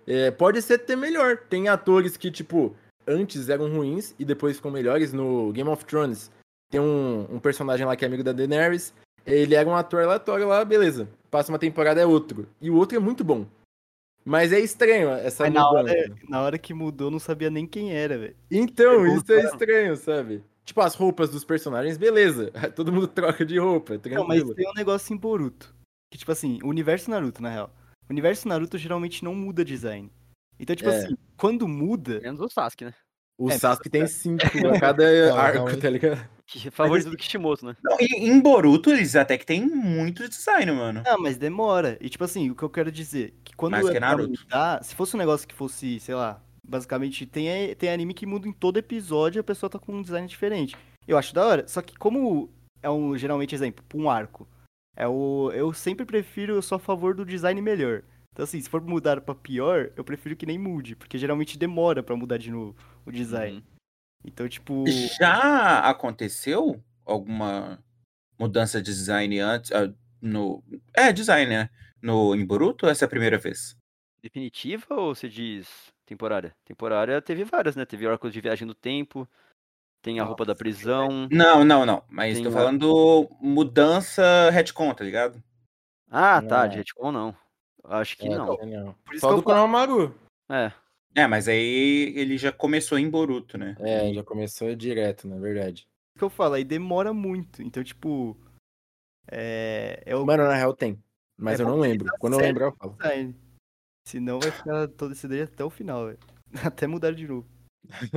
É, 0.05 0.29
pode 0.31 0.61
ser 0.61 0.75
até 0.75 0.95
melhor. 0.95 1.37
Tem 1.49 1.67
atores 1.69 2.17
que, 2.17 2.29
tipo, 2.29 2.75
antes 3.07 3.49
eram 3.49 3.73
ruins 3.73 4.13
e 4.19 4.25
depois 4.25 4.57
ficam 4.57 4.69
melhores. 4.69 5.13
No 5.13 5.51
Game 5.51 5.69
of 5.69 5.85
Thrones 5.85 6.29
tem 6.69 6.79
um, 6.79 7.27
um 7.29 7.39
personagem 7.39 7.85
lá 7.85 7.95
que 7.95 8.03
é 8.03 8.07
amigo 8.07 8.23
da 8.23 8.31
Daenerys. 8.31 8.93
Ele 9.25 9.55
era 9.55 9.67
um 9.67 9.75
ator 9.75 10.03
aleatório 10.03 10.47
lá, 10.47 10.63
beleza. 10.65 11.07
Passa 11.31 11.51
uma 11.51 11.59
temporada 11.59 12.01
é 12.01 12.05
outro. 12.05 12.47
E 12.61 12.69
o 12.69 12.75
outro 12.75 12.97
é 12.97 12.99
muito 12.99 13.23
bom. 13.23 13.45
Mas 14.25 14.53
é 14.53 14.59
estranho 14.59 15.09
essa 15.09 15.43
Mas 15.43 15.53
na 15.53 15.69
hora, 15.69 15.93
na 16.29 16.41
hora 16.41 16.57
que 16.57 16.73
mudou, 16.73 17.11
não 17.11 17.19
sabia 17.19 17.49
nem 17.49 17.67
quem 17.67 17.91
era, 17.93 18.17
velho. 18.17 18.35
Então, 18.49 19.05
isso 19.05 19.31
é 19.33 19.43
estranho, 19.43 19.95
sabe? 19.97 20.43
Tipo, 20.63 20.79
as 20.81 20.95
roupas 20.95 21.29
dos 21.29 21.43
personagens, 21.43 21.97
beleza. 21.97 22.51
Todo 22.75 22.91
mundo 22.91 23.07
troca 23.07 23.45
de 23.45 23.59
roupa, 23.59 23.93
Não, 23.95 24.25
mas 24.25 24.37
tranquilo. 24.39 24.55
tem 24.55 24.69
um 24.69 24.73
negócio 24.73 25.13
em 25.13 25.17
Boruto. 25.17 25.75
Que, 26.09 26.17
tipo 26.17 26.31
assim, 26.31 26.59
o 26.63 26.67
universo 26.67 27.09
Naruto, 27.11 27.41
na 27.41 27.49
real. 27.49 27.75
O 28.07 28.13
universo 28.13 28.47
Naruto 28.47 28.77
geralmente 28.77 29.23
não 29.25 29.35
muda 29.35 29.65
design. 29.65 30.09
Então, 30.59 30.75
tipo 30.75 30.89
É. 30.89 30.97
assim, 30.97 31.17
quando 31.35 31.67
muda. 31.67 32.21
Menos 32.21 32.39
o 32.39 32.47
Sasuke, 32.47 32.85
né? 32.85 32.93
O 33.37 33.49
É, 33.49 33.57
Sasuke 33.57 33.89
tem 33.89 34.05
cinco 34.07 34.43
a 34.67 34.79
cada 34.79 35.03
Não, 35.29 35.35
arco, 35.37 35.57
realmente. 35.57 35.81
tá 35.81 35.89
ligado? 35.89 36.29
Que 36.45 36.67
é 36.67 36.71
favorito 36.71 37.09
do 37.09 37.17
Kishimoto, 37.17 37.65
né? 37.65 37.75
Não, 37.83 37.97
e 37.99 38.27
em 38.29 38.39
Boruto, 38.39 38.91
eles 38.91 39.15
até 39.15 39.37
que 39.37 39.45
tem 39.45 39.65
muito 39.65 40.27
design, 40.29 40.71
mano. 40.71 41.01
Não, 41.05 41.17
mas 41.17 41.37
demora. 41.37 41.97
E, 41.99 42.09
tipo 42.09 42.23
assim, 42.23 42.49
o 42.51 42.55
que 42.55 42.63
eu 42.63 42.69
quero 42.69 42.91
dizer, 42.91 43.33
que 43.43 43.55
quando 43.55 43.71
Mais 43.71 43.89
que 43.89 43.97
é 43.97 43.99
Naruto. 43.99 44.39
mudar, 44.43 44.83
se 44.83 44.93
fosse 44.93 45.15
um 45.15 45.19
negócio 45.19 45.47
que 45.47 45.55
fosse, 45.55 45.99
sei 45.99 46.13
lá, 46.13 46.41
basicamente, 46.67 47.25
tem, 47.25 47.73
tem 47.75 47.89
anime 47.89 48.13
que 48.13 48.25
muda 48.25 48.47
em 48.47 48.51
todo 48.51 48.77
episódio 48.77 49.39
e 49.39 49.41
a 49.41 49.43
pessoa 49.43 49.69
tá 49.69 49.79
com 49.79 49.93
um 49.93 50.01
design 50.01 50.27
diferente. 50.27 50.75
Eu 51.07 51.17
acho 51.17 51.33
da 51.33 51.45
hora. 51.45 51.67
Só 51.67 51.81
que 51.81 51.97
como 51.97 52.49
é 52.83 52.89
um, 52.89 53.17
geralmente, 53.17 53.55
exemplo, 53.55 53.83
pra 53.87 53.97
um 53.97 54.09
arco, 54.09 54.47
é 54.95 55.07
o, 55.07 55.49
eu 55.55 55.73
sempre 55.73 56.05
prefiro, 56.05 56.53
eu 56.53 56.61
sou 56.61 56.75
a 56.75 56.79
favor 56.79 57.15
do 57.15 57.25
design 57.25 57.59
melhor. 57.61 58.03
Então, 58.33 58.43
assim, 58.43 58.59
se 58.59 58.67
for 58.67 58.81
mudar 58.81 59.21
pra 59.21 59.35
pior, 59.35 59.91
eu 59.95 60.03
prefiro 60.03 60.35
que 60.35 60.45
nem 60.45 60.57
mude, 60.57 60.95
porque 60.95 61.19
geralmente 61.19 61.57
demora 61.57 62.01
pra 62.01 62.15
mudar 62.15 62.37
de 62.37 62.49
novo 62.49 62.75
o 63.05 63.11
design. 63.11 63.57
Uhum. 63.57 63.63
Então, 64.25 64.49
tipo. 64.49 64.83
Já 65.19 65.79
aconteceu 65.81 66.83
alguma 67.05 67.81
mudança 68.39 68.81
de 68.81 68.91
design 68.91 69.39
antes? 69.39 69.71
ah, 69.71 69.93
no... 70.19 70.63
É, 70.95 71.11
design, 71.11 71.49
né? 71.49 71.69
No, 72.01 72.35
em 72.35 72.45
Boruto 72.45 72.85
ou 72.85 72.91
essa 72.91 73.05
é 73.05 73.07
a 73.07 73.09
primeira 73.09 73.37
vez? 73.37 73.77
Definitiva 74.21 74.95
ou 74.95 75.13
você 75.13 75.29
diz 75.29 75.67
temporária? 76.05 76.55
Temporária 76.65 77.21
teve 77.21 77.43
várias, 77.43 77.75
né? 77.75 77.85
Teve 77.85 78.07
arcos 78.07 78.33
de 78.33 78.41
viagem 78.41 78.65
no 78.65 78.73
tempo. 78.73 79.27
Tem 80.01 80.19
a 80.19 80.23
roupa 80.23 80.43
da 80.43 80.55
prisão. 80.55 81.29
Não, 81.31 81.63
não, 81.63 81.85
não. 81.85 82.03
Mas 82.09 82.41
tô 82.41 82.51
falando 82.51 83.29
mudança 83.39 84.49
retcon, 84.49 84.93
tá 84.93 85.03
ligado? 85.03 85.41
Ah, 86.09 86.41
tá, 86.41 86.63
Não. 86.63 86.67
de 86.69 86.77
retcon 86.77 87.11
não. 87.11 87.35
Acho 87.83 88.17
que 88.17 88.27
É, 88.27 88.29
não. 88.37 88.57
não. 88.57 88.93
Por 89.05 89.13
isso 89.13 89.21
Só 89.21 89.31
do 89.33 89.39
eu 89.39 89.43
Konohamaru. 89.43 90.15
É. 90.49 90.71
É, 91.15 91.27
mas 91.27 91.47
aí 91.47 92.13
ele 92.15 92.37
já 92.37 92.51
começou 92.51 92.97
em 92.97 93.09
Boruto, 93.09 93.57
né? 93.57 93.75
É, 93.79 94.13
já 94.13 94.23
começou 94.23 94.73
direto, 94.75 95.27
na 95.27 95.37
verdade. 95.37 95.87
que 96.17 96.23
eu 96.23 96.29
falo, 96.29 96.55
aí 96.55 96.63
demora 96.63 97.13
muito. 97.13 97.61
Então, 97.61 97.83
tipo. 97.83 98.37
É. 99.29 100.01
É 100.05 100.15
o 100.15 100.25
Mano, 100.25 100.43
na 100.43 100.55
real 100.55 100.73
tem. 100.73 101.01
Mas 101.37 101.59
É 101.59 101.63
eu 101.63 101.67
não 101.67 101.79
lembro. 101.79 102.05
tá 102.07 102.17
Quando 102.19 102.33
eu 102.33 102.39
lembrar, 102.39 102.65
eu 102.67 102.75
falo. 102.75 102.93
design. 102.93 103.35
Senão 104.07 104.39
vai 104.39 104.51
ficar 104.51 104.87
todo 104.89 105.13
esse 105.13 105.27
daí 105.27 105.41
até 105.41 105.63
o 105.63 105.69
final, 105.69 106.05
velho. 106.07 106.19
Até 106.77 106.85
mudar 106.87 107.11
de 107.13 107.27
novo. 107.27 107.47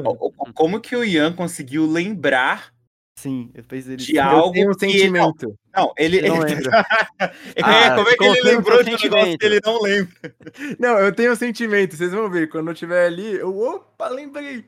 O- 0.05 0.27
o- 0.29 0.53
Como 0.53 0.81
que 0.81 0.95
o 0.95 1.05
Ian 1.05 1.35
conseguiu 1.35 1.87
lembrar 1.87 2.73
Sim, 3.19 3.51
eu 3.55 3.65
fiz 3.65 3.87
ele. 3.89 3.97
de 3.97 4.17
Eu 4.17 4.23
algo 4.25 4.53
tenho 4.53 4.71
um 4.71 4.75
que... 4.75 4.87
Não, 4.87 4.93
sentimento. 4.93 5.59
não, 5.75 5.93
ele... 5.97 6.21
Não 6.29 6.37
ele- 6.47 6.55
lembro. 6.55 6.71
É, 7.57 7.63
Ah, 7.63 7.95
como 7.97 8.09
é 8.09 8.17
que 8.17 8.25
ele 8.25 8.43
lembrou 8.43 8.83
de 8.85 8.91
um 8.91 8.93
negócio 8.93 9.09
sentimento. 9.09 9.39
que 9.39 9.47
ele 9.47 9.61
não 9.65 9.81
lembra? 9.83 10.35
Não, 10.79 10.99
eu 10.99 11.15
tenho 11.15 11.33
um 11.33 11.37
sentimento. 11.37 11.97
Vocês 11.97 12.13
vão 12.13 12.29
ver. 12.31 12.49
Quando 12.51 12.67
eu 12.69 12.73
estiver 12.75 13.07
ali, 13.07 13.37
eu. 13.37 13.57
Opa, 13.59 14.09
lembrei. 14.09 14.65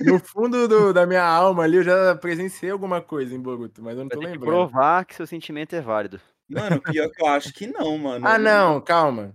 No 0.00 0.18
fundo 0.18 0.66
do- 0.68 0.92
da 0.92 1.06
minha 1.06 1.22
alma 1.24 1.62
ali, 1.62 1.76
eu 1.76 1.82
já 1.84 2.14
presenciei 2.16 2.70
alguma 2.70 3.00
coisa 3.00 3.34
em 3.34 3.40
Boruto, 3.40 3.80
mas 3.82 3.96
eu 3.96 4.00
não 4.04 4.08
Vai 4.08 4.16
tô 4.16 4.20
ter 4.20 4.26
que 4.26 4.32
lembrando. 4.32 4.50
provar 4.68 5.04
que 5.06 5.14
seu 5.14 5.26
sentimento 5.26 5.74
é 5.74 5.80
válido. 5.80 6.20
Mano, 6.48 6.80
pior 6.82 7.08
que 7.10 7.22
eu 7.22 7.26
acho 7.26 7.52
que 7.52 7.66
não, 7.66 7.96
mano. 7.96 8.26
Ah, 8.26 8.38
não, 8.38 8.80
calma. 8.80 9.34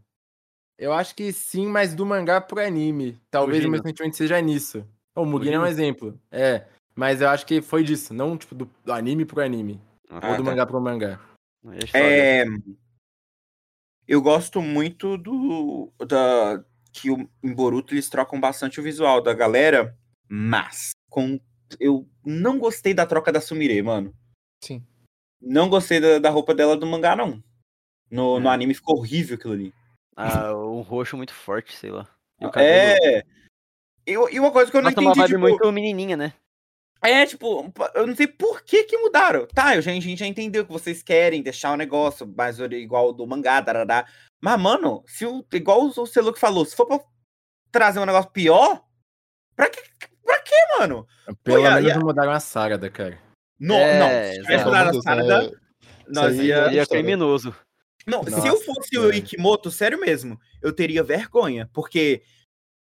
Eu 0.77 0.93
acho 0.93 1.15
que 1.15 1.31
sim, 1.33 1.67
mas 1.67 1.95
do 1.95 2.05
mangá 2.05 2.39
pro 2.41 2.59
anime. 2.59 3.17
Talvez 3.31 3.59
o 3.59 3.69
meu 3.69 3.71
Mugino. 3.79 3.87
sentimento 3.89 4.17
seja 4.17 4.39
nisso. 4.41 4.85
O 5.15 5.25
Mugino 5.25 5.55
é 5.55 5.57
um 5.59 5.61
Mugino? 5.61 5.81
exemplo. 5.81 6.19
É. 6.31 6.65
Mas 7.01 7.19
eu 7.19 7.29
acho 7.29 7.47
que 7.47 7.63
foi 7.63 7.83
disso. 7.83 8.13
Não, 8.13 8.37
tipo, 8.37 8.53
do, 8.53 8.69
do 8.85 8.93
anime 8.93 9.25
pro 9.25 9.41
anime. 9.41 9.81
Ah, 10.07 10.29
ou 10.29 10.37
do 10.37 10.43
tá. 10.43 10.51
mangá 10.51 10.65
pro 10.67 10.79
mangá. 10.79 11.19
É. 11.95 12.43
É, 12.43 12.45
eu 14.07 14.21
gosto 14.21 14.61
muito 14.61 15.17
do 15.17 15.91
da 16.07 16.63
que 16.93 17.09
o, 17.09 17.27
em 17.41 17.51
Boruto 17.51 17.95
eles 17.95 18.07
trocam 18.07 18.39
bastante 18.39 18.79
o 18.79 18.83
visual 18.83 19.19
da 19.19 19.33
galera, 19.33 19.97
mas 20.29 20.91
com 21.09 21.39
eu 21.79 22.07
não 22.23 22.59
gostei 22.59 22.93
da 22.93 23.07
troca 23.07 23.31
da 23.31 23.41
Sumire, 23.41 23.81
mano. 23.81 24.13
Sim. 24.63 24.85
Não 25.41 25.69
gostei 25.69 25.99
da, 25.99 26.19
da 26.19 26.29
roupa 26.29 26.53
dela 26.53 26.77
do 26.77 26.85
mangá 26.85 27.15
não. 27.15 27.43
No, 28.11 28.39
no 28.39 28.47
É. 28.47 28.53
anime 28.53 28.75
ficou 28.75 28.99
horrível 28.99 29.37
aquilo 29.37 29.53
ali. 29.53 29.73
Ah, 30.15 30.55
um 30.55 30.81
roxo 30.81 31.17
muito 31.17 31.33
forte, 31.33 31.75
sei 31.75 31.89
lá. 31.89 32.07
E 32.39 32.45
o 32.45 32.51
cabelo. 32.51 32.71
É. 32.71 33.23
E 34.05 34.39
uma 34.39 34.51
coisa 34.51 34.69
que 34.69 34.77
eu 34.77 34.83
não 34.83 34.91
Nossa, 34.91 35.01
uma 35.01 35.09
entendi, 35.09 35.19
vibe 35.21 35.29
tipo, 35.29 35.39
muito 35.39 35.71
menininha, 35.71 36.15
né? 36.15 36.33
É, 37.03 37.25
tipo, 37.25 37.71
eu 37.95 38.05
não 38.05 38.15
sei 38.15 38.27
por 38.27 38.61
que 38.63 38.83
que 38.83 38.97
mudaram. 38.97 39.47
Tá, 39.47 39.75
eu 39.75 39.81
já, 39.81 39.91
a 39.91 39.93
gente 39.95 40.17
já 40.17 40.27
entendeu 40.27 40.65
que 40.65 40.71
vocês 40.71 41.01
querem 41.01 41.41
deixar 41.41 41.73
o 41.73 41.77
negócio 41.77 42.27
mais 42.27 42.59
igual 42.59 43.11
do 43.11 43.25
mangá, 43.25 43.61
tarará. 43.61 44.05
Mas, 44.39 44.59
mano, 44.61 45.03
se 45.07 45.25
o, 45.25 45.43
igual 45.53 45.81
o 45.85 46.05
Celu 46.05 46.31
que 46.31 46.39
falou, 46.39 46.63
se 46.63 46.75
for 46.75 46.85
pra 46.85 46.99
trazer 47.71 47.99
um 47.99 48.05
negócio 48.05 48.29
pior, 48.31 48.83
pra 49.55 49.67
que, 49.69 49.81
pra 50.23 50.39
que 50.41 50.53
mano? 50.77 51.07
Pelo 51.43 51.63
e 51.63 51.65
a- 51.65 51.75
menos 51.75 51.91
a- 51.91 51.95
não 51.95 52.05
mudaram 52.05 52.31
a 52.33 52.39
Sarada, 52.39 52.89
cara. 52.89 53.17
No, 53.59 53.75
É, 53.75 53.99
não, 53.99 54.33
se 54.35 54.41
tivesse 54.41 54.65
mudado 54.65 54.97
a 54.97 55.01
Sarada, 55.01 55.61
nós 56.07 56.35
ia... 56.37 56.55
é- 56.55 56.63
Seria 56.65 56.85
criminoso. 56.87 57.55
Não, 58.05 58.23
se 58.23 58.31
Nossa, 58.31 58.47
eu 58.47 58.57
fosse 58.61 58.97
o 58.97 59.03
cara. 59.03 59.15
Ikimoto, 59.15 59.69
sério 59.71 59.99
mesmo, 59.99 60.39
eu 60.61 60.73
teria 60.73 61.03
vergonha, 61.03 61.69
porque 61.73 62.23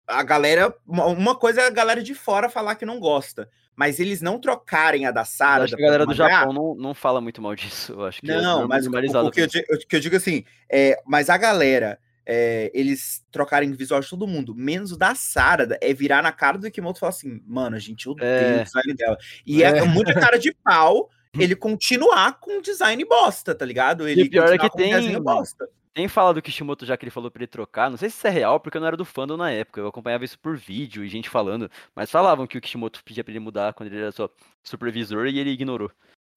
a 0.07 0.21
galera, 0.23 0.75
uma 0.87 1.35
coisa 1.35 1.61
é 1.61 1.67
a 1.67 1.71
galera 1.71 2.01
de 2.03 2.13
fora 2.13 2.49
falar 2.49 2.75
que 2.75 2.85
não 2.85 2.99
gosta, 2.99 3.49
mas 3.77 3.99
eles 3.99 4.21
não 4.21 4.39
trocarem 4.39 5.05
a 5.05 5.11
da 5.11 5.21
Eu 5.21 5.25
Sarada 5.25 5.63
acho 5.65 5.75
que 5.75 5.81
a 5.83 5.85
galera 5.85 6.03
do 6.03 6.09
mangá, 6.09 6.29
Japão 6.29 6.51
não, 6.51 6.73
não 6.75 6.93
fala 6.95 7.21
muito 7.21 7.39
mal 7.41 7.55
disso. 7.55 7.93
Eu 7.93 8.05
acho 8.05 8.19
que 8.21 8.31
é 8.31 8.41
Não, 8.41 8.67
mas 8.67 8.87
o, 8.87 8.91
que, 9.31 9.41
eu, 9.41 9.47
que 9.87 9.95
eu 9.95 9.99
digo 9.99 10.15
assim, 10.15 10.43
é, 10.67 10.99
mas 11.05 11.29
a 11.29 11.37
galera, 11.37 11.99
é, 12.25 12.71
eles 12.73 13.23
trocarem 13.31 13.71
visual 13.71 14.01
de 14.01 14.09
todo 14.09 14.25
mundo, 14.27 14.55
menos 14.55 14.91
o 14.91 14.97
da 14.97 15.13
Sarada, 15.13 15.77
é 15.79 15.93
virar 15.93 16.23
na 16.23 16.31
cara 16.31 16.57
do 16.57 16.65
Ikimoto 16.65 16.97
e 16.97 17.01
falar 17.01 17.11
assim, 17.11 17.39
mano, 17.45 17.75
a 17.75 17.79
gente 17.79 18.09
odeia 18.09 18.27
É. 18.27 18.61
o 18.61 18.63
design 18.63 18.93
dela. 18.95 19.17
E 19.45 19.61
é, 19.63 19.77
É. 19.77 19.83
muita 19.83 20.11
cara 20.15 20.39
de 20.39 20.51
pau 20.63 21.09
ele 21.39 21.55
continuar 21.55 22.39
com 22.39 22.57
um 22.57 22.61
design 22.61 23.03
bosta, 23.05 23.53
tá 23.55 23.65
ligado? 23.65 24.07
Ele 24.07 24.23
o 24.23 24.29
pior 24.29 24.53
é 24.53 24.57
que 24.57 24.69
tem- 24.71 25.21
bosta. 25.21 25.67
Tem 25.93 26.07
fala 26.07 26.31
do 26.31 26.41
Kishimoto 26.43 26.85
já 26.85 26.95
que 26.95 27.05
ele 27.05 27.09
falou 27.11 27.31
pra 27.31 27.39
ele 27.41 27.47
trocar. 27.47 27.89
Não 27.89 27.97
sei 27.97 28.07
se 28.09 28.17
isso 28.17 28.27
é 28.27 28.29
real, 28.29 28.59
porque 28.59 28.77
eu 28.77 28.81
não 28.81 28.87
era 28.87 28.95
do 28.95 29.03
fandom 29.03 29.35
na 29.35 29.49
época. 29.49 29.81
Eu 29.81 29.87
acompanhava 29.87 30.23
isso 30.23 30.37
por 30.37 30.55
vídeo 30.55 31.03
e 31.03 31.09
gente 31.09 31.27
falando. 31.27 31.71
Mas 31.95 32.11
falavam 32.11 32.45
que 32.45 32.55
o 32.55 32.61
Kishimoto 32.61 33.03
pedia 33.03 33.23
pra 33.23 33.31
ele 33.31 33.39
mudar 33.39 33.73
quando 33.73 33.87
ele 33.91 34.01
era 34.01 34.11
só 34.11 34.29
supervisor 34.63 35.25
e 35.25 35.39
ele 35.39 35.49
ignorou. 35.49 35.89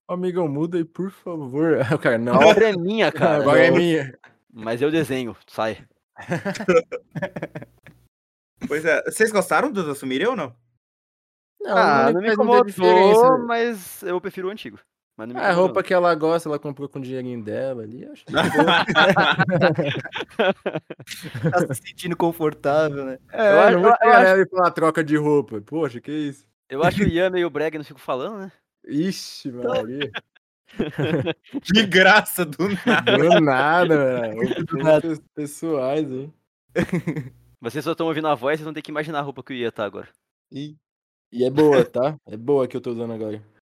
Amigão, 0.08 0.48
muda 0.48 0.78
aí, 0.78 0.84
por 0.84 1.10
favor. 1.10 1.76
O 1.94 1.98
cara, 1.98 2.16
A 2.16 2.18
não. 2.18 2.36
obra 2.36 2.70
é 2.70 2.72
minha, 2.76 3.12
cara. 3.12 3.42
Agora 3.42 3.66
é 3.66 3.70
minha. 3.70 4.18
Mas 4.50 4.80
eu 4.80 4.90
desenho, 4.90 5.36
sai. 5.46 5.84
Pois 8.66 8.84
é, 8.84 9.02
vocês 9.04 9.32
gostaram 9.32 9.72
do 9.72 9.94
Sumire 9.94 10.26
ou 10.26 10.36
não? 10.36 10.54
Não, 11.62 11.76
ah, 11.76 12.12
não 12.12 12.20
me 12.22 12.32
incomodou, 12.32 13.38
mas 13.46 14.02
eu 14.02 14.20
prefiro 14.20 14.48
o 14.48 14.50
antigo. 14.50 14.78
Mas 15.16 15.28
não 15.28 15.34
me 15.34 15.40
A 15.40 15.52
roupa 15.52 15.82
que 15.82 15.92
ela 15.92 16.14
gosta, 16.14 16.48
ela 16.48 16.58
comprou 16.58 16.88
com 16.88 16.98
o 16.98 17.02
dinheirinho 17.02 17.42
dela 17.44 17.82
ali. 17.82 18.06
Acho 18.06 18.24
que 18.24 18.32
Tá 21.50 21.74
se 21.74 21.82
sentindo 21.88 22.16
confortável, 22.16 23.04
né? 23.04 23.18
É, 23.32 23.52
Eu 23.52 23.60
acho- 23.60 23.72
não 23.76 23.82
vou 23.82 23.90
eu 23.90 23.96
chegar 23.98 24.32
acho- 24.32 24.42
e 24.42 24.48
falar 24.48 24.70
troca 24.70 25.04
de 25.04 25.16
roupa. 25.16 25.60
Poxa, 25.60 26.00
que 26.00 26.10
isso? 26.10 26.46
Eu 26.68 26.82
acho 26.82 27.02
o 27.02 27.06
Ian 27.06 27.30
meio 27.30 27.50
brega, 27.50 27.76
não 27.78 27.84
fico 27.84 28.00
falando, 28.00 28.38
né? 28.38 28.52
Ixi, 28.88 29.50
Maria. 29.52 30.10
De 31.64 31.84
graça, 31.84 32.44
do 32.46 32.68
nada. 32.86 33.18
Do 33.18 33.40
nada, 33.40 33.96
velho. 33.98 34.64
Do 34.64 34.76
nada. 34.78 35.00
Coisas 35.00 35.20
Pessoais, 35.34 36.10
hein? 36.10 36.32
Vocês 37.60 37.84
só 37.84 37.90
estão 37.92 38.06
ouvindo 38.06 38.28
a 38.28 38.34
voz, 38.36 38.56
vocês 38.58 38.64
vão 38.64 38.72
ter 38.72 38.80
que 38.80 38.90
imaginar 38.92 39.18
a 39.18 39.22
roupa 39.22 39.42
que 39.42 39.52
o 39.52 39.56
Ian 39.56 39.70
tá 39.72 39.84
agora. 39.84 40.08
E, 40.52 40.76
E 41.32 41.44
é 41.44 41.50
boa, 41.50 41.84
tá? 41.84 42.18
É 42.26 42.36
boa 42.36 42.66
que 42.66 42.76
eu 42.76 42.80
tô 42.80 42.90
usando 42.90 43.12
agora. 43.12 43.42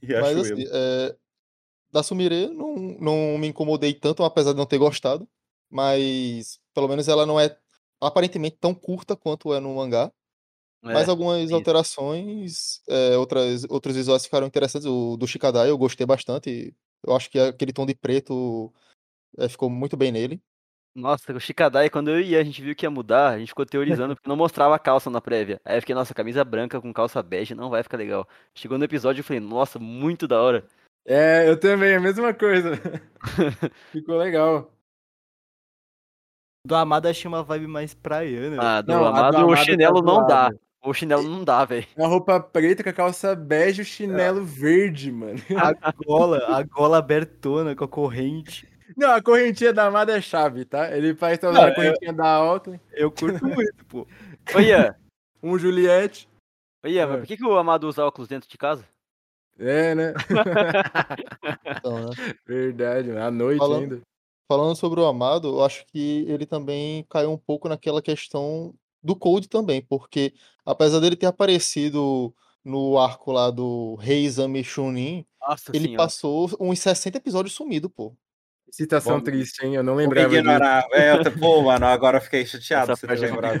E 0.00 0.06
mas 0.12 0.36
assim, 0.36 0.64
é, 0.72 1.16
da 1.90 2.04
Sumire 2.04 2.46
não, 2.46 2.76
não 3.00 3.36
me 3.36 3.48
incomodei 3.48 3.92
tanto, 3.92 4.22
apesar 4.22 4.52
de 4.52 4.58
não 4.58 4.64
ter 4.64 4.78
gostado. 4.78 5.28
Mas 5.68 6.60
pelo 6.72 6.86
menos 6.86 7.08
ela 7.08 7.26
não 7.26 7.38
é 7.38 7.58
aparentemente 8.00 8.56
tão 8.60 8.72
curta 8.72 9.16
quanto 9.16 9.52
é 9.52 9.58
no 9.58 9.74
mangá. 9.74 10.12
Mas 10.80 11.08
É, 11.08 11.10
algumas 11.10 11.46
isso. 11.46 11.54
alterações, 11.54 12.80
é, 12.88 13.16
outras, 13.18 13.64
outros 13.68 13.96
visuais 13.96 14.24
ficaram 14.24 14.46
interessantes. 14.46 14.86
O 14.86 15.16
do 15.16 15.26
Shikadai 15.26 15.68
eu 15.68 15.76
gostei 15.76 16.06
bastante. 16.06 16.72
Eu 17.04 17.16
acho 17.16 17.28
que 17.28 17.38
aquele 17.38 17.72
tom 17.72 17.84
de 17.84 17.94
preto 17.94 18.72
é, 19.36 19.48
ficou 19.48 19.68
muito 19.68 19.96
bem 19.96 20.12
nele. 20.12 20.40
Nossa, 20.94 21.32
o 21.32 21.40
Shikadai, 21.40 21.88
quando 21.88 22.10
eu 22.10 22.20
e 22.20 22.36
a 22.36 22.42
gente 22.42 22.60
viu 22.60 22.74
que 22.74 22.84
ia 22.84 22.90
mudar, 22.90 23.30
a 23.30 23.38
gente 23.38 23.48
ficou 23.48 23.64
teorizando 23.64 24.16
porque 24.16 24.28
não 24.28 24.36
mostrava 24.36 24.74
a 24.74 24.78
calça 24.78 25.08
na 25.08 25.20
prévia. 25.20 25.60
Aí 25.64 25.76
eu 25.76 25.80
fiquei, 25.80 25.94
nossa, 25.94 26.14
camisa 26.14 26.44
branca 26.44 26.80
com 26.80 26.92
calça 26.92 27.22
bege 27.22 27.54
não 27.54 27.70
vai 27.70 27.82
ficar 27.82 27.96
legal. 27.96 28.26
Chegou 28.54 28.78
no 28.78 28.84
episódio 28.84 29.20
e 29.20 29.22
falei, 29.22 29.40
nossa, 29.40 29.78
muito 29.78 30.26
da 30.26 30.42
hora. 30.42 30.64
É, 31.06 31.48
eu 31.48 31.58
também, 31.58 31.94
a 31.94 32.00
mesma 32.00 32.34
coisa. 32.34 32.72
Ficou 33.92 34.16
legal. 34.16 34.72
Do 36.66 36.74
Amado 36.74 37.06
achei 37.06 37.28
uma 37.28 37.42
vibe 37.42 37.66
mais 37.66 37.94
praiana. 37.94 38.56
Ah, 38.60 38.82
do 38.82 38.92
Não, 38.92 39.06
a 39.06 39.10
do 39.10 39.16
amado, 39.16 39.34
o 39.34 39.38
Amado 39.38 39.56
tá 39.56 39.64
chinelo 39.64 40.02
não 40.02 40.26
dá. 40.26 40.50
O 40.84 40.92
chinelo 40.92 41.22
não 41.22 41.44
dá, 41.44 41.64
velho. 41.64 41.86
Uma 41.96 42.08
roupa 42.08 42.38
preta 42.38 42.82
com 42.82 42.90
a 42.90 42.92
calça 42.92 43.34
bege 43.34 43.80
e 43.80 43.82
o 43.82 43.86
chinelo 43.86 44.44
verde, 44.44 45.10
mano. 45.10 45.38
A 45.56 45.92
gola, 45.92 46.44
a 46.46 46.62
gola 46.62 46.98
abertona 46.98 47.74
com 47.74 47.84
a 47.84 47.88
corrente. 47.88 48.68
Não, 48.96 49.10
a 49.12 49.22
correntinha 49.22 49.72
da 49.72 49.86
Amada 49.86 50.16
é 50.16 50.20
chave, 50.20 50.64
tá? 50.64 50.96
Ele 50.96 51.14
faz 51.14 51.38
Não, 51.40 51.50
a 51.60 51.74
correntinha 51.74 52.12
da 52.12 52.42
Oakley, 52.42 52.80
Eu 52.92 53.10
curto 53.10 53.44
muito, 53.44 53.84
pô. 53.86 54.06
Ian, 54.58 54.94
um 55.42 55.58
Juliette. 55.58 56.28
Ian, 56.84 57.02
É. 57.02 57.06
mas 57.06 57.20
por 57.20 57.26
que, 57.26 57.36
que 57.36 57.44
o 57.44 57.56
amado 57.58 57.88
usa 57.88 58.04
óculos 58.04 58.28
dentro 58.28 58.48
de 58.48 58.56
casa? 58.56 58.84
É, 59.58 59.94
né? 59.94 60.14
Então, 61.78 61.98
né? 62.08 62.34
Verdade, 62.46 63.08
mano. 63.08 63.20
À 63.22 63.30
noite 63.30 63.58
Falando- 63.58 63.82
ainda. 63.94 64.02
Falando 64.50 64.76
sobre 64.76 64.98
o 64.98 65.04
Amado, 65.04 65.48
eu 65.48 65.62
acho 65.64 65.84
que 65.88 66.24
ele 66.26 66.46
também 66.46 67.04
caiu 67.10 67.30
um 67.30 67.36
pouco 67.36 67.68
naquela 67.68 68.00
questão 68.00 68.74
do 69.02 69.14
Cold 69.14 69.46
também, 69.46 69.82
porque 69.82 70.32
apesar 70.64 71.00
dele 71.00 71.16
ter 71.16 71.26
aparecido 71.26 72.34
no 72.64 72.98
arco 72.98 73.30
lá 73.30 73.50
do 73.50 73.96
Rei 73.96 74.24
Exame 74.24 74.64
Chunin, 74.64 75.26
Nossa 75.38 75.70
ele 75.74 75.84
senhora. 75.88 76.02
passou 76.02 76.48
uns 76.58 76.78
60 76.78 77.18
episódios 77.18 77.54
sumido, 77.54 77.90
pô. 77.90 78.16
Citação 78.70 79.18
Bom, 79.18 79.24
triste, 79.24 79.64
hein? 79.64 79.74
Eu 79.74 79.82
não 79.82 79.94
lembrava 79.94 80.34
ignorar. 80.34 80.84
É, 80.92 81.12
eu 81.12 81.32
pô, 81.38 81.62
mano, 81.62 81.86
agora 81.86 82.18
eu 82.18 82.22
fiquei 82.22 82.44
chateado 82.44 82.94
você 82.96 83.06
ter 83.06 83.16
é 83.24 83.30
lembrado. 83.30 83.58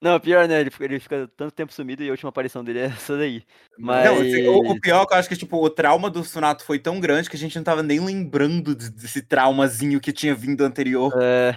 Não, 0.00 0.18
pior, 0.18 0.48
né? 0.48 0.60
Ele 0.60 0.70
fica, 0.70 0.84
ele 0.84 0.98
fica 0.98 1.30
tanto 1.36 1.52
tempo 1.54 1.72
sumido 1.72 2.02
e 2.02 2.08
a 2.08 2.10
última 2.10 2.28
aparição 2.30 2.64
dele 2.64 2.80
é 2.80 2.84
essa 2.86 3.16
daí. 3.16 3.44
Mas. 3.78 4.04
Não, 4.04 4.16
assim, 4.16 4.48
o, 4.48 4.72
o 4.72 4.80
pior 4.80 5.02
é 5.02 5.06
que 5.06 5.14
eu 5.14 5.16
acho 5.16 5.28
que 5.28 5.36
tipo, 5.36 5.64
o 5.64 5.70
trauma 5.70 6.10
do 6.10 6.24
Sunato 6.24 6.64
foi 6.64 6.78
tão 6.80 6.98
grande 6.98 7.30
que 7.30 7.36
a 7.36 7.38
gente 7.38 7.54
não 7.54 7.62
tava 7.62 7.82
nem 7.84 8.00
lembrando 8.00 8.74
de- 8.74 8.90
desse 8.90 9.22
traumazinho 9.22 10.00
que 10.00 10.12
tinha 10.12 10.34
vindo 10.34 10.64
anterior. 10.64 11.12
É, 11.20 11.56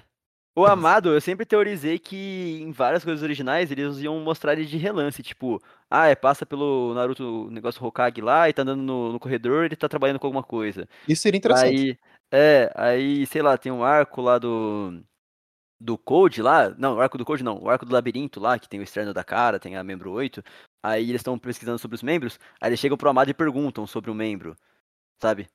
O 0.55 0.65
Amado, 0.65 1.09
eu 1.09 1.19
sempre 1.19 1.45
teorizei 1.45 1.99
que 1.99 2.61
em 2.61 2.71
várias 2.71 3.03
coisas 3.03 3.23
originais 3.23 3.71
eles 3.71 3.97
iam 3.97 4.19
mostrar 4.19 4.53
ele 4.53 4.65
de 4.65 4.77
relance, 4.77 5.21
tipo, 5.21 5.61
ah, 5.89 6.07
é, 6.07 6.15
passa 6.15 6.45
pelo 6.45 6.93
Naruto, 6.93 7.47
o 7.47 7.51
negócio 7.51 7.83
Hokage 7.83 8.21
lá 8.21 8.47
e 8.47 8.53
tá 8.53 8.61
andando 8.61 8.81
no, 8.81 9.11
no 9.11 9.19
corredor, 9.19 9.65
ele 9.65 9.75
tá 9.75 9.89
trabalhando 9.89 10.19
com 10.19 10.27
alguma 10.27 10.43
coisa. 10.43 10.87
Isso 11.07 11.23
seria 11.23 11.39
interessante. 11.39 11.75
Aí, 11.75 11.97
é, 12.31 12.71
aí, 12.75 13.25
sei 13.27 13.41
lá, 13.41 13.57
tem 13.57 13.71
um 13.71 13.83
arco 13.83 14.21
lá 14.21 14.37
do 14.37 15.03
do 15.79 15.97
Code 15.97 16.41
lá, 16.41 16.69
não, 16.77 16.95
o 16.95 17.01
arco 17.01 17.17
do 17.17 17.25
Code 17.25 17.43
não, 17.43 17.61
o 17.61 17.69
arco 17.69 17.85
do 17.85 17.93
labirinto 17.93 18.39
lá, 18.39 18.57
que 18.57 18.67
tem 18.67 18.79
o 18.79 18.83
externo 18.83 19.13
da 19.13 19.23
cara, 19.23 19.59
tem 19.59 19.75
a 19.75 19.83
membro 19.83 20.11
8. 20.11 20.41
Aí 20.81 21.03
eles 21.03 21.19
estão 21.19 21.37
pesquisando 21.37 21.77
sobre 21.77 21.95
os 21.95 22.03
membros, 22.03 22.39
aí 22.61 22.69
eles 22.69 22.79
chegam 22.79 22.97
pro 22.97 23.09
Amado 23.09 23.29
e 23.29 23.33
perguntam 23.33 23.85
sobre 23.85 24.09
o 24.09 24.15
membro, 24.15 24.55
sabe? 25.21 25.47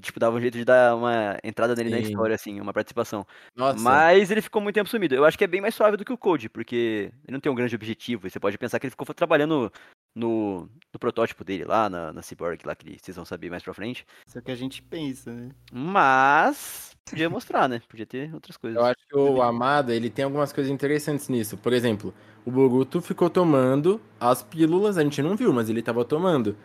Tipo, 0.00 0.18
dava 0.18 0.36
um 0.36 0.40
jeito 0.40 0.58
de 0.58 0.64
dar 0.64 0.96
uma 0.96 1.38
entrada 1.44 1.76
nele 1.76 1.90
na 1.90 1.98
Sim. 1.98 2.02
história, 2.02 2.34
assim, 2.34 2.60
uma 2.60 2.72
participação. 2.72 3.24
Nossa. 3.54 3.78
Mas 3.80 4.30
ele 4.30 4.42
ficou 4.42 4.60
muito 4.60 4.74
tempo 4.74 4.90
sumido. 4.90 5.14
Eu 5.14 5.24
acho 5.24 5.38
que 5.38 5.44
é 5.44 5.46
bem 5.46 5.60
mais 5.60 5.76
suave 5.76 5.96
do 5.96 6.04
que 6.04 6.12
o 6.12 6.18
Code, 6.18 6.48
porque 6.48 7.12
ele 7.24 7.32
não 7.32 7.40
tem 7.40 7.52
um 7.52 7.54
grande 7.54 7.76
objetivo. 7.76 8.26
E 8.26 8.30
você 8.30 8.40
pode 8.40 8.58
pensar 8.58 8.80
que 8.80 8.86
ele 8.86 8.90
ficou 8.90 9.06
trabalhando 9.14 9.72
no, 10.14 10.68
no 10.92 10.98
protótipo 10.98 11.44
dele 11.44 11.64
lá, 11.64 11.88
na, 11.88 12.12
na 12.12 12.22
Cyborg, 12.22 12.60
lá 12.64 12.74
que 12.74 12.98
vocês 13.00 13.16
vão 13.16 13.24
saber 13.24 13.50
mais 13.50 13.62
pra 13.62 13.74
frente. 13.74 14.04
Isso 14.26 14.38
é 14.38 14.40
o 14.40 14.44
que 14.44 14.50
a 14.50 14.56
gente 14.56 14.82
pensa, 14.82 15.32
né? 15.32 15.50
Mas 15.72 16.96
podia 17.04 17.30
mostrar, 17.30 17.68
né? 17.68 17.80
Podia 17.88 18.06
ter 18.06 18.32
outras 18.34 18.56
coisas. 18.56 18.78
Eu 18.78 18.86
acho 18.86 19.00
que 19.08 19.16
o 19.16 19.42
Amada, 19.42 19.94
ele 19.94 20.10
tem 20.10 20.24
algumas 20.24 20.52
coisas 20.52 20.72
interessantes 20.72 21.28
nisso. 21.28 21.56
Por 21.56 21.72
exemplo, 21.72 22.14
o 22.44 22.50
Boruto 22.50 23.00
ficou 23.00 23.30
tomando 23.30 24.00
as 24.18 24.42
pílulas, 24.42 24.98
a 24.98 25.02
gente 25.02 25.22
não 25.22 25.36
viu, 25.36 25.52
mas 25.52 25.68
ele 25.68 25.82
tava 25.82 26.04
tomando. 26.04 26.56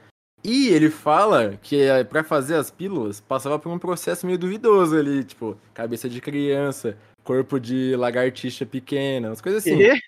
E 0.44 0.68
ele 0.68 0.92
fala 0.92 1.58
que 1.58 1.82
eh, 1.82 2.04
pra 2.04 2.24
fazer 2.24 2.56
as 2.56 2.70
pílulas, 2.70 3.20
passava 3.20 3.58
por 3.58 3.72
um 3.72 3.80
processo 3.80 4.28
meio 4.28 4.38
duvidoso 4.38 4.96
ali, 4.96 5.24
tipo, 5.24 5.58
cabeça 5.74 6.08
de 6.08 6.22
criança, 6.22 6.96
corpo 7.24 7.60
de 7.60 7.96
lagartixa 7.96 8.64
pequena, 8.64 9.30
umas 9.30 9.42
coisas 9.42 9.66
assim. 9.66 9.78
Quê? 9.78 10.00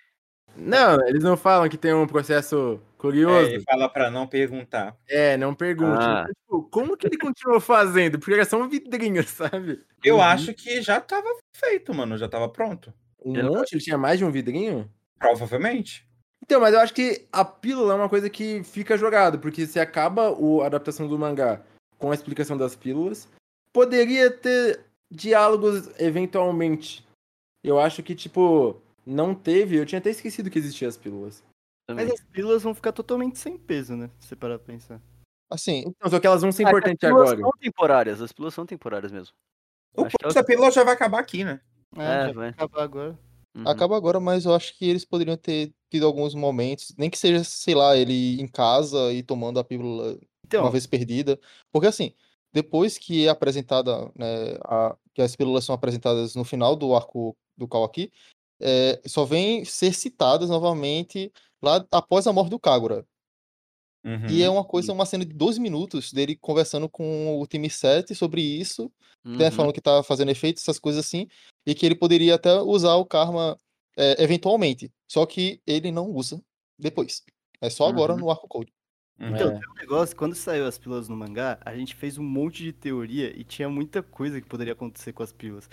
Não, 0.55 1.01
eles 1.07 1.23
não 1.23 1.35
falam 1.35 1.67
que 1.67 1.77
tem 1.77 1.93
um 1.93 2.05
processo 2.05 2.79
curioso. 2.97 3.49
É, 3.49 3.53
ele 3.53 3.63
fala 3.63 3.87
pra 3.89 4.09
não 4.11 4.27
perguntar. 4.27 4.95
É, 5.07 5.37
não 5.37 5.53
pergunte. 5.53 5.99
Ah. 6.03 6.25
Então, 6.29 6.33
tipo, 6.33 6.69
como 6.69 6.97
que 6.97 7.07
ele 7.07 7.17
continuou 7.17 7.59
fazendo? 7.59 8.17
Porque 8.19 8.33
era 8.33 8.45
só 8.45 8.59
um 8.61 8.67
vidrinho, 8.67 9.23
sabe? 9.27 9.81
Eu 10.03 10.15
Uhum. 10.15 10.21
acho 10.21 10.53
que 10.53 10.81
já 10.81 10.99
tava 10.99 11.27
feito, 11.55 11.93
mano. 11.93 12.17
Já 12.17 12.27
tava 12.27 12.49
pronto. 12.49 12.93
Um 13.23 13.35
Ele- 13.35 13.49
monte? 13.49 13.73
Ele 13.73 13.81
tinha 13.81 13.97
mais 13.97 14.17
de 14.19 14.25
um 14.25 14.31
vidrinho? 14.31 14.89
Provavelmente. 15.19 16.07
Então, 16.43 16.61
mas 16.61 16.73
eu 16.73 16.79
acho 16.79 16.93
que 16.93 17.25
a 17.31 17.43
pílula 17.43 17.93
é 17.93 17.95
uma 17.95 18.07
coisa 18.09 18.29
que 18.29 18.63
fica 18.63 18.97
jogado, 18.97 19.39
porque 19.39 19.65
se 19.67 19.79
acaba 19.79 20.29
a 20.29 20.65
adaptação 20.65 21.07
do 21.07 21.17
mangá 21.19 21.61
com 21.97 22.11
a 22.11 22.13
explicação 22.13 22.55
das 22.55 22.75
pílulas, 22.75 23.27
poderia 23.73 24.29
ter 24.31 24.79
diálogos 25.11 25.89
eventualmente. 25.99 27.05
Eu 27.63 27.79
acho 27.79 28.01
que, 28.03 28.15
tipo, 28.15 28.79
não 29.05 29.33
teve. 29.33 29.75
Eu 29.77 29.85
tinha 29.85 29.99
até 29.99 30.09
esquecido 30.11 30.49
que 30.49 30.59
existiam 30.59 30.87
as 30.87 30.95
pílulas. 30.95 31.43
Também. 31.87 32.05
Mas 32.07 32.19
as 32.19 32.25
pílulas 32.27 32.63
vão 32.63 32.75
ficar 32.75 32.91
totalmente 32.91 33.39
sem 33.39 33.57
peso, 33.57 33.95
né? 33.95 34.09
Se 34.19 34.27
você 34.27 34.35
parar 34.35 34.59
pra 34.59 34.67
pensar. 34.73 35.01
Assim, 35.49 35.83
Então, 35.87 36.09
só 36.11 36.19
que 36.19 36.27
elas 36.27 36.41
vão 36.41 36.51
ser 36.51 36.63
Ah, 36.65 36.69
importantes 36.69 36.95
as 37.03 37.09
pílulas 37.09 37.29
agora. 37.29 37.41
são 37.41 37.51
temporárias, 37.59 38.21
as 38.21 38.31
pílulas 38.33 38.53
são 38.53 38.65
temporárias 38.65 39.11
mesmo. 39.11 39.33
O 39.95 40.03
Acho 40.03 40.17
da 40.35 40.43
pílula 40.43 40.71
já 40.71 40.83
vai 40.83 40.93
acabar 40.93 41.19
aqui, 41.19 41.43
né? 41.45 41.61
É, 41.97 42.29
É, 42.29 42.33
vai 42.33 42.49
acabar 42.49 42.83
agora. 42.83 43.19
Uhum. 43.55 43.65
acaba 43.65 43.97
agora, 43.97 44.19
mas 44.19 44.45
eu 44.45 44.53
acho 44.53 44.77
que 44.77 44.85
eles 44.85 45.05
poderiam 45.05 45.37
ter 45.37 45.73
tido 45.89 46.05
alguns 46.05 46.35
momentos, 46.35 46.93
nem 46.97 47.09
que 47.09 47.17
seja, 47.17 47.43
sei 47.43 47.73
lá, 47.75 47.95
ele 47.97 48.39
em 48.41 48.47
casa 48.47 49.11
e 49.13 49.23
tomando 49.23 49.59
a 49.59 49.63
pílula 49.63 50.19
Então, 50.45 50.63
uma 50.63 50.71
vez 50.71 50.85
perdida. 50.87 51.39
Porque 51.71 51.87
assim, 51.87 52.13
depois 52.53 52.97
que 52.97 53.25
é 53.27 53.29
apresentada, 53.29 54.11
né, 54.15 54.57
a- 54.65 54.95
que 55.13 55.21
as 55.21 55.35
pílulas 55.35 55.65
são 55.65 55.73
apresentadas 55.75 56.35
no 56.35 56.43
final 56.43 56.75
do 56.75 56.95
arco 56.95 57.35
do 57.57 57.67
Kawaki, 57.67 58.11
é, 58.61 59.01
só 59.07 59.25
vem 59.25 59.65
ser 59.65 59.93
citadas 59.93 60.49
novamente 60.49 61.31
lá 61.61 61.85
após 61.91 62.27
a 62.27 62.33
morte 62.33 62.49
do 62.49 62.59
Kagura. 62.59 63.05
E 64.29 64.41
é 64.41 64.47
Uhum. 64.49 64.55
uma 64.55 64.63
coisa, 64.63 64.93
uma 64.93 65.05
cena 65.05 65.25
de 65.25 65.33
12 65.33 65.59
minutos 65.59 66.13
dele 66.13 66.35
conversando 66.37 66.87
com 66.87 67.39
o 67.41 67.45
time 67.45 67.69
7 67.69 68.15
sobre 68.15 68.41
isso, 68.41 68.89
né, 69.25 69.45
Uhum. 69.45 69.51
falando 69.51 69.73
que 69.73 69.81
tá 69.81 70.01
fazendo 70.01 70.31
efeito, 70.31 70.59
essas 70.59 70.79
coisas 70.79 71.05
assim, 71.05 71.27
e 71.65 71.75
que 71.75 71.85
ele 71.85 71.95
poderia 71.95 72.35
até 72.35 72.53
usar 72.61 72.95
o 72.95 73.05
karma 73.05 73.59
é, 73.97 74.23
eventualmente. 74.23 74.91
Só 75.11 75.25
que 75.25 75.59
ele 75.65 75.91
não 75.91 76.09
usa 76.11 76.41
depois. 76.79 77.23
É 77.59 77.69
só 77.69 77.87
agora 77.87 78.13
Uhum. 78.13 78.19
no 78.19 78.29
arco 78.29 78.47
code. 78.47 78.71
Uhum. 79.19 79.29
Então, 79.29 79.47
É. 79.49 79.59
tem 79.59 79.69
um 79.69 79.73
negócio, 79.73 80.15
quando 80.15 80.35
saiu 80.35 80.67
as 80.67 80.77
pílulas 80.77 81.09
no 81.09 81.17
mangá, 81.17 81.57
a 81.65 81.75
gente 81.75 81.95
fez 81.95 82.17
um 82.19 82.23
monte 82.23 82.63
de 82.63 82.71
teoria 82.71 83.35
e 83.37 83.43
tinha 83.43 83.67
muita 83.67 84.03
coisa 84.03 84.39
que 84.39 84.47
poderia 84.47 84.73
acontecer 84.73 85.11
com 85.11 85.23
as 85.23 85.33
pílulas. 85.33 85.67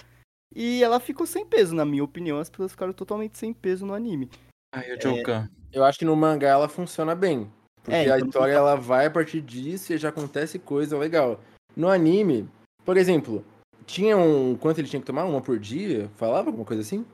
E 0.57 0.83
ela 0.83 0.99
ficou 0.99 1.27
sem 1.27 1.45
peso, 1.47 1.75
na 1.75 1.85
minha 1.85 2.03
opinião, 2.03 2.39
as 2.39 2.49
pílulas 2.49 2.73
ficaram 2.73 2.93
totalmente 2.95 3.37
sem 3.37 3.53
peso 3.53 3.85
no 3.85 3.93
anime. 3.93 4.31
Ai, 4.75 4.93
o 4.93 4.99
Joker. 4.99 5.49
Eu 5.73 5.85
acho 5.85 5.99
que 5.99 6.05
no 6.05 6.15
mangá 6.17 6.49
ela 6.49 6.69
funciona 6.69 7.15
bem. 7.15 7.51
Porque 7.83 7.95
É, 7.95 8.11
a 8.13 8.17
então- 8.17 8.29
história 8.29 8.53
ela 8.53 8.77
vai 8.77 9.07
a 9.07 9.11
partir 9.11 9.41
disso 9.41 9.93
e 9.93 9.99
já 9.99 10.09
acontece 10.09 10.59
coisa 10.59 10.97
legal. 10.99 11.39
No 11.77 11.89
anime, 11.89 12.49
por 12.85 12.97
exemplo, 12.97 13.45
tinha 13.85 14.17
um. 14.17 14.57
Quanto 14.57 14.79
ele 14.79 14.89
tinha 14.89 15.01
que 15.01 15.07
tomar? 15.07 15.25
Uma 15.25 15.41
por 15.41 15.59
dia? 15.59 16.09
Falava 16.17 16.49
alguma 16.49 16.65
coisa 16.65 16.83
assim? 16.83 17.05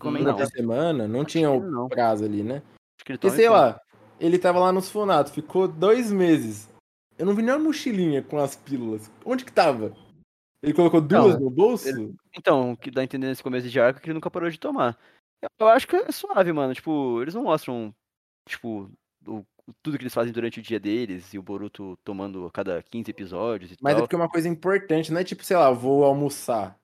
Como 0.00 0.16
é 0.16 0.20
Uma 0.20 0.30
Não. 0.32 0.36
por 0.38 0.46
semana? 0.46 1.06
Não 1.08 1.20
Acho 1.20 1.28
tinha 1.30 1.50
o 1.50 1.60
não. 1.60 1.88
prazo 1.88 2.24
ali, 2.24 2.42
né? 2.42 2.62
Ele 3.08 3.18
Porque 3.18 3.30
sei 3.30 3.48
lá, 3.48 3.80
ele 4.18 4.38
tava 4.38 4.58
lá 4.58 4.72
nos 4.72 4.90
Funato, 4.90 5.30
ficou 5.30 5.68
dois 5.68 6.10
meses. 6.10 6.68
Eu 7.18 7.24
não 7.24 7.34
vi 7.34 7.42
nenhuma 7.42 7.64
mochilinha 7.64 8.22
com 8.22 8.38
as 8.38 8.56
pílulas. 8.56 9.10
Onde 9.24 9.44
que 9.44 9.52
tava? 9.52 9.92
Ele 10.62 10.72
colocou 10.74 11.00
duas 11.00 11.34
Não, 11.34 11.40
no 11.40 11.50
bolso? 11.50 12.12
Então, 12.34 12.72
o 12.72 12.76
que 12.76 12.90
dá 12.90 13.02
a 13.02 13.04
entender 13.04 13.28
nesse 13.28 13.42
começo 13.42 13.68
de 13.68 13.78
arco 13.78 13.98
é 13.98 14.02
que 14.02 14.08
ele 14.08 14.14
nunca 14.14 14.30
parou 14.30 14.50
de 14.50 14.58
tomar. 14.58 14.98
Eu, 15.58 15.68
acho 15.68 15.86
que 15.86 15.96
é 15.96 16.10
suave, 16.12 16.52
mano. 16.52 16.74
Tipo, 16.74 17.20
eles 17.22 17.34
não 17.34 17.42
mostram, 17.42 17.94
tipo, 18.48 18.90
o- 19.26 19.44
tudo 19.82 19.96
que 19.98 20.02
eles 20.04 20.14
fazem 20.14 20.32
durante 20.32 20.60
o 20.60 20.62
dia 20.62 20.78
deles 20.78 21.32
e 21.34 21.38
o 21.38 21.42
Boruto 21.42 21.98
tomando 22.04 22.46
a 22.46 22.50
cada 22.50 22.82
15 22.82 23.10
episódios 23.10 23.72
e 23.72 23.76
Mas 23.80 23.92
é 23.92 23.96
tal. 23.96 24.02
porque 24.04 24.14
é 24.14 24.18
uma 24.18 24.28
coisa 24.28 24.48
importante, 24.48 25.12
não 25.12 25.20
é 25.20 25.24
tipo, 25.24 25.44
sei 25.44 25.56
lá, 25.56 25.70
vou 25.70 26.04
almoçar. 26.04 26.78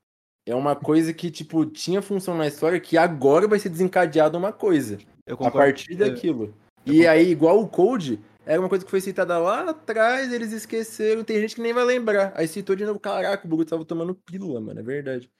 É 0.44 0.54
uma 0.54 0.74
coisa 0.74 1.14
que, 1.14 1.30
tipo, 1.30 1.64
tinha 1.64 2.02
função 2.02 2.36
na 2.36 2.48
história 2.48 2.80
que 2.80 2.98
agora 2.98 3.46
vai 3.46 3.60
ser 3.60 3.68
desencadeada 3.68 4.36
uma 4.36 4.52
coisa. 4.52 4.98
Eu 5.24 5.36
A 5.40 5.50
partir 5.50 5.92
É, 5.92 5.96
daquilo. 5.96 6.52
eu 6.84 6.92
E 6.92 7.06
aí, 7.06 7.30
igual 7.30 7.60
o 7.60 7.68
Code, 7.68 8.20
era 8.44 8.58
uma 8.58 8.68
coisa 8.68 8.84
que 8.84 8.90
foi 8.90 9.00
citada 9.00 9.38
lá 9.38 9.70
atrás, 9.70 10.32
eles 10.32 10.50
esqueceram, 10.50 11.22
tem 11.22 11.40
gente 11.40 11.54
que 11.54 11.60
nem 11.60 11.72
vai 11.72 11.84
lembrar. 11.84 12.32
Aí 12.34 12.48
citou 12.48 12.74
de 12.74 12.84
novo, 12.84 12.98
caraca, 12.98 13.46
o 13.46 13.48
Boruto 13.48 13.70
tava 13.70 13.84
tomando 13.84 14.16
pílula, 14.16 14.60
mano, 14.60 14.80
é 14.80 14.82
verdade. 14.82 15.30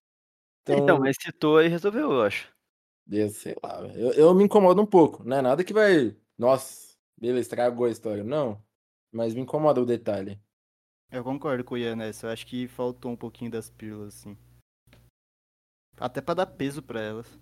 Então, 0.62 0.78
Então, 0.78 0.98
mas 1.00 1.16
citou 1.20 1.60
e 1.60 1.66
resolveu, 1.66 2.12
eu 2.12 2.22
acho. 2.22 2.48
Eu 3.10 3.28
sei 3.30 3.56
lá, 3.62 3.80
eu, 3.94 4.12
eu 4.12 4.34
me 4.34 4.44
incomodo 4.44 4.80
um 4.80 4.86
pouco, 4.86 5.24
não 5.24 5.36
é 5.36 5.42
nada 5.42 5.64
que 5.64 5.72
vai, 5.72 6.16
nossa, 6.38 6.96
beleza, 7.18 7.40
estragou 7.40 7.86
a 7.86 7.90
história, 7.90 8.24
não. 8.24 8.62
Mas 9.12 9.34
me 9.34 9.42
incomoda 9.42 9.80
o 9.80 9.86
detalhe. 9.86 10.40
Eu 11.10 11.22
concordo 11.22 11.62
com 11.62 11.74
o 11.74 11.78
Ian 11.78 11.94
nessa. 11.94 12.26
Eu 12.26 12.30
acho 12.30 12.46
que 12.46 12.66
faltou 12.66 13.12
um 13.12 13.16
pouquinho 13.16 13.50
das 13.50 13.68
pílulas, 13.68 14.14
assim. 14.14 14.36
Até 16.00 16.22
pra 16.22 16.32
dar 16.32 16.46
peso 16.46 16.82
pra 16.82 17.00
elas. 17.00 17.38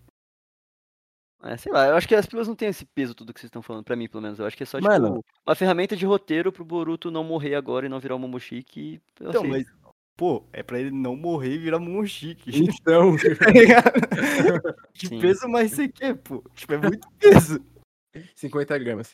É, 1.43 1.57
sei 1.57 1.73
lá, 1.73 1.87
eu 1.87 1.95
acho 1.95 2.07
que 2.07 2.15
as 2.15 2.27
pílulas 2.27 2.49
não 2.49 2.57
têm 2.57 2.69
esse 2.69 2.85
peso 2.85 3.15
todo 3.15 3.32
que 3.32 3.41
vocês 3.41 3.49
estão 3.49 3.62
falando, 3.62 3.85
pra 3.85 3.97
mim, 3.97 4.09
pelo 4.09 4.23
menos. 4.23 4.39
Eu 4.39 4.45
acho 4.45 4.57
que 4.57 4.65
é 4.65 4.66
só, 4.66 4.81
Mano. 4.81 5.19
tipo, 5.19 5.24
uma 5.47 5.55
ferramenta 5.55 5.97
de 5.97 6.05
roteiro 6.05 6.53
pro 6.53 6.65
Boruto 6.65 7.11
não 7.11 7.24
morrer 7.24 7.55
agora 7.55 7.87
e 7.87 7.89
não 7.89 8.01
virar 8.01 8.16
o 8.16 8.19
Momoshiki. 8.19 9.01
Então, 9.15 9.43
sei. 9.43 9.51
mas, 9.51 9.66
pô, 10.21 10.45
é 10.53 10.63
pra 10.63 10.79
ele 10.79 10.91
não 10.91 11.17
morrer 11.17 11.55
e 11.55 11.59
virar 11.59 11.79
Momoshiki. 11.79 12.51
Então, 12.85 13.17
tá 13.17 13.51
ligado? 13.51 13.93
que 14.93 15.07
Sim. 15.07 15.19
peso 15.19 15.49
mais 15.49 15.73
você 15.73 15.89
quer, 15.89 16.15
pô? 16.15 16.45
Tipo, 16.55 16.75
é 16.75 16.77
muito 16.77 17.09
peso. 17.19 17.65
50 18.37 18.77
gramas. 18.79 19.13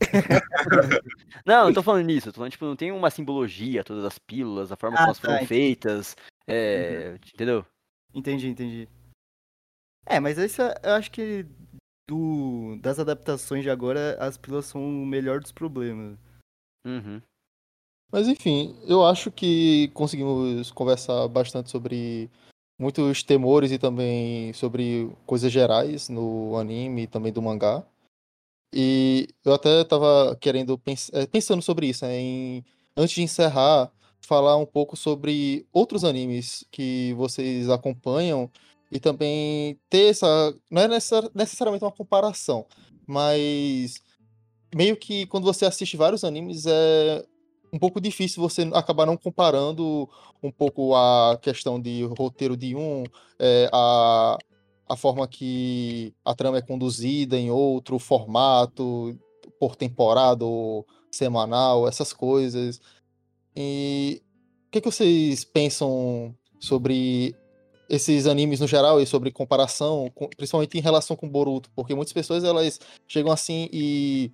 Não, 1.46 1.66
não 1.66 1.72
tô 1.72 1.82
falando 1.82 2.04
nisso, 2.04 2.28
eu 2.28 2.32
tô 2.32 2.38
falando, 2.38 2.50
tipo, 2.52 2.64
não 2.64 2.76
tem 2.76 2.90
uma 2.90 3.10
simbologia, 3.10 3.84
todas 3.84 4.04
as 4.04 4.18
pílulas, 4.18 4.72
a 4.72 4.76
forma 4.76 4.96
Ah, 4.96 4.98
como 4.98 5.08
elas 5.08 5.18
tá, 5.18 5.22
foram 5.22 5.34
entendi. 5.36 5.48
feitas, 5.48 6.16
é, 6.46 7.18
entendeu? 7.32 7.64
Entendi, 8.12 8.48
entendi. 8.48 8.88
É, 10.06 10.18
mas 10.20 10.36
esse 10.36 10.60
é- 10.60 10.74
eu 10.82 10.92
acho 10.92 11.10
que 11.10 11.46
do, 12.08 12.76
das 12.80 12.98
adaptações 12.98 13.62
de 13.62 13.70
agora, 13.70 14.16
as 14.20 14.36
pílulas 14.36 14.66
são 14.66 14.82
o 14.82 15.06
melhor 15.06 15.40
dos 15.40 15.52
problemas. 15.52 16.18
Uhum. 16.86 17.22
Mas 18.14 18.28
enfim, 18.28 18.76
eu 18.86 19.04
acho 19.04 19.28
que 19.32 19.88
conseguimos 19.92 20.70
conversar 20.70 21.26
bastante 21.26 21.68
sobre 21.68 22.30
muitos 22.78 23.24
temores 23.24 23.72
e 23.72 23.76
também 23.78 24.52
sobre 24.52 25.10
coisas 25.26 25.50
gerais 25.50 26.08
no 26.08 26.56
anime 26.56 27.02
e 27.02 27.06
também 27.08 27.32
do 27.32 27.42
mangá. 27.42 27.84
E 28.72 29.26
eu 29.44 29.52
até 29.52 29.82
tava 29.82 30.36
querendo, 30.40 30.78
pens- 30.78 31.10
eh, 31.12 31.26
pensando 31.26 31.60
sobre 31.60 31.88
isso, 31.88 32.04
né, 32.04 32.16
em, 32.20 32.64
antes 32.96 33.16
de 33.16 33.22
encerrar, 33.22 33.90
falar 34.20 34.56
um 34.58 34.66
pouco 34.66 34.96
sobre 34.96 35.66
outros 35.72 36.04
animes 36.04 36.64
que 36.70 37.14
vocês 37.14 37.68
acompanham 37.68 38.48
e 38.92 39.00
também 39.00 39.76
ter 39.90 40.10
essa, 40.10 40.56
não 40.70 40.82
é 40.82 40.86
necessar- 40.86 41.28
necessariamente 41.34 41.84
uma 41.84 41.90
comparação, 41.90 42.64
mas 43.08 44.00
meio 44.72 44.96
que 44.96 45.26
quando 45.26 45.42
você 45.44 45.66
assiste 45.66 45.96
vários 45.96 46.22
animes 46.22 46.64
é 46.64 47.24
um 47.74 47.78
pouco 47.78 48.00
difícil 48.00 48.40
você 48.40 48.62
acabar 48.72 49.04
não 49.04 49.16
comparando 49.16 50.08
um 50.40 50.50
pouco 50.50 50.94
a 50.94 51.36
questão 51.42 51.80
de 51.80 52.04
roteiro 52.16 52.56
de 52.56 52.76
um, 52.76 53.02
é, 53.36 53.68
a, 53.72 54.38
a 54.88 54.96
forma 54.96 55.26
que 55.26 56.14
a 56.24 56.36
trama 56.36 56.58
é 56.58 56.62
conduzida 56.62 57.36
em 57.36 57.50
outro 57.50 57.98
formato, 57.98 59.18
por 59.58 59.74
temporada 59.74 60.44
ou 60.44 60.86
semanal, 61.10 61.88
essas 61.88 62.12
coisas. 62.12 62.80
E 63.56 64.22
o 64.68 64.70
que, 64.70 64.80
que 64.80 64.90
vocês 64.90 65.44
pensam 65.44 66.32
sobre 66.60 67.34
esses 67.90 68.28
animes 68.28 68.60
no 68.60 68.68
geral 68.68 69.00
e 69.00 69.06
sobre 69.06 69.32
comparação, 69.32 70.12
principalmente 70.36 70.78
em 70.78 70.80
relação 70.80 71.16
com 71.16 71.28
Boruto? 71.28 71.70
Porque 71.74 71.94
muitas 71.94 72.12
pessoas 72.12 72.44
elas 72.44 72.78
chegam 73.08 73.32
assim 73.32 73.68
e 73.72 74.30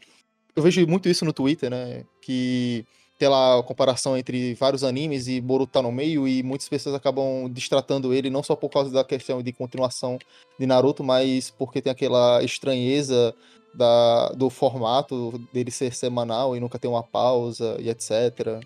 eu 0.54 0.62
vejo 0.62 0.86
muito 0.86 1.08
isso 1.08 1.24
no 1.24 1.32
Twitter, 1.32 1.70
né? 1.70 2.04
Que 2.20 2.84
tem 3.20 3.28
lá 3.28 3.58
a 3.58 3.62
comparação 3.62 4.16
entre 4.16 4.54
vários 4.54 4.82
animes 4.82 5.28
e 5.28 5.42
Boruto 5.42 5.74
tá 5.74 5.82
no 5.82 5.92
meio 5.92 6.26
e 6.26 6.42
muitas 6.42 6.66
pessoas 6.70 6.94
acabam 6.94 7.52
distratando 7.52 8.14
ele 8.14 8.30
não 8.30 8.42
só 8.42 8.56
por 8.56 8.70
causa 8.70 8.90
da 8.90 9.04
questão 9.04 9.42
de 9.42 9.52
continuação 9.52 10.18
de 10.58 10.64
Naruto, 10.64 11.04
mas 11.04 11.50
porque 11.50 11.82
tem 11.82 11.92
aquela 11.92 12.42
estranheza 12.42 13.34
da, 13.74 14.30
do 14.30 14.48
formato 14.48 15.38
dele 15.52 15.70
ser 15.70 15.92
semanal 15.94 16.56
e 16.56 16.60
nunca 16.60 16.78
ter 16.78 16.88
uma 16.88 17.02
pausa 17.02 17.76
e 17.78 17.90
etc. 17.90 18.58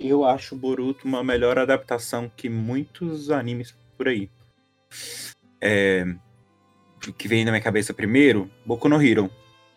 Eu 0.00 0.24
acho 0.24 0.56
Boruto 0.56 1.06
uma 1.06 1.22
melhor 1.22 1.58
adaptação 1.58 2.32
que 2.34 2.48
muitos 2.48 3.30
animes 3.30 3.76
por 3.98 4.08
aí. 4.08 4.30
É... 5.60 6.06
O 7.06 7.12
que 7.12 7.28
vem 7.28 7.44
na 7.44 7.50
minha 7.50 7.62
cabeça 7.62 7.92
primeiro, 7.92 8.50
Boku 8.64 8.88
no 8.88 9.02
Hero. 9.02 9.30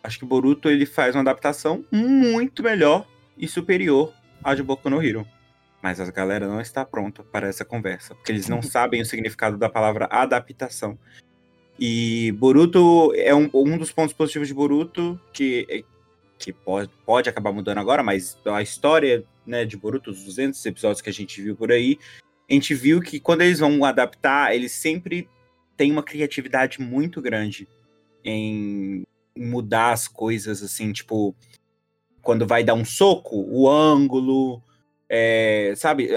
Acho 0.03 0.19
que 0.19 0.25
Boruto 0.25 0.69
ele 0.69 0.85
faz 0.85 1.15
uma 1.15 1.21
adaptação 1.21 1.85
muito 1.91 2.63
melhor 2.63 3.07
e 3.37 3.47
superior 3.47 4.13
à 4.43 4.55
de 4.55 4.63
Boku 4.63 4.89
no 4.89 5.03
Hero. 5.03 5.27
Mas 5.81 5.99
a 5.99 6.09
galera 6.11 6.47
não 6.47 6.61
está 6.61 6.85
pronta 6.85 7.23
para 7.23 7.47
essa 7.47 7.65
conversa, 7.65 8.13
porque 8.15 8.31
eles 8.31 8.47
não 8.47 8.61
sabem 8.63 9.01
o 9.01 9.05
significado 9.05 9.57
da 9.57 9.69
palavra 9.69 10.07
adaptação. 10.11 10.97
E 11.79 12.31
Boruto 12.33 13.11
é 13.15 13.33
um, 13.33 13.49
um 13.53 13.77
dos 13.77 13.91
pontos 13.91 14.13
positivos 14.13 14.47
de 14.47 14.53
Boruto, 14.53 15.19
que, 15.33 15.83
que 16.37 16.53
pode, 16.53 16.91
pode 17.05 17.29
acabar 17.29 17.51
mudando 17.51 17.79
agora, 17.79 18.03
mas 18.03 18.37
a 18.45 18.61
história 18.61 19.23
né, 19.45 19.65
de 19.65 19.77
Boruto, 19.77 20.11
os 20.11 20.23
200 20.23 20.63
episódios 20.65 21.01
que 21.01 21.09
a 21.09 21.13
gente 21.13 21.41
viu 21.41 21.55
por 21.55 21.71
aí, 21.71 21.97
a 22.49 22.53
gente 22.53 22.73
viu 22.75 23.01
que 23.01 23.19
quando 23.19 23.41
eles 23.41 23.59
vão 23.59 23.83
adaptar, 23.85 24.53
eles 24.53 24.71
sempre 24.71 25.27
têm 25.75 25.91
uma 25.91 26.03
criatividade 26.03 26.79
muito 26.79 27.21
grande 27.21 27.67
em 28.23 29.03
mudar 29.37 29.91
as 29.91 30.07
coisas, 30.07 30.61
assim, 30.61 30.91
tipo, 30.91 31.35
quando 32.21 32.45
vai 32.45 32.63
dar 32.63 32.73
um 32.73 32.85
soco, 32.85 33.45
o 33.49 33.69
ângulo, 33.69 34.61
é, 35.09 35.73
sabe? 35.75 36.09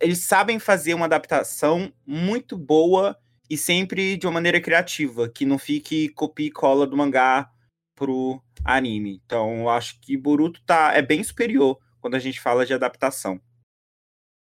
Eles 0.00 0.24
sabem 0.24 0.58
fazer 0.58 0.94
uma 0.94 1.06
adaptação 1.06 1.92
muito 2.06 2.56
boa 2.56 3.16
e 3.50 3.56
sempre 3.56 4.16
de 4.16 4.26
uma 4.26 4.34
maneira 4.34 4.60
criativa, 4.60 5.28
que 5.28 5.44
não 5.44 5.58
fique 5.58 6.08
copia 6.10 6.46
e 6.46 6.50
cola 6.50 6.86
do 6.86 6.96
mangá 6.96 7.50
pro 7.94 8.42
anime. 8.64 9.20
Então, 9.24 9.60
eu 9.60 9.68
acho 9.68 10.00
que 10.00 10.16
Boruto 10.16 10.62
tá, 10.64 10.92
é 10.94 11.02
bem 11.02 11.22
superior 11.22 11.78
quando 12.00 12.14
a 12.14 12.18
gente 12.18 12.40
fala 12.40 12.64
de 12.64 12.74
adaptação. 12.74 13.40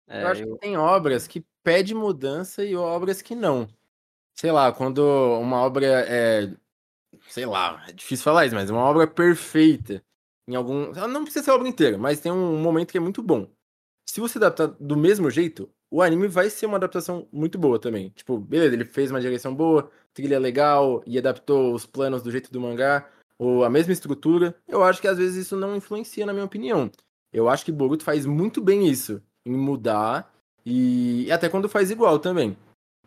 É, 0.07 0.23
eu 0.23 0.27
acho 0.27 0.41
eu... 0.43 0.53
que 0.53 0.59
tem 0.59 0.77
obras 0.77 1.27
que 1.27 1.45
pede 1.63 1.93
mudança 1.93 2.63
e 2.63 2.75
obras 2.75 3.21
que 3.21 3.35
não. 3.35 3.67
Sei 4.33 4.51
lá, 4.51 4.71
quando 4.71 4.99
uma 5.39 5.57
obra 5.61 5.85
é 5.85 6.51
sei 7.27 7.45
lá, 7.45 7.83
é 7.87 7.91
difícil 7.91 8.23
falar 8.23 8.45
isso, 8.45 8.55
mas 8.55 8.69
é 8.69 8.73
uma 8.73 8.83
obra 8.83 9.07
perfeita 9.07 10.03
em 10.47 10.55
algum. 10.55 10.91
Não 11.07 11.23
precisa 11.23 11.45
ser 11.45 11.51
a 11.51 11.55
obra 11.55 11.67
inteira, 11.67 11.97
mas 11.97 12.19
tem 12.19 12.31
um 12.31 12.61
momento 12.61 12.91
que 12.91 12.97
é 12.97 13.01
muito 13.01 13.21
bom. 13.21 13.47
Se 14.07 14.19
você 14.19 14.37
adaptar 14.37 14.67
do 14.79 14.97
mesmo 14.97 15.29
jeito, 15.29 15.69
o 15.89 16.01
anime 16.01 16.27
vai 16.27 16.49
ser 16.49 16.65
uma 16.65 16.77
adaptação 16.77 17.27
muito 17.31 17.57
boa 17.57 17.79
também. 17.79 18.09
Tipo, 18.09 18.37
beleza, 18.37 18.75
ele 18.75 18.85
fez 18.85 19.11
uma 19.11 19.21
direção 19.21 19.55
boa, 19.55 19.89
trilha 20.13 20.39
legal 20.39 21.03
e 21.05 21.17
adaptou 21.17 21.73
os 21.73 21.85
planos 21.85 22.21
do 22.21 22.31
jeito 22.31 22.51
do 22.51 22.59
mangá, 22.59 23.07
ou 23.37 23.63
a 23.63 23.69
mesma 23.69 23.93
estrutura. 23.93 24.55
Eu 24.67 24.83
acho 24.83 25.01
que 25.01 25.07
às 25.07 25.17
vezes 25.17 25.45
isso 25.45 25.55
não 25.55 25.75
influencia, 25.75 26.25
na 26.25 26.33
minha 26.33 26.45
opinião. 26.45 26.91
Eu 27.31 27.49
acho 27.49 27.65
que 27.65 27.71
Boruto 27.71 28.03
faz 28.03 28.25
muito 28.25 28.61
bem 28.61 28.87
isso, 28.87 29.21
em 29.45 29.53
mudar 29.53 30.31
e, 30.65 31.25
e 31.25 31.31
até 31.31 31.49
quando 31.49 31.69
faz 31.69 31.89
igual 31.89 32.19
também. 32.19 32.57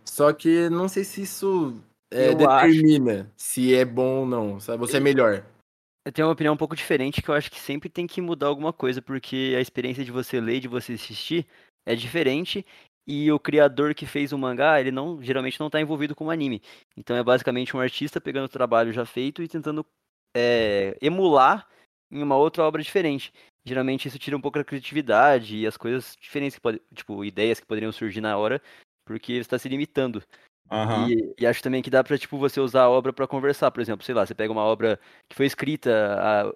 Só 0.05 0.33
que 0.33 0.69
não 0.71 0.89
sei 0.89 1.05
se 1.05 1.23
isso 1.23 1.75
é, 2.11 2.35
determina 2.35 3.21
acho... 3.21 3.31
se 3.37 3.75
é 3.75 3.85
bom 3.85 4.21
ou 4.21 4.27
não, 4.27 4.61
sabe? 4.61 4.79
Você 4.79 4.99
é 4.99 5.01
melhor. 5.01 5.45
Eu 6.05 6.13
tenho 6.13 6.29
uma 6.29 6.35
opinião 6.35 6.55
um 6.55 6.59
pouco 6.59 6.77
diferente, 6.77 7.21
que 7.21 7.29
eu 7.29 7.35
acho 7.35 7.51
que 7.51 7.59
sempre 7.59 7.89
tem 7.89 8.07
que 8.07 8.21
mudar 8.21 8.47
alguma 8.47 8.73
coisa, 8.73 9.03
porque 9.03 9.55
a 9.57 9.61
experiência 9.61 10.05
de 10.05 10.13
você 10.13 10.41
ler, 10.41 10.61
de 10.61 10.69
você 10.69 10.93
assistir, 10.93 11.47
é 11.85 11.97
diferente, 11.97 12.65
e 13.07 13.31
o 13.31 13.39
criador 13.39 13.95
que 13.95 14.07
fez 14.07 14.33
o 14.33 14.39
mangá, 14.39 14.81
ele 14.81 14.91
não 14.91 15.23
geralmente 15.23 15.59
não 15.61 15.67
está 15.69 15.81
envolvido 15.81 16.15
com 16.15 16.27
o 16.27 16.31
anime. 16.31 16.61
Então 16.97 17.17
é 17.17 17.23
basicamente 17.23 17.77
um 17.77 17.81
artista 17.81 18.21
pegando 18.21 18.47
o 18.47 18.49
trabalho 18.49 18.93
já 18.93 19.05
feito 19.05 19.43
e 19.43 19.49
tentando 19.49 19.87
é, 20.37 20.97
emular 21.01 21.69
em 22.11 22.23
uma 22.23 22.37
outra 22.37 22.65
obra 22.65 22.83
diferente. 22.83 23.33
Geralmente 23.65 24.09
isso 24.09 24.19
tira 24.19 24.37
um 24.37 24.41
pouco 24.41 24.59
da 24.59 24.65
criatividade 24.65 25.57
e 25.57 25.67
as 25.67 25.77
coisas 25.77 26.17
diferentes, 26.21 26.57
que 26.57 26.61
pode, 26.61 26.81
tipo, 26.95 27.25
ideias 27.25 27.59
que 27.59 27.67
poderiam 27.67 27.93
surgir 27.93 28.21
na 28.21 28.37
hora, 28.37 28.61
porque 29.05 29.35
você 29.35 29.41
está 29.41 29.59
se 29.59 29.69
limitando. 29.69 30.23
Uhum. 30.71 31.09
E, 31.09 31.35
e, 31.39 31.47
acho 31.47 31.63
também 31.63 31.83
que 31.83 31.91
dá 31.91 32.03
pra, 32.03 32.19
tipo, 32.19 32.39
você 32.39 32.61
usar 32.61 32.83
a 32.83 32.91
obra 32.91 33.13
para 33.13 33.27
conversar. 33.27 33.71
Por 33.71 33.81
exemplo, 33.81 34.05
sei 34.05 34.15
lá, 34.15 34.27
você 34.27 34.35
pega 34.35 34.53
uma 34.53 34.63
obra 34.63 34.99
que 35.29 35.37
foi 35.37 35.47
escrita 35.47 35.91
há 36.19 36.53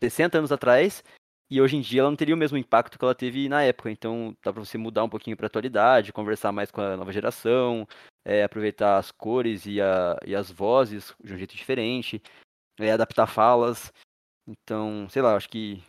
60 0.00 0.38
anos 0.38 0.52
atrás 0.52 1.02
e 1.50 1.60
hoje 1.60 1.76
em 1.76 1.80
dia 1.80 2.00
ela 2.00 2.10
não 2.10 2.16
teria 2.16 2.34
o 2.34 2.38
mesmo 2.38 2.56
impacto 2.56 2.98
que 2.98 3.04
ela 3.04 3.14
teve 3.14 3.48
na 3.48 3.62
época. 3.62 3.90
Então 3.90 4.36
dá 4.42 4.52
pra 4.52 4.64
você 4.64 4.78
mudar 4.78 5.04
um 5.04 5.08
pouquinho 5.08 5.36
pra 5.36 5.46
atualidade, 5.46 6.12
conversar 6.12 6.52
mais 6.52 6.70
com 6.70 6.80
a 6.80 6.96
nova 6.96 7.12
geração, 7.12 7.86
é, 8.24 8.44
aproveitar 8.44 8.98
as 8.98 9.10
cores 9.10 9.66
e, 9.66 9.80
a, 9.80 10.18
e 10.24 10.34
as 10.34 10.50
vozes 10.50 11.14
de 11.22 11.32
um 11.32 11.38
jeito 11.38 11.56
diferente, 11.56 12.22
é, 12.78 12.92
adaptar 12.92 13.26
falas. 13.26 13.92
Então, 14.46 15.08
sei 15.08 15.22
lá, 15.22 15.36
acho 15.36 15.48
que 15.48 15.82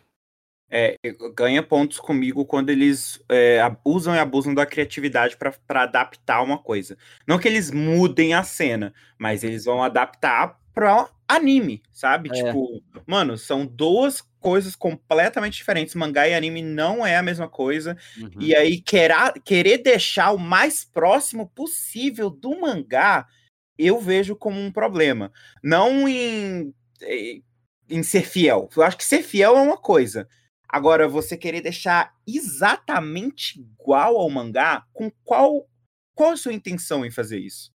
é, 0.70 0.98
ganha 1.36 1.62
pontos 1.62 2.00
comigo 2.00 2.46
quando 2.46 2.70
eles 2.70 3.24
é, 3.30 3.60
usam 3.84 4.16
e 4.16 4.20
abusam 4.20 4.54
da 4.54 4.66
criatividade 4.66 5.38
para 5.38 5.84
adaptar 5.84 6.42
uma 6.42 6.58
coisa. 6.58 6.98
Não 7.28 7.38
que 7.38 7.48
eles 7.48 7.72
mudem 7.72 8.34
a 8.34 8.44
cena, 8.44 8.94
mas 9.18 9.44
eles 9.44 9.66
vão 9.66 9.84
adaptar 9.84 10.60
para 10.74 11.08
anime, 11.28 11.82
sabe? 11.92 12.30
É. 12.30 12.34
Tipo, 12.34 12.84
mano, 13.06 13.38
são 13.38 13.66
duas 13.66 14.22
coisas 14.40 14.76
completamente 14.76 15.56
diferentes. 15.56 15.96
Mangá 15.96 16.28
e 16.28 16.34
anime 16.34 16.62
não 16.62 17.06
é 17.06 17.16
a 17.16 17.24
mesma 17.24 17.48
coisa. 17.48 17.96
Uhum. 18.18 18.30
E 18.40 18.54
aí, 18.56 18.82
querer, 18.82 19.34
querer 19.44 19.78
deixar 19.78 20.32
o 20.32 20.38
mais 20.38 20.84
próximo 20.84 21.48
possível 21.56 22.30
do 22.30 22.60
mangá, 22.60 23.28
eu 23.78 24.00
vejo 24.00 24.36
como 24.36 24.60
um 24.60 24.72
problema. 24.72 25.32
Não 25.64 26.08
em, 26.08 26.74
em 27.90 28.04
ser 28.04 28.24
fiel. 28.24 28.68
Eu 28.76 28.84
acho 28.84 28.98
que 28.98 29.06
ser 29.06 29.24
fiel 29.24 29.56
é 29.56 29.62
uma 29.62 29.78
coisa 29.78 30.28
Agora, 30.68 31.08
você 31.08 31.38
querer 31.38 31.62
deixar 31.62 32.14
exatamente 32.28 33.60
igual 33.60 34.18
ao 34.18 34.30
mangá, 34.30 34.86
com 34.94 35.12
qual 35.24 35.68
qual 36.16 36.32
a 36.32 36.38
sua 36.38 36.54
intenção 36.54 37.06
em 37.06 37.12
fazer 37.12 37.40
isso? 37.40 37.72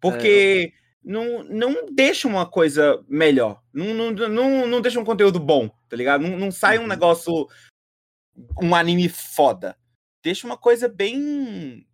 Porque 0.00 0.72
é. 0.72 0.78
não, 1.02 1.42
não 1.44 1.86
deixa 1.90 2.28
uma 2.28 2.46
coisa 2.46 3.02
melhor. 3.08 3.62
Não, 3.72 3.94
não, 3.94 4.10
não, 4.28 4.66
não 4.66 4.80
deixa 4.80 5.00
um 5.00 5.04
conteúdo 5.04 5.40
bom, 5.40 5.68
tá 5.88 5.96
ligado? 5.96 6.20
Não, 6.20 6.38
não 6.38 6.50
sai 6.52 6.78
um 6.78 6.82
uhum. 6.82 6.86
negócio. 6.86 7.48
um 8.62 8.74
anime 8.74 9.08
foda. 9.08 9.76
Deixa 10.22 10.46
uma 10.46 10.56
coisa 10.56 10.88
bem. 10.88 11.86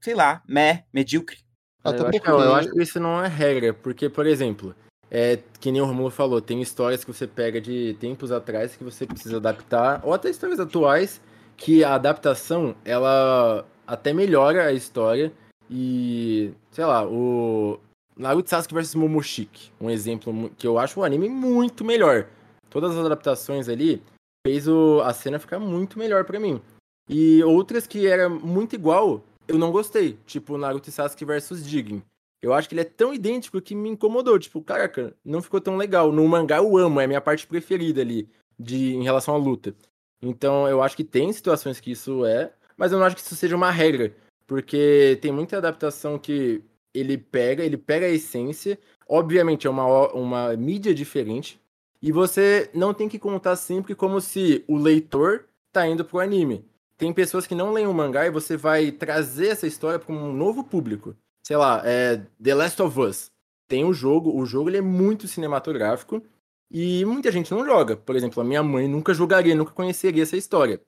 sei 0.00 0.14
lá, 0.14 0.42
meh, 0.48 0.84
medíocre. 0.92 1.44
Até 1.84 2.00
eu, 2.00 2.04
porque... 2.04 2.18
acho, 2.18 2.30
eu 2.30 2.54
acho 2.54 2.72
que 2.72 2.82
isso 2.82 2.98
não 2.98 3.22
é 3.22 3.28
regra, 3.28 3.74
porque, 3.74 4.08
por 4.08 4.26
exemplo, 4.26 4.74
é, 5.10 5.38
que 5.60 5.70
nem 5.70 5.80
o 5.80 5.84
Romulo 5.84 6.10
falou, 6.10 6.40
tem 6.40 6.60
histórias 6.60 7.04
que 7.04 7.12
você 7.12 7.26
pega 7.26 7.60
de 7.60 7.96
tempos 8.00 8.32
atrás 8.32 8.76
que 8.76 8.84
você 8.84 9.06
precisa 9.06 9.36
adaptar, 9.36 10.00
ou 10.04 10.12
até 10.12 10.30
histórias 10.30 10.58
atuais, 10.58 11.20
que 11.56 11.84
a 11.84 11.94
adaptação, 11.94 12.74
ela 12.84 13.66
até 13.86 14.12
melhora 14.12 14.66
a 14.66 14.72
história. 14.72 15.32
E, 15.70 16.52
sei 16.70 16.84
lá, 16.84 17.06
o 17.06 17.78
Naruto 18.16 18.50
Sasuke 18.50 18.74
vs 18.74 18.94
Momoshiki, 18.94 19.72
um 19.80 19.90
exemplo 19.90 20.50
que 20.58 20.66
eu 20.66 20.78
acho 20.78 21.00
o 21.00 21.04
anime 21.04 21.28
muito 21.28 21.84
melhor. 21.84 22.26
Todas 22.68 22.96
as 22.96 23.04
adaptações 23.04 23.68
ali 23.68 24.02
fez 24.46 24.68
o, 24.68 25.00
a 25.02 25.12
cena 25.12 25.38
ficar 25.38 25.58
muito 25.58 25.98
melhor 25.98 26.24
para 26.24 26.38
mim. 26.38 26.60
E 27.08 27.42
outras 27.44 27.86
que 27.86 28.06
era 28.06 28.28
muito 28.28 28.74
igual, 28.74 29.22
eu 29.46 29.58
não 29.58 29.70
gostei, 29.70 30.18
tipo 30.26 30.58
Naruto 30.58 30.90
Sasuke 30.90 31.24
vs 31.24 31.66
Jigen. 31.66 32.02
Eu 32.44 32.52
acho 32.52 32.68
que 32.68 32.74
ele 32.74 32.82
é 32.82 32.84
tão 32.84 33.14
idêntico 33.14 33.58
que 33.58 33.74
me 33.74 33.88
incomodou. 33.88 34.38
Tipo, 34.38 34.60
caraca, 34.60 35.16
não 35.24 35.40
ficou 35.40 35.62
tão 35.62 35.78
legal. 35.78 36.12
No 36.12 36.28
mangá 36.28 36.58
eu 36.58 36.76
amo, 36.76 37.00
é 37.00 37.04
a 37.04 37.06
minha 37.06 37.20
parte 37.20 37.46
preferida 37.46 38.02
ali 38.02 38.28
de, 38.58 38.94
em 38.94 39.02
relação 39.02 39.34
à 39.34 39.38
luta. 39.38 39.74
Então 40.20 40.68
eu 40.68 40.82
acho 40.82 40.94
que 40.94 41.04
tem 41.04 41.32
situações 41.32 41.80
que 41.80 41.92
isso 41.92 42.22
é, 42.26 42.52
mas 42.76 42.92
eu 42.92 42.98
não 42.98 43.06
acho 43.06 43.16
que 43.16 43.22
isso 43.22 43.34
seja 43.34 43.56
uma 43.56 43.70
regra. 43.70 44.14
Porque 44.46 45.18
tem 45.22 45.32
muita 45.32 45.56
adaptação 45.56 46.18
que 46.18 46.62
ele 46.92 47.16
pega, 47.16 47.64
ele 47.64 47.78
pega 47.78 48.04
a 48.04 48.10
essência. 48.10 48.78
Obviamente 49.08 49.66
é 49.66 49.70
uma, 49.70 50.12
uma 50.12 50.54
mídia 50.54 50.94
diferente. 50.94 51.58
E 52.02 52.12
você 52.12 52.70
não 52.74 52.92
tem 52.92 53.08
que 53.08 53.18
contar 53.18 53.56
sempre 53.56 53.94
como 53.94 54.20
se 54.20 54.62
o 54.68 54.76
leitor 54.76 55.46
tá 55.72 55.88
indo 55.88 56.04
pro 56.04 56.20
anime. 56.20 56.62
tem 56.98 57.10
pessoas 57.10 57.46
que 57.46 57.54
não 57.54 57.72
leem 57.72 57.86
o 57.86 57.94
mangá 57.94 58.26
e 58.26 58.30
você 58.30 58.54
vai 58.54 58.92
trazer 58.92 59.48
essa 59.48 59.66
história 59.66 59.98
para 59.98 60.14
um 60.14 60.30
novo 60.30 60.62
público. 60.62 61.16
Sei 61.46 61.56
lá, 61.56 61.82
é 61.84 62.22
The 62.42 62.54
Last 62.54 62.80
of 62.82 62.98
Us. 62.98 63.30
Tem 63.68 63.84
o 63.84 63.92
jogo, 63.92 64.34
o 64.34 64.46
jogo 64.46 64.70
ele 64.70 64.78
é 64.78 64.82
muito 64.82 65.28
cinematográfico 65.28 66.22
e 66.70 67.04
muita 67.04 67.30
gente 67.30 67.52
não 67.52 67.64
joga. 67.64 67.96
Por 67.96 68.16
exemplo, 68.16 68.40
a 68.40 68.44
minha 68.44 68.62
mãe 68.62 68.88
nunca 68.88 69.12
jogaria, 69.12 69.54
nunca 69.54 69.72
conheceria 69.72 70.22
essa 70.22 70.36
história. 70.36 70.80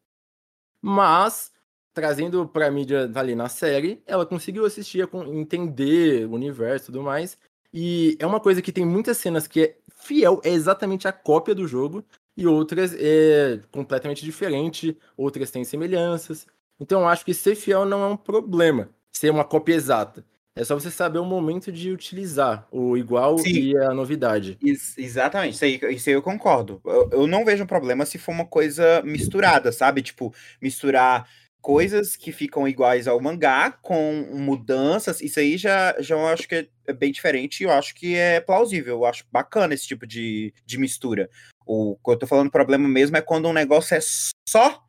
Mas 0.81 1.53
trazendo 1.93 2.47
para 2.47 2.71
mídia 2.71 3.11
ali 3.15 3.35
na 3.35 3.49
série, 3.49 4.03
ela 4.07 4.27
conseguiu 4.27 4.67
assistir, 4.67 5.09
entender 5.29 6.27
o 6.27 6.33
universo 6.33 6.85
e 6.85 6.93
tudo 6.93 7.03
mais. 7.03 7.39
E 7.73 8.17
é 8.19 8.27
uma 8.27 8.39
coisa 8.39 8.61
que 8.61 8.71
tem 8.71 8.85
muitas 8.85 9.17
cenas 9.17 9.47
que 9.47 9.63
é 9.63 9.77
fiel, 9.97 10.41
é 10.45 10.51
exatamente 10.51 11.09
a 11.09 11.13
cópia 11.13 11.55
do 11.55 11.67
jogo, 11.67 12.05
e 12.37 12.47
outras 12.47 12.95
é 12.99 13.61
completamente 13.71 14.25
diferente, 14.25 14.97
outras 15.17 15.51
têm 15.51 15.65
semelhanças. 15.65 16.47
Então 16.79 17.09
acho 17.09 17.25
que 17.25 17.33
ser 17.33 17.55
fiel 17.55 17.87
não 17.87 18.03
é 18.05 18.07
um 18.09 18.17
problema, 18.17 18.91
ser 19.11 19.31
uma 19.31 19.45
cópia 19.45 19.75
exata. 19.75 20.23
É 20.57 20.65
só 20.65 20.75
você 20.75 20.91
saber 20.91 21.19
o 21.19 21.25
momento 21.25 21.71
de 21.71 21.91
utilizar 21.91 22.67
o 22.73 22.97
igual 22.97 23.37
Sim. 23.37 23.51
e 23.51 23.77
a 23.77 23.93
novidade. 23.93 24.57
Ex 24.65 24.97
exatamente, 24.97 25.55
isso 25.55 25.65
aí, 25.67 25.79
isso 25.95 26.09
aí 26.09 26.15
eu 26.15 26.23
concordo. 26.23 26.81
Eu, 26.83 27.11
eu 27.13 27.27
não 27.27 27.45
vejo 27.45 27.63
um 27.63 27.67
problema 27.67 28.07
se 28.07 28.17
for 28.17 28.33
uma 28.33 28.47
coisa 28.47 29.03
misturada, 29.03 29.71
sabe? 29.71 30.01
Tipo, 30.01 30.35
misturar 30.61 31.29
coisas 31.61 32.17
que 32.17 32.33
ficam 32.33 32.67
iguais 32.67 33.07
ao 33.07 33.21
mangá, 33.21 33.71
com 33.83 34.27
mudanças, 34.33 35.21
isso 35.21 35.39
aí 35.41 35.59
já, 35.59 35.95
já 36.01 36.15
eu 36.15 36.27
acho 36.27 36.49
que 36.49 36.71
é 36.87 36.93
bem 36.93 37.13
diferente 37.13 37.61
e 37.61 37.65
eu 37.65 37.73
acho 37.73 37.95
que 37.95 38.15
é 38.15 38.41
plausível, 38.41 38.95
eu 38.95 39.05
acho 39.05 39.27
bacana 39.31 39.75
esse 39.75 39.87
tipo 39.87 40.07
de, 40.07 40.55
de 40.65 40.79
mistura. 40.79 41.29
O 41.67 41.97
que 41.97 42.11
eu 42.13 42.17
tô 42.17 42.27
falando 42.27 42.51
problema 42.51 42.89
mesmo 42.89 43.17
é 43.17 43.21
quando 43.21 43.49
um 43.49 43.53
negócio 43.53 43.95
é 43.95 44.01
só 44.49 44.83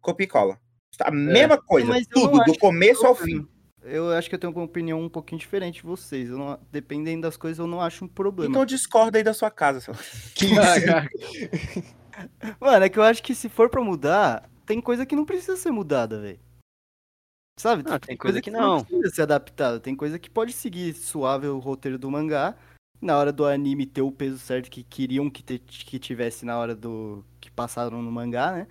copia 0.00 0.24
e 0.24 0.28
cola. 0.28 0.58
A 1.00 1.08
é. 1.08 1.10
mesma 1.12 1.56
coisa, 1.56 1.92
tudo, 2.10 2.42
do 2.42 2.58
começo 2.58 3.06
ao 3.06 3.14
fim. 3.14 3.46
Eu 3.84 4.12
acho 4.12 4.28
que 4.28 4.34
eu 4.34 4.38
tenho 4.38 4.52
uma 4.52 4.64
opinião 4.64 5.00
um 5.00 5.08
pouquinho 5.08 5.40
diferente 5.40 5.76
de 5.76 5.82
vocês. 5.82 6.30
Eu 6.30 6.38
não, 6.38 6.58
dependendo 6.70 7.22
das 7.22 7.36
coisas, 7.36 7.58
eu 7.58 7.66
não 7.66 7.80
acho 7.80 8.04
um 8.04 8.08
problema. 8.08 8.50
Então 8.50 8.64
discorda 8.64 9.18
aí 9.18 9.24
da 9.24 9.34
sua 9.34 9.50
casa, 9.50 9.80
seu. 9.80 9.94
Que 10.34 10.46
Mano, 12.60 12.84
é 12.84 12.88
que 12.88 12.98
eu 12.98 13.02
acho 13.02 13.22
que 13.22 13.34
se 13.34 13.48
for 13.48 13.68
pra 13.68 13.82
mudar, 13.82 14.48
tem 14.64 14.80
coisa 14.80 15.04
que 15.04 15.16
não 15.16 15.24
precisa 15.24 15.56
ser 15.56 15.70
mudada, 15.70 16.20
velho. 16.20 16.38
Sabe? 17.58 17.82
Não, 17.82 17.98
tem, 17.98 18.16
coisa, 18.16 18.34
coisa 18.34 18.40
que, 18.40 18.50
que, 18.50 18.56
não. 18.56 18.84
precisa 18.84 19.14
ser 19.14 19.22
adaptada. 19.22 19.80
Tem 19.80 19.94
coisa 19.94 20.18
que 20.18 20.30
pode 20.30 20.52
seguir 20.52 20.94
suave 20.94 21.46
o 21.46 21.58
roteiro 21.58 21.98
do 21.98 22.10
mangá. 22.10 22.56
Na 23.00 23.18
hora 23.18 23.32
do 23.32 23.44
anime 23.44 23.84
ter 23.84 24.02
o 24.02 24.12
peso 24.12 24.38
certo 24.38 24.70
que 24.70 24.84
queriam 24.84 25.28
que, 25.28 25.42
te, 25.42 25.58
que 25.58 25.98
tivesse 25.98 26.44
na 26.44 26.56
hora 26.56 26.74
do. 26.74 27.24
que 27.40 27.50
passaram 27.50 28.00
no 28.00 28.12
mangá, 28.12 28.52
né? 28.52 28.68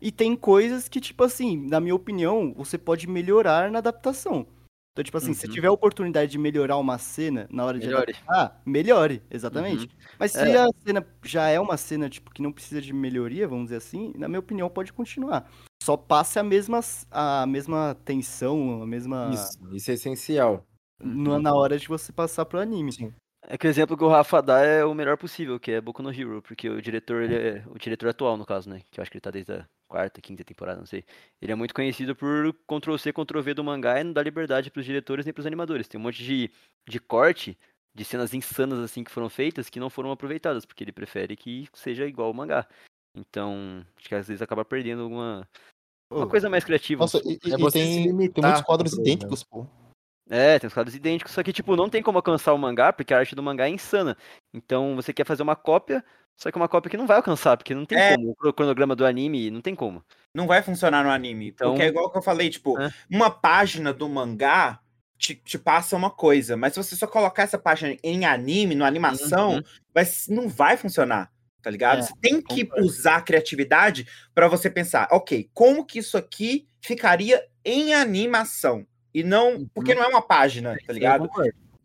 E 0.00 0.12
tem 0.12 0.36
coisas 0.36 0.88
que, 0.88 1.00
tipo 1.00 1.24
assim, 1.24 1.56
na 1.68 1.80
minha 1.80 1.94
opinião, 1.94 2.52
você 2.56 2.76
pode 2.76 3.08
melhorar 3.08 3.70
na 3.70 3.78
adaptação. 3.78 4.46
Então, 4.94 5.02
tipo 5.02 5.16
assim, 5.16 5.28
uhum. 5.28 5.34
se 5.34 5.48
tiver 5.48 5.66
a 5.66 5.72
oportunidade 5.72 6.30
de 6.30 6.38
melhorar 6.38 6.76
uma 6.76 6.98
cena 6.98 7.48
na 7.50 7.64
hora 7.64 7.78
melhore. 7.78 8.12
de 8.12 8.18
adaptar, 8.20 8.62
melhore, 8.64 9.22
exatamente. 9.28 9.86
Uhum. 9.86 9.90
Mas 10.20 10.30
se 10.30 10.38
é. 10.38 10.56
a 10.56 10.68
cena 10.86 11.06
já 11.24 11.48
é 11.48 11.58
uma 11.58 11.76
cena, 11.76 12.08
tipo, 12.08 12.30
que 12.30 12.40
não 12.40 12.52
precisa 12.52 12.80
de 12.80 12.92
melhoria, 12.92 13.48
vamos 13.48 13.64
dizer 13.64 13.76
assim, 13.76 14.12
na 14.16 14.28
minha 14.28 14.38
opinião, 14.38 14.70
pode 14.70 14.92
continuar. 14.92 15.50
Só 15.82 15.96
passe 15.96 16.38
a 16.38 16.44
mesma, 16.44 16.78
a 17.10 17.44
mesma 17.44 17.96
tensão, 18.04 18.82
a 18.82 18.86
mesma... 18.86 19.30
Isso, 19.34 19.74
isso 19.74 19.90
é 19.90 19.94
essencial. 19.94 20.64
Na, 21.02 21.40
na 21.40 21.54
hora 21.54 21.76
de 21.76 21.88
você 21.88 22.12
passar 22.12 22.44
pro 22.44 22.60
anime. 22.60 22.92
Sim. 22.92 23.12
É 23.48 23.58
que 23.58 23.66
o 23.66 23.70
exemplo 23.70 23.96
que 23.96 24.04
o 24.04 24.08
Rafa 24.08 24.40
dá 24.40 24.60
é 24.60 24.84
o 24.84 24.94
melhor 24.94 25.18
possível, 25.18 25.58
que 25.58 25.72
é 25.72 25.80
Boku 25.80 26.02
no 26.02 26.10
Hero, 26.10 26.40
porque 26.40 26.68
o 26.68 26.80
diretor, 26.80 27.22
ele 27.22 27.34
é 27.34 27.64
o 27.66 27.78
diretor 27.78 28.08
atual, 28.08 28.36
no 28.36 28.46
caso, 28.46 28.70
né? 28.70 28.80
Que 28.90 29.00
eu 29.00 29.02
acho 29.02 29.10
que 29.10 29.16
ele 29.16 29.22
tá 29.22 29.30
desde 29.30 29.52
a 29.52 29.66
quarta, 29.94 30.20
quinta 30.20 30.42
temporada, 30.42 30.80
não 30.80 30.86
sei. 30.86 31.04
Ele 31.40 31.52
é 31.52 31.54
muito 31.54 31.72
conhecido 31.72 32.16
por 32.16 32.52
Ctrl-C, 32.66 33.12
Ctrl-V 33.12 33.54
do 33.54 33.62
mangá 33.62 34.00
e 34.00 34.04
não 34.04 34.12
dá 34.12 34.20
liberdade 34.20 34.68
pros 34.68 34.84
diretores 34.84 35.24
nem 35.24 35.32
pros 35.32 35.46
animadores. 35.46 35.86
Tem 35.86 36.00
um 36.00 36.02
monte 36.02 36.24
de, 36.24 36.50
de 36.88 36.98
corte, 36.98 37.56
de 37.94 38.04
cenas 38.04 38.34
insanas 38.34 38.80
assim 38.80 39.04
que 39.04 39.10
foram 39.10 39.28
feitas, 39.28 39.70
que 39.70 39.78
não 39.78 39.88
foram 39.88 40.10
aproveitadas, 40.10 40.64
porque 40.66 40.82
ele 40.82 40.90
prefere 40.90 41.36
que 41.36 41.68
seja 41.72 42.08
igual 42.08 42.26
ao 42.26 42.34
mangá. 42.34 42.66
Então, 43.16 43.86
acho 43.96 44.08
que 44.08 44.14
às 44.16 44.26
vezes 44.26 44.42
acaba 44.42 44.64
perdendo 44.64 45.02
alguma... 45.02 45.48
Uma 46.10 46.28
coisa 46.28 46.50
mais 46.50 46.64
criativa. 46.64 47.00
Nossa, 47.00 47.20
e, 47.24 47.34
é 47.34 47.54
e 47.54 47.70
tem, 47.70 48.02
tem 48.02 48.12
muitos 48.12 48.62
quadros 48.62 48.94
idênticos, 48.94 49.44
pô. 49.44 49.64
É, 50.28 50.58
tem 50.58 50.66
os 50.66 50.74
quadros 50.74 50.96
idênticos, 50.96 51.32
só 51.32 51.42
que, 51.42 51.52
tipo, 51.52 51.76
não 51.76 51.88
tem 51.88 52.02
como 52.02 52.18
alcançar 52.18 52.52
o 52.52 52.58
mangá, 52.58 52.92
porque 52.92 53.14
a 53.14 53.18
arte 53.18 53.34
do 53.34 53.42
mangá 53.42 53.66
é 53.66 53.70
insana. 53.70 54.16
Então, 54.52 54.96
você 54.96 55.12
quer 55.12 55.24
fazer 55.24 55.42
uma 55.42 55.54
cópia, 55.54 56.04
só 56.36 56.50
que 56.50 56.56
uma 56.56 56.68
cópia 56.68 56.90
que 56.90 56.96
não 56.96 57.06
vai 57.06 57.16
alcançar, 57.16 57.56
porque 57.56 57.74
não 57.74 57.84
tem 57.84 57.98
é. 57.98 58.16
como. 58.16 58.34
O 58.42 58.52
cronograma 58.52 58.96
do 58.96 59.06
anime 59.06 59.50
não 59.50 59.60
tem 59.60 59.74
como. 59.74 60.04
Não 60.34 60.46
vai 60.46 60.62
funcionar 60.62 61.04
no 61.04 61.10
anime. 61.10 61.48
Então... 61.48 61.70
Porque 61.70 61.84
é 61.84 61.88
igual 61.88 62.10
que 62.10 62.18
eu 62.18 62.22
falei, 62.22 62.50
tipo, 62.50 62.78
é. 62.80 62.92
uma 63.10 63.30
página 63.30 63.92
do 63.92 64.08
mangá 64.08 64.80
te, 65.16 65.36
te, 65.36 65.58
passa 65.58 65.96
uma 65.96 66.10
coisa, 66.10 66.56
mas 66.56 66.74
se 66.74 66.82
você 66.82 66.96
só 66.96 67.06
colocar 67.06 67.44
essa 67.44 67.56
página 67.56 67.96
em 68.02 68.26
anime, 68.26 68.74
no 68.74 68.84
animação, 68.84 69.54
uhum. 69.54 69.62
vai, 69.94 70.04
não 70.28 70.48
vai 70.48 70.76
funcionar. 70.76 71.32
Tá 71.62 71.70
ligado? 71.70 72.00
É, 72.00 72.02
você 72.02 72.12
tem 72.20 72.42
que 72.42 72.64
concordo. 72.64 72.86
usar 72.86 73.16
a 73.16 73.22
criatividade 73.22 74.06
para 74.34 74.48
você 74.48 74.68
pensar, 74.68 75.08
ok, 75.10 75.48
como 75.54 75.86
que 75.86 75.98
isso 75.98 76.18
aqui 76.18 76.68
ficaria 76.78 77.42
em 77.64 77.94
animação? 77.94 78.86
E 79.14 79.22
não. 79.22 79.66
Porque 79.72 79.92
uhum. 79.92 80.00
não 80.00 80.04
é 80.04 80.08
uma 80.08 80.20
página, 80.20 80.76
tá 80.86 80.92
ligado? 80.92 81.30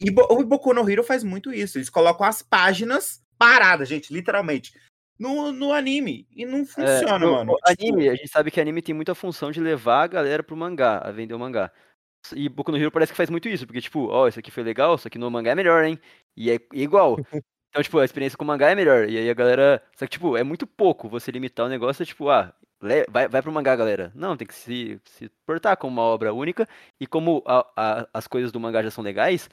E 0.02 0.10
o 0.10 0.44
Boku 0.44 0.74
no 0.74 0.90
Hero 0.90 1.04
faz 1.04 1.24
muito 1.24 1.54
isso. 1.54 1.78
Eles 1.78 1.90
colocam 1.90 2.26
as 2.26 2.42
páginas 2.42 3.22
paradas, 3.40 3.88
gente, 3.88 4.14
literalmente. 4.14 4.74
No, 5.18 5.52
no 5.52 5.74
anime. 5.74 6.28
E 6.32 6.45
não 6.45 6.60
é, 6.60 6.66
funciona, 6.66 7.26
é, 7.26 7.30
mano. 7.30 7.57
Anime, 7.66 8.03
tipo... 8.03 8.11
a 8.11 8.16
gente 8.16 8.28
sabe 8.28 8.52
que 8.52 8.61
anime 8.61 8.82
tem 8.82 8.94
muita 8.94 9.16
função 9.16 9.52
de 9.52 9.60
levar 9.60 10.03
a 10.03 10.07
galera 10.07 10.44
pro 10.44 10.56
mangá, 10.56 10.99
a 10.99 11.11
vender 11.11 11.34
o 11.34 11.40
mangá. 11.40 11.72
E 12.36 12.49
Boku 12.49 12.72
no 12.72 12.78
Hero 12.78 12.91
parece 12.91 13.14
que 13.14 13.18
faz 13.18 13.30
muito 13.30 13.48
isso, 13.48 13.66
porque, 13.66 13.82
tipo, 13.82 14.07
ó, 14.07 14.24
oh, 14.24 14.28
isso 14.28 14.40
aqui 14.40 14.52
foi 14.52 14.61
legal, 14.61 14.95
isso 14.95 15.07
aqui 15.07 15.18
no 15.18 15.32
mangá 15.32 15.52
é 15.52 15.56
melhor, 15.56 15.84
hein? 15.84 15.98
E 16.36 16.52
é 16.52 16.60
igual. 16.74 17.16
Então, 17.72 17.84
tipo, 17.84 17.99
a 17.99 18.06
experiência 18.06 18.36
com 18.36 18.44
o 18.44 18.48
mangá 18.48 18.72
é 18.72 18.74
melhor. 18.74 19.07
E 19.07 19.16
aí 19.16 19.30
a 19.30 19.34
galera. 19.36 19.84
Só 19.95 20.03
que, 20.06 20.14
tipo, 20.14 20.36
é 20.36 20.44
muito 20.44 20.66
pouco 20.66 21.07
você 21.07 21.30
limitar 21.30 21.68
o 21.68 21.70
negócio, 21.70 22.03
tipo, 22.03 22.28
ah, 22.28 22.52
vai, 23.07 23.28
vai 23.28 23.41
pro 23.44 23.52
mangá, 23.52 23.76
galera. 23.76 24.11
Não, 24.16 24.36
tem 24.36 24.48
que 24.48 24.56
se, 24.56 24.99
se 25.06 25.30
portar 25.45 25.78
como 25.78 25.94
uma 25.94 26.02
obra 26.02 26.34
única. 26.34 26.68
E 26.99 27.06
como 27.06 27.44
a, 27.45 27.64
a, 27.78 28.07
as 28.11 28.28
coisas 28.28 28.52
do 28.52 28.60
mangá 28.60 28.82
já 28.82 28.90
são 28.90 29.03
legais, 29.03 29.48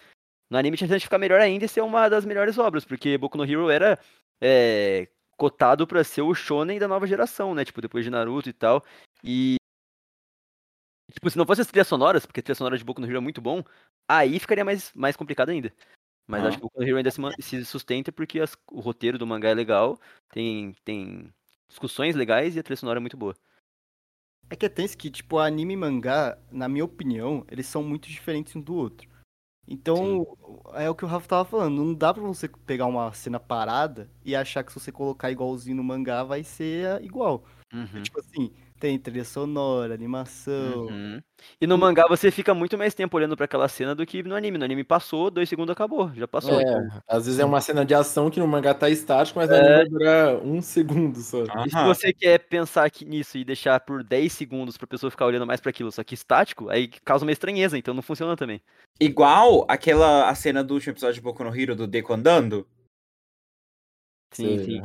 no 0.50 0.58
anime 0.58 0.76
tinha 0.76 0.88
que 0.88 1.00
ficar 1.00 1.18
melhor 1.18 1.40
ainda 1.40 1.64
e 1.64 1.68
ser 1.68 1.80
uma 1.80 2.08
das 2.08 2.24
melhores 2.24 2.56
obras, 2.58 2.84
porque 2.84 3.18
Boku 3.18 3.36
no 3.36 3.44
Hero 3.44 3.68
era 3.68 3.98
é, 4.40 5.08
cotado 5.36 5.86
para 5.86 6.04
ser 6.04 6.22
o 6.22 6.34
shonen 6.34 6.78
da 6.78 6.88
nova 6.88 7.06
geração, 7.06 7.54
né? 7.54 7.64
Tipo, 7.64 7.80
depois 7.80 8.04
de 8.04 8.10
Naruto 8.10 8.48
e 8.48 8.52
tal. 8.52 8.84
E. 9.24 9.56
Tipo, 11.12 11.30
se 11.30 11.38
não 11.38 11.46
fosse 11.46 11.60
as 11.62 11.66
trilhas 11.66 11.86
sonoras, 11.88 12.26
porque 12.26 12.40
a 12.40 12.42
trilha 12.42 12.54
sonora 12.54 12.78
de 12.78 12.84
Boku 12.84 13.00
no 13.00 13.06
Hero 13.06 13.18
é 13.18 13.20
muito 13.20 13.40
bom, 13.40 13.62
aí 14.08 14.38
ficaria 14.38 14.64
mais, 14.64 14.92
mais 14.94 15.16
complicado 15.16 15.50
ainda. 15.50 15.72
Mas 16.26 16.44
ah. 16.44 16.48
acho 16.48 16.58
que 16.58 16.62
Boku 16.62 16.80
no 16.80 16.86
Hero 16.86 16.96
ainda 16.96 17.10
se, 17.10 17.20
se 17.40 17.64
sustenta 17.64 18.12
porque 18.12 18.40
as, 18.40 18.56
o 18.70 18.80
roteiro 18.80 19.18
do 19.18 19.26
mangá 19.26 19.48
é 19.48 19.54
legal, 19.54 20.00
tem, 20.30 20.74
tem 20.84 21.32
discussões 21.68 22.14
legais 22.14 22.54
e 22.54 22.58
a 22.58 22.62
trilha 22.62 22.76
sonora 22.76 22.98
é 22.98 23.00
muito 23.00 23.16
boa. 23.16 23.34
É 24.48 24.54
que 24.54 24.66
é 24.66 24.68
tenso 24.68 24.96
que, 24.96 25.10
tipo, 25.10 25.38
anime 25.38 25.74
e 25.74 25.76
mangá, 25.76 26.38
na 26.52 26.68
minha 26.68 26.84
opinião, 26.84 27.44
eles 27.50 27.66
são 27.66 27.82
muito 27.82 28.08
diferentes 28.08 28.54
um 28.54 28.60
do 28.60 28.74
outro. 28.74 29.08
Então, 29.68 30.24
Sim. 30.24 30.26
é 30.74 30.88
o 30.88 30.94
que 30.94 31.04
o 31.04 31.08
Rafa 31.08 31.26
tava 31.28 31.44
falando, 31.44 31.84
não 31.84 31.92
dá 31.94 32.14
pra 32.14 32.22
você 32.22 32.48
pegar 32.48 32.86
uma 32.86 33.12
cena 33.12 33.40
parada 33.40 34.08
e 34.24 34.36
achar 34.36 34.62
que 34.62 34.72
se 34.72 34.78
você 34.78 34.92
colocar 34.92 35.30
igualzinho 35.30 35.76
no 35.76 35.84
mangá 35.84 36.22
vai 36.22 36.44
ser 36.44 37.02
igual. 37.02 37.44
Uhum. 37.72 38.02
Tipo 38.02 38.20
assim, 38.20 38.52
tem 38.78 38.98
trilha 38.98 39.24
sonora, 39.24 39.94
animação. 39.94 40.86
Uhum. 40.86 41.22
E 41.60 41.66
no 41.66 41.76
mangá 41.76 42.06
você 42.08 42.30
fica 42.30 42.54
muito 42.54 42.76
mais 42.76 42.94
tempo 42.94 43.16
olhando 43.16 43.36
para 43.36 43.44
aquela 43.44 43.68
cena 43.68 43.94
do 43.94 44.04
que 44.06 44.22
no 44.22 44.34
anime. 44.34 44.58
No 44.58 44.64
anime 44.64 44.84
passou, 44.84 45.30
dois 45.30 45.48
segundos 45.48 45.72
acabou, 45.72 46.12
já 46.14 46.28
passou. 46.28 46.58
É, 46.58 46.62
então. 46.62 47.02
às 47.08 47.26
vezes 47.26 47.40
é 47.40 47.44
uma 47.44 47.60
cena 47.60 47.84
de 47.84 47.94
ação 47.94 48.30
que 48.30 48.40
no 48.40 48.46
mangá 48.46 48.74
tá 48.74 48.88
estático, 48.90 49.38
mas 49.38 49.48
no 49.48 49.56
é... 49.56 49.74
anime 49.80 49.90
dura 49.90 50.40
um 50.42 50.60
segundo 50.60 51.18
só. 51.20 51.44
E 51.66 51.70
se 51.70 51.84
você 51.84 52.12
quer 52.12 52.38
pensar 52.38 52.84
aqui 52.84 53.04
nisso 53.04 53.38
e 53.38 53.44
deixar 53.44 53.80
por 53.80 54.02
10 54.02 54.32
segundos 54.32 54.76
pra 54.76 54.86
pessoa 54.86 55.10
ficar 55.10 55.26
olhando 55.26 55.46
mais 55.46 55.60
para 55.60 55.70
aquilo, 55.70 55.90
só 55.90 56.04
que 56.04 56.14
estático, 56.14 56.68
aí 56.68 56.88
causa 57.04 57.24
uma 57.24 57.32
estranheza, 57.32 57.78
então 57.78 57.94
não 57.94 58.02
funciona 58.02 58.36
também. 58.36 58.60
Igual 59.00 59.64
aquela 59.68 60.28
a 60.28 60.34
cena 60.34 60.62
do 60.62 60.74
último 60.74 60.92
episódio 60.92 61.16
de 61.16 61.20
Boku 61.20 61.44
no 61.44 61.54
Hero 61.54 61.76
do 61.76 61.86
Deco 61.86 62.12
andando, 62.12 62.66
Sim, 64.36 64.64
sim. 64.64 64.82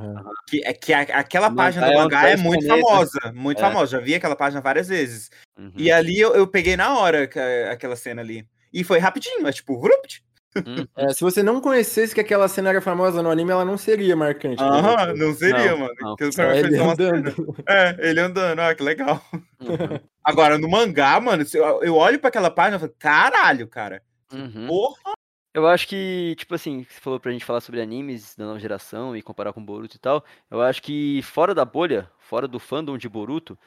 Que, 0.48 0.66
é 0.66 0.74
que 0.74 0.94
a, 0.94 1.02
aquela 1.02 1.54
página 1.54 1.88
do 1.88 1.92
é 1.92 1.98
mangá 1.98 2.30
é 2.30 2.38
muito 2.38 2.66
famosa, 2.66 3.20
muito 3.34 3.58
é. 3.58 3.62
famosa. 3.62 3.92
Já 3.92 4.00
vi 4.00 4.16
aquela 4.16 4.36
página 4.36 4.62
várias 4.62 4.88
vezes. 4.88 5.30
Uhum. 5.60 5.74
E 5.76 5.92
ali 5.92 6.18
eu, 6.18 6.34
eu, 6.34 6.48
peguei 6.48 6.78
na 6.78 6.98
hora 6.98 7.30
aquela 7.70 7.98
cena 7.98 8.22
ali. 8.22 8.48
E 8.74 8.84
foi 8.84 9.00
rapidinho, 9.00 9.46
é 9.46 9.52
tipo, 9.52 9.78
vurupt. 9.78 10.24
Uhum. 10.56 10.86
É, 10.98 11.14
se 11.14 11.22
você 11.22 11.42
não 11.42 11.62
conhecesse 11.62 12.14
que 12.14 12.20
aquela 12.20 12.48
cena 12.48 12.70
era 12.70 12.82
famosa 12.82 13.24
no 13.24 13.32
anime, 13.32 13.52
ela 13.52 13.64
não 13.64 13.78
seria 13.78 14.16
marcante. 14.16 14.62
Aham, 14.62 15.14
não 15.16 15.34
seria, 15.34 15.72
não, 15.72 15.78
mano. 15.80 15.94
Não. 16.00 16.16
É, 16.46 16.60
ele 16.60 16.78
andando. 16.78 17.56
é, 17.68 17.96
ele 18.00 18.20
andando, 18.20 18.60
ah, 18.60 18.76
que 18.76 18.84
legal. 18.84 19.22
Uhum. 19.34 20.00
Agora, 20.24 20.58
no 20.58 20.70
mangá, 20.70 21.20
mano, 21.20 21.44
eu 21.82 21.96
olho 21.96 22.20
para 22.20 22.28
aquela 22.28 22.52
página 22.52 22.78
e 22.78 22.80
falo, 22.80 22.94
caralho, 23.00 23.68
cara. 23.68 24.04
Uhum. 24.32 24.68
Porra, 24.68 25.14
eu 25.54 25.68
acho 25.68 25.88
que, 25.88 26.36
tipo 26.38 26.56
assim, 26.56 26.86
você 26.90 27.00
falou 27.00 27.20
pra 27.20 27.32
gente 27.32 27.46
falar 27.46 27.62
sobre 27.62 27.82
animes 27.82 28.36
da 28.36 28.46
nova 28.46 28.60
geração 28.60 29.16
e 29.16 29.22
comparar 29.22 29.54
com 29.54 29.64
Boruto 29.64 29.96
e 29.96 30.00
tal. 30.00 30.24
Eu 30.50 30.62
acho 30.62 30.82
que 30.82 31.22
fora 31.24 31.54
da 31.54 31.66
bolha, 31.66 32.10
fora 32.20 32.48
do 32.48 32.60
fandom 32.60 32.98
de 32.98 33.10
Boruto, 33.10 33.58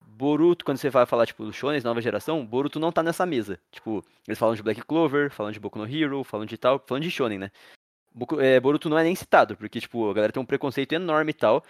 Boruto, 0.00 0.64
quando 0.64 0.78
você 0.78 0.90
vai 0.90 1.06
falar, 1.06 1.26
tipo, 1.26 1.44
do 1.44 1.52
Shonen, 1.52 1.80
nova 1.82 2.00
geração, 2.00 2.46
Boruto 2.46 2.78
não 2.78 2.92
tá 2.92 3.02
nessa 3.02 3.26
mesa. 3.26 3.58
Tipo, 3.70 4.04
eles 4.26 4.38
falam 4.38 4.54
de 4.54 4.62
Black 4.62 4.82
Clover, 4.82 5.30
falam 5.30 5.52
de 5.52 5.60
Boku 5.60 5.78
no 5.78 5.86
Hero, 5.86 6.22
falam 6.24 6.46
de 6.46 6.56
tal, 6.56 6.82
falam 6.86 7.00
de 7.00 7.10
Shonen, 7.10 7.38
né? 7.38 7.50
É, 8.38 8.60
Boruto 8.60 8.88
não 8.88 8.98
é 8.98 9.02
nem 9.02 9.14
citado, 9.14 9.56
porque, 9.56 9.80
tipo, 9.80 10.08
a 10.08 10.14
galera 10.14 10.32
tem 10.32 10.42
um 10.42 10.46
preconceito 10.46 10.92
enorme 10.92 11.30
e 11.30 11.34
tal. 11.34 11.64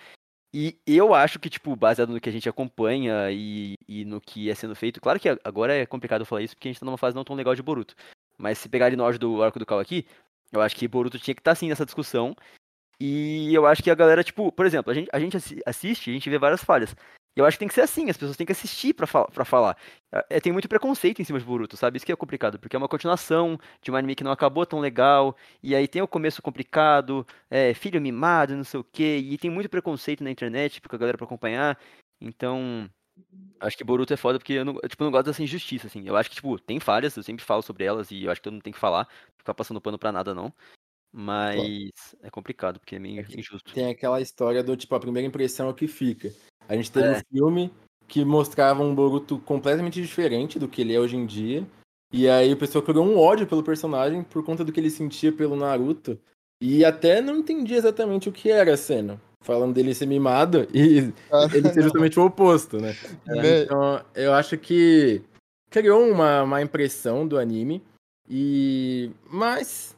E 0.53 0.79
eu 0.87 1.15
acho 1.15 1.41
que, 1.41 1.51
tipo, 1.51 1.75
baseado 1.75 2.11
no 2.11 2.21
que 2.21 2.29
a 2.29 2.33
gente 2.33 2.49
acompanha 2.49 3.31
e, 3.33 3.75
e 3.89 4.05
no 4.05 4.21
que 4.21 4.49
é 4.51 4.55
sendo 4.55 4.77
feito, 4.77 5.01
claro 5.01 5.19
que 5.19 5.29
agora 5.43 5.75
é 5.75 5.85
complicado 5.87 6.25
falar 6.25 6.43
isso, 6.43 6.55
porque 6.55 6.69
a 6.69 6.71
gente 6.71 6.79
tá 6.79 6.87
numa 6.87 6.99
fase 6.99 7.17
não 7.17 7.25
tão 7.25 7.35
legal 7.35 7.57
de 7.57 7.63
Boruto. 7.63 7.97
Mas 8.45 8.59
se 8.59 8.69
pegar 8.69 8.87
ali 8.87 8.95
no 8.95 9.03
auge 9.03 9.19
do 9.19 9.43
arco 9.43 9.59
do 9.59 9.65
Cal 9.65 9.79
aqui, 9.79 10.07
eu 10.53 10.61
acho 10.61 10.77
que 10.77 10.87
Boruto 10.87 11.19
tinha 11.19 11.35
que 11.35 11.41
estar 11.41 11.53
tá, 11.53 11.55
sim 11.55 11.67
nessa 11.67 11.87
discussão. 11.87 12.37
E 13.01 13.55
eu 13.55 13.67
acho 13.67 13.83
que 13.83 13.91
a 13.91 13.95
galera, 13.95 14.23
tipo, 14.23 14.53
por 14.53 14.67
exemplo, 14.67 14.93
a 14.93 14.95
gente, 14.95 15.09
a 15.11 15.19
gente 15.19 15.39
assiste, 15.65 16.11
a 16.11 16.13
gente 16.13 16.29
vê 16.29 16.39
várias 16.39 16.63
falhas. 16.63 16.95
Eu 17.35 17.47
acho 17.47 17.57
que 17.57 17.61
tem 17.61 17.69
que 17.69 17.75
ser 17.75 17.81
assim, 17.81 18.11
as 18.11 18.19
pessoas 18.19 18.37
têm 18.37 18.45
que 18.45 18.53
assistir 18.53 18.93
pra, 18.93 19.07
fal 19.07 19.27
pra 19.33 19.47
falar. 19.47 19.79
É, 20.29 20.39
tem 20.41 20.53
muito 20.53 20.69
preconceito 20.69 21.23
em 21.23 21.25
cima 21.25 21.39
de 21.39 21.45
Boruto, 21.47 21.75
sabe? 21.75 21.97
Isso 21.97 22.05
que 22.05 22.13
é 22.13 22.17
complicado, 22.17 22.59
porque 22.59 22.77
é 22.77 22.79
uma 22.79 22.87
continuação 22.87 23.59
de 23.81 23.91
um 23.91 23.97
anime 23.97 24.15
que 24.15 24.23
não 24.23 24.31
acabou 24.31 24.67
tão 24.67 24.79
legal, 24.79 25.35
e 25.63 25.75
aí 25.75 25.89
tem 25.89 26.03
o 26.03 26.07
começo 26.07 26.43
complicado, 26.43 27.27
é, 27.51 27.73
filho 27.73 27.99
mimado, 27.99 28.55
não 28.55 28.63
sei 28.63 28.79
o 28.79 28.85
quê, 28.85 29.17
e 29.17 29.39
tem 29.39 29.51
muito 29.51 29.71
preconceito 29.71 30.23
na 30.23 30.31
internet, 30.31 30.83
porque 30.83 30.97
a 30.97 30.99
galera 30.99 31.17
pra 31.17 31.25
acompanhar. 31.25 31.79
Então, 32.21 32.89
acho 33.61 33.77
que 33.77 33.85
Boruto 33.85 34.13
é 34.13 34.17
foda 34.17 34.39
porque 34.39 34.55
eu 34.55 34.65
não, 34.65 34.79
eu, 34.83 34.89
tipo, 34.89 35.05
não 35.05 35.11
gosto 35.11 35.27
dessa 35.27 35.43
injustiça, 35.43 35.87
assim. 35.87 36.07
Eu 36.07 36.17
acho 36.17 36.29
que, 36.29 36.37
tipo, 36.37 36.59
tem 36.59 36.81
falhas, 36.81 37.17
eu 37.17 37.23
sempre 37.23 37.45
falo 37.45 37.63
sobre 37.63 37.85
elas, 37.85 38.11
e 38.11 38.25
eu 38.25 38.31
acho 38.31 38.41
que 38.41 38.45
todo 38.45 38.55
mundo 38.55 38.63
tem 38.63 38.73
que 38.73 38.79
falar, 38.79 39.09
ficar 39.37 39.55
passando 39.55 39.81
pano 39.81 39.99
pra 39.99 40.13
nada, 40.13 40.35
não. 40.35 40.53
Mas 41.13 41.91
é 42.23 42.31
complicado, 42.31 42.81
porque 42.81 42.97
é 42.97 42.99
meio 42.99 43.21
é 43.21 43.39
injusto. 43.39 43.73
Tem 43.73 43.89
aquela 43.89 44.21
história 44.21 44.65
do 44.65 44.77
tipo, 44.77 44.95
a 44.95 45.01
primeira 45.01 45.29
impressão 45.29 45.69
é 45.69 45.71
o 45.71 45.75
que 45.75 45.87
fica. 45.87 46.33
A 46.69 46.75
gente 46.75 46.91
teve 46.91 47.07
é. 47.07 47.19
um 47.19 47.23
filme 47.31 47.73
que 48.09 48.25
mostrava 48.25 48.83
um 48.83 48.95
Boruto 48.95 49.39
completamente 49.39 50.01
diferente 50.01 50.59
do 50.59 50.69
que 50.69 50.81
ele 50.81 50.95
é 50.95 50.99
hoje 51.01 51.17
em 51.17 51.25
dia. 51.25 51.67
E 52.13 52.29
aí 52.29 52.53
o 52.53 52.57
pessoal 52.57 52.83
criou 52.83 53.05
um 53.05 53.19
ódio 53.19 53.47
pelo 53.47 53.63
personagem 53.63 54.23
por 54.23 54.45
conta 54.45 54.65
do 54.65 54.73
que 54.73 54.81
ele 54.81 54.91
sentia 54.91 55.33
pelo 55.33 55.57
Naruto. 55.57 56.19
E 56.61 56.85
até 56.85 57.21
não 57.21 57.39
entendia 57.39 57.77
exatamente 57.77 58.29
o 58.29 58.33
que 58.33 58.51
era 58.51 58.75
a 58.75 58.77
cena. 58.77 59.21
Falando 59.45 59.75
dele 59.75 59.95
ser 59.95 60.07
mimado 60.07 60.67
e 60.73 61.13
ah, 61.31 61.47
ele 61.55 61.73
ser 61.73 61.83
justamente 61.83 62.19
o 62.19 62.25
oposto, 62.25 62.81
né? 62.81 62.97
É. 63.29 63.63
Então, 63.63 64.05
eu 64.15 64.33
acho 64.33 64.59
que 64.59 65.23
criou 65.71 66.11
uma, 66.11 66.43
uma 66.43 66.63
impressão 66.63 67.29
do 67.29 67.39
anime. 67.39 67.83
E. 68.29 69.11
Mas 69.31 69.95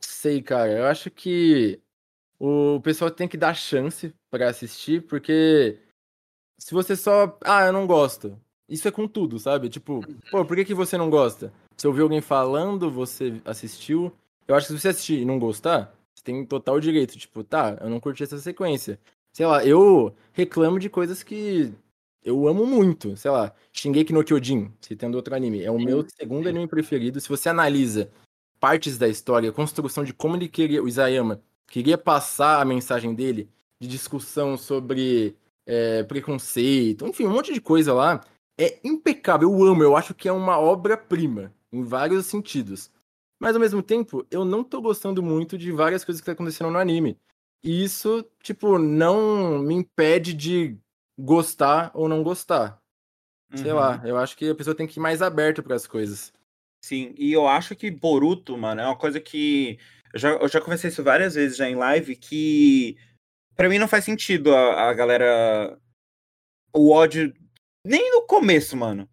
sei, 0.00 0.40
cara. 0.40 0.70
Eu 0.70 0.86
acho 0.86 1.10
que 1.10 1.80
o 2.38 2.80
pessoal 2.80 3.10
tem 3.10 3.28
que 3.28 3.36
dar 3.36 3.54
chance 3.54 4.14
para 4.30 4.48
assistir, 4.48 5.02
porque 5.02 5.76
se 6.58 6.72
você 6.72 6.94
só. 6.94 7.36
Ah, 7.44 7.66
eu 7.66 7.72
não 7.72 7.86
gosto. 7.86 8.38
Isso 8.68 8.88
é 8.88 8.90
com 8.90 9.06
tudo, 9.06 9.38
sabe? 9.38 9.68
Tipo, 9.68 10.00
pô, 10.30 10.44
por 10.44 10.56
que, 10.56 10.64
que 10.64 10.72
você 10.72 10.96
não 10.96 11.10
gosta? 11.10 11.52
Você 11.76 11.86
ouviu 11.86 12.04
alguém 12.04 12.20
falando, 12.20 12.90
você 12.90 13.40
assistiu. 13.44 14.12
Eu 14.46 14.54
acho 14.54 14.68
que 14.68 14.72
se 14.72 14.80
você 14.80 14.88
assistir 14.88 15.20
e 15.20 15.24
não 15.24 15.38
gostar, 15.38 15.94
tem 16.24 16.44
total 16.44 16.80
direito. 16.80 17.16
Tipo, 17.18 17.44
tá, 17.44 17.78
eu 17.80 17.90
não 17.90 18.00
curti 18.00 18.22
essa 18.22 18.38
sequência. 18.38 18.98
Sei 19.32 19.46
lá, 19.46 19.64
eu 19.64 20.14
reclamo 20.32 20.78
de 20.78 20.88
coisas 20.88 21.22
que 21.22 21.72
eu 22.24 22.48
amo 22.48 22.66
muito. 22.66 23.16
Sei 23.16 23.30
lá, 23.30 23.54
Shingeki 23.72 24.12
no 24.12 24.24
Kyojin, 24.24 24.72
citando 24.80 25.16
outro 25.16 25.34
anime. 25.34 25.62
É 25.62 25.70
o 25.70 25.78
meu 25.78 26.04
segundo 26.08 26.48
anime 26.48 26.66
preferido. 26.66 27.20
Se 27.20 27.28
você 27.28 27.48
analisa 27.48 28.10
partes 28.58 28.96
da 28.96 29.08
história, 29.08 29.50
a 29.50 29.52
construção 29.52 30.04
de 30.04 30.14
como 30.14 30.36
ele 30.36 30.48
queria, 30.48 30.82
o 30.82 30.88
Isayama 30.88 31.42
queria 31.66 31.98
passar 31.98 32.60
a 32.62 32.64
mensagem 32.64 33.14
dele, 33.14 33.48
de 33.80 33.88
discussão 33.88 34.56
sobre 34.56 35.36
é, 35.66 36.02
preconceito, 36.04 37.06
enfim, 37.06 37.26
um 37.26 37.32
monte 37.32 37.52
de 37.52 37.60
coisa 37.60 37.92
lá, 37.92 38.24
é 38.58 38.78
impecável. 38.84 39.50
Eu 39.50 39.64
amo, 39.64 39.82
eu 39.82 39.96
acho 39.96 40.14
que 40.14 40.28
é 40.28 40.32
uma 40.32 40.58
obra-prima, 40.58 41.52
em 41.72 41.82
vários 41.82 42.26
sentidos. 42.26 42.90
Mas 43.44 43.54
ao 43.54 43.60
mesmo 43.60 43.82
tempo, 43.82 44.26
eu 44.30 44.42
não 44.42 44.64
tô 44.64 44.80
gostando 44.80 45.22
muito 45.22 45.58
de 45.58 45.70
várias 45.70 46.02
coisas 46.02 46.18
que 46.18 46.24
tá 46.24 46.32
acontecendo 46.32 46.70
no 46.70 46.78
anime. 46.78 47.18
E 47.62 47.84
isso, 47.84 48.24
tipo, 48.42 48.78
não 48.78 49.58
me 49.58 49.74
impede 49.74 50.32
de 50.32 50.78
gostar 51.20 51.90
ou 51.92 52.08
não 52.08 52.22
gostar. 52.22 52.80
Sei 53.54 53.70
uhum. 53.70 53.76
lá, 53.76 54.02
eu 54.02 54.16
acho 54.16 54.34
que 54.34 54.48
a 54.48 54.54
pessoa 54.54 54.74
tem 54.74 54.86
que 54.86 54.98
ir 54.98 55.02
mais 55.02 55.20
aberta 55.20 55.62
para 55.62 55.76
as 55.76 55.86
coisas. 55.86 56.32
Sim, 56.82 57.14
e 57.18 57.34
eu 57.34 57.46
acho 57.46 57.76
que 57.76 57.90
Boruto, 57.90 58.56
mano, 58.56 58.80
é 58.80 58.86
uma 58.86 58.96
coisa 58.96 59.20
que. 59.20 59.78
Eu 60.14 60.18
já, 60.18 60.30
eu 60.30 60.48
já 60.48 60.58
conversei 60.58 60.88
isso 60.88 61.04
várias 61.04 61.34
vezes 61.34 61.58
já 61.58 61.68
em 61.68 61.74
live, 61.74 62.16
que 62.16 62.96
para 63.54 63.68
mim 63.68 63.78
não 63.78 63.86
faz 63.86 64.06
sentido 64.06 64.54
a, 64.54 64.88
a 64.88 64.94
galera. 64.94 65.78
O 66.72 66.90
ódio. 66.90 67.30
Nem 67.86 68.10
no 68.10 68.22
começo, 68.26 68.74
mano. 68.74 69.06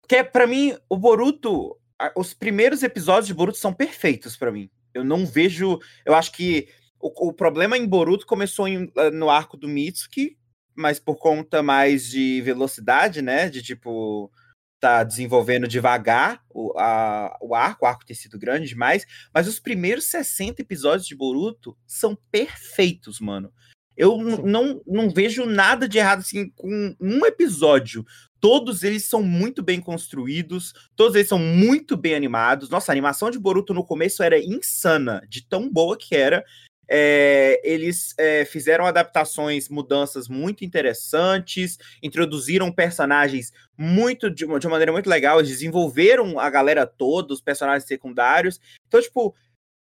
Porque 0.00 0.24
para 0.24 0.46
mim, 0.46 0.74
o 0.88 0.96
Boruto. 0.96 1.78
Os 2.14 2.34
primeiros 2.34 2.82
episódios 2.82 3.26
de 3.26 3.34
Boruto 3.34 3.58
são 3.58 3.72
perfeitos 3.72 4.36
para 4.36 4.52
mim. 4.52 4.70
Eu 4.92 5.04
não 5.04 5.26
vejo. 5.26 5.78
Eu 6.04 6.14
acho 6.14 6.32
que 6.32 6.68
o, 7.00 7.28
o 7.28 7.32
problema 7.32 7.76
em 7.76 7.86
Boruto 7.86 8.26
começou 8.26 8.66
em, 8.66 8.90
no 9.12 9.30
arco 9.30 9.56
do 9.56 9.68
Mitsuki, 9.68 10.36
mas 10.74 10.98
por 10.98 11.16
conta 11.16 11.62
mais 11.62 12.06
de 12.08 12.40
velocidade, 12.42 13.22
né? 13.22 13.48
De 13.48 13.62
tipo 13.62 14.30
tá 14.78 15.02
desenvolvendo 15.02 15.66
devagar 15.66 16.42
o, 16.50 16.78
a, 16.78 17.36
o 17.40 17.54
arco, 17.54 17.84
o 17.84 17.88
arco 17.88 18.04
ter 18.04 18.14
sido 18.14 18.38
grande 18.38 18.68
demais, 18.68 19.06
mas 19.32 19.48
os 19.48 19.58
primeiros 19.58 20.04
60 20.04 20.60
episódios 20.60 21.08
de 21.08 21.16
Boruto 21.16 21.76
são 21.86 22.16
perfeitos, 22.30 23.18
mano. 23.18 23.52
Eu 23.96 24.18
não, 24.18 24.80
não 24.86 25.10
vejo 25.10 25.46
nada 25.46 25.88
de 25.88 25.98
errado 25.98 26.20
assim 26.20 26.50
com 26.50 26.94
um 27.00 27.24
episódio. 27.24 28.04
Todos 28.38 28.82
eles 28.82 29.04
são 29.04 29.22
muito 29.22 29.62
bem 29.62 29.80
construídos, 29.80 30.74
todos 30.94 31.14
eles 31.14 31.28
são 31.28 31.38
muito 31.38 31.96
bem 31.96 32.14
animados. 32.14 32.68
Nossa, 32.68 32.92
a 32.92 32.94
animação 32.94 33.30
de 33.30 33.38
Boruto 33.38 33.72
no 33.72 33.84
começo 33.84 34.22
era 34.22 34.38
insana, 34.38 35.22
de 35.28 35.46
tão 35.46 35.70
boa 35.70 35.96
que 35.96 36.14
era. 36.14 36.44
É, 36.88 37.60
eles 37.64 38.14
é, 38.16 38.44
fizeram 38.44 38.86
adaptações, 38.86 39.68
mudanças 39.68 40.28
muito 40.28 40.64
interessantes, 40.64 41.78
introduziram 42.00 42.70
personagens 42.70 43.52
muito 43.76 44.30
de 44.30 44.44
uma, 44.44 44.60
de 44.60 44.66
uma 44.66 44.72
maneira 44.72 44.92
muito 44.92 45.10
legal, 45.10 45.42
desenvolveram 45.42 46.38
a 46.38 46.48
galera 46.48 46.86
toda, 46.86 47.34
os 47.34 47.40
personagens 47.40 47.88
secundários. 47.88 48.60
Então, 48.86 49.02
tipo, 49.02 49.34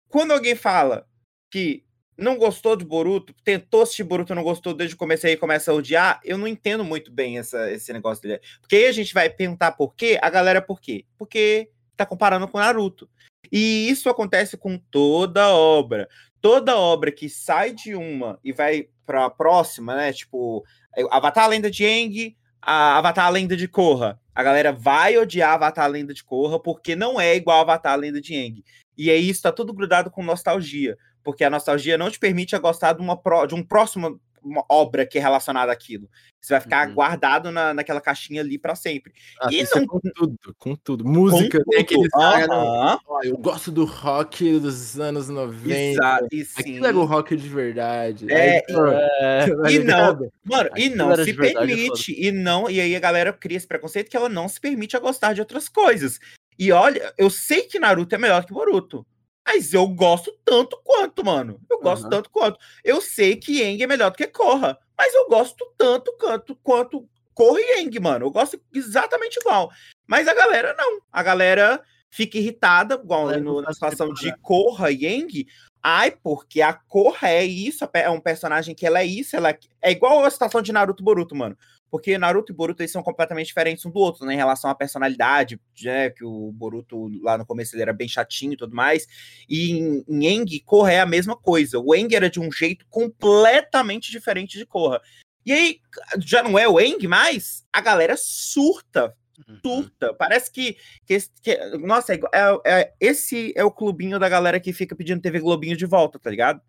quando 0.09 0.31
alguém 0.31 0.55
fala 0.55 1.05
que 1.51 1.84
não 2.17 2.37
gostou 2.37 2.75
de 2.75 2.85
Boruto, 2.85 3.33
tentou 3.43 3.81
assistir 3.81 4.03
Boruto, 4.03 4.35
não 4.35 4.43
gostou 4.43 4.73
desde 4.73 4.95
o 4.95 4.97
começo 4.97 5.27
aí 5.27 5.35
começa 5.35 5.71
a 5.71 5.75
odiar, 5.75 6.19
eu 6.23 6.37
não 6.37 6.47
entendo 6.47 6.83
muito 6.83 7.11
bem 7.11 7.37
essa, 7.37 7.71
esse 7.71 7.91
negócio 7.91 8.23
dele. 8.23 8.41
Porque 8.61 8.75
aí 8.75 8.87
a 8.87 8.91
gente 8.91 9.13
vai 9.13 9.29
perguntar 9.29 9.73
por 9.73 9.95
quê, 9.95 10.17
a 10.21 10.29
galera 10.29 10.61
por 10.61 10.79
quê? 10.79 11.05
Porque 11.17 11.69
tá 11.95 12.05
comparando 12.05 12.47
com 12.47 12.59
Naruto. 12.59 13.09
E 13.51 13.89
isso 13.89 14.09
acontece 14.09 14.57
com 14.57 14.77
toda 14.77 15.49
obra 15.49 16.09
toda 16.45 16.77
obra 16.77 17.11
que 17.11 17.27
sai 17.27 17.73
de 17.73 17.95
uma 17.95 18.39
e 18.43 18.51
vai 18.51 18.87
para 19.03 19.25
a 19.25 19.31
próxima, 19.31 19.95
né? 19.95 20.13
Tipo, 20.13 20.63
Avatar 21.09 21.45
a 21.45 21.47
Lenda 21.47 21.71
de 21.71 21.83
Aang, 21.83 22.37
a 22.61 22.99
Avatar 22.99 23.25
a 23.25 23.29
Lenda 23.29 23.57
de 23.57 23.67
Korra. 23.67 24.21
A 24.31 24.43
galera 24.43 24.71
vai 24.71 25.17
odiar 25.17 25.53
Avatar 25.53 25.85
a 25.85 25.87
Lenda 25.87 26.13
de 26.13 26.23
Korra 26.23 26.59
porque 26.59 26.95
não 26.95 27.19
é 27.19 27.35
igual 27.35 27.61
Avatar 27.61 27.93
a 27.93 27.95
Lenda 27.95 28.21
de 28.21 28.35
Aang. 28.35 28.63
E 28.95 29.09
aí 29.09 29.27
isso 29.27 29.41
tá 29.41 29.51
tudo 29.51 29.73
grudado 29.73 30.11
com 30.11 30.21
nostalgia, 30.21 30.95
porque 31.25 31.43
a 31.43 31.49
nostalgia 31.49 31.97
não 31.97 32.11
te 32.11 32.19
permite 32.19 32.55
a 32.55 32.59
gostar 32.59 32.93
de, 32.93 33.01
uma 33.01 33.17
pro, 33.17 33.47
de 33.47 33.55
um 33.55 33.63
próximo 33.63 34.21
uma 34.45 34.63
obra 34.69 35.07
que 35.07 35.17
é 35.17 35.21
relacionada 35.21 35.71
àquilo. 35.71 36.07
Você 36.39 36.53
vai 36.53 36.61
ficar 36.61 36.87
uhum. 36.87 36.93
guardado 36.93 37.51
na, 37.51 37.73
naquela 37.73 37.99
caixinha 37.99 38.41
ali 38.41 38.59
para 38.59 38.75
sempre. 38.75 39.11
Ah, 39.41 39.49
e 39.51 39.63
não... 39.63 39.81
É 39.81 39.87
com 39.87 39.99
tudo, 39.99 40.55
com 40.59 40.75
tudo. 40.75 41.03
Música, 41.03 41.57
com 41.63 41.71
tem 41.71 41.81
aqueles 41.81 42.09
ah, 42.13 42.99
eu 43.23 43.35
gosto 43.37 43.71
do 43.71 43.85
rock 43.85 44.59
dos 44.59 44.99
anos 44.99 45.27
90. 45.27 45.75
Exato, 45.75 46.27
e 46.31 46.45
sim. 46.45 46.59
Aquilo 46.59 46.85
era 46.85 46.97
o 46.97 47.05
rock 47.05 47.35
de 47.35 47.49
verdade. 47.49 48.31
É, 48.31 48.57
aí, 48.57 48.61
é... 48.69 49.45
Tá 49.55 49.71
e 49.71 49.79
não, 49.79 50.31
mano, 50.43 50.69
e 50.77 50.89
não 50.89 51.15
se 51.15 51.33
permite, 51.33 52.15
e 52.15 52.31
não, 52.31 52.69
e 52.69 52.79
aí 52.79 52.95
a 52.95 52.99
galera 52.99 53.33
cria 53.33 53.57
esse 53.57 53.67
preconceito 53.67 54.11
que 54.11 54.17
ela 54.17 54.29
não 54.29 54.47
se 54.47 54.61
permite 54.61 54.95
a 54.95 54.99
gostar 54.99 55.33
de 55.33 55.39
outras 55.39 55.67
coisas. 55.67 56.19
E 56.57 56.71
olha, 56.71 57.13
eu 57.17 57.31
sei 57.31 57.63
que 57.63 57.79
Naruto 57.79 58.13
é 58.13 58.17
melhor 58.17 58.45
que 58.45 58.53
Boruto. 58.53 59.05
Mas 59.45 59.73
eu 59.73 59.87
gosto 59.87 60.35
tanto 60.43 60.79
quanto, 60.83 61.23
mano. 61.23 61.61
Eu 61.69 61.79
gosto 61.79 62.05
uhum. 62.05 62.09
tanto 62.09 62.29
quanto. 62.31 62.59
Eu 62.83 62.99
sei 62.99 63.35
que 63.35 63.61
Eng 63.61 63.81
é 63.81 63.87
melhor 63.87 64.09
do 64.09 64.17
que 64.17 64.25
Corra. 64.27 64.77
Mas 64.97 65.13
eu 65.13 65.27
gosto 65.29 65.65
tanto 65.77 66.11
quanto, 66.17 66.55
quanto 66.55 67.07
Corra 67.33 67.59
e 67.59 67.81
Eng, 67.81 67.99
mano. 67.99 68.25
Eu 68.25 68.31
gosto 68.31 68.59
exatamente 68.73 69.37
igual. 69.39 69.71
Mas 70.07 70.27
a 70.27 70.33
galera 70.33 70.73
não. 70.77 70.99
A 71.11 71.21
galera 71.21 71.83
fica 72.09 72.37
irritada, 72.37 72.95
igual 72.95 73.29
é, 73.29 73.37
no, 73.37 73.61
na 73.61 73.73
situação 73.73 74.11
de 74.13 74.35
Corra 74.37 74.89
e 74.89 75.05
Eng. 75.05 75.45
Ai, 75.83 76.09
porque 76.09 76.61
a 76.61 76.73
Corra 76.73 77.29
é 77.29 77.45
isso, 77.45 77.87
é 77.93 78.09
um 78.09 78.19
personagem 78.19 78.73
que 78.73 78.87
ela 78.87 79.01
é 79.01 79.05
isso, 79.05 79.35
ela 79.35 79.51
é, 79.51 79.59
é 79.83 79.91
igual 79.91 80.25
a 80.25 80.29
situação 80.31 80.59
de 80.59 80.71
Naruto 80.71 81.03
Boruto, 81.03 81.35
mano. 81.35 81.55
Porque 81.89 82.17
Naruto 82.17 82.51
e 82.51 82.55
Boruto 82.55 82.81
eles 82.81 82.91
são 82.91 83.03
completamente 83.03 83.47
diferentes 83.47 83.85
um 83.85 83.91
do 83.91 83.99
outro, 83.99 84.25
né? 84.25 84.33
Em 84.33 84.37
relação 84.37 84.69
à 84.69 84.75
personalidade, 84.75 85.59
né? 85.83 86.09
Que 86.09 86.25
o 86.25 86.51
Boruto 86.51 87.09
lá 87.21 87.37
no 87.37 87.45
começo 87.45 87.75
ele 87.75 87.83
era 87.83 87.93
bem 87.93 88.07
chatinho 88.07 88.53
e 88.53 88.57
tudo 88.57 88.75
mais. 88.75 89.07
E 89.47 89.71
em, 89.71 90.05
em 90.07 90.25
Eng, 90.27 90.59
Korra 90.65 90.91
é 90.91 90.99
a 90.99 91.05
mesma 91.05 91.35
coisa. 91.35 91.79
O 91.79 91.95
Eng 91.95 92.13
era 92.13 92.29
de 92.29 92.39
um 92.39 92.51
jeito 92.51 92.85
completamente 92.89 94.11
diferente 94.11 94.57
de 94.57 94.65
Korra. 94.65 95.01
E 95.45 95.51
aí, 95.53 95.79
já 96.19 96.41
não 96.41 96.57
é 96.57 96.67
o 96.67 96.79
Eng 96.79 97.07
mais, 97.07 97.63
a 97.71 97.79
galera 97.79 98.15
surta. 98.17 99.15
Uhum. 99.47 99.59
Surta. 99.63 100.13
Parece 100.13 100.51
que. 100.51 100.77
que, 101.05 101.17
que 101.41 101.77
nossa, 101.77 102.13
é, 102.13 102.19
é, 102.65 102.93
esse 102.99 103.53
é 103.55 103.63
o 103.63 103.71
clubinho 103.71 104.17
da 104.17 104.29
galera 104.29 104.59
que 104.59 104.73
fica 104.73 104.95
pedindo 104.95 105.21
TV 105.21 105.39
Globinho 105.39 105.77
de 105.77 105.85
volta, 105.85 106.17
tá 106.17 106.29
ligado? 106.29 106.61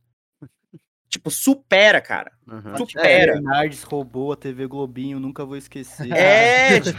Tipo, 1.09 1.31
supera, 1.31 2.01
cara. 2.01 2.33
Uhum. 2.47 2.77
Supera. 2.79 3.35
Bernardes 3.35 3.83
roubou 3.83 4.33
a 4.33 4.37
TV 4.37 4.67
Globinho, 4.67 5.21
nunca 5.21 5.45
vou 5.45 5.57
esquecer. 5.57 6.13
É, 6.13 6.81
tipo, 6.81 6.99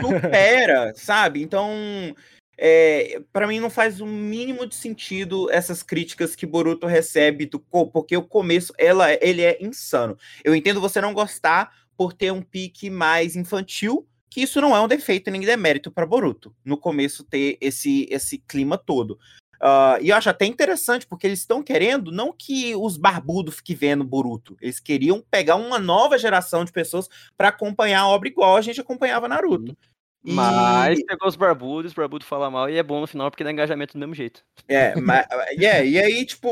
supera, 0.00 0.92
sabe? 0.94 1.42
Então, 1.42 2.14
é, 2.56 3.20
para 3.32 3.46
mim 3.46 3.60
não 3.60 3.70
faz 3.70 4.00
o 4.00 4.06
mínimo 4.06 4.66
de 4.66 4.74
sentido 4.74 5.50
essas 5.50 5.82
críticas 5.82 6.36
que 6.36 6.46
Boruto 6.46 6.86
recebe 6.86 7.46
do 7.46 7.58
porque 7.58 8.16
o 8.16 8.22
começo 8.22 8.72
ela 8.78 9.12
ele 9.20 9.42
é 9.42 9.58
insano. 9.60 10.16
Eu 10.44 10.54
entendo 10.54 10.80
você 10.80 11.00
não 11.00 11.12
gostar 11.12 11.72
por 11.96 12.12
ter 12.12 12.32
um 12.32 12.42
pique 12.42 12.88
mais 12.88 13.36
infantil, 13.36 14.06
que 14.30 14.42
isso 14.42 14.60
não 14.60 14.76
é 14.76 14.80
um 14.80 14.88
defeito 14.88 15.30
nem 15.30 15.40
demérito 15.40 15.90
para 15.90 16.06
Boruto. 16.06 16.54
No 16.64 16.76
começo 16.76 17.24
ter 17.24 17.58
esse 17.60 18.06
esse 18.10 18.38
clima 18.38 18.78
todo. 18.78 19.18
Uh, 19.62 20.02
e 20.02 20.08
eu 20.08 20.16
acho 20.16 20.28
até 20.28 20.44
interessante, 20.44 21.06
porque 21.06 21.24
eles 21.24 21.38
estão 21.38 21.62
querendo 21.62 22.10
não 22.10 22.32
que 22.32 22.74
os 22.74 22.96
barbudos 22.96 23.56
fiquem 23.56 23.76
vendo 23.76 24.02
Boruto. 24.02 24.56
Eles 24.60 24.80
queriam 24.80 25.24
pegar 25.30 25.54
uma 25.54 25.78
nova 25.78 26.18
geração 26.18 26.64
de 26.64 26.72
pessoas 26.72 27.08
para 27.36 27.48
acompanhar 27.48 28.00
a 28.00 28.08
obra 28.08 28.28
igual 28.28 28.56
a 28.56 28.60
gente 28.60 28.80
acompanhava 28.80 29.28
Naruto. 29.28 29.76
E... 30.24 30.32
Mas 30.32 31.00
pegou 31.04 31.28
os 31.28 31.36
barbudos, 31.36 31.92
os 31.92 31.94
barbudos 31.94 32.26
falam 32.26 32.50
mal 32.50 32.68
e 32.68 32.76
é 32.76 32.82
bom 32.82 33.00
no 33.00 33.06
final 33.06 33.30
porque 33.30 33.44
dá 33.44 33.52
engajamento 33.52 33.92
do 33.92 34.00
mesmo 34.00 34.14
jeito. 34.14 34.44
É, 34.66 34.94
mas, 35.00 35.26
yeah, 35.52 35.84
e 35.84 35.98
aí, 35.98 36.26
tipo, 36.26 36.50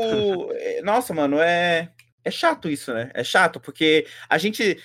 nossa, 0.83 1.13
mano, 1.13 1.37
é, 1.39 1.89
é 2.23 2.31
chato 2.31 2.69
isso, 2.69 2.93
né? 2.93 3.11
É 3.13 3.23
chato, 3.23 3.59
porque 3.59 4.05
a 4.29 4.37
gente. 4.37 4.79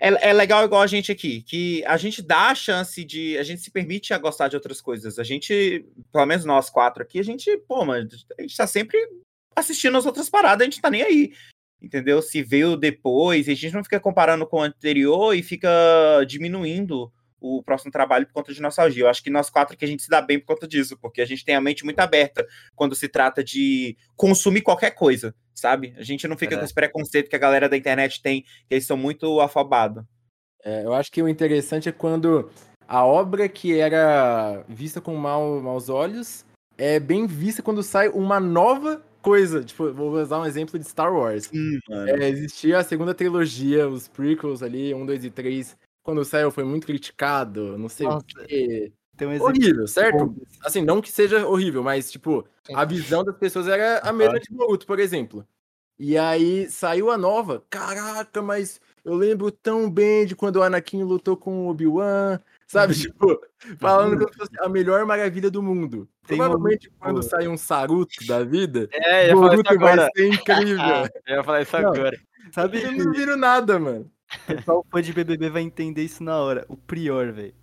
É, 0.00 0.30
é 0.30 0.32
legal 0.32 0.64
igual 0.64 0.80
a 0.80 0.86
gente 0.86 1.10
aqui, 1.10 1.42
que 1.42 1.84
a 1.84 1.96
gente 1.96 2.22
dá 2.22 2.50
a 2.50 2.54
chance 2.54 3.04
de. 3.04 3.36
A 3.36 3.42
gente 3.42 3.60
se 3.60 3.70
permite 3.70 4.14
a 4.14 4.18
gostar 4.18 4.48
de 4.48 4.56
outras 4.56 4.80
coisas. 4.80 5.18
A 5.18 5.24
gente, 5.24 5.84
pelo 6.12 6.26
menos 6.26 6.44
nós 6.44 6.70
quatro 6.70 7.02
aqui, 7.02 7.18
a 7.18 7.24
gente, 7.24 7.56
pô, 7.66 7.84
mano, 7.84 8.08
a 8.38 8.42
gente 8.42 8.56
tá 8.56 8.66
sempre 8.66 8.98
assistindo 9.56 9.98
as 9.98 10.06
outras 10.06 10.30
paradas, 10.30 10.62
a 10.62 10.70
gente 10.70 10.80
tá 10.80 10.88
nem 10.88 11.02
aí. 11.02 11.32
Entendeu? 11.80 12.22
Se 12.22 12.42
veio 12.42 12.76
depois, 12.76 13.48
a 13.48 13.54
gente 13.54 13.74
não 13.74 13.84
fica 13.84 14.00
comparando 14.00 14.46
com 14.46 14.58
o 14.58 14.62
anterior 14.62 15.34
e 15.34 15.42
fica 15.42 15.68
diminuindo 16.26 17.12
o 17.40 17.62
próximo 17.62 17.90
trabalho 17.90 18.26
por 18.26 18.32
conta 18.32 18.52
de 18.52 18.60
nostalgia. 18.60 19.04
Eu 19.04 19.08
acho 19.08 19.22
que 19.22 19.30
nós 19.30 19.48
quatro 19.50 19.76
que 19.76 19.84
a 19.84 19.88
gente 19.88 20.02
se 20.02 20.08
dá 20.08 20.20
bem 20.20 20.38
por 20.38 20.46
conta 20.46 20.66
disso, 20.66 20.96
porque 21.00 21.20
a 21.20 21.26
gente 21.26 21.44
tem 21.44 21.54
a 21.54 21.60
mente 21.60 21.84
muito 21.84 22.00
aberta 22.00 22.46
quando 22.74 22.94
se 22.94 23.08
trata 23.08 23.42
de 23.44 23.96
consumir 24.16 24.62
qualquer 24.62 24.90
coisa, 24.90 25.34
sabe? 25.58 25.94
A 25.96 26.02
gente 26.02 26.26
não 26.26 26.36
fica 26.36 26.54
é. 26.54 26.58
com 26.58 26.64
esse 26.64 26.74
preconceito 26.74 27.28
que 27.28 27.36
a 27.36 27.38
galera 27.38 27.68
da 27.68 27.76
internet 27.76 28.22
tem, 28.22 28.42
que 28.42 28.74
eles 28.74 28.86
são 28.86 28.96
muito 28.96 29.40
afobados. 29.40 30.04
É, 30.64 30.84
eu 30.84 30.92
acho 30.92 31.10
que 31.10 31.22
o 31.22 31.28
interessante 31.28 31.88
é 31.88 31.92
quando 31.92 32.50
a 32.86 33.04
obra 33.04 33.48
que 33.48 33.78
era 33.78 34.64
vista 34.68 35.00
com 35.00 35.14
mal, 35.14 35.60
maus 35.60 35.88
olhos 35.88 36.44
é 36.76 36.98
bem 36.98 37.26
vista 37.26 37.62
quando 37.62 37.82
sai 37.82 38.08
uma 38.08 38.40
nova 38.40 39.02
coisa. 39.20 39.62
Tipo, 39.62 39.92
vou 39.92 40.12
usar 40.12 40.40
um 40.40 40.46
exemplo 40.46 40.78
de 40.78 40.84
Star 40.86 41.12
Wars. 41.12 41.50
Hum, 41.52 41.78
é, 41.90 42.28
existia 42.28 42.78
a 42.78 42.84
segunda 42.84 43.14
trilogia, 43.14 43.88
os 43.88 44.08
prequels 44.08 44.62
ali, 44.62 44.94
um, 44.94 45.04
dois 45.04 45.24
e 45.24 45.30
três 45.30 45.76
quando 46.08 46.24
saiu 46.24 46.50
foi 46.50 46.64
muito 46.64 46.86
criticado, 46.86 47.76
não 47.76 47.90
sei 47.90 48.06
Nossa, 48.06 48.24
o 48.24 48.46
quê. 48.46 48.90
Tem 49.18 49.26
um 49.26 49.42
horrível, 49.42 49.86
certo? 49.88 50.32
Assim, 50.64 50.80
não 50.80 51.02
que 51.02 51.10
seja 51.10 51.44
horrível, 51.44 51.82
mas, 51.82 52.08
tipo, 52.08 52.46
a 52.72 52.84
visão 52.84 53.24
das 53.24 53.36
pessoas 53.36 53.66
era 53.66 53.98
a 53.98 54.12
mesma 54.12 54.38
de 54.38 54.48
Boruto, 54.50 54.86
por 54.86 55.00
exemplo. 55.00 55.44
E 55.98 56.16
aí 56.16 56.70
saiu 56.70 57.10
a 57.10 57.18
nova. 57.18 57.64
Caraca, 57.68 58.40
mas 58.40 58.80
eu 59.04 59.14
lembro 59.14 59.50
tão 59.50 59.90
bem 59.90 60.24
de 60.24 60.36
quando 60.36 60.56
o 60.56 60.62
Anakin 60.62 61.02
lutou 61.02 61.36
com 61.36 61.66
o 61.66 61.70
Obi-Wan, 61.70 62.38
sabe? 62.64 62.94
Uhum. 62.94 63.00
Tipo, 63.00 63.40
falando 63.80 64.28
se 64.28 64.38
fosse 64.38 64.52
a 64.60 64.68
melhor 64.68 65.04
maravilha 65.04 65.50
do 65.50 65.60
mundo. 65.60 66.08
Tem 66.24 66.38
Provavelmente 66.38 66.88
um... 66.88 66.92
quando 67.00 67.22
sair 67.24 67.48
um 67.48 67.56
Saruto 67.56 68.24
da 68.24 68.44
vida, 68.44 68.88
é, 68.92 69.32
Boruto 69.34 69.76
vai 69.80 70.08
ser 70.14 70.28
incrível. 70.28 70.78
eu 71.26 71.36
ia 71.36 71.42
falar 71.42 71.62
isso 71.62 71.80
não, 71.80 71.88
agora. 71.88 72.16
Sabe? 72.52 72.78
Eu 72.86 72.92
não 72.92 73.12
viro 73.12 73.36
nada, 73.36 73.80
mano. 73.80 74.08
O 74.32 74.54
pessoal 74.54 74.86
fã 74.88 75.02
de 75.02 75.12
BBB 75.12 75.50
vai 75.50 75.62
entender 75.62 76.04
isso 76.04 76.22
na 76.22 76.36
hora. 76.36 76.64
O 76.68 76.76
Prior, 76.76 77.32
velho. 77.32 77.54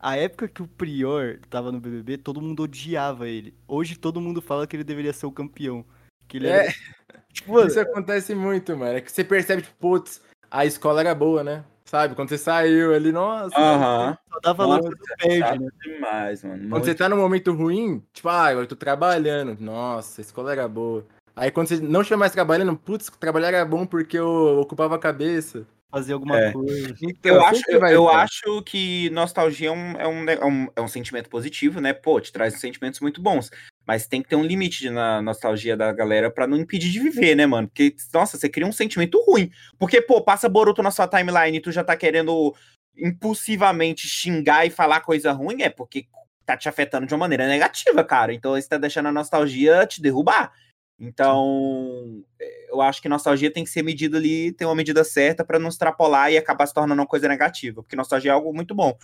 A 0.00 0.16
época 0.16 0.48
que 0.48 0.62
o 0.62 0.66
Prior 0.66 1.38
tava 1.50 1.70
no 1.70 1.78
BBB, 1.78 2.16
todo 2.16 2.40
mundo 2.40 2.62
odiava 2.62 3.28
ele. 3.28 3.54
Hoje 3.68 3.96
todo 3.98 4.20
mundo 4.20 4.40
fala 4.40 4.66
que 4.66 4.74
ele 4.74 4.82
deveria 4.82 5.12
ser 5.12 5.26
o 5.26 5.32
campeão. 5.32 5.84
Que 6.26 6.38
ele 6.38 6.48
é. 6.48 6.66
Era... 6.66 6.74
Tipo, 7.32 7.60
isso 7.60 7.78
acontece 7.78 8.34
muito, 8.34 8.76
mano. 8.76 8.96
É 8.96 9.00
que 9.00 9.12
você 9.12 9.22
percebe, 9.22 9.62
tipo, 9.62 9.76
putz, 9.78 10.20
a 10.50 10.66
escola 10.66 11.00
era 11.00 11.14
boa, 11.14 11.44
né? 11.44 11.64
Sabe? 11.84 12.16
Quando 12.16 12.28
você 12.28 12.38
saiu 12.38 12.92
ali, 12.92 13.12
nossa. 13.12 13.56
Aham. 13.56 14.18
Só 14.32 14.40
dava 14.40 14.66
lá 14.66 14.80
quando 14.80 14.96
perde, 15.16 15.58
né? 15.60 15.70
demais, 15.80 16.42
mano. 16.42 16.68
Quando 16.68 16.84
você 16.84 16.94
tá 16.94 17.08
num 17.08 17.18
momento 17.18 17.52
ruim, 17.52 18.02
tipo, 18.12 18.28
ah, 18.28 18.52
eu 18.52 18.66
tô 18.66 18.74
trabalhando. 18.74 19.56
Nossa, 19.60 20.20
a 20.20 20.22
escola 20.22 20.50
era 20.50 20.66
boa. 20.66 21.06
Aí 21.36 21.52
quando 21.52 21.68
você 21.68 21.76
não 21.76 22.00
estiver 22.00 22.16
mais 22.16 22.32
trabalhando, 22.32 22.76
putz, 22.76 23.10
trabalhar 23.10 23.48
era 23.48 23.64
bom 23.64 23.86
porque 23.86 24.18
eu 24.18 24.58
ocupava 24.60 24.96
a 24.96 24.98
cabeça 24.98 25.64
fazer 25.90 26.12
alguma 26.12 26.38
é. 26.38 26.52
coisa. 26.52 26.94
Então, 27.02 27.34
eu 27.34 27.44
acho, 27.44 27.62
eu, 27.68 27.86
eu 27.86 28.08
acho 28.08 28.62
que 28.62 29.10
nostalgia 29.10 29.68
é 29.68 29.72
um, 29.72 29.92
é, 29.92 30.06
um, 30.06 30.28
é, 30.28 30.44
um, 30.44 30.68
é 30.76 30.80
um 30.80 30.88
sentimento 30.88 31.28
positivo, 31.28 31.80
né? 31.80 31.92
Pô, 31.92 32.20
te 32.20 32.32
traz 32.32 32.58
sentimentos 32.60 33.00
muito 33.00 33.20
bons. 33.20 33.50
Mas 33.86 34.06
tem 34.06 34.22
que 34.22 34.28
ter 34.28 34.36
um 34.36 34.44
limite 34.44 34.80
de, 34.80 34.90
na 34.90 35.20
nostalgia 35.20 35.76
da 35.76 35.92
galera 35.92 36.30
para 36.30 36.46
não 36.46 36.56
impedir 36.56 36.90
de 36.90 37.00
viver, 37.00 37.34
né, 37.34 37.46
mano? 37.46 37.66
Porque, 37.66 37.94
nossa, 38.14 38.38
você 38.38 38.48
cria 38.48 38.66
um 38.66 38.72
sentimento 38.72 39.20
ruim. 39.26 39.50
Porque, 39.78 40.00
pô, 40.00 40.22
passa 40.22 40.48
Boruto 40.48 40.82
na 40.82 40.90
sua 40.90 41.08
timeline 41.08 41.58
e 41.58 41.60
tu 41.60 41.72
já 41.72 41.82
tá 41.82 41.96
querendo 41.96 42.54
impulsivamente 42.96 44.06
xingar 44.06 44.66
e 44.66 44.70
falar 44.70 45.00
coisa 45.00 45.32
ruim, 45.32 45.62
é 45.62 45.70
porque 45.70 46.06
tá 46.44 46.56
te 46.56 46.68
afetando 46.68 47.06
de 47.06 47.14
uma 47.14 47.20
maneira 47.20 47.46
negativa, 47.46 48.04
cara. 48.04 48.34
Então 48.34 48.52
você 48.52 48.68
tá 48.68 48.78
deixando 48.78 49.06
a 49.06 49.12
nostalgia 49.12 49.86
te 49.86 50.02
derrubar. 50.02 50.52
Então, 51.00 52.22
eu 52.68 52.82
acho 52.82 53.00
que 53.00 53.08
nostalgia 53.08 53.50
tem 53.50 53.64
que 53.64 53.70
ser 53.70 53.82
medida 53.82 54.18
ali, 54.18 54.52
tem 54.52 54.66
uma 54.66 54.74
medida 54.74 55.02
certa 55.02 55.42
para 55.42 55.58
não 55.58 55.70
extrapolar 55.70 56.30
e 56.30 56.36
acabar 56.36 56.66
se 56.66 56.74
tornando 56.74 57.00
uma 57.00 57.08
coisa 57.08 57.26
negativa, 57.26 57.82
porque 57.82 57.96
nostalgia 57.96 58.32
é 58.32 58.34
algo 58.34 58.52
muito 58.52 58.74
bom. 58.74 58.96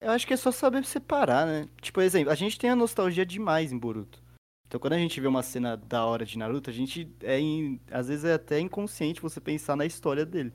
Eu 0.00 0.10
acho 0.10 0.26
que 0.26 0.34
é 0.34 0.36
só 0.36 0.50
saber 0.50 0.84
separar, 0.84 1.46
né? 1.46 1.68
Tipo, 1.80 2.00
exemplo, 2.00 2.32
a 2.32 2.34
gente 2.34 2.58
tem 2.58 2.70
a 2.70 2.76
nostalgia 2.76 3.24
demais 3.24 3.70
em 3.70 3.78
Boruto. 3.78 4.20
Então, 4.66 4.80
quando 4.80 4.94
a 4.94 4.98
gente 4.98 5.20
vê 5.20 5.26
uma 5.26 5.42
cena 5.42 5.76
da 5.76 6.04
hora 6.04 6.26
de 6.26 6.36
Naruto, 6.36 6.70
a 6.70 6.72
gente 6.72 7.10
é, 7.22 7.40
in... 7.40 7.80
às 7.90 8.08
vezes 8.08 8.24
é 8.24 8.34
até 8.34 8.60
inconsciente 8.60 9.22
você 9.22 9.40
pensar 9.40 9.76
na 9.76 9.86
história 9.86 10.26
dele. 10.26 10.52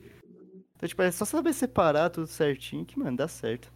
Então, 0.76 0.88
tipo, 0.88 1.02
é 1.02 1.10
só 1.10 1.24
saber 1.24 1.52
separar 1.52 2.10
tudo 2.10 2.26
certinho 2.26 2.84
que, 2.84 2.98
mano, 2.98 3.16
dá 3.16 3.26
certo. 3.26 3.72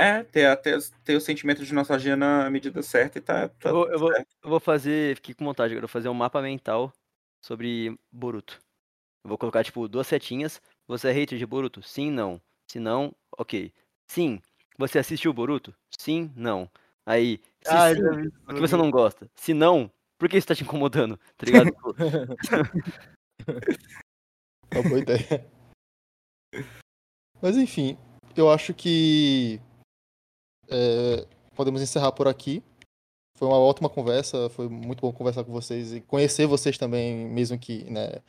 É, 0.00 0.24
ter, 0.24 0.56
ter, 0.62 0.78
ter 1.04 1.16
o 1.16 1.20
sentimento 1.20 1.64
de 1.64 1.74
nostalgia 1.74 2.16
na 2.16 2.48
medida 2.48 2.82
certa 2.82 3.18
e 3.18 3.20
tá. 3.20 3.48
tá 3.48 3.68
eu, 3.68 3.74
vou, 3.74 3.90
eu, 3.90 3.98
vou, 3.98 4.12
eu 4.12 4.24
vou 4.50 4.60
fazer. 4.60 5.16
Fiquei 5.16 5.34
com 5.34 5.44
vontade 5.44 5.72
agora, 5.72 5.86
vou 5.86 5.92
fazer 5.92 6.08
um 6.08 6.14
mapa 6.14 6.40
mental 6.40 6.92
sobre 7.44 7.98
Boruto. 8.10 8.58
Eu 9.24 9.28
vou 9.28 9.36
colocar, 9.36 9.62
tipo, 9.62 9.86
duas 9.86 10.06
setinhas. 10.06 10.60
Você 10.88 11.08
é 11.08 11.12
hater 11.12 11.38
de 11.38 11.44
Boruto? 11.44 11.82
Sim, 11.82 12.10
não. 12.10 12.40
Se 12.70 12.80
não, 12.80 13.14
ok. 13.36 13.72
Sim. 14.10 14.40
Você 14.78 14.98
assistiu 14.98 15.32
Boruto? 15.34 15.74
Sim, 15.98 16.32
não. 16.34 16.70
Aí, 17.04 17.40
se 17.62 17.74
ah, 17.74 17.94
sim, 17.94 18.30
por 18.44 18.54
que 18.54 18.60
você 18.60 18.76
não 18.76 18.90
gosta? 18.90 19.30
Se 19.34 19.52
não, 19.52 19.90
por 20.18 20.28
que 20.28 20.38
isso 20.38 20.46
tá 20.46 20.54
te 20.54 20.62
incomodando? 20.62 21.20
Tá 21.36 21.44
ligado? 21.44 21.70
Uma 24.72 24.82
boa 24.82 25.00
ideia. 25.00 25.50
Mas 27.42 27.56
enfim, 27.56 27.98
eu 28.36 28.50
acho 28.50 28.72
que 28.72 29.60
é, 30.70 31.26
podemos 31.54 31.82
encerrar 31.82 32.12
por 32.12 32.28
aqui. 32.28 32.62
Foi 33.36 33.48
uma 33.48 33.58
ótima 33.58 33.88
conversa, 33.88 34.50
foi 34.50 34.68
muito 34.68 35.00
bom 35.00 35.12
conversar 35.12 35.44
com 35.44 35.52
vocês 35.52 35.92
e 35.92 36.00
conhecer 36.02 36.46
vocês 36.46 36.76
também, 36.76 37.26
mesmo 37.26 37.58
que 37.58 37.84
né, 37.90 38.20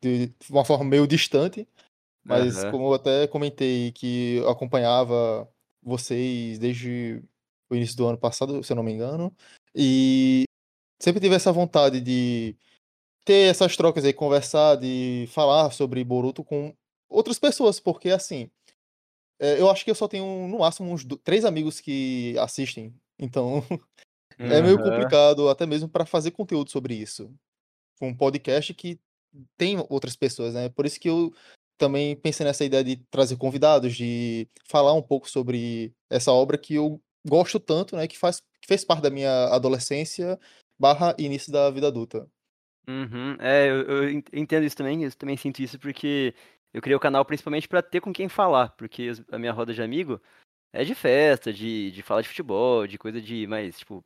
de 0.00 0.32
uma 0.50 0.64
forma 0.64 0.84
meio 0.84 1.06
distante. 1.06 1.66
Mas 2.24 2.62
uhum. 2.62 2.70
como 2.70 2.88
eu 2.88 2.94
até 2.94 3.26
comentei 3.26 3.92
que 3.92 4.36
eu 4.36 4.50
acompanhava 4.50 5.48
vocês 5.82 6.58
desde 6.58 7.22
o 7.70 7.74
início 7.74 7.96
do 7.96 8.06
ano 8.06 8.18
passado, 8.18 8.62
se 8.62 8.72
eu 8.72 8.76
não 8.76 8.82
me 8.82 8.92
engano, 8.92 9.34
e 9.74 10.44
sempre 11.00 11.20
tive 11.20 11.34
essa 11.34 11.52
vontade 11.52 12.00
de 12.00 12.56
ter 13.24 13.50
essas 13.50 13.76
trocas 13.76 14.04
aí, 14.04 14.12
conversar, 14.12 14.76
de 14.76 15.26
falar 15.30 15.70
sobre 15.70 16.02
Boruto 16.04 16.44
com 16.44 16.74
outras 17.08 17.38
pessoas, 17.38 17.78
porque 17.80 18.10
assim, 18.10 18.50
é, 19.38 19.60
eu 19.60 19.70
acho 19.70 19.84
que 19.84 19.90
eu 19.90 19.94
só 19.94 20.08
tenho, 20.08 20.48
no 20.48 20.58
máximo, 20.58 20.90
uns 20.92 21.06
três 21.22 21.44
amigos 21.44 21.80
que 21.80 22.36
assistem. 22.38 22.94
Então, 23.18 23.62
é 24.38 24.60
meio 24.60 24.78
complicado, 24.78 25.48
até 25.48 25.66
mesmo 25.66 25.88
para 25.88 26.04
fazer 26.04 26.32
conteúdo 26.32 26.70
sobre 26.70 26.94
isso. 26.94 27.32
Um 28.00 28.14
podcast 28.14 28.74
que 28.74 28.98
tem 29.56 29.76
outras 29.88 30.16
pessoas, 30.16 30.54
né? 30.54 30.68
Por 30.68 30.86
isso 30.86 30.98
que 30.98 31.08
eu 31.08 31.32
também 31.76 32.16
pensei 32.16 32.44
nessa 32.44 32.64
ideia 32.64 32.82
de 32.82 32.96
trazer 33.10 33.36
convidados, 33.36 33.96
de 33.96 34.48
falar 34.68 34.92
um 34.92 35.02
pouco 35.02 35.30
sobre 35.30 35.92
essa 36.10 36.32
obra 36.32 36.58
que 36.58 36.74
eu 36.74 37.00
gosto 37.26 37.60
tanto, 37.60 37.96
né? 37.96 38.08
Que, 38.08 38.18
faz, 38.18 38.40
que 38.60 38.66
fez 38.66 38.84
parte 38.84 39.02
da 39.02 39.10
minha 39.10 39.46
adolescência 39.46 40.38
barra 40.78 41.14
início 41.18 41.52
da 41.52 41.70
vida 41.70 41.88
adulta. 41.88 42.28
Uhum. 42.88 43.36
É, 43.38 43.68
eu, 43.68 43.82
eu 43.82 44.22
entendo 44.32 44.64
isso 44.64 44.76
também, 44.76 45.04
eu 45.04 45.14
também 45.14 45.36
sinto 45.36 45.60
isso 45.60 45.78
porque 45.78 46.34
eu 46.72 46.82
criei 46.82 46.96
o 46.96 47.00
canal 47.00 47.24
principalmente 47.24 47.68
pra 47.68 47.82
ter 47.82 48.00
com 48.00 48.12
quem 48.12 48.28
falar, 48.28 48.70
porque 48.70 49.12
a 49.30 49.38
minha 49.38 49.52
roda 49.52 49.72
de 49.72 49.82
amigo 49.82 50.20
é 50.72 50.84
de 50.84 50.94
festa, 50.94 51.52
de, 51.52 51.90
de 51.90 52.02
falar 52.02 52.22
de 52.22 52.28
futebol, 52.28 52.86
de 52.86 52.98
coisa 52.98 53.20
de 53.20 53.46
mais, 53.46 53.78
tipo, 53.78 54.04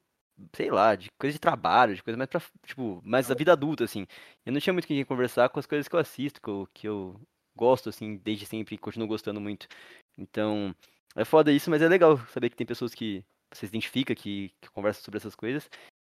sei 0.55 0.71
lá, 0.71 0.95
de 0.95 1.09
coisa 1.19 1.35
de 1.35 1.41
trabalho, 1.41 1.95
de 1.95 2.03
coisa 2.03 2.17
mais 2.17 2.31
pra, 2.31 2.41
tipo, 2.67 3.01
mais 3.05 3.29
da 3.29 3.35
vida 3.35 3.53
adulta, 3.53 3.85
assim. 3.85 4.07
Eu 4.47 4.53
não 4.53 4.61
tinha 4.61 4.73
muito 4.73 4.87
com 4.87 4.95
quem 4.95 5.05
conversar 5.05 5.49
com 5.49 5.59
as 5.59 5.67
coisas 5.67 5.89
que 5.89 5.95
eu 5.95 6.01
assisto, 6.01 6.41
que 6.41 6.49
eu, 6.49 6.69
que 6.73 6.89
eu 6.89 7.21
gosto, 7.55 7.89
assim, 7.89 8.17
desde 8.17 8.47
sempre 8.47 8.75
e 8.75 8.79
continuo 8.79 9.09
gostando 9.09 9.41
muito. 9.41 9.67
Então, 10.17 10.75
é 11.17 11.25
foda 11.25 11.53
isso, 11.53 11.71
mas 11.71 11.83
é 11.83 11.89
legal 11.89 12.17
saber 12.29 12.51
que 12.51 12.57
tem 12.57 12.67
pessoas 12.67 12.95
que 12.95 13.25
você 13.53 13.61
se 13.61 13.67
identifica, 13.67 14.15
que, 14.15 14.53
que 14.61 14.71
conversam 14.71 15.05
sobre 15.05 15.19
essas 15.19 15.35
coisas. 15.35 15.69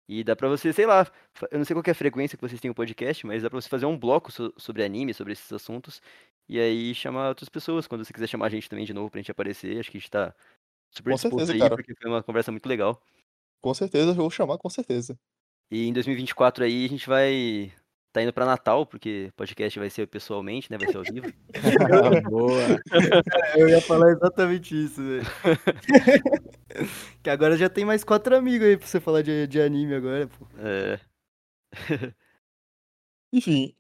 E 0.08 0.24
dá 0.24 0.36
pra 0.36 0.48
você, 0.50 0.74
sei 0.74 0.86
lá, 0.86 1.06
eu 1.52 1.58
não 1.60 1.66
sei 1.66 1.74
qual 1.76 1.84
que 1.84 1.90
é 1.90 1.94
a 1.94 1.96
frequência 1.96 2.38
que 2.38 2.42
vocês 2.48 2.60
têm 2.62 2.72
o 2.72 2.76
podcast, 2.76 3.26
mas 3.26 3.44
dá 3.44 3.50
pra 3.50 3.62
você 3.62 3.70
fazer 3.70 3.86
um 3.86 3.98
bloco 3.98 4.32
so- 4.32 4.54
sobre 4.58 4.84
anime, 4.84 5.14
sobre 5.14 5.34
esses 5.34 5.52
assuntos, 5.54 6.02
e 6.50 6.60
aí 6.60 6.94
chamar 6.96 7.30
outras 7.30 7.50
pessoas, 7.50 7.88
quando 7.88 8.04
você 8.06 8.14
quiser 8.14 8.28
chamar 8.28 8.48
a 8.48 8.50
gente 8.50 8.70
também 8.70 8.86
de 8.86 8.94
novo 8.94 9.10
pra 9.10 9.20
gente 9.22 9.32
aparecer, 9.32 9.80
acho 9.80 9.90
que 9.92 9.98
a 9.98 10.02
gente 10.02 10.12
tá 10.12 10.36
super 10.92 11.12
Com 11.12 11.16
disposto 11.16 11.20
certeza, 11.20 11.54
aí, 11.54 11.60
cara. 11.60 11.76
porque 11.76 11.96
foi 11.96 12.10
uma 12.12 12.24
conversa 12.24 12.52
muito 12.52 12.68
legal. 12.70 13.02
Com 13.60 13.74
certeza, 13.74 14.12
eu 14.12 14.16
vou 14.16 14.30
chamar, 14.30 14.58
com 14.60 14.70
certeza. 14.70 15.18
E 15.72 15.88
em 15.88 15.94
2024 15.94 16.64
aí 16.64 16.86
a 16.86 16.90
gente 16.90 17.08
vai 17.08 17.72
tá 18.12 18.22
indo 18.22 18.34
pra 18.34 18.46
Natal, 18.46 18.86
porque 18.86 19.28
o 19.30 19.34
podcast 19.34 19.80
vai 19.80 19.90
ser 19.90 20.08
pessoalmente, 20.08 20.70
né, 20.72 20.78
vai 20.78 20.92
ser 20.92 20.98
ao 20.98 21.04
vivo. 21.04 21.32
Boa. 22.30 22.82
Eu 23.56 23.70
ia 23.70 23.82
falar 23.82 24.12
exatamente 24.12 24.76
isso, 24.86 25.02
velho. 25.02 25.26
que 27.24 27.30
agora 27.30 27.58
já 27.58 27.70
tem 27.70 27.86
mais 27.86 28.04
quatro 28.04 28.36
amigos 28.36 28.68
aí 28.68 28.78
pra 28.78 28.88
você 28.88 29.00
falar 29.00 29.22
de, 29.22 29.48
de 29.48 29.62
anime 29.62 29.96
agora, 29.96 30.28
pô. 30.28 30.46
É, 30.60 31.00
Enfim, 33.34 33.74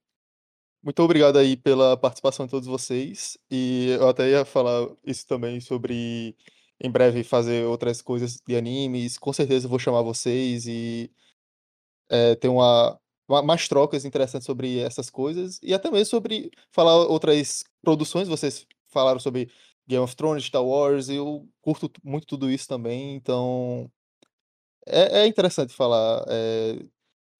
muito 0.83 1.01
obrigado 1.03 1.37
aí 1.37 1.57
pela 1.57 1.97
participação 1.97 2.45
de 2.45 2.51
todos 2.51 2.67
vocês. 2.67 3.37
E 3.49 3.89
eu 3.99 4.07
até 4.07 4.29
ia 4.29 4.45
falar 4.45 4.87
isso 5.05 5.27
também 5.27 5.59
sobre 5.59 6.35
em 6.79 6.89
breve 6.89 7.23
fazer 7.23 7.65
outras 7.65 8.01
coisas 8.01 8.41
de 8.47 8.55
animes. 8.55 9.17
Com 9.17 9.31
certeza 9.33 9.65
eu 9.65 9.69
vou 9.69 9.77
chamar 9.79 10.01
vocês 10.01 10.65
e 10.67 11.11
eh, 12.09 12.35
ter 12.35 12.47
uma- 12.47 12.97
mais 13.43 13.67
trocas 13.67 14.05
interessantes 14.05 14.45
sobre 14.45 14.79
essas 14.79 15.09
coisas 15.09 15.59
e 15.63 15.73
até 15.73 15.89
mesmo 15.91 16.05
sobre 16.07 16.51
falar 16.71 16.95
outras 17.07 17.63
produções. 17.81 18.27
Vocês 18.27 18.65
falaram 18.89 19.19
sobre 19.19 19.51
Game 19.87 20.03
of 20.03 20.15
Thrones, 20.15 20.45
Star 20.45 20.63
Wars, 20.65 21.09
e 21.09 21.15
eu 21.15 21.47
curto 21.61 21.91
muito 22.03 22.25
tudo 22.27 22.49
isso 22.51 22.67
também, 22.67 23.15
então 23.15 23.89
é, 24.87 25.21
é 25.23 25.27
interessante 25.27 25.73
falar 25.73 26.25
eh, 26.29 26.85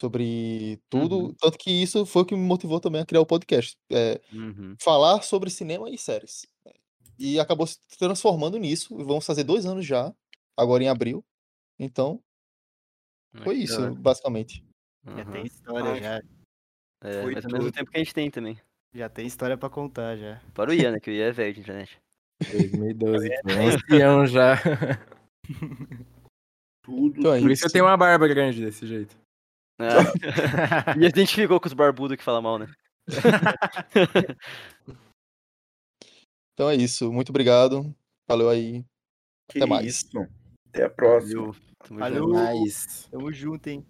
sobre 0.01 0.81
tudo, 0.89 1.29
Uhum. 1.29 1.35
tanto 1.39 1.57
que 1.57 1.71
isso 1.71 2.05
foi 2.05 2.23
o 2.23 2.25
que 2.25 2.35
me 2.35 2.41
motivou 2.43 2.79
também 2.79 3.01
a 3.01 3.05
criar 3.05 3.21
o 3.21 3.25
podcast. 3.25 3.77
é, 3.91 4.21
uhum. 4.31 4.77
falar 4.81 5.21
sobre 5.23 5.49
cinema 5.49 5.89
e 5.89 5.97
séries. 5.97 6.45
E 7.19 7.39
acabou 7.39 7.67
se 7.67 7.79
transformando 7.99 8.57
nisso. 8.59 8.95
Vamos 8.97 9.25
fazer 9.25 9.43
dois 9.45 9.65
anos 9.65 9.85
já, 9.85 10.13
agora 10.57 10.83
em 10.83 10.89
abril. 10.89 11.25
Então, 11.79 12.23
foi 13.43 13.57
isso, 13.57 13.81
hora. 13.81 14.70
Basicamente. 15.03 15.25
Já 15.25 15.31
tem 15.31 15.45
história, 15.45 15.91
Ai. 15.91 16.01
já. 16.01 16.21
É, 17.03 17.21
Foi 17.23 17.33
mais 17.33 17.45
ou 17.45 17.51
menos 17.51 17.65
o 17.65 17.69
tudo. 17.69 17.77
tempo 17.77 17.91
que 17.91 17.97
a 17.97 17.99
gente 18.03 18.13
tem 18.13 18.29
também. 18.31 18.59
Já 18.93 19.09
tem 19.09 19.25
história 19.25 19.57
pra 19.57 19.69
contar, 19.69 20.15
já. 20.17 20.41
Para 20.53 20.69
o 20.69 20.73
Ian, 20.73 20.91
né, 20.91 20.99
que 20.99 21.09
o 21.09 21.13
Ian 21.13 21.27
é 21.27 21.31
velho 21.31 21.53
de 21.53 21.59
internet. 21.61 21.99
2012, 22.51 23.29
pô. 23.29 23.49
Ancião 23.51 24.25
já. 24.27 24.55
Tudo. 26.83 27.19
Então 27.19 27.33
é 27.33 27.39
Por 27.39 27.51
isso 27.51 27.65
eu 27.65 27.71
tenho 27.71 27.85
uma 27.85 27.95
barba 27.95 28.27
grande 28.27 28.63
desse 28.63 28.87
jeito. 28.87 29.15
Ah, 29.79 29.85
e 30.99 31.05
identificou 31.05 31.59
com 31.59 31.67
os 31.67 31.73
barbudos 31.73 32.17
que 32.17 32.23
falam 32.23 32.41
mal, 32.41 32.59
né? 32.59 32.67
Então 36.53 36.69
é 36.69 36.75
isso. 36.75 37.11
Muito 37.11 37.29
obrigado. 37.29 37.95
Valeu 38.29 38.49
aí. 38.49 38.85
Que 39.49 39.57
Até 39.59 39.65
mais. 39.65 39.85
isso. 39.87 40.27
Até 40.69 40.83
a 40.85 40.89
próxima. 40.89 41.45
Valeu. 41.45 41.55
Tamo 41.79 41.99
Valeu. 41.99 42.23
junto. 42.23 42.33
Mas. 42.33 43.07
Tamo 43.09 43.33
junto, 43.33 43.67
hein. 43.67 43.85